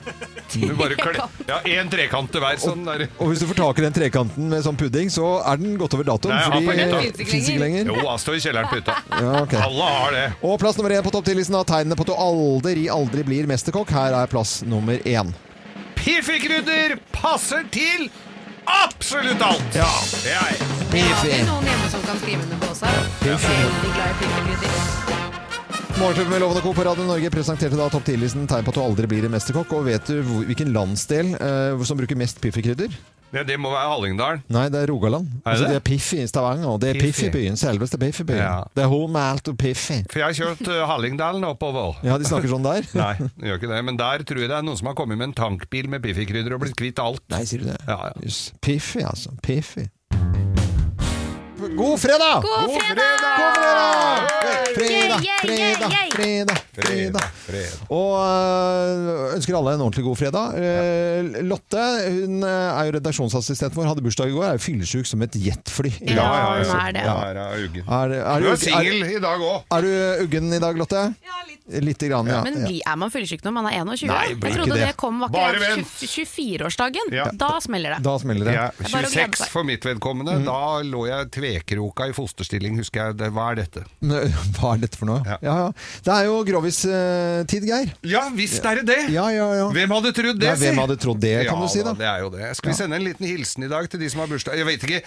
Du 0.47 0.61
bare 0.79 0.95
kle- 0.95 1.25
Ja, 1.49 1.57
én 1.67 1.89
trekant 1.91 2.31
til 2.31 2.39
hver. 2.39 2.55
Sånn 2.61 2.85
og, 2.87 3.01
Og 3.19 3.33
hvis 3.33 3.41
du 3.43 3.49
får 3.49 3.57
tak 3.59 3.81
i 3.81 3.83
den 3.83 3.95
trekanten 3.97 4.47
med 4.47 4.63
sånn 4.63 4.77
pudding, 4.79 5.09
så 5.11 5.41
er 5.43 5.59
den 5.59 5.75
gått 5.77 5.97
over 5.97 6.07
datoen. 6.07 6.37
Nei, 6.37 6.61
fordi 6.63 7.09
det 7.17 7.27
finnes 7.27 7.49
ikke 7.51 7.63
lenger. 7.65 7.91
Jo, 7.91 7.97
han 8.07 8.21
står 8.23 8.37
i 8.39 8.43
kjelleren 8.45 8.71
på 8.71 8.79
hytta. 8.79 8.95
Ja, 9.11 9.33
okay. 9.41 9.59
Alle 9.67 9.89
har 9.97 10.15
det. 10.15 10.23
Og 10.47 10.55
plass 10.63 10.79
nummer 10.79 10.95
én 10.95 11.03
på 11.03 11.11
topp 11.13 11.27
10-listen 11.27 11.59
av 11.59 11.67
tegnene 11.67 11.99
på 11.99 12.07
at 12.07 12.13
du 12.13 12.15
aldri, 12.15 12.87
aldri 12.95 13.27
blir 13.27 13.51
mesterkokk. 13.51 13.91
Her 13.91 14.15
er 14.21 14.31
plass 14.31 14.61
nummer 14.63 15.03
én. 15.03 15.35
Piffikrydder 15.99 16.95
passer 17.11 17.67
til 17.75 18.07
absolutt 18.67 19.41
alt! 19.41 19.75
Ja. 19.75 19.89
Jeg 20.25 20.37
har 20.37 20.55
alltid 20.57 21.47
noen 21.47 21.67
hjemme 21.71 21.91
som 21.93 22.03
kan 22.07 22.21
skrive 22.21 22.43
under 22.43 22.61
på 22.61 22.71
også. 22.73 22.93
Veldig 23.23 23.91
glad 23.95 24.25
i. 24.27 25.07
Morgenklubben 25.97 26.29
med 26.29 26.41
Lovende 26.43 26.61
Co. 26.61 26.73
på 26.77 26.83
Radio 26.85 27.05
Norge 27.07 27.29
presenterte 27.33 27.77
da 27.79 27.87
topp 27.89 28.05
10-listen 28.05 28.43
tegn 28.45 28.65
på 28.67 28.69
at 28.69 28.77
du 28.77 28.83
aldri 28.83 29.07
blir 29.09 29.25
en 29.25 29.33
mesterkokk. 29.33 29.71
Og 29.79 29.87
vet 29.87 30.11
du 30.11 30.19
hvilken 30.45 30.69
landsdel 30.75 31.31
eh, 31.33 31.85
som 31.89 31.97
bruker 31.97 32.19
mest 32.19 32.37
piffikrydder? 32.43 32.93
Ja, 33.35 33.43
det 33.43 33.57
må 33.59 33.71
være 33.73 33.89
Hallingdal. 33.91 34.39
Nei, 34.53 34.67
det 34.71 34.79
er 34.85 34.91
Rogaland. 34.91 35.27
Er 35.41 35.51
altså, 35.51 35.65
det? 35.65 35.73
det 35.73 35.79
er 35.81 35.85
Piff 35.89 36.13
i 36.15 36.21
Stavanger. 36.29 36.67
og 36.71 36.79
Det 36.81 36.93
er 36.93 36.99
Piff 37.01 37.19
i 37.25 37.29
byen. 37.33 37.59
Selveste 37.59 37.99
Piffi-byen. 37.99 38.39
Ja. 38.39 38.61
Det 38.75 38.85
er 38.85 38.91
hormalt 38.91 39.51
og 39.51 39.57
Piffi. 39.59 39.99
For 40.11 40.21
jeg 40.21 40.29
har 40.29 40.37
kjørt 40.37 40.71
uh, 40.71 40.85
Hallingdalen 40.93 41.43
oppover. 41.47 41.99
Ja, 42.07 42.15
de 42.17 42.29
snakker 42.29 42.51
sånn 42.51 42.65
der? 42.65 42.87
Nei, 43.01 43.13
det 43.27 43.51
gjør 43.51 43.61
ikke 43.61 43.73
det. 43.73 43.83
Men 43.89 43.99
der 43.99 44.23
tror 44.27 44.43
jeg 44.45 44.53
det 44.53 44.59
er 44.61 44.67
noen 44.67 44.79
som 44.79 44.91
har 44.91 44.97
kommet 44.99 45.19
med 45.19 45.31
en 45.31 45.37
tankbil 45.43 45.91
med 45.91 46.05
piffikrydder 46.07 46.55
og 46.55 46.63
blitt 46.63 46.79
kvitt 46.79 47.03
alt. 47.03 47.25
Nei, 47.33 47.43
sier 47.49 47.65
du 47.65 47.71
det? 47.73 47.81
Ja, 47.89 48.13
ja. 48.13 48.35
Piffi, 48.63 49.03
altså. 49.03 49.35
Piffi. 49.43 49.89
God 51.77 51.99
fredag! 52.01 52.41
God 52.41 52.81
fredag! 52.81 53.17
God 53.37 53.53
fredag! 53.55 54.27
Fredag! 54.75 55.19
fredag, 55.41 55.91
fredag, 55.91 55.91
fredag, 56.15 56.57
fredag. 56.73 57.21
fredag. 57.45 57.91
Og 57.93 58.13
øh, 58.17 59.35
ønsker 59.35 59.57
alle 59.57 59.73
en 59.77 59.83
ordentlig 59.85 60.05
god 60.07 60.17
fredag. 60.17 60.55
Eh, 60.57 61.37
Lotte 61.45 61.83
hun 62.07 62.41
eh, 62.45 62.79
er 62.79 62.89
jo 62.89 62.95
redaksjonsassistenten 62.97 63.77
vår, 63.77 63.91
hadde 63.91 64.05
bursdag 64.05 64.31
i 64.31 64.35
går. 64.35 64.47
Er 64.49 64.57
jo 64.57 64.63
fyllesyk 64.65 65.09
som 65.09 65.21
et 65.25 65.37
jetfly. 65.37 65.93
Ja, 66.01 66.25
det. 66.97 67.05
Ja, 67.05 67.15
er. 67.29 67.41
Er, 67.43 67.45
er, 67.45 68.41
Du 68.41 68.47
du- 68.47 68.51
er 68.51 68.61
singel 68.61 69.05
i 69.11 69.21
dag 69.21 69.45
òg. 69.45 69.61
er, 69.77 69.85
du 69.87 70.25
uggen 70.25 70.49
i 70.57 70.61
dag, 70.63 70.81
Lotte? 70.81 71.05
Ja, 71.25 71.43
litt. 71.45 71.61
Lite 71.83 72.07
grann, 72.07 72.27
ja. 72.31 72.41
Men 72.45 72.61
er 72.71 72.95
man 72.95 73.11
fyllesyk 73.11 73.41
når 73.43 73.53
man 73.57 73.65
er 73.67 73.81
21? 73.83 74.07
Nei, 74.07 74.21
jeg 74.31 74.53
trodde 74.55 74.77
det. 74.77 74.85
det. 74.87 74.93
kom 74.97 75.19
vent. 75.19 75.89
24-årsdagen. 75.99 77.11
Ja. 77.11 77.25
Da 77.35 77.57
smeller 77.63 77.97
det. 77.97 78.03
Da 78.07 78.13
smeller 78.23 78.47
det. 78.47 78.53
Ja, 78.55 78.67
er 78.71 78.93
bare 78.93 79.09
å 79.09 79.11
glede 79.11 79.35
26 79.35 79.51
for 79.51 79.67
mitt 79.67 79.83
vedkommende. 79.85 80.37
Da 80.47 80.61
lå 80.87 81.03
jeg 81.09 81.27
tvekroka 81.67 82.07
i 82.07 82.13
fosterstilling, 82.15 82.77
husker 82.79 83.07
jeg. 83.09 83.17
Det, 83.19 83.29
hva 83.35 83.51
er 83.51 83.59
dette? 83.63 83.83
Nø, 84.07 84.21
Hva 84.57 84.73
er 84.75 84.83
dette 84.85 84.97
for 84.99 85.09
noe? 85.09 85.21
Ja. 85.27 85.37
Ja, 85.43 85.55
ja. 85.65 85.71
Det 86.05 86.13
er 86.13 86.27
jo 86.27 86.37
Grovis-tid, 86.47 87.67
Geir. 87.67 87.91
Ja 88.07 88.23
visst 88.35 88.65
er 88.65 88.79
det 88.81 88.85
det! 88.87 88.99
Ja, 89.13 89.27
ja, 89.33 89.47
ja. 89.57 89.67
Hvem 89.73 89.93
hadde 89.97 90.11
trodd 90.15 90.39
det, 90.41 90.53
si? 90.57 90.65
hvem 90.67 90.81
hadde 90.83 90.97
trodd 91.01 91.19
det, 91.23 91.33
kan 91.47 91.57
ja, 91.59 91.67
du 91.67 91.71
si, 91.73 91.83
da? 91.85 91.93
Det 91.97 92.07
er 92.07 92.23
jo 92.23 92.29
det. 92.33 92.49
Skal 92.59 92.71
vi 92.71 92.77
sende 92.77 92.99
en 92.99 93.05
liten 93.05 93.27
hilsen 93.27 93.65
i 93.67 93.69
dag 93.71 93.87
til 93.91 94.01
de 94.01 94.09
som 94.11 94.23
har 94.23 94.31
bursdag? 94.31 94.57
Jeg 94.59 94.67
vet 94.67 94.85
ikke, 94.87 95.01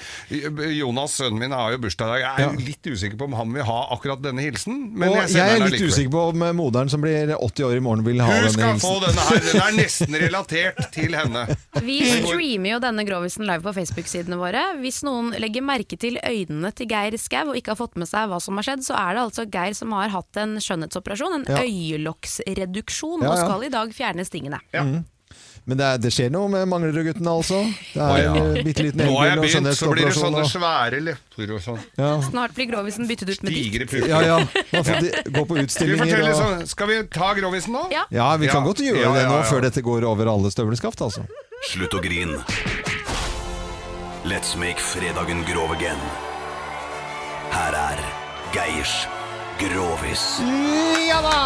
Jonas, 0.77 1.17
sønnen 1.21 1.41
min, 1.43 1.55
har 1.57 1.75
jo 1.75 1.81
bursdag 1.85 2.11
i 2.11 2.15
dag. 2.15 2.25
Jeg 2.25 2.31
er 2.31 2.51
Ja. 2.51 2.67
litt 2.71 2.91
usikker 2.91 3.19
på 3.21 3.29
om 3.31 3.37
han 3.39 3.53
vil 3.55 3.67
ha 3.69 3.79
akkurat 3.95 4.23
denne 4.25 4.45
hilsen. 4.45 4.79
Men 4.95 5.13
og 5.13 5.19
jeg, 5.21 5.35
jeg, 5.37 5.57
er 5.57 5.63
litt 5.65 5.77
likevel. 5.77 5.93
usikker 5.95 6.13
på 6.15 6.25
om 6.33 6.43
eh, 6.47 6.55
moderen 6.57 6.91
som 6.93 7.03
blir 7.05 7.35
80 7.37 7.67
år 7.69 7.77
i 7.79 7.83
morgen, 7.85 8.05
vil 8.07 8.21
ha 8.25 8.29
Hun 8.31 8.47
denne 8.49 8.55
skal 8.57 8.81
få 8.83 8.95
denne 9.05 9.27
her. 9.29 9.45
Den 9.47 9.63
er 9.65 9.77
nesten 9.79 10.19
relatert 10.25 10.81
til 10.95 11.17
henne. 11.17 11.47
Vi 11.85 11.99
streamer 12.19 12.75
jo 12.75 12.81
denne 12.83 13.07
Grovisen 13.09 13.47
live 13.49 13.65
på 13.65 13.75
Facebook-sidene 13.77 14.39
våre. 14.41 14.65
Hvis 14.83 15.03
noen 15.07 15.33
legger 15.41 15.65
merke 15.67 15.99
til 16.01 16.19
øynene 16.21 16.50
til 16.77 16.91
Geir 16.91 17.17
Skau 17.21 17.53
og 17.53 17.59
ikke 17.59 17.75
har 17.75 17.81
fått 17.81 17.97
med 18.01 18.11
seg 18.11 18.31
hva 18.31 18.41
som 18.43 18.59
har 18.59 18.67
skjedd, 18.67 18.85
så 18.87 18.99
er 18.99 19.17
det 19.17 19.25
altså 19.29 19.47
Geir 19.47 19.77
som 19.79 19.95
har 19.97 20.13
hatt 20.15 20.43
en 20.43 20.59
skjønnhetsoperasjon, 20.63 21.39
en 21.41 21.49
Ja. 21.49 21.63
øyelokksreduksjon, 21.63 23.23
Ja, 23.23 23.31
og 23.31 23.39
skal 23.39 23.65
i 23.65 23.73
dag 23.73 23.95
fjerne 23.95 24.27
stingene. 24.27 24.61
Men 25.69 25.79
det, 25.79 25.85
er, 25.85 25.99
det 26.03 26.11
skjer 26.15 26.31
noe 26.33 26.49
med 26.51 26.65
Manglerudgutten, 26.71 27.27
altså. 27.29 27.61
Det 27.93 28.01
er 28.01 28.23
ja. 28.25 28.31
en 28.33 28.65
bitte 28.65 28.87
liten 28.87 29.03
Nå 29.05 29.13
har 29.19 29.29
jeg 29.29 29.43
begynt, 29.45 29.69
så 29.77 29.91
blir 29.93 30.09
det 30.09 30.15
sånne 30.17 30.45
svære 30.49 31.03
lepper 31.05 31.53
og 31.55 31.61
sånn. 31.63 31.83
Ja. 32.01 32.09
Snart 32.27 32.57
blir 32.57 32.71
Grovisen 32.73 33.07
byttet 33.11 33.31
ut 33.31 33.45
med 33.47 33.55
dikt. 33.55 33.95
Ja, 34.09 34.23
ja. 34.25 34.39
Man 34.73 34.89
får 34.89 35.11
ja. 35.11 35.25
gå 35.37 35.45
på 35.53 35.61
utstillinger 35.63 36.25
og 36.25 36.41
sånn, 36.41 36.65
skal 36.71 36.91
vi 36.91 36.97
ta 37.13 37.31
grovisen 37.39 37.77
nå? 37.77 37.85
Ja. 37.93 38.07
Ja, 38.15 38.33
vi 38.41 38.51
kan 38.51 38.67
godt 38.67 38.83
gjøre 38.83 39.05
Ja, 39.05 39.13
det 39.15 39.27
ja, 39.27 39.31
nå, 39.31 39.45
før 39.51 39.63
dette 39.69 39.85
går 39.85 40.09
over 40.09 40.33
alle 40.33 40.51
støvleskaft, 40.55 41.05
altså. 41.07 41.29
Slutt 41.71 41.95
å 41.95 42.03
grin. 42.03 42.35
Let's 44.25 44.57
make 44.57 44.81
fredagen 44.81 45.45
grov 45.49 45.77
again. 45.77 46.30
Her 47.53 47.75
er 47.77 48.01
Geirs 48.55 48.95
Grovis. 49.61 50.25
Ja 51.09 51.21
da! 51.25 51.39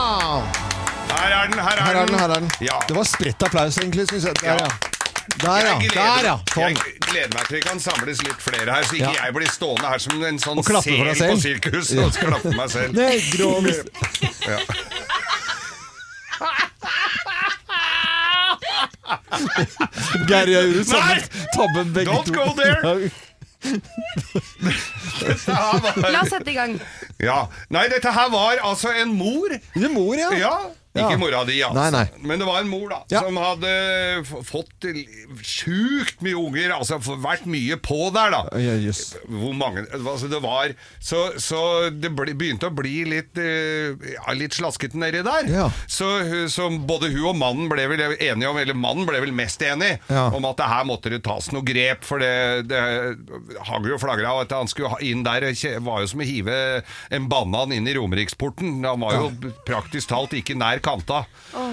Her 1.14 1.30
er 1.30 1.46
den, 1.50 1.58
her 1.58 1.70
er, 1.78 1.84
Her 1.84 1.96
er 2.02 2.06
den, 2.06 2.18
her 2.18 2.28
er 2.28 2.34
den. 2.40 2.50
Ja. 2.60 2.78
Det 2.88 2.96
var 2.96 3.02
spredt 3.08 3.42
applaus, 3.42 3.78
egentlig. 3.78 4.08
Synes 4.08 4.24
jeg. 4.24 4.34
Der, 4.40 4.46
Ja. 4.48 4.54
ja. 4.54 4.68
Der, 5.42 5.56
ja. 5.66 5.78
Jeg 5.80 5.90
gleder, 5.90 6.16
Der, 6.16 6.24
ja. 6.28 6.36
Sånn. 6.52 6.60
jeg 6.62 6.76
gleder 7.08 7.30
meg 7.34 7.46
til 7.48 7.56
vi 7.56 7.60
kan 7.64 7.80
samles 7.80 8.20
litt 8.22 8.40
flere 8.44 8.70
her, 8.74 8.82
så 8.86 8.94
ikke 8.98 9.12
Ja. 9.14 9.24
jeg 9.24 9.34
blir 9.34 9.50
stående 9.50 9.88
her 9.88 9.98
som 9.98 10.24
en 10.24 10.38
sånn 10.38 10.58
Og 10.58 10.66
klappe 10.68 10.96
for 10.98 11.04
deg 11.04 11.16
sel 11.16 11.30
på 11.30 11.40
selv. 11.40 11.42
sirkus 11.42 11.90
Ja. 11.94 12.04
og 12.04 12.12
klappe 12.20 12.52
meg 12.56 12.70
selv. 12.70 12.94
Nei, 12.94 13.16
grovis. 13.32 13.76
Ja. 14.48 14.58
Geir 20.28 20.48
jeg 20.50 20.70
gjorde 20.70 20.84
samme 20.88 21.14
Nei! 21.14 21.46
tabben 21.54 21.92
begge 21.94 22.10
Don't 22.10 22.26
to. 22.26 22.32
go 22.32 22.44
there! 22.54 23.10
La 25.22 26.22
oss 26.22 26.32
sette 26.32 26.50
i 26.50 26.56
gang. 26.56 26.78
Ja. 27.22 27.44
Nei, 27.74 27.86
dette 27.92 28.12
her 28.14 28.30
var 28.32 28.62
altså 28.62 28.92
en 29.02 29.14
mor. 29.16 29.52
Er 29.54 29.92
mor, 29.92 30.14
ja. 30.18 30.30
Ja. 30.38 30.54
Ikke 30.94 31.18
mora 31.18 31.40
di, 31.48 31.56
altså. 31.66 31.74
Nei, 31.74 31.90
nei. 31.90 32.22
Men 32.22 32.38
det 32.38 32.46
var 32.46 32.60
en 32.62 32.68
mor 32.70 32.88
da 32.92 33.00
Ja. 33.10 33.20
som 33.24 33.36
hadde 33.42 33.70
fått 34.46 34.86
sjukt 35.42 36.20
mye 36.22 36.36
unger. 36.38 36.70
Altså 36.76 36.98
vært 37.02 37.48
mye 37.50 37.76
på 37.82 37.98
der, 38.14 38.30
da. 38.30 38.42
Ja, 38.62 38.76
yes. 38.78 39.16
Hvor 39.26 39.54
mange 39.58 39.82
altså 39.90 40.28
det 40.30 40.40
var 40.44 40.74
Så, 41.02 41.34
så 41.42 41.90
det 41.90 42.12
ble, 42.14 42.34
begynte 42.38 42.68
å 42.70 42.74
bli 42.74 43.02
litt, 43.08 43.34
uh, 43.36 44.30
litt 44.38 44.54
slaskete 44.54 44.98
nedi 45.00 45.24
der. 45.26 45.50
Så, 45.90 46.08
så 46.52 46.68
både 46.86 47.10
hun 47.10 47.32
og 47.32 47.38
mannen 47.40 47.68
ble 47.72 47.88
vel 47.90 48.04
enige 48.14 48.50
om 48.50 48.58
Eller 48.60 48.76
mannen 48.78 49.06
ble 49.08 49.20
vel 49.24 49.34
mest 49.34 49.62
enig 49.66 49.96
om 50.10 50.46
at 50.46 50.60
det 50.60 50.68
her 50.70 50.86
måtte 50.86 51.10
det 51.12 51.22
tas 51.26 51.50
noe 51.54 51.64
grep, 51.66 52.04
for 52.06 52.22
det, 52.22 52.68
det 52.70 52.80
hang 53.66 53.86
jo 53.88 53.98
flagra 54.00 54.36
at 54.44 54.52
han 54.54 54.68
skulle 54.70 54.94
inn 55.04 55.24
der. 55.26 55.48
Det 55.50 55.74
var 55.84 56.04
jo 56.04 56.10
som 56.10 56.22
å 56.22 56.28
hive 56.28 56.56
en 57.14 57.28
banan 57.30 57.72
inn 57.74 57.88
i 57.88 57.94
Romeriksporten. 57.96 58.78
Han 58.84 59.02
var 59.02 59.18
jo 59.18 59.52
praktisk 59.66 60.12
talt 60.12 60.34
ikke 60.38 60.56
nær 60.58 60.83
kanta. 60.84 61.22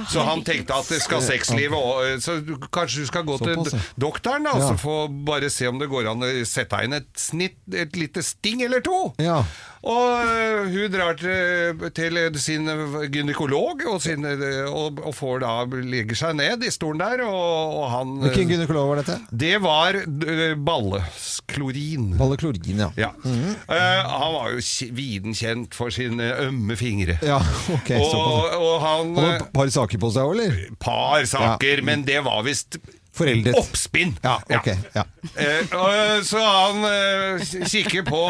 så 0.09 0.23
han 0.25 0.43
tenkte 0.47 0.73
at 0.77 0.87
det 0.91 1.01
skal 1.03 1.21
sexlivet 1.25 2.21
Så 2.23 2.37
kanskje 2.71 3.03
du 3.03 3.09
skal 3.09 3.25
gå 3.27 3.37
Såpass, 3.37 3.71
til 3.75 3.81
doktoren 3.99 4.43
da, 4.47 4.53
Ja. 4.57 4.69
så 4.71 4.77
få 4.79 4.95
bare 5.27 5.49
se 5.49 5.67
om 5.67 5.79
det 5.81 5.89
går 5.91 6.09
an 6.11 6.23
å 6.27 6.31
sette 6.47 6.83
inn 6.85 6.93
et 6.97 7.09
snitt, 7.19 7.57
et 7.73 7.95
lite 7.99 8.23
sting 8.23 8.61
eller 8.65 8.81
to. 8.85 9.13
Ja. 9.21 9.43
Og 9.81 10.27
øh, 10.29 10.67
hun 10.69 10.93
drar 10.93 11.15
til, 11.17 11.79
til 11.97 12.17
sin 12.37 12.69
gynekolog 13.09 13.81
og, 13.89 14.01
sin, 14.01 14.25
og, 14.67 14.99
og 15.01 15.15
får 15.17 15.41
da 15.41 15.53
legger 15.73 16.19
seg 16.19 16.35
ned 16.37 16.67
i 16.67 16.69
stolen 16.73 17.01
der, 17.01 17.23
og, 17.25 17.79
og 17.79 17.87
han 17.89 18.11
Hvilken 18.27 18.51
gynekolog 18.53 18.91
var 18.91 19.01
dette? 19.01 19.17
Det 19.33 19.55
var 19.63 19.97
øh, 19.97 20.53
balleklorin. 20.67 22.11
Balleklorin, 22.19 22.83
ja. 22.85 22.91
Ja. 22.97 23.09
Eh, 23.25 24.05
han 24.05 24.37
var 24.37 24.53
jo 24.53 24.61
viden 24.93 25.33
kjent 25.37 25.73
for 25.77 25.89
sine 25.93 26.29
ømme 26.45 26.77
fingre. 26.77 27.17
Ja, 27.25 27.41
ok. 27.77 27.91
og, 27.97 28.77
han 28.85 29.15
Hadde 29.17 29.35
et 29.39 29.53
par 29.55 29.73
saker 29.73 30.01
på 30.01 30.13
seg 30.13 30.29
òg, 30.29 30.37
eller? 30.37 30.59
Par 30.81 31.25
saker, 31.25 31.81
men 31.87 32.05
det 32.05 32.21
var 32.27 32.45
visst 32.45 32.77
Foreldet. 33.11 33.55
oppspinn. 33.59 34.13
Ja, 34.23 34.37
ok. 34.47 34.67
Ja. 34.95 35.03
Eh, 35.35 35.73
og, 35.75 36.21
så 36.25 36.41
han 36.41 36.85
eh, 36.87 37.41
kikker 37.67 38.05
på 38.07 38.21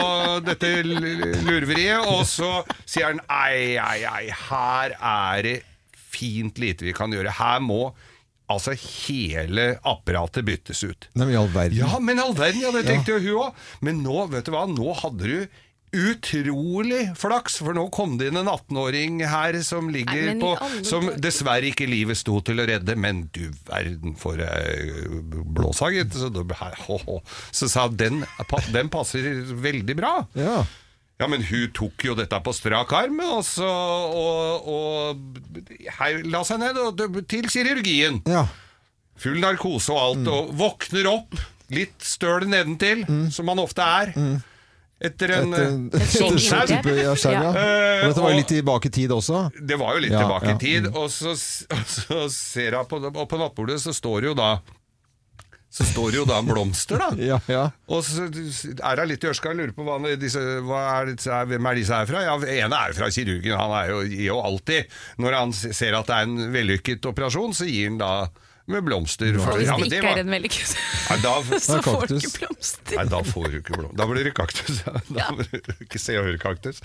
dette 0.45 0.71
lurveriet, 0.85 2.07
og 2.09 2.23
så 2.29 2.63
sier 2.81 3.11
han 3.11 3.21
ei, 3.29 3.77
ei, 3.77 3.99
ei, 4.09 4.31
her 4.49 4.95
er 4.97 5.45
det 5.45 5.57
fint 5.93 6.57
lite 6.61 6.87
vi 6.87 6.95
kan 6.97 7.13
gjøre. 7.13 7.37
Her 7.37 7.61
må 7.63 7.91
altså 8.51 8.73
hele 8.75 9.75
apparatet 9.87 10.45
byttes 10.47 10.83
ut. 10.83 11.07
Nei, 11.13 11.27
men 11.27 11.35
i 11.35 11.39
all 11.39 11.51
verden. 11.53 11.77
Ja, 11.79 11.99
men 12.03 12.19
all 12.19 12.35
verden, 12.37 12.63
ja, 12.65 12.73
det 12.75 12.83
tenkte 12.89 13.15
jo 13.15 13.21
hun 13.21 13.45
òg. 13.45 13.67
Men 13.85 14.01
nå, 14.03 14.17
vet 14.33 14.47
du 14.47 14.55
hva, 14.55 14.65
nå 14.69 14.95
hadde 15.03 15.29
du 15.29 15.61
utrolig 15.91 17.11
flaks, 17.19 17.57
for 17.59 17.75
nå 17.75 17.85
kom 17.93 18.17
det 18.19 18.29
inn 18.31 18.39
en 18.39 18.49
18-åring 18.51 19.21
her 19.27 19.57
som 19.65 19.89
ligger 19.91 20.31
Nei, 20.31 20.37
på 20.39 20.53
Som 20.87 21.09
dessverre 21.19 21.67
ikke 21.71 21.87
livet 21.89 22.19
sto 22.19 22.37
til 22.45 22.63
å 22.63 22.67
redde, 22.69 22.95
men 22.95 23.25
du 23.35 23.49
verden 23.67 24.15
for 24.19 24.39
ei 24.39 24.87
blåsa, 25.51 25.91
gitt. 25.91 26.15
Så, 26.15 26.31
så 27.51 27.71
sa 27.71 27.87
den, 27.91 28.23
den 28.71 28.91
passer 28.93 29.27
veldig 29.51 29.97
bra. 29.99 30.13
Ja. 30.39 30.61
Ja, 31.21 31.27
men 31.29 31.43
hun 31.45 31.67
tok 31.77 32.01
jo 32.07 32.15
dette 32.17 32.39
på 32.41 32.53
strak 32.55 32.95
arm, 32.97 33.19
og 33.21 33.43
så 33.45 33.67
og, 33.69 34.71
og 34.71 35.41
her, 35.99 36.23
la 36.25 36.41
seg 36.47 36.63
ned 36.63 36.79
og, 36.81 37.03
til 37.29 37.51
kirurgien. 37.51 38.23
ja. 38.29 38.47
Full 39.21 39.37
narkose 39.37 39.91
og 39.93 39.99
alt, 40.01 40.29
og 40.33 40.47
våkner 40.57 41.05
opp 41.11 41.35
litt 41.69 42.01
støl 42.01 42.47
nedentil, 42.49 43.03
som 43.29 43.45
man 43.45 43.61
ofte 43.61 43.85
er. 43.85 44.15
Etter 45.01 45.31
en 45.39 45.53
Et, 45.57 45.95
eh, 45.97 46.09
sånn 46.13 46.35
type, 46.37 46.93
ja, 46.93 47.13
skjerm 47.17 47.47
ja. 47.47 47.53
Eh, 47.57 48.03
Og 48.03 48.11
dette 48.11 48.21
var 48.21 48.33
jo 48.35 48.37
litt 48.37 48.51
tilbake 48.51 48.91
i 48.91 48.93
tid 48.93 49.13
også. 49.15 49.39
Det 49.57 49.79
var 49.81 49.95
jo 49.97 50.03
litt 50.03 50.13
Ja, 50.13 50.21
tilbake 50.27 50.53
i 50.53 50.59
tid, 50.61 50.91
og 50.93 51.07
så, 51.09 51.33
og 51.77 51.87
så 51.89 52.19
ser 52.33 52.77
jeg 52.77 52.89
på, 52.91 52.99
og 53.09 53.25
på 53.31 53.39
nattbordet 53.41 53.79
så 53.81 53.95
står 53.97 54.21
det 54.21 54.29
jo 54.31 54.35
da 54.37 54.51
Så 55.71 55.87
står 55.87 56.11
det 56.11 56.19
jo 56.19 56.25
da 56.29 56.37
en 56.43 56.51
blomster, 56.51 56.99
da. 57.01 57.09
Ja, 57.31 57.39
ja. 57.49 57.63
Og 57.89 58.03
så 58.05 58.27
er 58.27 59.01
hun 59.01 59.09
litt 59.09 59.25
i 59.25 59.31
ørska 59.31 59.53
og 59.53 59.57
lurer 59.61 59.73
på 59.73 59.87
hva 59.87 59.97
disse, 60.19 60.41
hva 60.67 60.83
er 60.99 61.13
disse, 61.15 61.41
hvem 61.49 61.71
er 61.71 61.79
disse 61.79 61.95
her 61.95 62.09
fra. 62.09 62.21
Ja, 62.27 62.35
ene 62.35 62.81
er 62.85 62.93
fra 62.97 63.09
kirurgen. 63.09 63.57
Han 63.57 63.75
er 63.79 63.93
jo, 63.93 64.01
gir 64.11 64.25
jo 64.27 64.39
alltid 64.43 64.91
Når 65.23 65.37
han 65.39 65.53
ser 65.55 65.95
at 65.97 66.11
det 66.11 66.17
er 66.19 66.27
en 66.29 66.53
vellykket 66.53 67.09
operasjon, 67.09 67.55
så 67.57 67.69
gir 67.69 67.87
han 67.89 68.01
da 68.03 68.13
med 68.67 68.83
blomster. 68.85 69.31
Og 69.39 69.57
hvis 69.57 69.67
Ja, 69.67 69.75
det 69.77 69.81
men 69.81 69.91
ikke 69.91 70.03
var- 70.05 70.17
er 70.17 70.21
en 70.25 70.33
vellykket, 70.35 70.75
Nei, 71.09 71.17
da, 71.23 71.33
så 71.65 71.77
er 71.79 71.81
får 71.85 72.07
du 72.07 72.15
ikke 72.19 72.31
blomster. 72.39 72.95
Nei, 72.99 73.05
da 73.11 73.21
får 73.25 73.47
du 73.51 73.57
ikke 73.61 73.77
blomster. 73.77 73.97
Da 74.01 74.05
blir 74.11 74.23
det 74.27 74.33
kaktus. 74.37 74.81
Da 75.21 75.27
blir 75.35 75.49
det 75.65 75.75
ikke 75.87 75.99
se 75.99 76.15
og 76.19 76.25
høre 76.29 76.39
kaktus. 76.41 76.81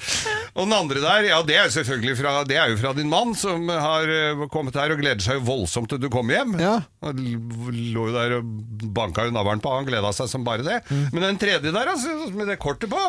Og 0.57 0.64
den 0.66 0.72
andre 0.77 1.01
der, 1.05 1.29
ja, 1.31 1.43
det 1.47 1.57
er 1.59 1.68
jo 1.68 1.74
selvfølgelig 1.77 2.16
fra, 2.22 2.33
det 2.49 2.57
er 2.59 2.72
jo 2.72 2.79
fra 2.81 2.93
din 2.97 3.11
mann, 3.12 3.35
som 3.39 3.68
har 3.68 4.09
eh, 4.11 4.47
kommet 4.53 4.74
her 4.79 4.95
og 4.95 5.01
gleder 5.03 5.22
seg 5.22 5.43
voldsomt 5.47 5.89
til 5.93 6.01
du 6.03 6.09
kom 6.12 6.29
hjem. 6.33 6.57
Ja. 6.62 6.81
Han 7.07 7.20
lå 7.95 8.09
jo 8.09 8.14
der 8.14 8.37
og 8.39 8.51
banka 8.97 9.27
jo 9.29 9.35
navlen 9.37 9.61
på, 9.62 9.70
han 9.77 9.87
gleda 9.87 10.11
seg 10.16 10.31
som 10.33 10.45
bare 10.47 10.64
det. 10.66 10.81
Men 11.12 11.22
den 11.22 11.39
tredje 11.41 11.70
der, 11.74 11.93
altså, 11.93 12.16
med 12.35 12.49
det 12.51 12.59
kortet 12.62 12.91
på, 12.91 13.01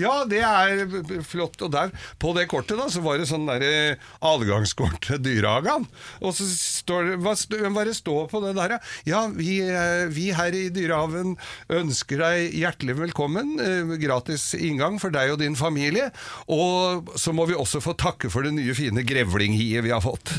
ja, 0.00 0.16
det 0.30 0.40
er 0.42 0.84
flott. 1.26 1.60
Og 1.64 1.70
der, 1.74 1.92
på 2.22 2.32
det 2.36 2.48
kortet 2.50 2.78
da, 2.80 2.88
så 2.90 3.02
var 3.04 3.18
det 3.20 3.28
sånn 3.30 3.46
der 3.50 3.62
eh, 3.68 4.08
adgangskort 4.24 4.98
til 5.06 5.20
dyrehagen. 5.22 5.86
Og 6.24 6.34
så 6.36 6.46
står 6.50 7.12
det, 7.12 7.18
hva, 7.24 7.34
hva 7.74 7.84
det 7.86 7.94
står 7.98 8.23
på 8.30 8.40
det 8.44 8.54
der, 8.58 8.76
ja. 9.08 9.24
Vi, 9.34 9.58
eh, 9.64 10.04
vi 10.12 10.28
her 10.36 10.54
i 10.56 10.66
Dyrehaven 10.74 11.34
ønsker 11.72 12.20
deg 12.22 12.54
hjertelig 12.60 12.96
velkommen. 12.98 13.54
eh, 13.60 13.94
Gratis 14.02 14.50
inngang 14.58 14.98
for 15.02 15.14
deg 15.14 15.34
og 15.34 15.40
din 15.42 15.56
familie. 15.58 16.10
Og 16.52 17.10
så 17.20 17.34
må 17.36 17.46
vi 17.50 17.56
også 17.58 17.82
få 17.84 17.96
takke 17.98 18.30
for 18.32 18.46
det 18.46 18.54
nye, 18.56 18.74
fine 18.76 19.04
grevlinghiet 19.06 19.84
vi 19.84 19.94
har 19.94 20.02
fått. 20.04 20.32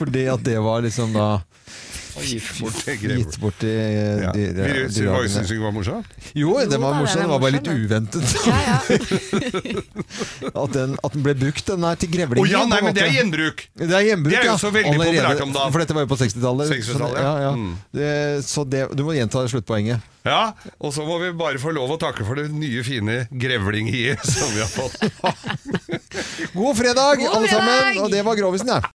Fordi 0.00 0.26
at 0.32 0.44
det 0.46 0.58
var 0.64 0.82
liksom 0.84 1.14
da 1.16 1.28
Gitt 2.20 2.48
bort 2.60 2.76
til 2.84 2.96
gitt 3.00 3.36
bort 3.40 3.58
til 3.62 3.70
Ja. 4.24 4.32
de 4.34 4.46
Vi 4.50 4.72
syns 4.88 4.96
dyrehagene. 4.98 5.34
du 5.34 5.46
ikke 5.46 5.54
det 5.54 5.64
var 5.64 5.74
morsomt? 5.76 6.06
Jo, 6.34 6.54
den 6.70 6.80
var 6.82 6.94
morsom. 6.98 7.20
den 7.22 7.30
var 7.30 7.38
bare 7.44 7.54
litt 7.56 7.70
uventet. 7.70 8.34
Ja, 8.46 8.58
ja. 8.66 8.76
At 10.64 10.72
den, 10.74 10.96
at 11.04 11.12
den 11.14 11.22
ble 11.24 11.34
brukt, 11.38 11.64
den 11.68 11.84
er 11.86 11.94
til 12.00 12.10
grevlingen. 12.12 12.42
Oh, 12.44 12.48
ja, 12.50 12.64
nei, 12.68 12.80
men 12.84 12.94
det 12.96 13.04
er 13.06 13.12
gjenbruk! 13.14 13.62
Det 13.78 13.90
er 13.94 14.04
gjenbruk, 14.10 14.32
Det 14.32 14.38
er 14.40 14.46
jo 14.48 14.52
ja. 14.52 14.58
så 14.60 14.70
veldig 14.74 14.96
populært 14.98 15.42
om 15.44 15.52
dagen. 15.54 15.72
For 15.74 15.82
dette 15.84 15.96
var 15.96 16.04
jo 16.06 16.10
på 16.10 16.18
60-tallet. 16.20 16.72
60-tallet, 16.74 17.16
Så- 17.16 17.24
ja. 17.24 17.34
ja. 17.46 17.52
mm. 17.56 17.74
Det, 18.00 18.10
så 18.46 18.64
det, 18.68 18.82
du 18.96 19.04
må 19.06 19.14
gjenta 19.16 19.44
sluttpoenget. 19.48 20.00
Ja, 20.26 20.52
og 20.84 20.92
så 20.92 21.00
må 21.08 21.16
vi 21.22 21.30
bare 21.32 21.56
få 21.62 21.70
lov 21.72 21.94
å 21.94 21.96
takke 22.00 22.26
for 22.28 22.36
det 22.36 22.50
nye, 22.52 22.82
fine 22.84 23.22
grevlinghiet 23.32 24.20
som 24.28 24.50
vi 24.52 24.60
har 24.60 24.68
fått. 24.68 25.00
God 26.58 26.76
fredag, 26.76 27.22
God 27.22 27.36
alle 27.38 27.48
sammen! 27.48 28.02
Og 28.04 28.10
det 28.12 28.20
var 28.26 28.36
Grovisen, 28.36 28.68
ja. 28.68 28.80